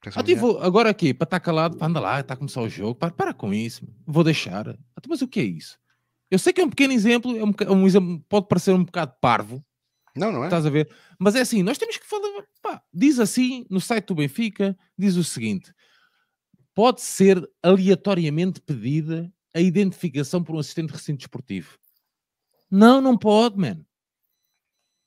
[0.00, 2.68] Tens Ah, tipo, agora aqui, para estar calado, pá, anda lá, está a começar o
[2.68, 3.92] jogo, para, para com isso, meu.
[4.06, 4.68] vou deixar.
[4.68, 5.76] Ah, Mas o que é isso?
[6.30, 9.12] Eu sei que é um pequeno exemplo, é um, um exemplo, pode parecer um bocado
[9.20, 9.60] parvo,
[10.14, 10.46] Não, não é?
[10.46, 10.88] estás a ver?
[11.18, 15.16] Mas é assim, nós temos que falar, pá, diz assim, no site do Benfica, diz
[15.16, 15.74] o seguinte,
[16.74, 21.78] pode ser aleatoriamente pedida a identificação por um assistente de recinto desportivo.
[22.70, 23.84] Não, não pode, man.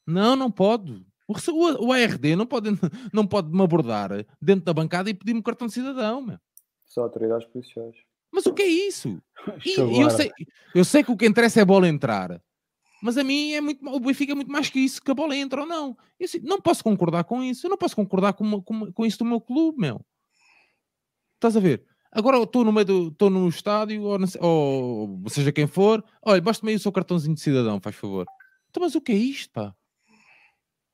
[0.06, 1.06] Não, não pode.
[1.28, 2.70] O, o- o ARD não pode,
[3.14, 6.40] não pode me abordar dentro da bancada e pedir-me cartão de cidadão, man.
[6.86, 7.96] Só autoridades policiais.
[8.32, 9.22] Mas o que é isso?
[9.66, 10.32] E, eu, sei,
[10.76, 12.42] eu sei que o que interessa é a bola entrar.
[13.02, 15.36] Mas a mim é muito, o Benfica é muito mais que isso, que a bola
[15.36, 15.96] entra ou não.
[16.20, 17.66] Eu não posso concordar com isso.
[17.66, 20.02] Eu não posso concordar com, com, com isso do meu clube, meu.
[21.38, 21.84] Estás a ver?
[22.12, 26.42] Agora estou no meio do, estou no estádio, ou, sei- ou seja quem for, olha,
[26.42, 28.26] basta-me aí o seu cartãozinho de cidadão, faz favor.
[28.70, 29.74] Então, mas o que é isto, pá?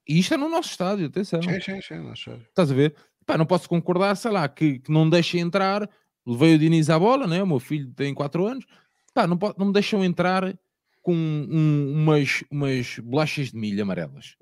[0.07, 1.41] E isto é no nosso estádio, atenção.
[1.41, 2.35] Sim, sim, sim, não sei.
[2.49, 2.95] Estás a ver?
[3.25, 5.89] Pá, não posso concordar, sei lá, que, que não deixem entrar.
[6.25, 7.41] Levei o Diniz à bola, né?
[7.41, 8.65] O meu filho tem 4 anos.
[9.13, 10.57] Pá, não, po- não me deixam entrar
[11.01, 14.35] com um- umas, umas bolachas de milho amarelas.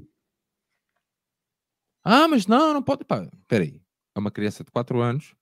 [2.04, 3.06] Ah, mas não, não pode.
[3.06, 3.80] Pá, espera aí.
[4.16, 5.36] É uma criança de 4 anos.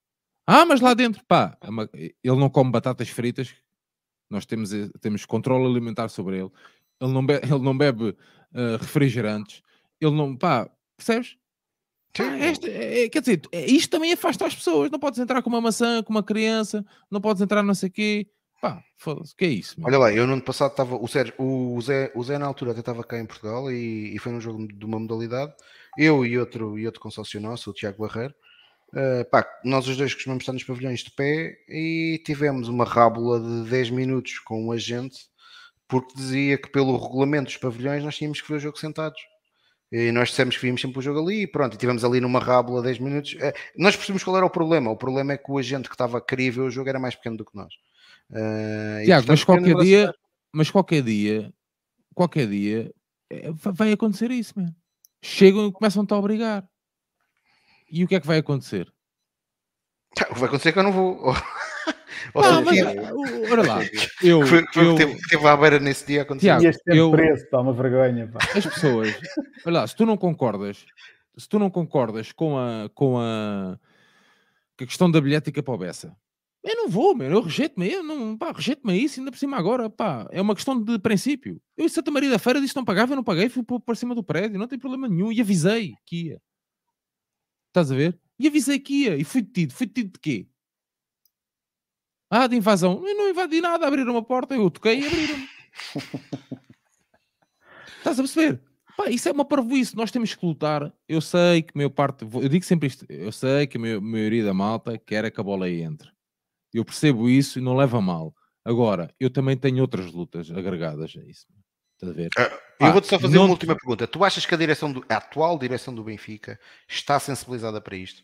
[0.51, 1.55] Ah, mas lá dentro, pá,
[1.93, 3.53] é ele não come batatas fritas.
[4.29, 6.49] Nós temos, eh, temos controle alimentar sobre ele.
[6.99, 8.17] Ele não bebe, ele não bebe
[8.55, 9.61] eh, refrigerantes.
[10.01, 11.37] Ele não, pá, percebes?
[12.19, 14.89] Ah, esta- é- é- quer dizer, é- isto também afasta as pessoas.
[14.89, 17.91] Não podes entrar com uma maçã, com uma criança, não podes entrar não sei o
[17.91, 18.27] quê.
[18.59, 19.75] Pá, foda-se, o que é isso?
[19.79, 19.87] meu?
[19.87, 20.95] Olha lá, eu no ano passado estava.
[20.95, 24.19] O, Sérgio, o, Zé, o Zé na altura até estava cá em Portugal e, e
[24.19, 25.53] foi num jogo de uma modalidade.
[25.97, 28.33] Eu e outro, e outro consórcio nosso, o Tiago Barreiro.
[28.95, 33.39] Eh, pá, nós os dois costumamos estar nos pavilhões de pé e tivemos uma rábula
[33.39, 35.17] de 10 minutos com um agente
[35.87, 39.19] porque dizia que pelo regulamento dos pavilhões nós tínhamos que ver o jogo sentados.
[39.91, 42.39] E nós dissemos que víamos sempre o jogo ali e pronto, e tivemos ali numa
[42.39, 43.35] rábula 10 minutos.
[43.39, 44.91] Eh, Nós percebemos qual era o problema.
[44.91, 47.37] O problema é que o agente que estava querer ver o jogo era mais pequeno
[47.37, 47.73] do que nós.
[49.01, 50.13] E, Tiago, mas portanto, qualquer dia,
[50.53, 51.53] mas qualquer dia,
[52.13, 52.93] qualquer dia
[53.53, 54.75] va- vai acontecer isso, mano.
[55.23, 56.69] Chegam e começam-te a obrigar.
[57.91, 58.91] E o que é que vai acontecer?
[60.31, 61.33] Vai acontecer que eu não vou.
[62.33, 63.79] Ou Não, mas, o- olha lá,
[64.21, 66.47] eu, foi, foi o eu, que teve, teve à beira nesse dia a acontecer.
[66.59, 68.27] Tiago, E eu- preço, dá uma vergonha.
[68.27, 68.39] Pá.
[68.55, 69.15] as pessoas,
[69.65, 70.85] olha lá, se tu não concordas,
[71.37, 73.79] se tu não concordas com a, com a,
[74.77, 76.15] com a questão da bilhética para o Bessa,
[76.63, 79.57] eu não vou, meu, eu rejeito-me, eu não, pá, rejeito-me a isso, ainda por cima
[79.57, 81.59] agora, pá, é uma questão de princípio.
[81.77, 83.79] Eu em Santa Maria da Feira disse que não pagava, eu não paguei, fui para,
[83.79, 86.41] para cima do prédio, não tem problema nenhum, e avisei que ia.
[87.69, 88.19] Estás a ver?
[88.37, 90.47] E avisei que ia, e fui detido, fui detido de quê?
[92.29, 93.05] Ah, de invasão.
[93.07, 95.49] Eu não invadi nada, abriram uma porta, eu toquei e abriram-me.
[97.97, 98.61] Estás a perceber?
[98.95, 99.95] Pá, isso é uma parvoíce.
[99.95, 100.93] Nós temos que lutar.
[101.07, 103.99] Eu sei que a maior parte, eu digo sempre isto, eu sei que a mai-
[103.99, 106.09] maioria da malta quer que a bola aí entre.
[106.73, 108.33] Eu percebo isso e não leva mal.
[108.63, 111.47] Agora, eu também tenho outras lutas agregadas a isso.
[112.01, 112.29] Estás a ver?
[112.37, 114.07] Eu Pá, vou-te só fazer não- uma última pergunta.
[114.07, 118.23] Tu achas que a, direção do, a atual direção do Benfica está sensibilizada para isto?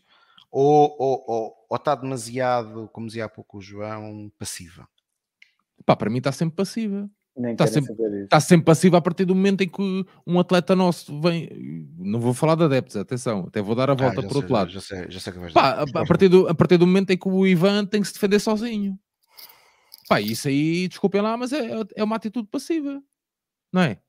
[0.50, 4.88] Ou, ou, ou, ou está demasiado, como dizia há pouco o João, passiva?
[5.84, 7.10] Pá, para mim está sempre passiva.
[7.36, 8.24] Nem Tá querem sempre-.
[8.24, 11.50] Está sempre passiva a partir do momento em que um atleta nosso vem.
[11.98, 14.40] Não vou falar de adeptos, atenção, até vou dar a volta Ah, já por sei,
[14.40, 14.70] outro lado.
[14.70, 17.10] Já sei, já sei que vais Pá, a, a partir do, a partir do momento
[17.10, 18.98] em que o Ivan tem que se defender sozinho.
[20.08, 23.02] Pá, isso aí, desculpem lá, mas é, é uma atitude passiva.
[23.76, 24.00] Não é?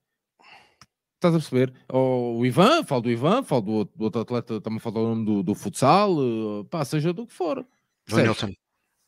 [1.15, 1.73] Estás a perceber?
[1.89, 5.07] Ou o Ivan, falo do Ivan, falo do outro, do outro atleta, também falo do
[5.09, 7.67] nome do, do futsal, eh, pá, seja do que for.
[8.07, 8.15] Do?
[8.15, 8.53] Nilson.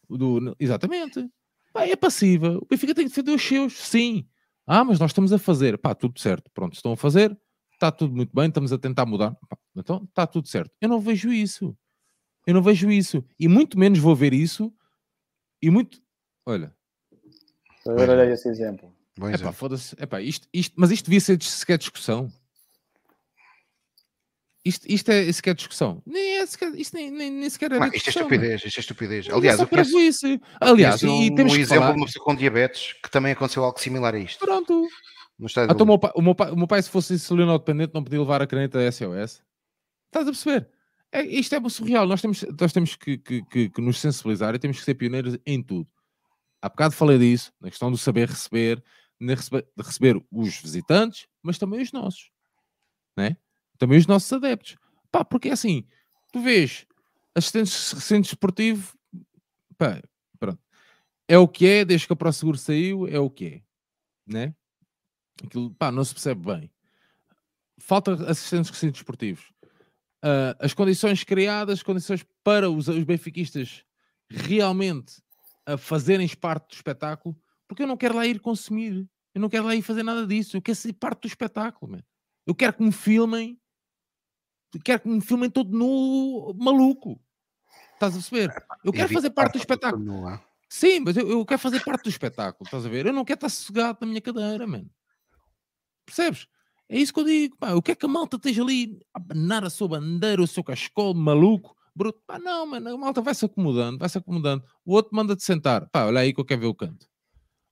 [0.10, 1.30] Do- exatamente.
[1.72, 2.58] Pá, é passiva.
[2.58, 4.28] O Benfica tem que defender os seus, sim.
[4.68, 5.78] Ah, mas nós estamos a fazer.
[5.78, 6.52] Pá, tudo certo.
[6.54, 7.40] Pronto, estão a fazer.
[7.72, 9.32] Está tudo muito bem, estamos a tentar mudar.
[9.48, 10.74] Pá, então, está tudo certo.
[10.82, 11.74] Eu não vejo isso.
[12.46, 13.24] Eu não vejo isso.
[13.40, 14.74] E muito menos vou ver isso.
[15.62, 16.02] E muito...
[16.46, 16.76] Olha,
[17.88, 18.94] a ver, olha esse exemplo.
[19.20, 19.54] Bom é pá, exemplo.
[19.54, 19.96] foda-se.
[20.00, 22.32] Epá, isto, isto, mas isto devia ser sequer discussão.
[24.64, 26.02] Isto, isto é sequer discussão.
[26.06, 28.82] Nem é sequer, isto nem, nem, nem sequer era Não, isto é estupidez, isto é
[28.82, 29.28] estupidez.
[29.28, 30.42] É Aliás, só eu conheço, parvoíce.
[30.60, 31.92] Aliás, conheço e um, temos um exemplo falar...
[31.94, 34.40] de uma pessoa com diabetes que também aconteceu algo similar a isto.
[34.40, 34.88] Pronto.
[35.40, 37.14] No Ah, do então o, meu pai, o, meu pai, o meu pai, se fosse
[37.14, 39.42] insulino dependente, não podia levar a caneta SOS.
[40.08, 40.70] Estás a perceber?
[41.12, 42.06] É, isto é surreal.
[42.06, 45.38] Nós temos, nós temos que, que, que- que nos sensibilizar e temos que ser pioneiros
[45.46, 45.88] em tudo.
[46.62, 48.84] Há bocado falei disso, na questão do saber receber,
[49.20, 52.32] na receber, de receber os visitantes, mas também os nossos.
[53.18, 53.36] Né?
[53.78, 54.78] Também os nossos adeptos.
[55.12, 55.86] Pá, porque é assim,
[56.32, 56.86] tu vês
[57.36, 58.98] assistentes centro esportivo,
[59.78, 60.02] pá,
[60.40, 60.60] pronto.
[61.28, 63.62] É o que é, desde que a ProSeguro saiu, é o que é.
[64.26, 64.56] Né?
[65.44, 66.72] Aquilo, pá, não se percebe bem.
[67.80, 69.46] Falta assistentes de recintos esportivos.
[70.24, 73.84] uh, as condições criadas, as condições para os, os benfiquistas
[74.30, 75.22] realmente
[75.66, 77.36] a fazerem parte do espetáculo,
[77.70, 80.58] porque eu não quero lá ir consumir, eu não quero lá ir fazer nada disso,
[80.58, 82.04] eu quero ser parte do espetáculo, man.
[82.46, 83.62] eu quero que me filmem,
[84.84, 87.22] quero que me filmem todo nu maluco.
[87.94, 88.66] Estás a perceber?
[88.84, 90.04] Eu quero fazer parte do espetáculo.
[90.68, 93.06] Sim, mas eu, eu, quero fazer parte do espetáculo, estás a ver?
[93.06, 94.90] Eu não quero estar sossegado na minha cadeira, mano.
[96.06, 96.48] Percebes?
[96.88, 97.74] É isso que eu digo, pá.
[97.74, 100.64] O que é que a malta esteja ali a abanar a sua bandeira, o seu
[100.64, 102.20] cascol maluco, bruto?
[102.26, 104.64] Pá, não, mano, a malta vai se acomodando, vai se acomodando.
[104.84, 107.08] O outro manda-te sentar, pá, olha aí que eu quero ver o canto.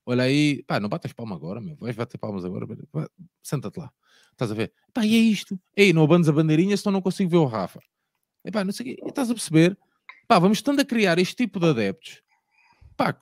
[0.10, 1.76] Olha aí, pá, não batas palma agora, meu.
[1.76, 2.66] Vais bater palmas agora,
[3.44, 3.92] senta-te lá.
[4.32, 4.72] Estás a ver?
[4.94, 5.60] Pá, e é isto.
[5.76, 7.82] Ei, não abandes a bandeirinha, senão não consigo ver o Rafa.
[8.46, 9.04] E pá, não sei o quê.
[9.04, 9.78] E estás a perceber?
[10.26, 12.22] Pá, vamos estando a criar este tipo de adeptos,
[12.96, 13.22] pá, que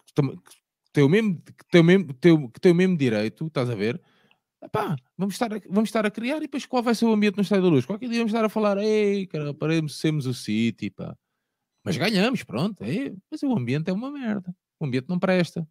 [0.93, 3.99] tem o mesmo, que tem o mesmo, que tem o mesmo direito, estás a ver?
[4.71, 7.37] Pá, vamos estar, a, vamos estar a criar e depois qual vai ser o ambiente
[7.37, 7.85] no Estádio da Luz?
[7.85, 11.17] Qualquer dia vamos estar a falar, ei, cara, parecemos o City, pá.
[11.83, 12.83] Mas ganhamos, pronto.
[12.83, 14.55] É, mas o ambiente é uma merda.
[14.79, 15.67] O ambiente não presta.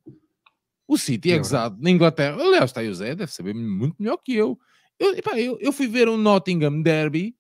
[0.87, 2.37] O City é exato na Inglaterra.
[2.41, 4.59] Aliás, está aí o Zé, deve saber muito melhor que eu.
[4.99, 7.35] Eu, epá, eu, eu fui ver um Nottingham Derby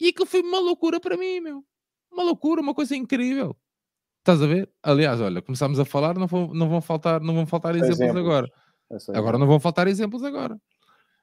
[0.00, 1.64] e aquilo foi uma loucura para mim, meu.
[2.12, 3.56] Uma loucura, uma coisa incrível.
[4.20, 4.70] Estás a ver?
[4.82, 8.20] Aliás, olha, começámos a falar, não vão, não vão faltar, não vão faltar exemplos, exemplos.
[8.20, 8.50] agora.
[9.14, 10.58] Agora não vão faltar exemplos agora.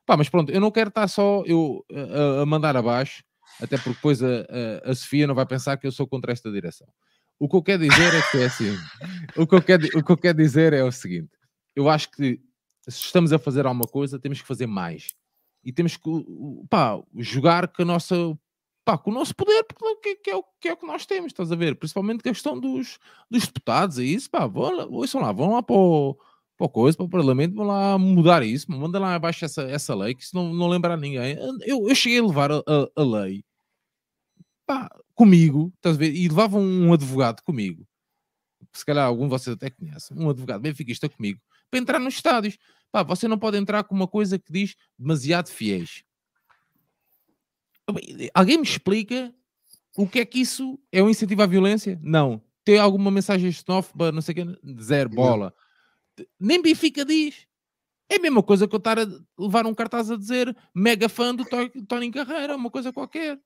[0.06, 3.24] Pá, mas pronto, eu não quero estar só eu a, a mandar abaixo,
[3.61, 6.51] até porque depois a, a, a, Sofia não vai pensar que eu sou contra esta
[6.51, 6.88] direção.
[7.40, 8.77] O que eu quero dizer é que é assim.
[9.35, 11.32] o, que eu quero, o que eu quero dizer é o seguinte:
[11.75, 12.40] eu acho que
[12.88, 15.09] se estamos a fazer alguma coisa, temos que fazer mais.
[15.64, 16.09] E temos que
[16.69, 18.16] pá, jogar com a nossa
[18.83, 21.32] pá, com o nosso poder, porque que, é o, que é o que nós temos,
[21.32, 21.75] estás a ver?
[21.75, 25.75] Principalmente a questão dos, dos deputados, é isso, pá, vão lá, lá, vão lá para
[25.75, 26.17] o,
[26.58, 29.95] para o coisa, para o Parlamento, vão lá mudar isso, manda lá abaixo essa, essa
[29.95, 31.38] lei, que isso não, não lembra a ninguém.
[31.61, 33.43] Eu, eu cheguei a levar a, a, a lei
[34.66, 36.14] pá, comigo, estás a ver?
[36.16, 37.85] E levava um advogado comigo,
[38.74, 41.40] se calhar algum de vocês até conhece, um advogado benfiquista comigo,
[41.72, 42.58] para entrar nos estádios.
[42.91, 46.03] Pá, você não pode entrar com uma coisa que diz demasiado fiéis.
[48.33, 49.33] Alguém me explica
[49.98, 52.00] o que é que isso é um incentivo à violência?
[52.03, 52.41] Não.
[52.64, 55.53] Tem alguma mensagem xenófoba, não sei o que, zero bola.
[56.40, 57.48] Nem Benfica diz.
[58.09, 59.06] É a mesma coisa que eu estar a
[59.40, 61.45] levar um cartaz a dizer mega fã do
[61.88, 63.40] Tony Carreira, uma coisa qualquer.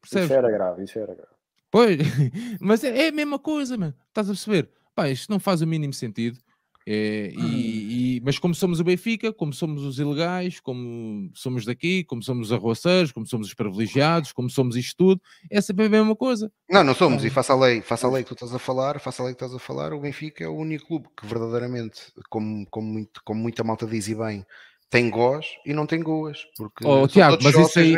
[0.00, 0.26] Percebes?
[0.26, 1.32] Isso era grave, isso era grave.
[1.70, 1.98] Pois,
[2.60, 3.94] mas é, é a mesma coisa, mano.
[4.08, 4.70] Estás a perceber?
[4.94, 6.38] Pá, isto não faz o mínimo sentido.
[6.86, 12.04] É, e, e, mas como somos o Benfica, como somos os ilegais, como somos daqui,
[12.04, 16.16] como somos os como somos os privilegiados, como somos isto tudo, é sempre a mesma
[16.16, 16.50] coisa.
[16.68, 18.98] Não, não somos, e faça a lei, faça a lei que tu estás a falar,
[18.98, 22.00] faça a lei que estás a falar, o Benfica é o único clube que verdadeiramente,
[22.28, 24.44] como, como, muito, como muita malta diz e bem,
[24.90, 26.44] tem gós e não tem goas.
[26.56, 27.94] Porque oh, Tiago, mas isso aí,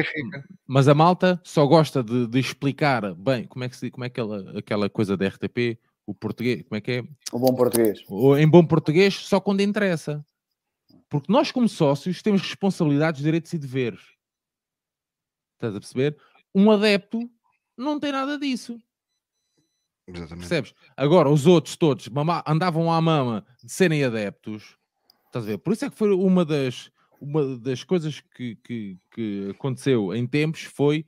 [0.66, 4.58] mas a malta só gosta de, de, explicar bem como é que, como é aquela,
[4.58, 5.76] aquela coisa da RTP
[6.07, 7.02] o português, como é que é?
[7.33, 8.02] O bom português.
[8.08, 10.24] O, em bom português, só quando interessa.
[11.08, 14.00] Porque nós, como sócios, temos responsabilidades, direitos e deveres.
[15.55, 16.16] Estás a perceber?
[16.55, 17.31] Um adepto
[17.76, 18.78] não tem nada disso.
[20.07, 20.41] Exatamente.
[20.41, 20.74] Percebes?
[20.97, 22.08] Agora, os outros todos
[22.47, 24.76] andavam à mama de serem adeptos.
[25.26, 25.58] Estás a ver?
[25.58, 30.26] Por isso é que foi uma das, uma das coisas que, que, que aconteceu em
[30.26, 31.07] tempos foi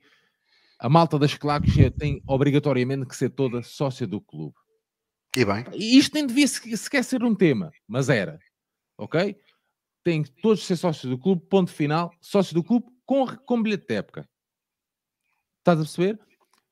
[0.79, 4.55] a malta das claques tem obrigatoriamente que ser toda sócia do clube.
[5.37, 5.63] E bem.
[5.75, 8.39] Isto nem devia sequer ser um tema, mas era.
[8.97, 9.39] Ok?
[10.03, 12.11] Tem todos ser sócios do clube, ponto final.
[12.19, 14.27] Sócios do clube com, com bilhete de época.
[15.59, 16.19] Estás a perceber?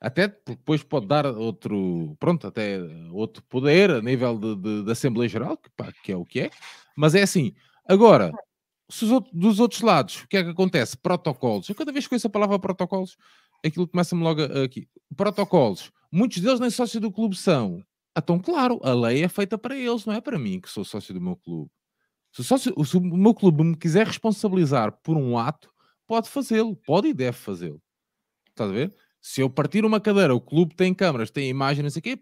[0.01, 2.79] Até depois pode dar outro, pronto, até
[3.11, 6.41] outro poder a nível de, de, de Assembleia Geral, que, pá, que é o que
[6.41, 6.49] é.
[6.97, 7.53] Mas é assim.
[7.87, 8.31] Agora,
[9.31, 10.97] dos outros lados, o que é que acontece?
[10.97, 11.69] Protocolos.
[11.69, 13.15] Eu cada vez que conheço a palavra protocolos,
[13.63, 14.89] aquilo começa-me logo aqui.
[15.15, 15.91] Protocolos.
[16.11, 17.85] Muitos deles nem sócios do clube são.
[18.17, 21.13] Então, claro, a lei é feita para eles, não é para mim, que sou sócio
[21.13, 21.69] do meu clube.
[22.31, 25.69] Se o, sócio, se o meu clube me quiser responsabilizar por um ato,
[26.07, 27.81] pode fazê-lo, pode e deve fazê-lo.
[28.49, 28.93] Estás a ver?
[29.21, 32.19] Se eu partir uma cadeira, o clube tem câmaras, tem imagem, não sei o quê,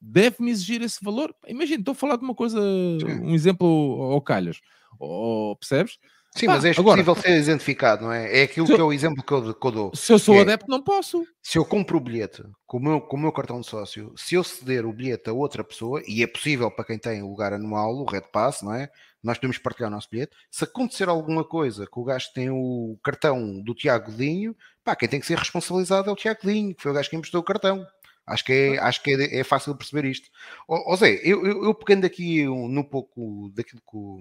[0.00, 1.34] deve-me exigir esse valor.
[1.46, 3.66] Imagina, estou a falar de uma coisa, um exemplo
[4.12, 4.60] ao calhas.
[4.98, 5.98] Ou, percebes?
[6.36, 8.40] Sim, mas é possível ser identificado, não é?
[8.40, 9.94] É aquilo que é o exemplo que eu, que eu dou.
[9.94, 11.24] Se eu sou é, adepto, não posso.
[11.40, 14.34] Se eu compro o bilhete com o, meu, com o meu cartão de sócio, se
[14.34, 17.94] eu ceder o bilhete a outra pessoa, e é possível para quem tem lugar anual,
[17.94, 18.90] o Red Pass, não é?
[19.22, 20.36] Nós podemos partilhar o nosso bilhete.
[20.50, 25.08] Se acontecer alguma coisa que o gajo tem o cartão do Tiago Linho, pá, quem
[25.08, 27.44] tem que ser responsabilizado é o Tiago Linho, que foi o gajo que emprestou o
[27.44, 27.86] cartão.
[28.26, 30.28] Acho que é, acho que é, é fácil perceber isto.
[30.66, 34.20] Ó Zé, eu, eu, eu pegando aqui um, no pouco daquilo que o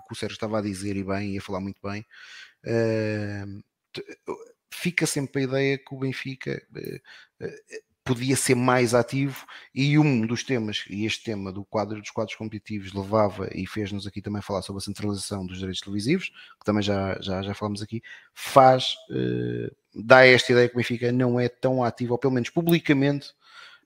[0.00, 2.04] que o Sérgio estava a dizer e bem, ia falar muito bem.
[4.70, 6.60] Fica sempre a ideia que o Benfica
[8.06, 9.44] podia ser mais ativo
[9.74, 14.06] e um dos temas, e este tema do quadro dos quadros competitivos levava e fez-nos
[14.06, 17.82] aqui também falar sobre a centralização dos direitos televisivos, que também já, já, já falamos
[17.82, 18.00] aqui,
[18.32, 22.48] faz, uh, dá esta ideia que o Benfica não é tão ativo, ou pelo menos
[22.48, 23.32] publicamente,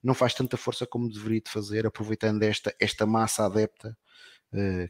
[0.02, 3.96] não faz tanta força como deveria de fazer, aproveitando esta, esta massa adepta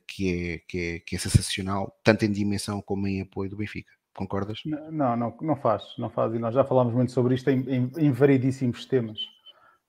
[0.06, 3.90] que, é, que, é, que é sensacional, tanto em dimensão como em apoio do Benfica.
[4.14, 4.60] Concordas?
[4.90, 6.34] Não, não, não faz, não faz.
[6.34, 9.18] E nós já falámos muito sobre isto em, em, em variedíssimos temas.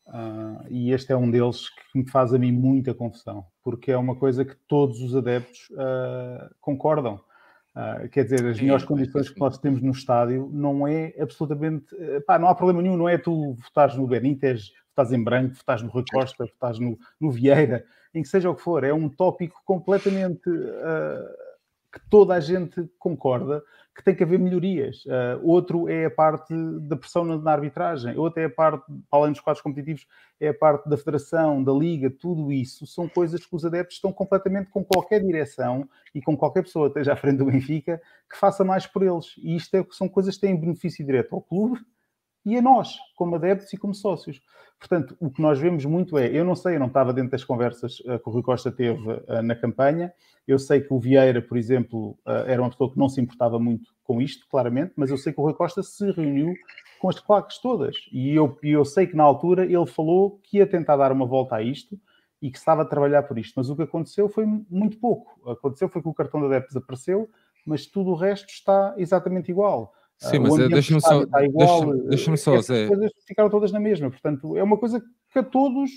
[0.07, 3.97] Uh, e este é um deles que me faz a mim muita confusão, porque é
[3.97, 7.19] uma coisa que todos os adeptos uh, concordam.
[7.73, 11.95] Uh, quer dizer, as melhores condições que nós temos no estádio não é absolutamente.
[12.27, 15.81] Pá, não há problema nenhum, não é tu votares no Benítez, votares em branco, votares
[15.81, 18.83] no Rui Costa, votares no, no Vieira, em que seja o que for.
[18.83, 20.49] É um tópico completamente
[21.91, 23.61] que toda a gente concorda
[23.93, 25.03] que tem que haver melhorias.
[25.05, 29.33] Uh, outro é a parte da pressão na, na, arbitragem, outro é a parte, além
[29.33, 30.07] dos quadros competitivos,
[30.39, 34.13] é a parte da federação, da liga, tudo isso são coisas que os adeptos estão
[34.13, 38.63] completamente com qualquer direção e com qualquer pessoa esteja à frente do Benfica que faça
[38.63, 39.35] mais por eles.
[39.37, 41.77] E isto é, são coisas que têm benefício direto ao clube
[42.45, 44.41] e a nós, como adeptos e como sócios.
[44.79, 47.43] Portanto, o que nós vemos muito é, eu não sei, eu não estava dentro das
[47.43, 50.11] conversas uh, que o Rui Costa teve uh, na campanha,
[50.47, 53.59] eu sei que o Vieira, por exemplo, uh, era uma pessoa que não se importava
[53.59, 56.53] muito com isto, claramente, mas eu sei que o Rui Costa se reuniu
[56.99, 60.65] com as claques todas, e eu, eu sei que na altura ele falou que ia
[60.65, 61.99] tentar dar uma volta a isto,
[62.41, 65.39] e que estava a trabalhar por isto, mas o que aconteceu foi muito pouco.
[65.47, 67.29] Aconteceu foi que o cartão de adeptos desapareceu,
[67.65, 69.93] mas tudo o resto está exatamente igual.
[70.21, 72.87] Sim, mas é, deixa-me só, deixa, deixa só, Zé.
[72.87, 75.01] coisas ficaram todas na mesma, portanto, é uma coisa
[75.31, 75.89] que a todos,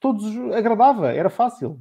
[0.00, 1.78] todos agradava, era fácil.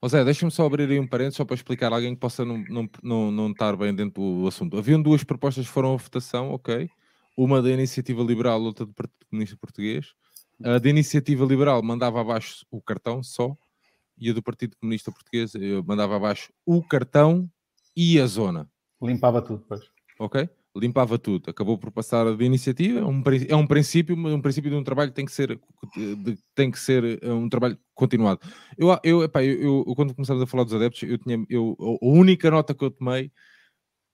[0.00, 2.44] Ô Zé, deixa-me só abrir aí um parênteses só para explicar a alguém que possa
[2.44, 4.78] não, não, não, não estar bem dentro do assunto.
[4.78, 6.88] Haviam duas propostas que foram a votação, ok?
[7.36, 10.14] Uma da Iniciativa Liberal, outra do Partido Comunista Português.
[10.62, 13.56] A da Iniciativa Liberal mandava abaixo o cartão só,
[14.16, 17.50] e a do Partido Comunista Português eh, mandava abaixo o cartão
[17.96, 18.70] e a zona.
[19.02, 19.80] Limpava tudo, pois.
[20.20, 20.48] Ok?
[20.78, 24.76] Limpava tudo, acabou por passar de iniciativa, é um, é um princípio, um princípio de
[24.76, 25.60] um trabalho que tem que ser,
[25.96, 28.40] de, tem que ser eh, um trabalho continuado.
[28.76, 32.06] Eu, eu, epá, eu, eu, quando começámos a falar dos adeptos, eu tinha, eu, a
[32.06, 33.32] única nota que eu tomei,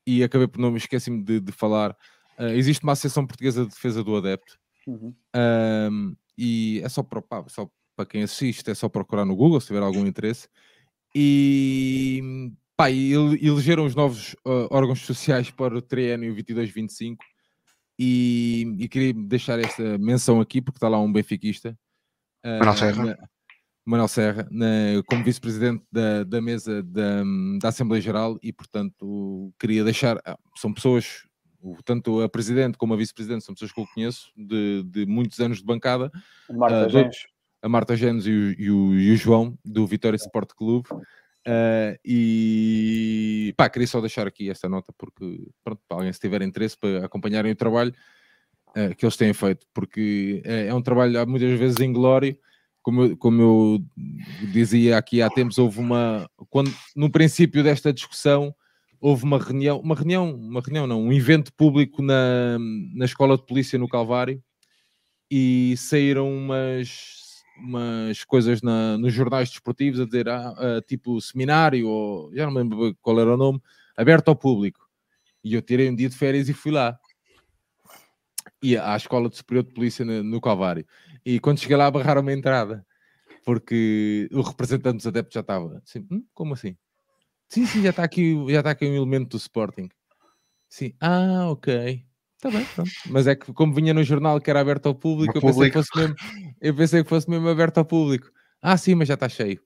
[0.07, 1.93] e acabei por não me esqueci-me de, de, falar,
[2.39, 5.15] uh, existe uma Associação Portuguesa de Defesa do Adepto, uhum.
[5.93, 9.61] um, e é só para, pá, só para quem assiste, é só procurar no Google
[9.61, 10.49] se tiver algum interesse,
[11.15, 17.17] e Pá, e elegeram os novos uh, órgãos sociais para o triênio 22-25
[17.97, 21.79] e, e, queria deixar esta menção aqui porque está lá um benfiquista
[22.45, 23.17] uh, Manuel Serra, na,
[23.87, 24.67] Manuel Serra na,
[25.07, 27.23] como vice-presidente da, da mesa da,
[27.61, 31.29] da Assembleia Geral e portanto queria deixar, ah, são pessoas
[31.85, 35.59] tanto a presidente como a vice-presidente são pessoas que eu conheço de, de muitos anos
[35.59, 36.11] de bancada.
[36.51, 37.11] Marta uh,
[37.63, 40.89] a Marta Genes e o, e, o, e o João do Vitória Sport Clube
[41.47, 46.41] Uh, e pá, queria só deixar aqui esta nota porque pronto, para alguém se tiver
[46.41, 47.95] interesse para acompanharem o trabalho
[48.71, 52.35] uh, que eles têm feito, porque é, é um trabalho muitas vezes inglório,
[52.83, 53.85] como eu, como eu
[54.53, 58.55] dizia aqui há tempos, houve uma quando no princípio desta discussão
[58.99, 62.59] houve uma reunião, uma reunião, uma reunião não, um evento público na,
[62.95, 64.43] na escola de polícia no Calvário
[65.31, 67.24] e saíram umas
[67.57, 72.53] umas coisas na, nos jornais desportivos a dizer ah, ah, tipo seminário, ou já não
[72.53, 73.61] me lembro qual era o nome,
[73.97, 74.89] aberto ao público.
[75.43, 76.99] E eu tirei um dia de férias e fui lá.
[78.63, 80.87] E à Escola de Superior de Polícia no, no Calvário.
[81.25, 82.85] E quando cheguei lá, barraram uma entrada.
[83.45, 86.77] Porque o representante dos adeptos já estava assim, hum, como assim?
[87.49, 89.89] Sim, sim, já está aqui, já está aqui um elemento do Sporting.
[90.69, 92.05] Sim, ah, ok.
[92.45, 92.91] Está bem, pronto.
[93.09, 95.73] Mas é que como vinha no jornal que era aberto ao público, eu pensei, Que
[95.73, 96.15] fosse mesmo,
[96.61, 98.31] eu pensei que fosse mesmo aberto ao público.
[98.61, 99.61] Ah, sim, mas já está cheio.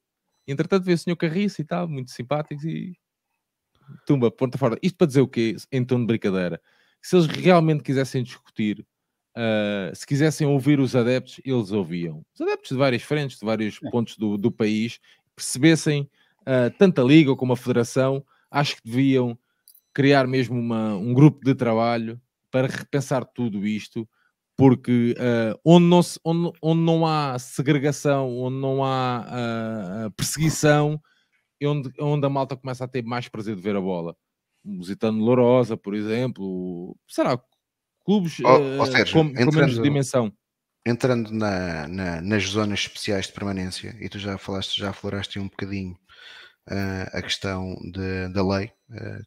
[0.46, 2.92] Entretanto, veio o senhor Carriço e tal, muito simpáticos e
[4.06, 4.78] tumba, ponta fora.
[4.80, 5.56] Isto para dizer o quê?
[5.72, 6.60] Em tom de brincadeira.
[7.02, 8.86] Se eles realmente quisessem discutir,
[9.36, 12.24] uh, se quisessem ouvir os adeptos, eles ouviam.
[12.32, 15.00] Os adeptos de várias frentes, de vários pontos do, do país,
[15.34, 16.08] percebessem
[16.42, 19.36] uh, tanto a Liga como a Federação, acho que deviam
[19.92, 22.20] criar mesmo uma, um grupo de trabalho
[22.50, 24.08] para repensar tudo isto,
[24.56, 29.26] porque uh, onde, não se, onde, onde não há segregação, onde não há
[30.06, 31.00] uh, perseguição,
[31.60, 34.16] é onde, é onde a malta começa a ter mais prazer de ver a bola.
[34.64, 37.40] Musitano Lourosa, por exemplo, será
[38.04, 40.32] clubes oh, oh, Sérgio, com, entrando, com menos dimensão.
[40.84, 45.48] Entrando na, na, nas zonas especiais de permanência, e tu já falaste, já afloraste um
[45.48, 45.96] bocadinho
[47.12, 48.70] a questão de, da lei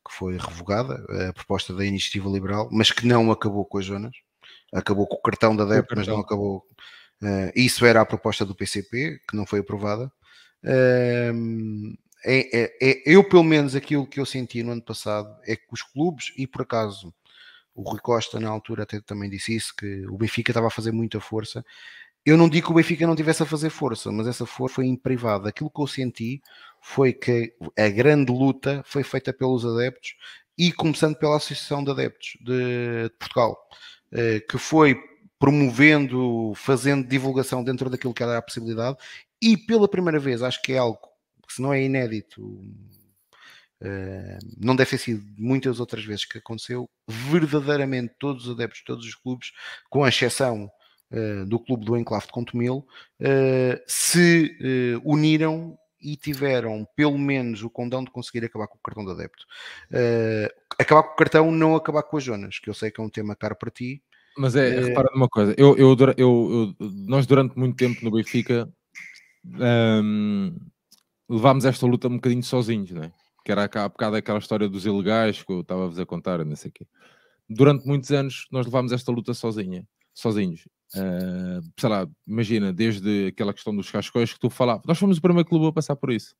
[0.05, 4.15] que foi revogada, a proposta da iniciativa liberal, mas que não acabou com as zonas,
[4.73, 6.65] acabou com o cartão da DEP, mas não acabou.
[7.55, 10.11] isso era a proposta do PCP, que não foi aprovada.
[12.23, 15.65] É, é, é, eu, pelo menos, aquilo que eu senti no ano passado é que
[15.71, 17.13] os clubes, e por acaso
[17.73, 20.91] o Rui Costa na altura até também disse isso, que o Benfica estava a fazer
[20.91, 21.65] muita força.
[22.23, 24.85] Eu não digo que o Benfica não tivesse a fazer força, mas essa força foi
[24.85, 25.47] em privado.
[25.47, 26.41] Aquilo que eu senti
[26.81, 30.15] foi que a grande luta foi feita pelos adeptos
[30.57, 33.57] e começando pela Associação de Adeptos de, Portugal,
[34.11, 34.99] eh, que foi
[35.39, 38.97] promovendo, fazendo divulgação dentro daquilo que era a possibilidade
[39.41, 40.99] e pela primeira vez, acho que é algo
[41.47, 42.41] que se não é inédito,
[43.83, 49.03] Uh, não deve ter sido muitas outras vezes que aconteceu, verdadeiramente todos os adeptos, todos
[49.03, 49.53] os clubes,
[49.89, 50.71] com exceção
[51.11, 52.85] uh, do clube do Enclave de Contomil,
[53.19, 54.55] uh, se
[55.03, 59.45] uniram e tiveram pelo menos o condão de conseguir acabar com o cartão de adepto.
[60.79, 63.09] acabar com o cartão, não acabar com as zonas, que eu sei que é um
[63.09, 64.01] tema caro para ti.
[64.37, 68.71] Mas é, repara numa coisa, eu, eu, eu, eu, nós durante muito tempo no Benfica
[69.45, 70.55] um,
[71.29, 73.11] levámos esta luta um bocadinho sozinhos, não é?
[73.43, 76.69] que era há bocado aquela história dos ilegais que eu estava-vos a contar, não sei
[76.69, 76.85] o quê.
[77.49, 80.67] Durante muitos anos nós levámos esta luta sozinha, sozinhos.
[80.95, 84.83] Uh, sei lá, imagina, desde aquela questão dos cascóis que tu falavas.
[84.85, 86.35] Nós fomos o primeiro clube a passar por isso.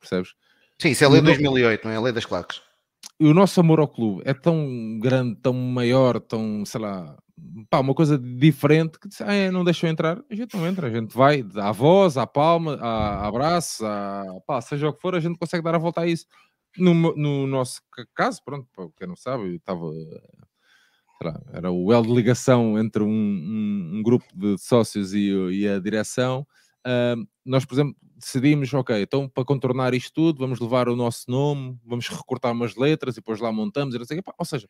[0.00, 0.34] Percebes?
[0.80, 1.96] Sim, isso é a lei de 2008, não é?
[1.96, 2.62] A lei das claques.
[3.20, 7.16] E o nosso amor ao clube é tão grande, tão maior, tão, sei lá,
[7.70, 10.90] pá, uma coisa diferente que ah, é, não deixou entrar, a gente não entra, a
[10.90, 15.20] gente vai à voz, à palma, à abraço, à, pá, seja o que for, a
[15.20, 16.26] gente consegue dar a volta a isso.
[16.76, 17.80] No, no nosso
[18.14, 19.86] caso, pronto, para quem não sabe, estava
[21.52, 25.78] era o elo de ligação entre um, um, um grupo de sócios e, e a
[25.78, 26.46] direção.
[26.86, 31.30] Uh, nós, por exemplo, decidimos, ok, então para contornar isto tudo, vamos levar o nosso
[31.30, 33.98] nome, vamos recortar umas letras e depois lá montamos, e
[34.38, 34.68] ou seja,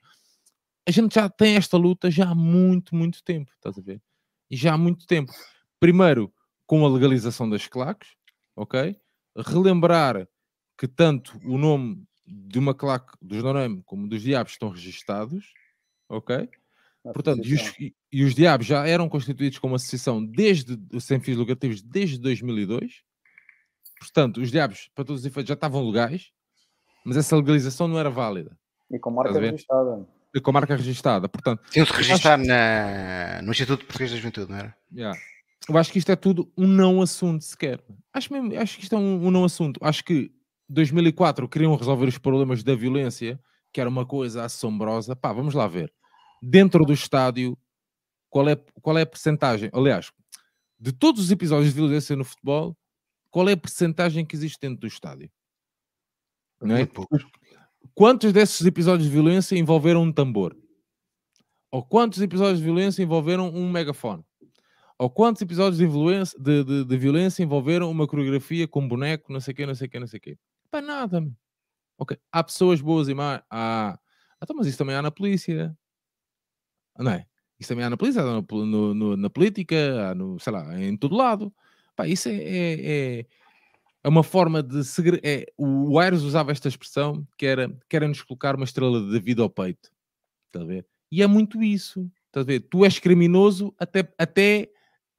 [0.86, 4.02] a gente já tem esta luta já há muito, muito tempo, estás a ver?
[4.50, 5.33] E já há muito tempo.
[5.81, 6.33] Primeiro,
[6.66, 8.10] com a legalização das claques,
[8.55, 8.97] ok?
[9.36, 10.28] Relembrar
[10.76, 15.52] que tanto o nome de uma claque dos Norem como dos Diabos estão registados,
[16.17, 16.49] ok?
[17.12, 17.75] Portanto, e os,
[18.10, 23.02] e os, Diabos já eram constituídos como associação desde, sem fins lucrativos desde 2002.
[23.99, 26.31] Portanto, os Diabos, para todos os efeitos, já estavam legais,
[27.05, 28.57] mas essa legalização não era válida.
[28.91, 30.07] E com marca registrada
[30.41, 31.28] com a marca registada.
[31.28, 32.49] Portanto, Tinham-se registar acho...
[32.49, 33.43] na...
[33.43, 34.76] no Instituto Português da Juventude, não era?
[34.93, 35.18] Yeah.
[35.68, 37.81] Eu acho que isto é tudo um não assunto sequer.
[38.12, 39.81] Acho, mesmo, acho que isto é um, um não assunto.
[39.83, 40.31] Acho que
[40.68, 43.41] 2004 queriam resolver os problemas da violência,
[43.73, 45.17] que era uma coisa assombrosa.
[45.17, 45.93] Pá, vamos lá ver.
[46.47, 47.57] Dentro do estádio,
[48.29, 49.71] qual é, qual é a percentagem?
[49.73, 50.13] Aliás,
[50.79, 52.77] de todos os episódios de violência no futebol,
[53.31, 55.31] qual é a percentagem que existe dentro do estádio?
[56.61, 56.89] Não é?
[57.95, 60.57] quantos desses episódios de violência envolveram um tambor?
[61.71, 64.25] Ou quantos episódios de violência envolveram um megafone?
[64.99, 69.33] Ou quantos episódios de, violência, de, de, de violência envolveram uma coreografia com um boneco,
[69.33, 70.39] não sei o quê, não sei o quê, não sei o quê?
[70.71, 71.27] Para nada.
[71.99, 73.43] Ok, há pessoas boas e más.
[73.51, 73.99] Ah,
[74.43, 75.77] então, mas isso também há na polícia.
[76.99, 77.27] Não é?
[77.59, 80.97] Isso também há na polícia, há no, no, na política, há no, sei lá, em
[80.97, 81.53] todo lado.
[81.97, 83.27] Pá, isso é, é, é
[84.05, 85.19] é uma forma de segre...
[85.25, 89.11] é, o Aires usava esta expressão que era, que era nos colocar uma estrela de
[89.11, 89.91] David ao peito.
[90.47, 90.87] Está a ver?
[91.11, 92.11] E é muito isso.
[92.27, 92.61] Está a ver?
[92.61, 94.71] Tu és criminoso até, até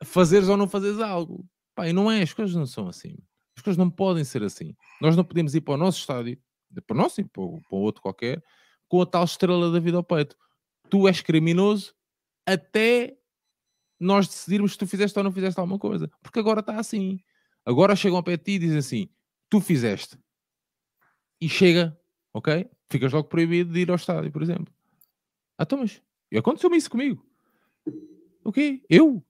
[0.03, 1.43] fazeres ou não fazeres algo.
[1.73, 3.17] Pá, e não é, as coisas não são assim.
[3.57, 4.75] As coisas não podem ser assim.
[5.01, 6.37] Nós não podemos ir para o nosso estádio,
[6.85, 8.43] para o nosso e para o outro qualquer,
[8.87, 10.37] com a tal estrela da vida ao peito.
[10.89, 11.93] Tu és criminoso
[12.45, 13.17] até
[13.99, 16.11] nós decidirmos se tu fizeste ou não fizeste alguma coisa.
[16.21, 17.19] Porque agora está assim.
[17.65, 19.09] Agora chegam ao pé de ti e dizem assim:
[19.49, 20.17] tu fizeste.
[21.41, 21.99] E chega,
[22.33, 22.69] ok?
[22.89, 24.73] Ficas logo proibido de ir ao estádio, por exemplo.
[25.57, 26.01] Ah, então, mas
[26.35, 27.25] aconteceu-me isso comigo.
[28.43, 28.83] O quê?
[28.89, 29.25] Eu?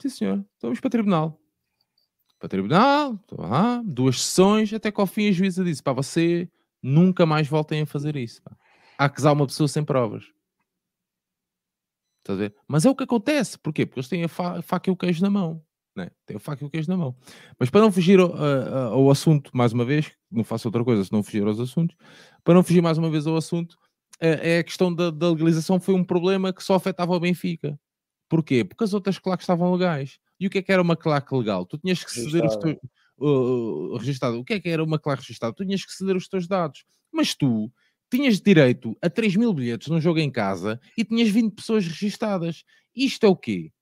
[0.00, 0.44] Sim, senhor.
[0.54, 1.40] Estamos para tribunal.
[2.38, 6.50] Para tribunal, lá, duas sessões, até que ao fim a juíza disse: para você
[6.82, 8.42] nunca mais voltem a fazer isso.
[8.42, 8.56] Pá.
[8.98, 10.24] Há acusar uma pessoa sem provas.
[12.18, 12.54] Estás a ver?
[12.66, 13.58] Mas é o que acontece.
[13.58, 13.86] Porquê?
[13.86, 15.64] Porque eles têm a, fa a faca e o queijo na mão
[15.96, 16.10] né?
[16.26, 17.16] tem o faca e o queijo na mão.
[17.58, 21.12] Mas para não fugir ao, ao, assunto, mais uma vez, não faço outra coisa se
[21.12, 21.96] não fugir aos assuntos,
[22.44, 23.76] para não fugir mais uma vez ao assunto,
[24.20, 27.78] é, é a questão da, da, legalização foi um problema que só afetava o Benfica.
[28.28, 28.64] Porquê?
[28.64, 30.18] Porque as outras claques estavam legais.
[30.38, 31.64] E o que é que era uma claque legal?
[31.64, 32.76] Tu tinhas que ceder os teus...
[33.18, 34.38] Uh, registado.
[34.38, 35.54] O que é que era uma claque registada?
[35.54, 36.84] Tu tinhas que ceder os teus dados.
[37.10, 37.72] Mas tu
[38.10, 42.64] tinhas direito a 3 mil bilhetes num jogo em casa e tinhas 20 pessoas registadas.
[42.94, 43.72] Isto é o quê?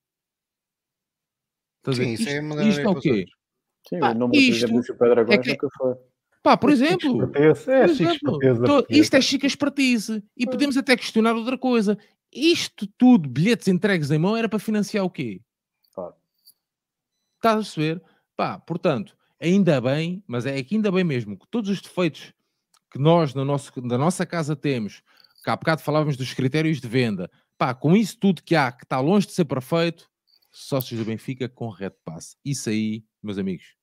[1.93, 3.27] Sim, isso é isto, é isto é o quê?
[3.89, 5.95] Sim, Pá, o número, isto Super Dragões é que- nunca foi.
[6.43, 10.23] Pá, por exemplo, É, por exemplo, isto é chique expertise.
[10.37, 11.97] E podemos até questionar outra coisa.
[12.31, 15.41] Isto tudo, bilhetes entregues em mão, era para financiar o quê?
[15.95, 16.15] Claro.
[17.37, 18.03] Estás a perceber?
[18.37, 22.35] Pá, portanto, ainda bem, mas é que ainda bem mesmo, que todos os defeitos
[22.95, 25.03] que nós no nosso, na nossa casa temos,
[25.43, 28.85] que há bocado falávamos dos critérios de venda, pá, com isso tudo que há, que
[28.85, 30.09] está longe de ser perfeito,
[30.53, 32.37] sócios do Benfica com Red Pass.
[32.45, 33.75] Isso aí, meus amigos,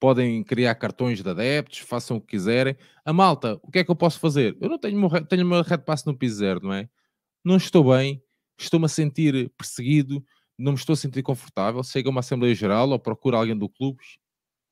[0.00, 2.76] podem criar cartões de adeptos, façam o que quiserem.
[3.04, 4.58] A malta, o que é que eu posso fazer?
[4.60, 6.88] Eu não tenho re- tenho uma Red Pass no piso zero, não é?
[7.44, 8.20] Não estou bem,
[8.58, 10.20] estou-me a sentir perseguido,
[10.58, 11.80] não me estou a sentir confortável.
[11.84, 14.02] Chego a uma Assembleia Geral ou procuro alguém do clube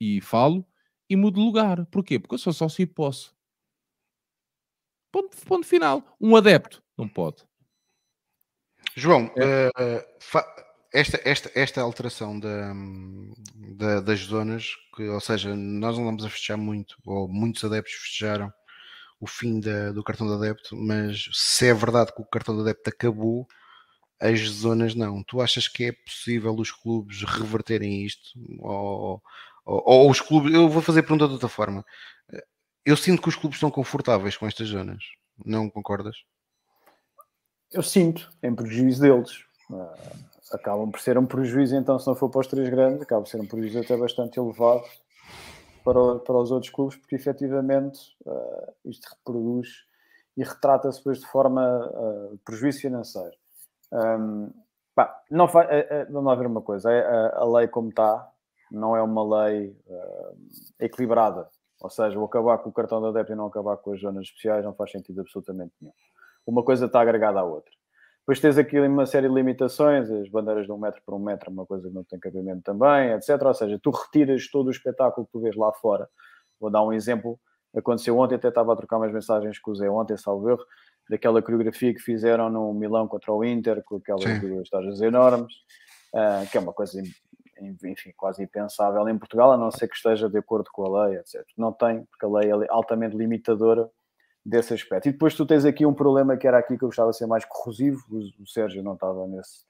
[0.00, 0.66] e falo
[1.08, 1.86] e mudo de lugar.
[1.86, 2.18] Porquê?
[2.18, 3.35] Porque eu sou sócio e posso.
[5.16, 6.02] Ponto, ponto final.
[6.20, 7.42] Um adepto não pode.
[8.94, 10.06] João, É.
[10.20, 10.46] fa-
[10.92, 12.74] esta, esta, esta alteração da,
[13.76, 17.94] da- das zonas, que, ou seja, nós não vamos a festejar muito, ou muitos adeptos
[17.94, 18.52] festejaram
[19.18, 22.60] o fim da- do cartão de adepto, mas se é verdade que o cartão de
[22.60, 23.46] adepto acabou,
[24.20, 25.22] as zonas não.
[25.22, 28.38] Tu achas que é possível os clubes reverterem isto?
[28.60, 29.22] Ou,
[29.64, 31.82] ou- ou os clubes, eu vou fazer a pergunta de outra forma.
[32.86, 35.02] Eu sinto que os clubes estão confortáveis com estas zonas.
[35.44, 36.16] Não concordas?
[37.72, 39.44] Eu sinto, em prejuízo deles.
[39.72, 40.12] Ah,
[40.52, 43.28] acabam por ser um prejuízo, então, se não for para os três grandes, acaba por
[43.28, 44.84] ser um prejuízo até bastante elevado
[45.84, 49.68] para, para os outros clubes, porque efetivamente ah, isto reproduz
[50.36, 51.90] e retrata-se depois de forma
[52.32, 53.36] de prejuízo financeiro.
[53.92, 54.50] Ahm,
[54.94, 57.88] pá, não fa- eh, eh, vamos lá ver uma coisa: é, a, a lei como
[57.88, 58.30] está
[58.70, 60.32] não é uma lei ah,
[60.78, 61.48] equilibrada.
[61.80, 64.24] Ou seja, o acabar com o cartão de adepto e não acabar com as zonas
[64.24, 65.92] especiais não faz sentido absolutamente nenhum.
[66.46, 67.72] Uma coisa está agregada à outra.
[68.20, 71.50] Depois tens aqui uma série de limitações, as bandeiras de um metro por um metro,
[71.50, 73.40] uma coisa que não tem cabimento também, etc.
[73.40, 76.08] Ou seja, tu retiras todo o espetáculo que tu vês lá fora.
[76.58, 77.38] Vou dar um exemplo.
[77.76, 80.64] Aconteceu ontem, até estava a trocar umas mensagens com o Zé ontem, salvo erro,
[81.08, 85.54] daquela coreografia que fizeram no Milão contra o Inter, com aquelas duas estágios enormes,
[86.14, 87.00] ah, que é uma coisa,
[87.60, 91.18] enfim, quase impensável em Portugal, a não ser que esteja de acordo com a lei,
[91.18, 91.44] etc.
[91.56, 93.90] Não tem, porque a lei é altamente limitadora
[94.44, 95.08] desse aspecto.
[95.08, 97.26] E depois tu tens aqui um problema que era aqui que eu gostava de ser
[97.26, 98.00] mais corrosivo,
[98.38, 99.64] o, Sérgio não estava nesse,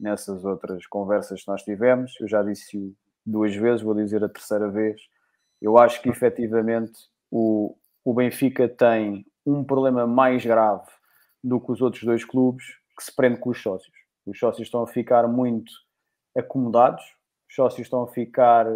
[0.00, 4.68] nessas outras conversas que nós tivemos, eu já disse duas vezes, vou dizer a terceira
[4.70, 5.00] vez,
[5.60, 6.92] eu acho que efetivamente
[7.30, 10.88] o, o Benfica tem um problema mais grave
[11.42, 12.64] do que os outros dois clubes,
[12.96, 13.94] que se prende com os sócios.
[14.24, 15.72] Os sócios estão a ficar muito
[16.36, 17.02] acomodados,
[17.54, 18.66] os sócios estão a ficar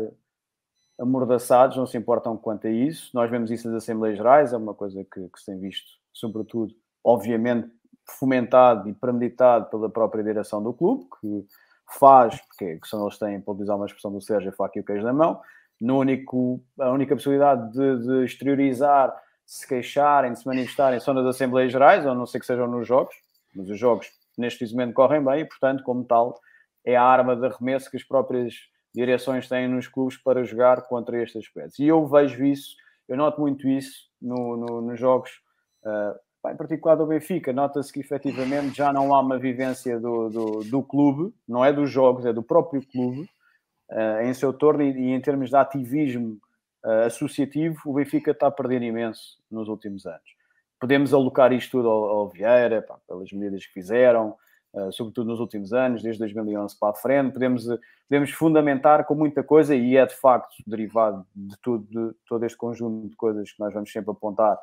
[0.98, 3.10] amordaçados, não se importam quanto a isso.
[3.12, 6.72] Nós vemos isso nas Assembleias Gerais, é uma coisa que, que se tem visto, sobretudo,
[7.02, 7.68] obviamente,
[8.06, 11.44] fomentado e premeditado pela própria direção do clube, que
[11.98, 14.80] faz, porque que são eles têm, para utilizar uma expressão do Sérgio, a faca e
[14.80, 15.40] o queijo na mão,
[15.80, 19.12] no único, a única possibilidade de, de exteriorizar,
[19.44, 22.86] se queixarem, de se manifestarem são nas Assembleias Gerais, ou não sei que sejam nos
[22.86, 23.14] jogos,
[23.56, 26.38] mas os jogos neste momento correm bem e, portanto, como tal,
[26.84, 28.54] é a arma de arremesso que as próprias
[28.94, 31.78] direções têm nos clubes para jogar contra estes aspectos.
[31.78, 32.76] E eu vejo isso,
[33.08, 35.30] eu noto muito isso no, no, nos jogos,
[35.84, 37.52] uh, em particular do Benfica.
[37.52, 41.90] Nota-se que efetivamente já não há uma vivência do, do, do, clube, não é dos
[41.90, 43.28] jogos, é do próprio clube,
[43.90, 46.38] uh, em seu torno e, e, em termos de ativismo
[46.84, 50.36] uh, associativo, o Benfica está a perder imenso nos últimos anos.
[50.80, 54.36] Podemos alocar isto tudo ao, ao Vieira, pá, pelas medidas que fizeram,
[54.92, 57.66] sobretudo nos últimos anos, desde 2011 para a frente, podemos,
[58.08, 62.56] podemos fundamentar com muita coisa e é de facto derivado de, tudo, de todo este
[62.56, 64.58] conjunto de coisas que nós vamos sempre apontar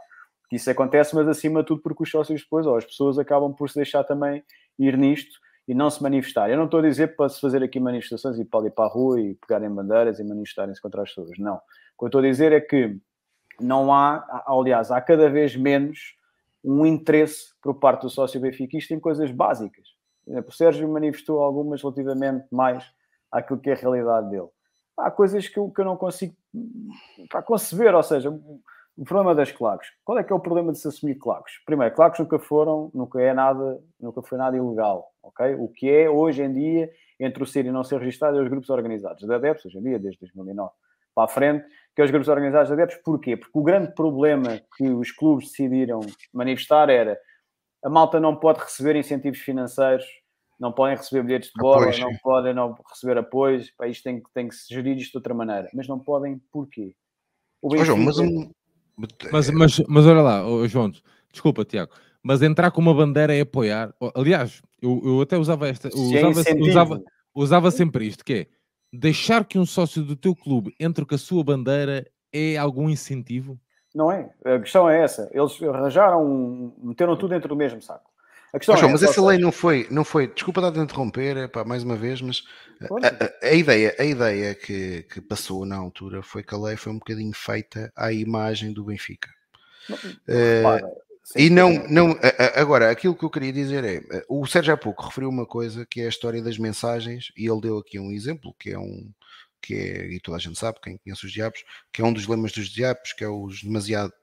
[0.49, 3.53] que isso acontece, mas acima de tudo porque os sócios depois, ou as pessoas acabam
[3.53, 4.43] por se deixar também
[4.77, 6.49] ir nisto e não se manifestar.
[6.49, 8.87] Eu não estou a dizer para se fazer aqui manifestações e para ir para a
[8.87, 11.55] rua e pegarem bandeiras e manifestarem-se contra as pessoas, não.
[11.55, 12.97] O que eu estou a dizer é que
[13.59, 16.15] não há, aliás, há cada vez menos
[16.63, 19.94] um interesse por parte do sócio benfiquista em coisas básicas.
[20.27, 22.83] O Sérgio manifestou algumas relativamente mais
[23.31, 24.47] àquilo que é a realidade dele.
[24.97, 26.35] Há coisas que eu, que eu não consigo
[27.29, 28.29] para conceber, ou seja,
[28.97, 29.89] o problema das claques.
[30.03, 31.53] Qual é que é o problema de se assumir claques?
[31.65, 35.55] Primeiro, claques nunca foram, nunca é nada, nunca foi nada ilegal, ok?
[35.55, 36.89] O que é hoje em dia,
[37.19, 39.83] entre o ser e não ser registrado, é os grupos organizados de adeptos, hoje em
[39.83, 40.71] dia, desde 2009
[41.13, 42.97] para a frente, que é os grupos organizados de adeptos.
[43.03, 43.37] Porquê?
[43.37, 46.01] Porque o grande problema que os clubes decidiram
[46.33, 47.17] manifestar era
[47.85, 50.03] a malta não pode receber incentivos financeiros,
[50.59, 54.19] não podem receber bilhetes de bola, Apoio, não podem não receber apoios, Pá, isto tem,
[54.19, 55.69] que- tem que se gerir isto de outra maneira.
[55.71, 56.95] Mas não podem porquê?
[57.61, 58.49] O Ó, João, mas um.
[59.31, 60.91] Mas, mas, mas olha lá, ô, João,
[61.31, 61.91] desculpa, Tiago,
[62.23, 63.93] mas entrar com uma bandeira é apoiar.
[63.99, 66.67] Oh, Aliás, eu, eu até usava esta, eu Se é usava, incentivo.
[66.69, 67.03] usava,
[67.35, 68.47] usava sempre isto, que é
[68.91, 73.59] deixar que um sócio do teu clube entre com a sua bandeira é algum incentivo?
[73.95, 74.29] Não é.
[74.43, 75.29] A questão é essa.
[75.31, 78.11] Eles arranjaram, meteram tudo dentro do mesmo saco.
[78.53, 81.49] A questão mas, é, mas essa lei não foi, não foi, desculpa dar de interromper,
[81.49, 82.43] pá, mais uma vez, mas
[82.81, 86.77] a, a, a, ideia, a ideia que, que passou na altura foi que a lei
[86.77, 89.29] foi um bocadinho feita à imagem do Benfica.
[89.89, 92.17] Não, uh, e não, não,
[92.55, 95.99] agora, aquilo que eu queria dizer é, o Sérgio há pouco referiu uma coisa que
[95.99, 99.11] é a história das mensagens, e ele deu aqui um exemplo, que é um,
[99.65, 102.27] que é, e toda a gente sabe, quem conhece os diabos, que é um dos
[102.27, 104.13] lemas dos diabos, que é os demasiado,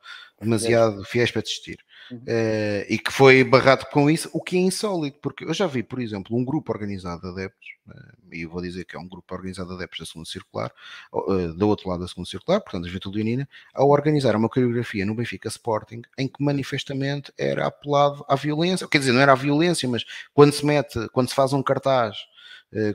[0.41, 1.79] demasiado fiéis para desistir.
[2.11, 2.19] Uhum.
[2.19, 5.83] Uh, e que foi barrado com isso, o que é insólito, porque eu já vi,
[5.83, 9.09] por exemplo, um grupo organizado de adeptos, uh, e eu vou dizer que é um
[9.09, 10.73] grupo organizado de adeptos da segunda circular,
[11.13, 15.07] uh, do outro lado da segunda circular, portanto, a Juventude Leonina, a organizar uma coreografia
[15.07, 19.37] no Benfica Sporting, em que manifestamente era apelado à violência, quer dizer, não era à
[19.37, 20.05] violência, mas
[20.35, 22.17] quando se mete, quando se faz um cartaz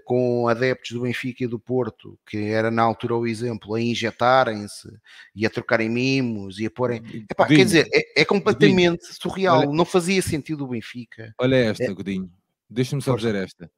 [0.05, 4.89] com adeptos do Benfica e do Porto, que era na altura o exemplo, a injetarem-se
[5.35, 7.01] e a trocarem mimos e a porem.
[7.29, 9.21] Epá, quer dizer, é, é completamente Godinho.
[9.21, 11.33] surreal, olha, não fazia sentido o Benfica.
[11.39, 11.93] Olha esta, é...
[11.93, 12.31] Godinho,
[12.69, 13.69] deixa-me só dizer esta.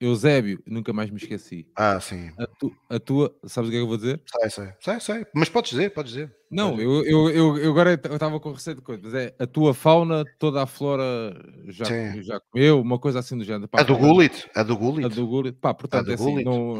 [0.00, 1.66] Eusébio, nunca mais me esqueci.
[1.76, 2.30] Ah, sim.
[2.38, 4.20] A, tu, a, tua, sabes o que é que eu vou dizer?
[4.26, 5.26] Sei, sei, sei, sei.
[5.34, 6.34] Mas podes dizer, podes dizer.
[6.50, 9.74] Não, eu, eu, eu, eu agora estava com receio de coisa, mas é a tua
[9.74, 11.34] fauna, toda a flora
[11.66, 11.84] já,
[12.20, 13.68] já comeu, uma coisa assim do género.
[13.68, 15.04] Pá, a do Gullit, a do Gullit.
[15.04, 16.76] A do Gullit, pá, portanto, é assim, não,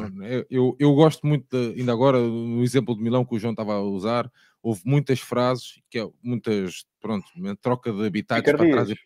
[0.51, 3.75] eu, eu gosto muito, de, ainda agora, no exemplo de Milão que o João estava
[3.75, 4.31] a usar,
[4.63, 7.27] houve muitas frases, que é, muitas, pronto,
[7.61, 8.97] troca de habitats para trás e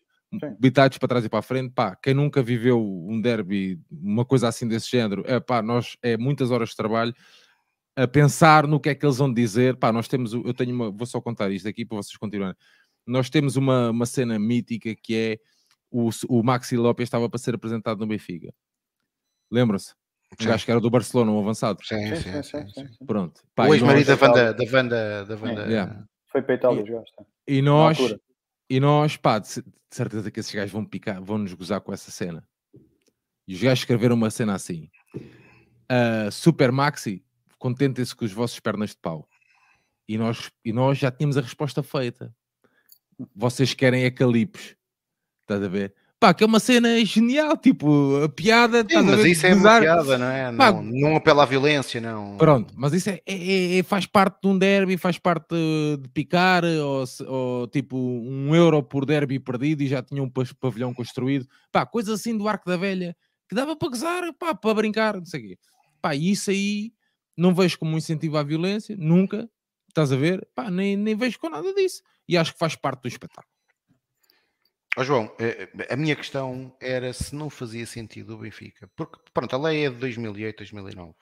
[0.58, 4.48] bitados para trás e para a frente, pá, quem nunca viveu um derby, uma coisa
[4.48, 7.14] assim desse género, é pá, nós é muitas horas de trabalho
[7.96, 10.90] a pensar no que é que eles vão dizer, pá, nós temos, eu tenho uma,
[10.90, 12.56] vou só contar isto aqui para vocês continuarem,
[13.06, 15.38] nós temos uma, uma cena mítica que é
[15.90, 18.52] o, o Maxi Lopes estava para ser apresentado no Benfica,
[19.50, 19.94] lembram-se?
[20.40, 21.78] Um gajo que era do Barcelona, um avançado.
[21.82, 22.42] Sim, sim, sim.
[22.42, 23.06] sim, sim.
[23.06, 23.40] Pronto.
[23.54, 25.62] Pá, o ex-marido da Vanda, da Vanda, da Vanda.
[25.62, 26.04] Yeah.
[26.26, 27.10] Foi peitado os gajos.
[27.46, 27.96] E nós,
[28.68, 32.10] e nós, pá, de certeza que esses gajos vão picar, vão nos gozar com essa
[32.10, 32.46] cena.
[33.46, 37.24] E os gajos escreveram uma cena assim: uh, Super Maxi,
[37.58, 39.28] contentem-se com os vossos pernas de pau.
[40.06, 42.34] E nós, e nós já tínhamos a resposta feita.
[43.34, 44.76] Vocês querem ecalipos.
[45.42, 45.94] Estás a ver?
[46.20, 48.84] Pá, que é uma cena genial, tipo, a piada.
[48.88, 50.52] Sim, mas isso é uma piada, não é?
[50.52, 52.36] Pá, não, não apela à violência, não.
[52.36, 56.64] Pronto, mas isso é, é, é, faz parte de um derby, faz parte de picar,
[56.64, 60.30] ou, ou, tipo um euro por derby perdido e já tinha um
[60.60, 61.46] pavilhão construído.
[61.70, 63.16] Pá, coisa assim do Arco da Velha
[63.48, 65.58] que dava para gozar, pá, para brincar, não sei o quê.
[66.02, 66.92] Pá, isso aí
[67.36, 69.48] não vejo como um incentivo à violência, nunca,
[69.88, 70.46] estás a ver?
[70.54, 72.02] Pá, nem, nem vejo com nada disso.
[72.28, 73.57] E acho que faz parte do espetáculo.
[74.96, 79.18] Oh, João, eh, eh, a minha questão era se não fazia sentido o Benfica, porque
[79.32, 81.12] pronto, a lei é de 2008, 2009.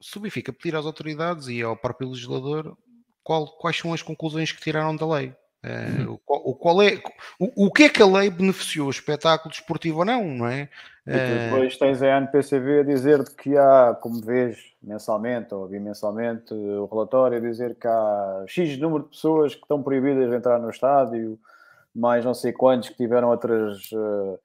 [0.00, 2.76] Se o Benfica pedir às autoridades e ao próprio legislador
[3.22, 5.34] qual, quais são as conclusões que tiraram da lei,
[5.66, 7.02] uh, o, qual, o, qual é,
[7.38, 10.68] o, o, que é que a lei beneficiou, o espetáculo desportivo ou não, não é?
[11.06, 16.86] E depois tens a NPCV a dizer que há, como vês, mensalmente ou bimensalmente, o
[16.86, 20.70] relatório a dizer que há X número de pessoas que estão proibidas de entrar no
[20.70, 21.38] estádio
[21.98, 24.38] mais não sei quantos que tiveram outras uh,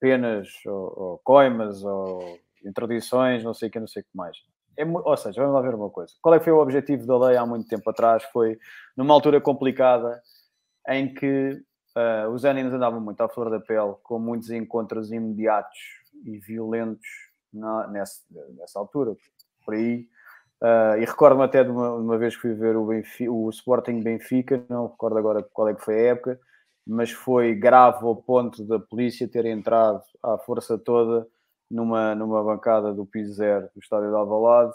[0.00, 4.36] penas ou, ou, coimas ou interdições, não sei o que, não sei o que mais.
[4.76, 6.12] É, ou seja, vamos lá ver uma coisa.
[6.20, 8.24] Qual é que foi o objetivo da lei há muito tempo atrás?
[8.24, 8.58] Foi
[8.96, 10.20] numa altura complicada
[10.88, 11.62] em que
[11.96, 15.78] uh, os ânimos andavam muito à flor da pele, com muitos encontros imediatos
[16.24, 17.06] e violentos
[17.52, 18.20] na, nessa,
[18.56, 19.14] nessa altura,
[19.64, 20.08] por aí.
[20.62, 24.00] Uh, e recordo-me até de uma, uma, vez que fui ver o, Benfica, o Sporting
[24.00, 26.40] Benfica, não recordo agora qual é que foi a época,
[26.86, 31.26] mas foi grave ao ponto da polícia ter entrado à força toda
[31.70, 34.74] numa, numa bancada do piso zero do estádio de Alvalade,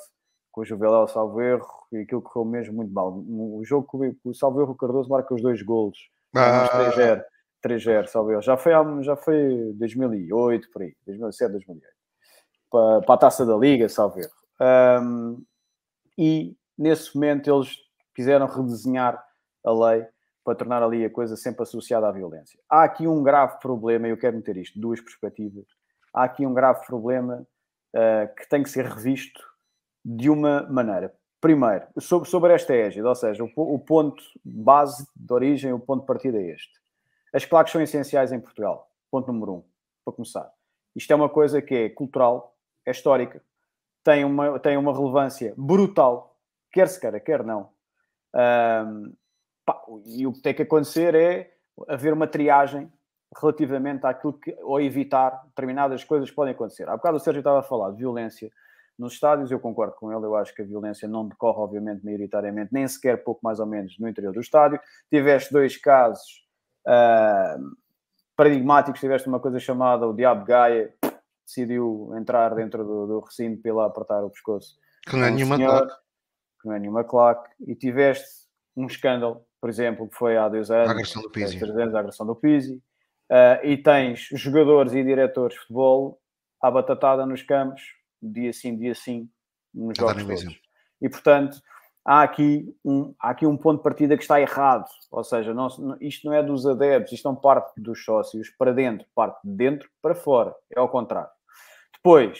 [0.51, 3.13] com o Juveléu salvo erro, e aquilo correu mesmo muito mal.
[3.15, 5.97] O jogo que o salvo erro, Cardoso marca os dois golos,
[6.35, 6.67] ah.
[6.93, 7.23] 3-0,
[7.63, 8.41] 3-0, salvo erro.
[8.41, 8.73] Já foi,
[9.03, 11.87] já foi 2008, por aí, 2007, 2008,
[12.71, 14.31] para, para a taça da Liga, salvo erro.
[15.01, 15.43] Um,
[16.17, 17.77] e nesse momento eles
[18.13, 19.23] quiseram redesenhar
[19.63, 20.05] a lei
[20.49, 22.59] para tornar ali a coisa sempre associada à violência.
[22.67, 25.67] Há aqui um grave problema, e eu quero meter isto, duas perspectivas.
[26.11, 27.47] Há aqui um grave problema
[27.95, 29.39] uh, que tem que ser revisto
[30.03, 31.13] de uma maneira.
[31.39, 36.01] Primeiro, sobre, sobre esta égide, ou seja, o, o, ponto base de origem, o ponto
[36.01, 36.73] de partida é este.
[37.31, 38.89] As claques são essenciais em Portugal.
[39.11, 39.63] Ponto número um,
[40.03, 40.51] para começar.
[40.95, 43.39] Isto é uma coisa que é cultural, é histórica,
[44.03, 46.35] tem uma, tem uma relevância brutal,
[46.71, 47.69] quer se queira, quer não.
[49.69, 51.51] Pá, e o que tem que acontecer é
[51.87, 52.91] haver uma triagem
[53.39, 56.89] relativamente àquilo que, ou evitar determinadas coisas que podem acontecer.
[56.89, 58.51] Há bocado o Sérgio estava a falar de violência,
[58.97, 62.73] nos estádios, eu concordo com ele, eu acho que a violência não decorre, obviamente, maioritariamente,
[62.73, 64.79] nem sequer pouco mais ou menos no interior do estádio.
[65.07, 66.43] Tiveste dois casos
[66.87, 67.77] uh,
[68.35, 70.91] paradigmáticos, tiveste uma coisa chamada o Diabo Gaia,
[71.45, 74.79] decidiu entrar dentro do, do recinto pela apertar o pescoço.
[75.07, 75.93] Que não é nenhuma claque.
[76.59, 77.49] Que não é nenhuma claque.
[77.67, 80.89] E tiveste um escândalo, por exemplo, que foi há dois anos.
[80.89, 81.63] A agressão do Pizzi.
[81.63, 82.81] Anos, a agressão do Pizzi.
[83.31, 86.19] Uh, e tens jogadores e diretores de futebol
[86.61, 87.81] à batatada nos campos,
[88.21, 89.29] dia sim, dia sim,
[89.73, 90.61] nos jogos todos.
[91.01, 91.61] E, portanto,
[92.03, 94.89] há aqui, um, há aqui um ponto de partida que está errado.
[95.11, 95.67] Ou seja, não,
[96.01, 99.89] isto não é dos adeptos, isto não parte dos sócios para dentro, parte de dentro
[100.01, 100.55] para fora.
[100.75, 101.29] É ao contrário.
[101.93, 102.39] Depois,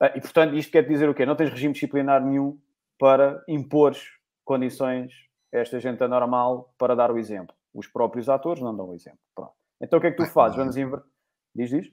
[0.00, 1.26] ah, e portanto, isto quer dizer o quê?
[1.26, 2.58] Não tens regime disciplinar nenhum
[2.98, 3.96] para impor
[4.44, 7.54] condições a esta gente anormal para dar o exemplo.
[7.74, 9.20] Os próprios atores não dão o exemplo.
[9.34, 9.52] Pronto.
[9.80, 10.56] Então o que é que tu fazes?
[10.56, 11.08] Vamos inverter.
[11.54, 11.90] Diz, diz?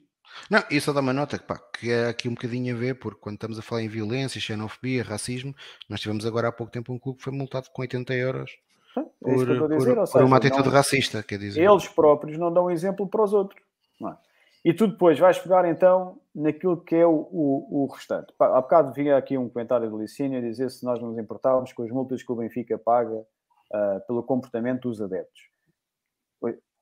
[0.50, 3.18] Não, isso só dá uma nota pá, que é aqui um bocadinho a ver, porque
[3.20, 5.54] quando estamos a falar em violência, xenofobia, racismo,
[5.88, 8.50] nós tivemos agora há pouco tempo um clube que foi multado com 80 euros
[8.96, 11.22] é por, dizer, por, seja, uma atitude não, racista.
[11.22, 11.62] Quer dizer.
[11.62, 13.62] Eles próprios não dão exemplo para os outros.
[14.02, 14.16] É?
[14.64, 18.32] E tu depois vais pegar então naquilo que é o, o, o restante.
[18.36, 21.72] Pá, há bocado vinha aqui um comentário do Licínio a dizer se nós nos importávamos
[21.72, 23.24] com as multas que o Benfica paga
[23.72, 25.48] uh, pelo comportamento dos adeptos.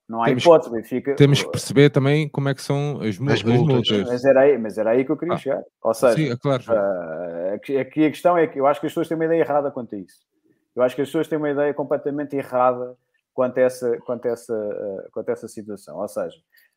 [0.09, 1.17] Não há temos, hipótese, Benfica.
[1.17, 3.41] Temos que perceber também como é que são as, multas.
[3.41, 4.03] As multas.
[4.07, 5.65] Mas, era aí, mas era aí que eu queria ah, chegar.
[5.83, 6.63] Ou seja, sim, é claro.
[6.69, 9.71] Uh, aqui a questão é que eu acho que as pessoas têm uma ideia errada
[9.71, 10.21] quanto a isso.
[10.77, 12.97] Eu acho que as pessoas têm uma ideia completamente errada
[13.35, 15.99] quanto a essa, quanto a essa, uh, quanto a essa situação.
[15.99, 16.37] Ou seja,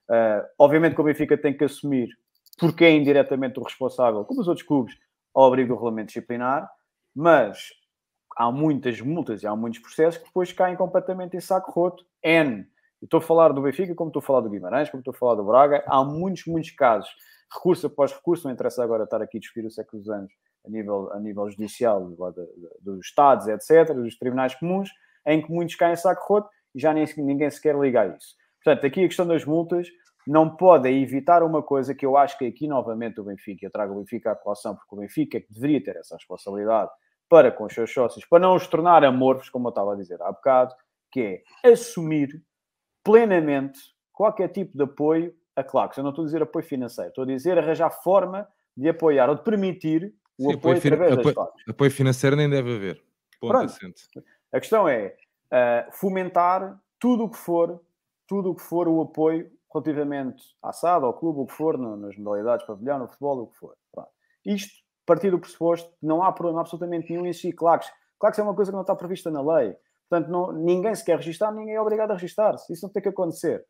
[0.10, 2.10] uh, obviamente que o Benfica tem que assumir
[2.58, 4.96] porque é indiretamente o responsável, como os outros clubes,
[5.34, 6.70] ao abrigo do regulamento disciplinar,
[7.16, 7.70] mas
[8.40, 12.06] há muitas multas e há muitos processos que depois caem completamente em saco roto.
[12.24, 12.66] N
[13.04, 15.36] estou a falar do Benfica, como estou a falar do Guimarães, como estou a falar
[15.36, 15.84] do Braga.
[15.86, 17.10] Há muitos, muitos casos,
[17.54, 20.32] recurso após recurso, não interessa agora estar aqui a discutir o século dos anos
[20.66, 22.02] a nível, a nível judicial,
[22.82, 24.90] dos Estados, etc., dos tribunais comuns,
[25.26, 28.36] em que muitos caem saco roto e já nem, ninguém se quer ligar a isso.
[28.64, 29.90] Portanto, aqui a questão das multas
[30.26, 33.94] não pode evitar uma coisa que eu acho que aqui novamente o Benfica, eu trago
[33.94, 36.92] o Benfica à colação, porque o Benfica é que deveria ter essa responsabilidade
[37.30, 40.22] para com os seus sócios, para não os tornar amorfos, como eu estava a dizer
[40.22, 40.74] há bocado,
[41.12, 42.42] que é assumir
[43.04, 43.80] plenamente
[44.12, 45.98] qualquer tipo de apoio a Claques.
[45.98, 49.36] Eu não estou a dizer apoio financeiro, estou a dizer arranjar forma de apoiar ou
[49.36, 53.04] de permitir o Sim, apoio, apoio através apoio, das Apoio financeiro nem deve haver.
[53.40, 53.68] Ponto
[54.52, 55.16] A questão é
[55.52, 57.82] uh, fomentar tudo o que for,
[58.28, 61.96] tudo o que for o apoio relativamente à SAD, ao clube, o que for, no,
[61.96, 63.76] nas modalidades pavilhão, no futebol, o que for.
[63.92, 64.10] Pronto.
[64.46, 64.79] Isto,
[65.10, 67.52] partir do pressuposto, não há problema absolutamente nenhum em si.
[67.52, 67.90] Claques.
[68.20, 69.76] Claques é uma coisa que não está prevista na lei.
[70.08, 72.72] Portanto, não, ninguém se quer registrar, ninguém é obrigado a registrar-se.
[72.72, 73.66] Isso não tem que acontecer.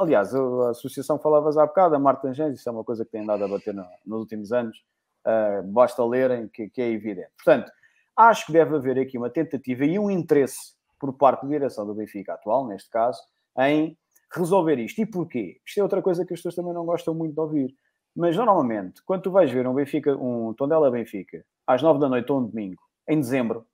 [0.00, 3.22] Aliás, a associação falavas há bocado, a Marta Tangentes, isso é uma coisa que tem
[3.22, 4.78] andado a bater no, nos últimos anos.
[5.26, 7.30] Uh, basta lerem que, que, é evidente.
[7.36, 7.70] Portanto,
[8.16, 11.94] acho que deve haver aqui uma tentativa e um interesse por parte da direção do
[11.94, 13.20] Benfica atual, neste caso,
[13.58, 13.96] em
[14.34, 15.00] resolver isto.
[15.00, 15.60] E porquê?
[15.66, 17.74] Isto é outra coisa que as pessoas também não gostam muito de ouvir.
[18.18, 22.32] Mas normalmente, quando tu vais ver um Benfica, um Tondela Benfica, às nove da noite
[22.32, 23.64] ou um domingo, em dezembro,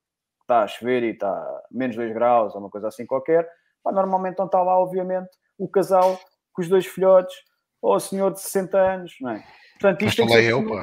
[0.43, 3.49] está a chover e está menos 2 graus ou uma coisa assim qualquer,
[3.83, 6.21] pá, normalmente não está lá, obviamente, o casal
[6.53, 7.35] com os dois filhotes
[7.81, 9.43] ou o senhor de 60 anos, não é?
[9.81, 10.51] Portanto, isto tem que ser...
[10.51, 10.83] eu, pá.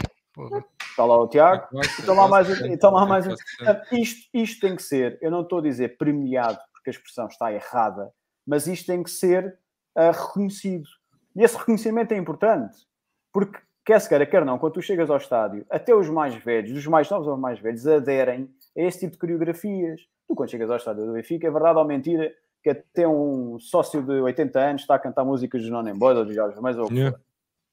[0.89, 3.27] Está lá o Tiago, está lá mais, está lá mais
[3.91, 7.53] isto, isto tem que ser, eu não estou a dizer premiado, porque a expressão está
[7.53, 8.11] errada,
[8.47, 9.55] mas isto tem que ser
[9.95, 10.89] uh, reconhecido.
[11.35, 12.75] E esse reconhecimento é importante,
[13.31, 16.73] porque quer se queira, quer não, quando tu chegas ao estádio, até os mais velhos,
[16.73, 20.01] dos mais novos aos mais velhos, aderem a esse tipo de coreografias.
[20.27, 22.31] Tu, quando chegas ao estádio do Benfica, é verdade ou mentira
[22.63, 26.25] que até um sócio de 80 anos está a cantar músicas de Nonen Boyd ou
[26.25, 27.17] de Jorge Mas ou yeah.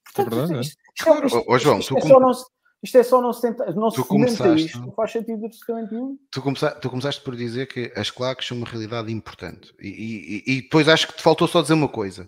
[0.03, 1.27] Portanto, é verdade, isto, isto, claro.
[1.27, 2.45] Isto, oh, João, isto, é só não se,
[2.81, 6.17] isto é só não se tenta, não se comenta isto, não faz sentido absolutamente nenhum.
[6.31, 10.53] Tu começaste, tu começaste por dizer que as claques são uma realidade importante e, e,
[10.53, 12.27] e, depois acho que te faltou só dizer uma coisa.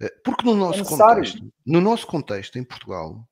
[0.00, 3.28] Eh, porque no nosso é contexto, no nosso contexto em Portugal,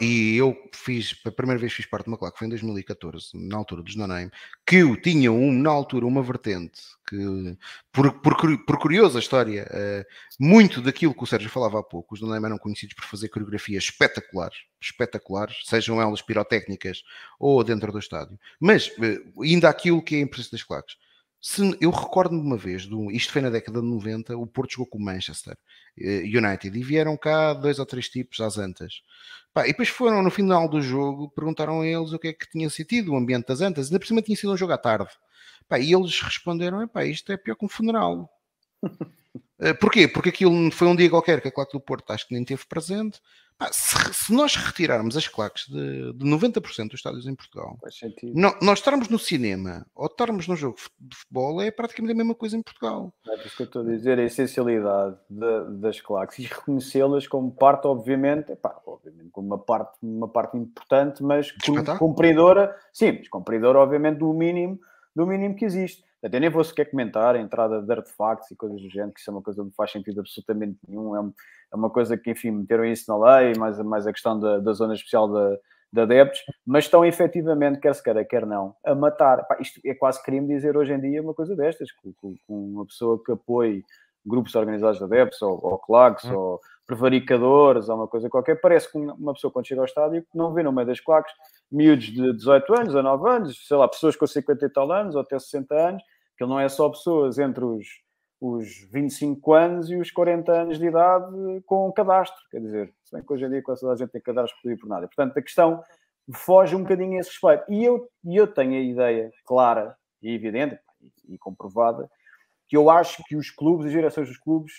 [0.00, 3.56] e eu fiz, a primeira vez fiz parte de uma claque, foi em 2014, na
[3.56, 4.28] altura dos No Name,
[4.66, 7.56] que eu tinha um, na altura uma vertente que,
[7.92, 12.20] por, por, por curiosa história, uh, muito daquilo que o Sérgio falava há pouco, os
[12.20, 17.04] No Name eram conhecidos por fazer coreografias espetaculares, espetaculares, sejam elas pirotécnicas
[17.38, 18.36] ou dentro do estádio.
[18.58, 20.96] Mas, uh, ainda aquilo que é a impressão das claques,
[21.40, 24.72] se, eu recordo-me de uma vez, do, isto foi na década de 90, o Porto
[24.72, 25.56] jogou com o Manchester
[25.98, 29.02] uh, United e vieram cá dois ou três tipos às antas.
[29.52, 32.48] Pá, e depois foram no final do jogo, perguntaram a eles o que é que
[32.50, 35.10] tinha sentido o ambiente das antas, ainda por cima tinha sido um jogo à tarde.
[35.66, 38.28] Pá, e eles responderam: pá, isto é pior que um funeral.
[38.84, 40.06] uh, porquê?
[40.06, 42.66] Porque aquilo foi um dia qualquer que a Claque do Porto acho que nem teve
[42.66, 43.20] presente.
[43.70, 47.78] Se, se, nós retirarmos as claques de, de 90% dos estádios em Portugal,
[48.34, 52.34] no, nós estarmos no cinema ou estarmos no jogo de futebol é praticamente a mesma
[52.34, 53.12] coisa em Portugal.
[53.28, 57.50] É isso que eu estou a dizer, a essencialidade de, das claques e reconhecê-las como
[57.52, 61.52] parte, obviamente, epá, obviamente como uma parte, uma parte importante, mas
[61.98, 64.78] cumpridora, sim, mas cumpridora, obviamente, do mínimo,
[65.14, 66.02] do mínimo que existe.
[66.22, 69.30] Até nem vou sequer comentar a entrada de artefactos e coisas do género, que isso
[69.30, 71.16] é uma coisa que não faz sentido absolutamente nenhum.
[71.16, 71.30] É,
[71.72, 74.72] é uma coisa que, enfim, meteram isso na lei, mais, mais a questão da, da
[74.72, 75.58] zona especial de,
[75.92, 79.46] de adeptos, mas estão efetivamente, quer se queira, quer não, a matar.
[79.46, 83.22] Pá, isto é quase crime dizer hoje em dia uma coisa destas, com uma pessoa
[83.24, 83.82] que apoie
[84.24, 86.36] grupos organizados de adeptos, ou, ou claques, hum.
[86.36, 86.60] ou
[86.90, 90.62] prevaricadores, ou uma coisa qualquer, parece que uma pessoa quando chega ao estádio não vê
[90.64, 91.32] no meio das claques
[91.70, 95.14] miúdos de 18 anos, a 9 anos, sei lá, pessoas com 50 e tal anos,
[95.14, 96.02] ou até 60 anos,
[96.36, 97.86] que não é só pessoas entre os,
[98.40, 102.40] os 25 anos e os 40 anos de idade com cadastro.
[102.50, 104.76] Quer dizer, se bem que hoje em dia quase toda a gente tem cadastro por
[104.76, 105.06] por nada.
[105.06, 105.80] Portanto, a questão
[106.34, 107.64] foge um bocadinho a esse respeito.
[107.68, 110.76] E eu, eu tenho a ideia clara e evidente
[111.28, 112.10] e, comprovada
[112.66, 114.72] que eu acho que os clubes, as direções dos clubes,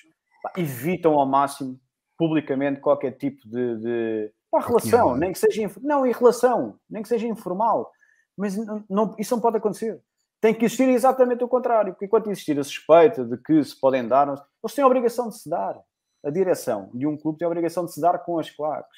[0.58, 1.80] evitam ao máximo
[2.22, 7.26] publicamente qualquer tipo de, de relação, nem que seja não em relação, nem que seja
[7.26, 7.92] informal,
[8.38, 10.00] mas não, não, isso não pode acontecer
[10.42, 14.08] tem que existir exatamente o contrário, porque enquanto existir a suspeita de que se podem
[14.08, 15.80] dar, eles têm a obrigação de se dar.
[16.26, 18.98] A direção de um clube tem a obrigação de se dar com as claques.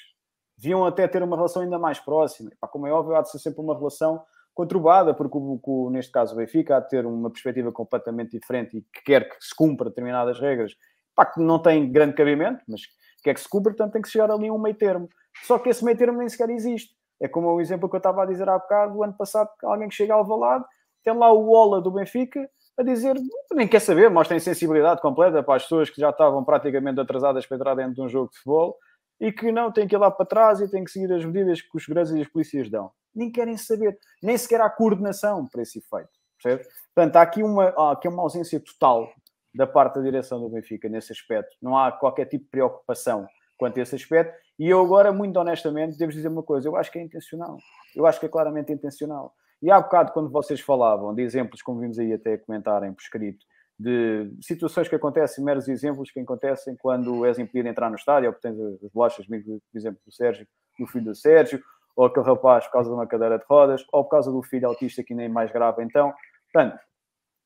[0.56, 2.50] Deviam até ter uma relação ainda mais próxima.
[2.70, 6.32] Como é óbvio, há de ser sempre uma relação conturbada, porque o, o, neste caso
[6.32, 9.90] o Benfica há de ter uma perspectiva completamente diferente e que quer que se cumpra
[9.90, 10.72] determinadas regras,
[11.14, 12.82] pá, que não tem grande cabimento, mas
[13.24, 15.08] quer que se cumpra, portanto tem que chegar ali a um meio termo.
[15.42, 16.94] Só que esse meio termo nem sequer existe.
[17.20, 19.88] É como o exemplo que eu estava a dizer há bocado, do ano passado, alguém
[19.88, 20.64] que chega ao Valado
[21.04, 23.14] tem lá o Ola do Benfica a dizer,
[23.52, 27.56] nem quer saber, mostra insensibilidade completa para as pessoas que já estavam praticamente atrasadas para
[27.56, 28.76] entrar dentro de um jogo de futebol
[29.20, 31.62] e que não têm que ir lá para trás e têm que seguir as medidas
[31.62, 32.90] que os seguranças e as polícias dão.
[33.14, 36.10] Nem querem saber, nem sequer há coordenação para esse efeito.
[36.42, 36.68] Percebe?
[36.92, 39.08] Portanto, há aqui uma, há aqui uma ausência total
[39.54, 41.56] da parte da direção do Benfica nesse aspecto.
[41.62, 43.26] Não há qualquer tipo de preocupação
[43.56, 44.34] quanto a esse aspecto.
[44.58, 47.58] E eu agora, muito honestamente, devo dizer uma coisa: eu acho que é intencional.
[47.94, 49.34] Eu acho que é claramente intencional.
[49.62, 53.44] E há bocado, quando vocês falavam de exemplos, como vimos aí até comentarem por escrito,
[53.78, 58.28] de situações que acontecem, meros exemplos que acontecem quando és impedido de entrar no estádio,
[58.28, 59.34] ou que tens as bolachas, por
[59.74, 60.46] exemplo, do Sérgio,
[60.78, 61.62] do filho do Sérgio,
[61.96, 64.68] ou aquele rapaz por causa de uma cadeira de rodas, ou por causa do filho
[64.68, 65.82] autista que nem mais grave.
[65.82, 66.12] Então,
[66.52, 66.78] portanto,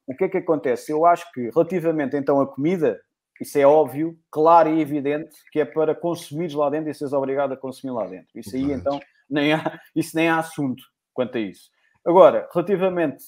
[0.08, 0.90] o que é que acontece?
[0.90, 2.98] Eu acho que relativamente então à comida,
[3.40, 7.52] isso é óbvio, claro e evidente que é para consumires lá dentro e seres obrigado
[7.52, 8.28] a consumir lá dentro.
[8.34, 11.70] Isso aí então nem há, isso nem há assunto quanto a isso.
[12.06, 13.22] Agora, relativamente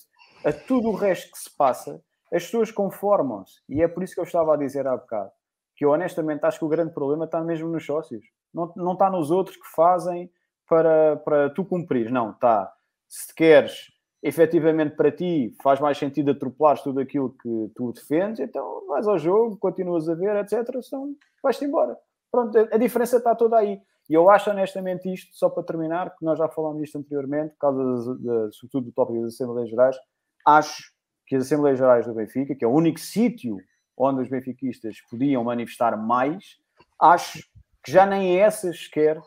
[0.44, 2.02] a tudo o resto que se passa,
[2.33, 3.60] as pessoas conformam-se.
[3.68, 5.31] E é por isso que eu estava a dizer há bocado.
[5.76, 8.25] Que eu honestamente acho que o grande problema está mesmo nos sócios.
[8.55, 10.31] Não, não está nos outros que fazem
[10.67, 12.10] para, para tu cumprir.
[12.10, 12.73] Não, está.
[13.09, 13.89] Se queres
[14.23, 19.18] efetivamente para ti faz mais sentido atropelares tudo aquilo que tu defendes, então vais ao
[19.18, 20.68] jogo, continuas a ver, etc.
[20.86, 21.97] Então vais-te embora.
[22.31, 23.81] Pronto, a diferença está toda aí.
[24.08, 27.58] E eu acho honestamente isto, só para terminar, que nós já falámos disto anteriormente, por
[27.58, 29.97] causa, de, de, sobretudo, do tópico das Assembleias Gerais,
[30.44, 30.92] acho
[31.26, 33.57] que as Assembleias Gerais do Benfica, que é o único sítio
[33.97, 36.58] onde os benfiquistas podiam manifestar mais,
[37.00, 37.39] acho
[37.84, 39.20] que já nem essas sequer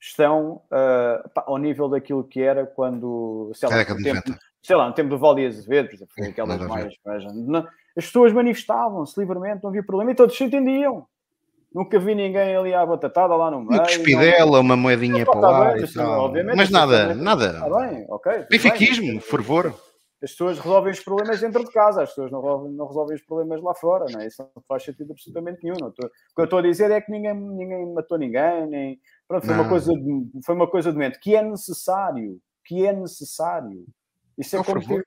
[0.00, 4.88] estão uh, pá, ao nível daquilo que era quando, sei lá, no tempo, sei lá,
[4.88, 7.24] no tempo do Valde Azevedo, por exemplo, foi aquelas mais, mais...
[7.96, 11.06] As pessoas manifestavam-se livremente, não havia problema, e todos se entendiam.
[11.72, 13.80] Nunca vi ninguém ali à batatada lá no meio.
[13.80, 14.60] Um cuspidela, não...
[14.60, 15.72] uma moedinha para lá.
[15.72, 17.46] Bem, mas, mas nada, nada.
[17.50, 18.46] Está bem, ok.
[18.50, 19.74] Benfiquismo, fervor.
[20.22, 23.22] As pessoas resolvem os problemas dentro de casa, as pessoas não resolvem, não resolvem os
[23.22, 24.26] problemas lá fora, não é?
[24.26, 25.76] Isso não faz sentido absolutamente nenhum.
[25.76, 29.00] O que eu estou a dizer é que ninguém, ninguém matou ninguém, nem...
[29.30, 29.92] Pronto, foi, uma coisa
[30.44, 33.84] foi uma coisa doente, que é necessário, que é necessário.
[34.36, 35.04] Isso é como que,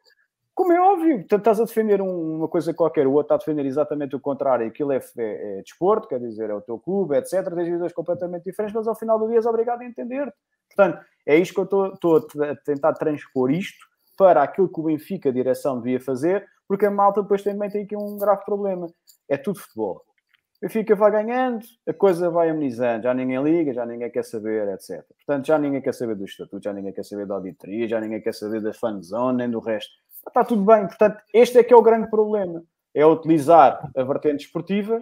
[0.56, 4.16] como é óbvio, estás a defender uma coisa qualquer, o outro está a defender exatamente
[4.16, 7.54] o contrário, aquilo é, é, é desporto, quer dizer, é o teu clube, etc.
[7.54, 10.34] Tens visões completamente diferentes, mas ao final do dia és obrigado a entender.
[10.74, 13.86] Portanto, é isto que eu estou, estou a tentar transpor isto
[14.18, 17.84] para aquilo que o Benfica, a direção, devia fazer, porque a malta depois também tem
[17.84, 18.88] aqui um grave problema.
[19.28, 20.02] É tudo futebol.
[20.64, 24.66] O Benfica vai ganhando, a coisa vai amenizando, já ninguém liga, já ninguém quer saber,
[24.70, 25.06] etc.
[25.18, 28.22] Portanto, já ninguém quer saber do estatuto, já ninguém quer saber da auditoria, já ninguém
[28.22, 29.92] quer saber da fanzone, nem do resto
[30.26, 30.88] está tudo bem.
[30.88, 32.64] Portanto, este é que é o grande problema.
[32.94, 35.02] É utilizar a vertente esportiva,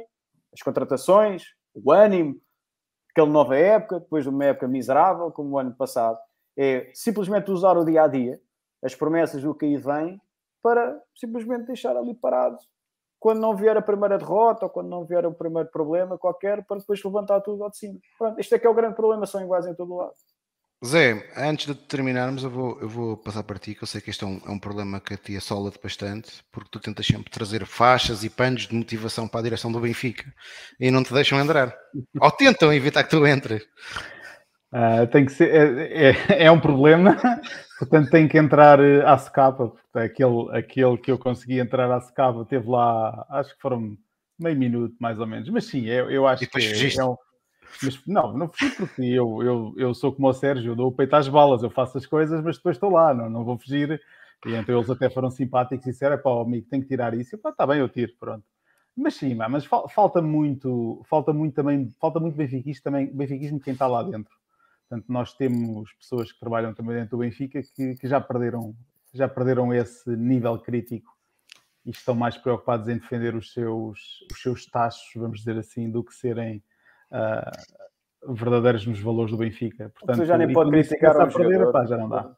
[0.52, 1.44] as contratações,
[1.76, 2.42] o ânimo,
[3.12, 6.18] aquela nova época, depois de uma época miserável, como o ano passado.
[6.58, 8.42] É simplesmente usar o dia a dia,
[8.84, 10.20] as promessas do que aí vem,
[10.64, 12.58] para simplesmente deixar ali parado
[13.22, 16.80] quando não vier a primeira derrota ou quando não vier o primeiro problema qualquer, para
[16.80, 18.00] depois levantar tudo ao de cima.
[18.18, 20.14] Pronto, isto é que é o grande problema, são iguais em todo lado.
[20.84, 24.10] Zé, antes de terminarmos, eu vou, eu vou passar para ti, que eu sei que
[24.10, 27.30] este é um, é um problema que a ti assola-te bastante, porque tu tentas sempre
[27.30, 30.34] trazer faixas e panos de motivação para a direção do Benfica
[30.80, 31.78] e não te deixam entrar.
[32.20, 33.62] Ou tentam evitar que tu entres.
[34.74, 37.18] Uh, tem que ser, é, é, é, um problema,
[37.78, 39.74] portanto tem que entrar eh, à secapa.
[39.94, 43.98] Aquele, aquele que eu consegui entrar à secapa teve lá, acho que foram
[44.40, 47.18] meio minuto mais ou menos, mas sim, eu, eu acho que é, é um,
[47.84, 50.92] mas não, não fui porque eu, eu, eu sou como o Sérgio, eu dou o
[50.92, 54.02] peito às balas, eu faço as coisas, mas depois estou lá, não, não vou fugir.
[54.46, 57.36] E então eles até foram simpáticos e disseram: pá, amigo, tem que tirar isso.
[57.36, 58.44] E pá, está bem, eu tiro, pronto.
[58.96, 63.88] Mas sim, mas falta muito, falta muito também, falta muito benfiquismo também, benfiquismo quem está
[63.88, 64.41] lá dentro.
[64.92, 68.76] Portanto, nós temos pessoas que trabalham também dentro do Benfica que, que já perderam,
[69.14, 71.10] já perderam esse nível crítico
[71.86, 76.04] e estão mais preocupados em defender os seus, os seus tachos, vamos dizer assim, do
[76.04, 76.62] que serem
[77.10, 79.94] uh, verdadeiros nos valores do Benfica.
[79.98, 81.72] Portanto, já nem pode criticar um perder.
[81.72, 82.36] Pá, já não dá.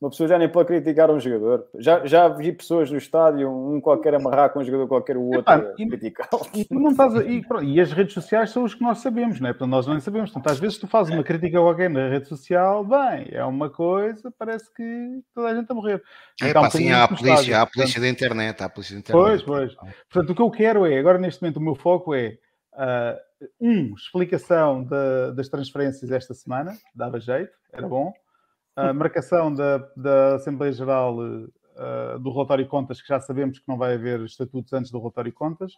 [0.00, 1.66] Uma pessoa já nem pode criticar um jogador.
[1.76, 5.40] Já, já vi pessoas no estádio, um qualquer amarrar com um jogador qualquer, o outro
[5.40, 6.28] Epá, criticar.
[6.54, 9.48] E, não estás a, e, e, as redes sociais são os que nós sabemos, não
[9.48, 9.52] é?
[9.52, 10.30] Portanto, nós não sabemos.
[10.30, 13.68] Portanto, às vezes tu fazes uma crítica a alguém na rede social, bem, é uma
[13.70, 16.00] coisa, parece que toda a gente a morrer.
[16.40, 19.00] É, pá, sim, há a polícia, há a polícia da internet, há a polícia da
[19.00, 19.24] internet.
[19.24, 19.74] Pois, pois.
[20.08, 22.38] Portanto, o que eu quero é, agora neste momento o meu foco é
[22.74, 23.18] uh,
[23.60, 28.12] um, explicação de, das transferências esta semana, dava jeito, era bom.
[28.78, 33.66] A marcação da, da Assembleia Geral uh, do relatório de contas, que já sabemos que
[33.66, 35.72] não vai haver estatutos antes do relatório de contas,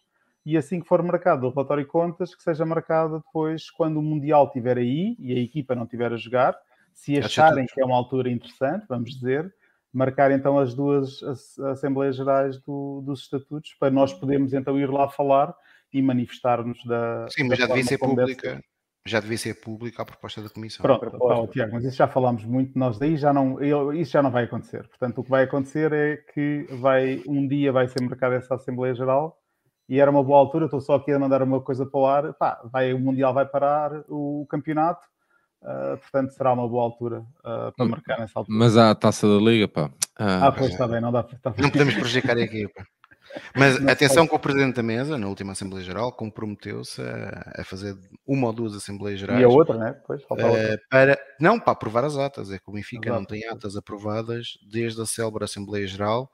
[0.45, 4.03] e assim que for marcado o relatório de contas, que seja marcado depois quando o
[4.03, 6.55] Mundial estiver aí e a equipa não estiver a jogar,
[6.93, 9.51] se acharem que é uma altura interessante, vamos dizer,
[9.93, 11.23] marcar então as duas
[11.73, 15.55] Assembleias Gerais do, dos Estatutos para nós podermos então ir lá falar
[15.93, 17.27] e manifestar-nos da.
[17.31, 18.63] Sim, mas da já devia ser pública.
[19.07, 20.83] Já devia ser pública a proposta da Comissão.
[20.83, 23.59] Pronto, Paulo, Tiago, mas isso já falámos muito, nós daí já não,
[23.95, 24.87] isso já não vai acontecer.
[24.89, 28.95] Portanto, o que vai acontecer é que vai, um dia vai ser marcada essa Assembleia
[28.95, 29.39] Geral
[29.89, 32.35] e era uma boa altura, estou só aqui a mandar uma coisa para o ar,
[32.35, 35.05] pá, vai, o Mundial vai parar o campeonato,
[35.63, 38.57] uh, portanto será uma boa altura uh, para marcar nessa altura.
[38.57, 39.91] Mas há a taça da Liga, pá.
[40.19, 41.39] Ah, ah pois está bem, não dá para...
[41.59, 42.85] Não podemos prejudicar a equipa.
[43.55, 47.97] Mas atenção que o Presidente da Mesa, na última Assembleia Geral, comprometeu-se a, a, fazer
[48.27, 49.41] uma ou duas Assembleias Gerais.
[49.41, 50.01] E a outra, né?
[50.07, 50.27] Pois, uh,
[50.91, 52.51] para, não, para aprovar as atas.
[52.51, 53.21] É que o Benfica Exato.
[53.21, 56.31] não tem atas aprovadas desde a célebre Assembleia Geral,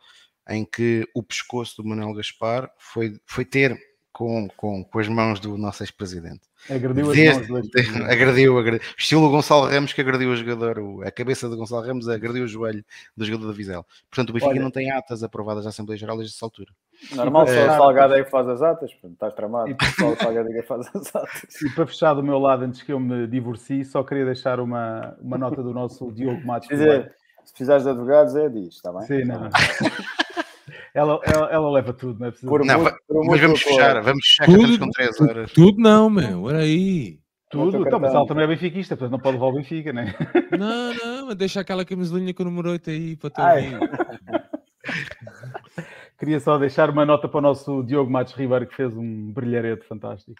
[0.49, 3.77] em que o pescoço do Manuel Gaspar foi, foi ter
[4.17, 6.41] com, com, com as mãos do nosso ex-presidente.
[6.71, 7.77] Agrediu as Desde, mãos do
[8.11, 12.45] agrediu, agrediu, estilo Gonçalo Ramos que agrediu o jogador, a cabeça de Gonçalo Ramos agrediu
[12.45, 12.83] o joelho
[13.15, 13.85] do jogador da Vizela.
[14.09, 16.71] Portanto, o Benfica Olha, não tem atas aprovadas à Assembleia Geral desde essa altura.
[17.15, 19.71] Normal, só é, o Salgado é que faz as atas, portanto, estás tramado.
[19.71, 21.47] E, só o Salgado é que faz as atas.
[21.63, 25.15] E para fechar do meu lado, antes que eu me divorcie, só queria deixar uma,
[25.21, 26.71] uma nota do nosso Diogo Matos.
[26.71, 27.15] Dizer,
[27.45, 29.03] se precisares de advogados, é diz, está bem?
[29.03, 29.51] Sim, não.
[30.95, 32.51] Ela, ela, ela, leva tudo, não é preciso.
[32.51, 35.53] Por não, muito, mas vamos fechar, vamos fechar tudo, que estamos com 3 horas.
[35.53, 37.21] Tudo não, meu, olha aí.
[37.51, 40.13] Tudo, então, mas ela também é benfiquista, portanto não pode levar o Benfica, né?
[40.59, 43.43] Não, não, mas deixa aquela camisolinha com o número 8 aí para ter
[46.19, 49.87] Queria só deixar uma nota para o nosso Diogo Matos Ribeiro, que fez um brilharete
[49.87, 50.35] fantástico.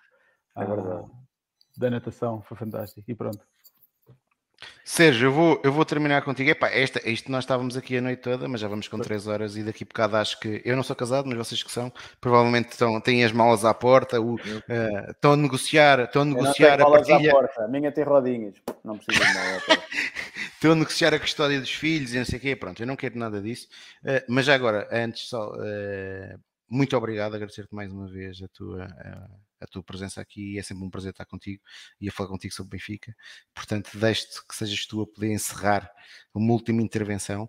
[0.57, 1.05] É verdade.
[1.05, 1.27] Ah,
[1.77, 3.09] da natação, foi fantástico.
[3.09, 3.39] E pronto.
[4.89, 6.49] Sérgio, eu vou, eu vou terminar contigo.
[6.49, 9.57] Epá, esta, isto nós estávamos aqui a noite toda, mas já vamos com 3 horas
[9.57, 12.71] e daqui a bocado acho que eu não sou casado, mas vocês que são, provavelmente
[12.71, 14.39] estão, têm as malas à porta, o, uh,
[15.11, 17.31] estão a negociar, estão a negociar a partilha.
[17.31, 17.65] À porta.
[17.65, 19.63] A minha tem rodinhas, não precisa de nada.
[20.55, 22.55] estão a negociar a custódia dos filhos e não sei o quê.
[22.55, 23.67] Pronto, eu não quero nada disso.
[24.05, 26.39] Uh, mas já agora, antes só, uh,
[26.71, 28.87] muito obrigado, agradecer-te mais uma vez a tua
[29.61, 31.63] a tua presença aqui é sempre um prazer estar contigo
[32.01, 33.15] e a falar contigo sobre Benfica.
[33.55, 35.91] Portanto, deixo-te que sejas tu a poder encerrar
[36.35, 37.49] uma última intervenção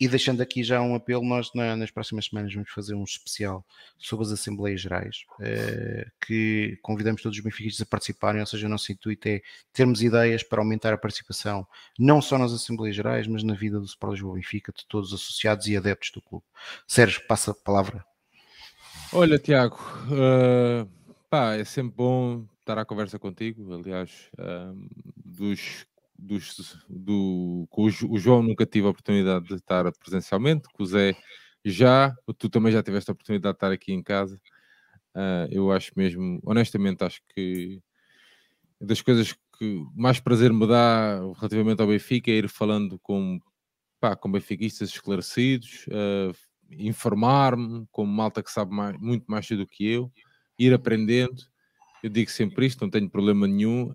[0.00, 1.24] e deixando aqui já um apelo.
[1.24, 3.66] Nós, na, nas próximas semanas, vamos fazer um especial
[3.98, 8.40] sobre as Assembleias Gerais eh, que convidamos todos os benfiquistas a participarem.
[8.40, 9.40] Ou seja, o nosso intuito é
[9.72, 11.66] termos ideias para aumentar a participação,
[11.98, 15.20] não só nas Assembleias Gerais, mas na vida do Sport Lisboa Benfica, de todos os
[15.20, 16.44] associados e adeptos do clube.
[16.86, 18.04] Sérgio, passa a palavra.
[19.12, 19.78] Olha, Tiago.
[20.10, 20.97] Uh
[21.30, 23.74] Pá, é sempre bom estar à conversa contigo.
[23.74, 25.86] Aliás, um, dos,
[26.18, 30.86] dos, do, com o, o, João nunca tive a oportunidade de estar presencialmente, com o
[30.86, 31.14] Zé
[31.62, 34.40] já, tu também já tiveste a oportunidade de estar aqui em casa.
[35.14, 37.82] Uh, eu acho mesmo, honestamente, acho que
[38.80, 43.38] das coisas que mais prazer me dá relativamente ao Benfica é ir falando com,
[44.00, 46.34] pá, com benfiquistas esclarecidos, uh,
[46.70, 50.10] informar-me, como malta que sabe mais, muito mais do que eu,
[50.58, 51.42] ir aprendendo.
[52.02, 53.92] Eu digo sempre isto, não tenho problema nenhum.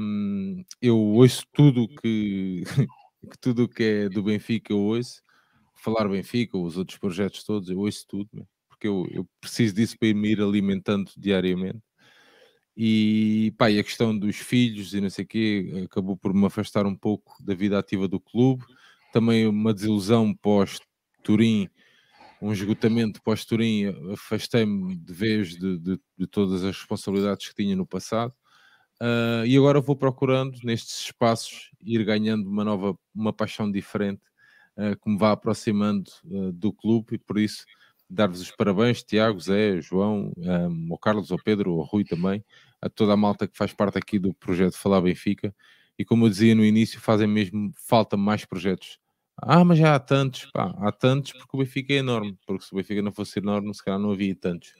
[0.00, 2.62] Um, eu ouço tudo que,
[3.30, 5.22] que tudo que é do Benfica, eu ouço.
[5.74, 10.14] Falar Benfica, os outros projetos todos, eu ouço tudo, porque eu, eu preciso disso para
[10.14, 11.80] me ir alimentando diariamente.
[12.76, 16.46] E, pá, e a questão dos filhos e não sei o quê acabou por me
[16.46, 18.64] afastar um pouco da vida ativa do clube.
[19.12, 21.68] Também uma desilusão pós-Turim,
[22.42, 27.86] um esgotamento pós-Turim, afastei-me de vez de, de, de, todas as responsabilidades que tinha no
[27.86, 28.34] passado.
[29.00, 34.22] Uh, e agora vou procurando nestes espaços ir ganhando uma nova, uma paixão diferente
[34.76, 37.64] uh, que me vá aproximando uh, do clube e por isso
[38.10, 42.44] dar-vos os parabéns, Tiago, Zé, João, um, ao Carlos, ao Pedro, ao Rui também,
[42.80, 45.54] a toda a malta que faz parte aqui do projeto Falar Benfica.
[45.98, 48.98] E como eu dizia no início, fazem mesmo falta mais projetos.
[49.40, 52.38] Ah, mas já há tantos, pá, há tantos porque o Benfica é enorme.
[52.46, 54.74] Porque se o Benfica não fosse enorme, se calhar não havia tantos.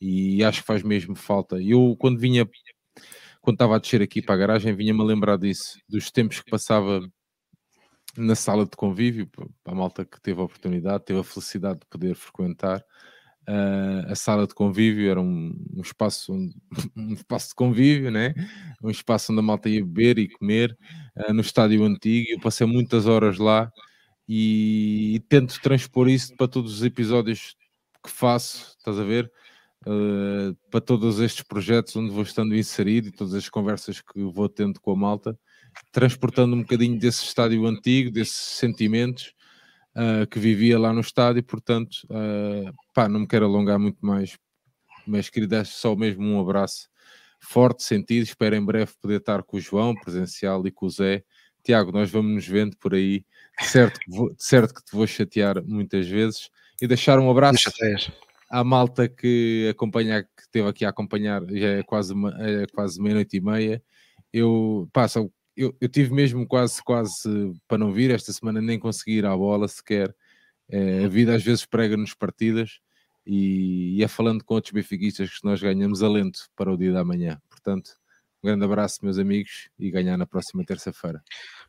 [0.00, 1.60] E acho que faz mesmo falta.
[1.62, 2.48] Eu, quando vinha,
[3.40, 6.50] quando estava a descer aqui para a garagem, vinha-me a lembrar disso, dos tempos que
[6.50, 7.02] passava
[8.16, 11.86] na sala de convívio, para a malta que teve a oportunidade, teve a felicidade de
[11.86, 12.84] poder frequentar.
[13.48, 16.32] Uh, a sala de convívio era um, um espaço
[16.96, 18.34] um espaço de convívio, né?
[18.82, 20.76] um espaço onde a malta ia beber e comer
[21.16, 22.28] uh, no estádio antigo.
[22.30, 23.70] Eu passei muitas horas lá
[24.28, 27.56] e, e, tento transpor isso para todos os episódios
[28.04, 29.30] que faço, estás a ver?
[29.86, 34.48] Uh, para todos estes projetos onde vou estando inserido e todas as conversas que vou
[34.48, 35.38] tendo com a malta
[35.92, 39.32] transportando um bocadinho desse estádio antigo, desses sentimentos
[39.96, 44.36] uh, que vivia lá no estádio, portanto, uh, pá, não me quero alongar muito mais,
[45.06, 46.88] mas queria dar só mesmo um abraço
[47.40, 51.24] forte, sentido, espero em breve poder estar com o João, presencial, e com o Zé.
[51.62, 53.24] Tiago, nós vamos nos vendo por aí,
[53.60, 57.70] certo que, vou, certo que te vou chatear muitas vezes, e deixar um abraço
[58.50, 63.36] à malta que acompanha, que esteve aqui a acompanhar, já é quase, é quase meia-noite
[63.36, 63.82] e meia,
[64.32, 69.18] eu, passo eu, eu tive mesmo quase, quase para não vir esta semana, nem consegui
[69.18, 70.14] ir à bola sequer.
[70.68, 72.78] É, a vida às vezes prega-nos partidas
[73.26, 77.04] e, e, é falando com outros benfiquistas que nós ganhamos alento para o dia da
[77.04, 77.40] manhã.
[77.48, 77.90] Portanto,
[78.42, 81.22] um grande abraço, meus amigos, e ganhar na próxima terça-feira.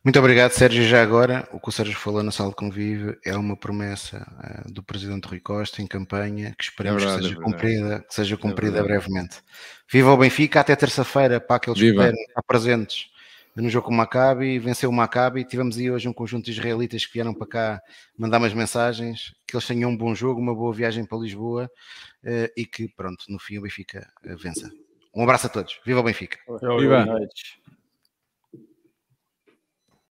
[0.04, 0.84] Muito obrigado, Sérgio.
[0.84, 4.26] Já agora, o que o Sérgio falou na sala de convívio é uma promessa
[4.66, 8.06] uh, do Presidente Rui Costa em campanha que esperamos é verdade, que seja é cumprida,
[8.08, 9.42] que seja cumprida é brevemente.
[9.92, 11.92] Viva o Benfica, até terça-feira, para aqueles Viva.
[11.92, 13.11] que puderem estar presentes
[13.56, 15.44] no jogo com o Maccabi, venceu o Maccabi.
[15.44, 17.82] Tivemos aí hoje um conjunto de israelitas que vieram para cá
[18.18, 21.70] mandar umas mensagens, que eles tenham um bom jogo, uma boa viagem para Lisboa
[22.24, 24.72] uh, e que, pronto, no fim o Benfica uh, vença.
[25.14, 25.80] Um abraço a todos.
[25.86, 26.38] Viva o Benfica.
[26.80, 27.06] Viva.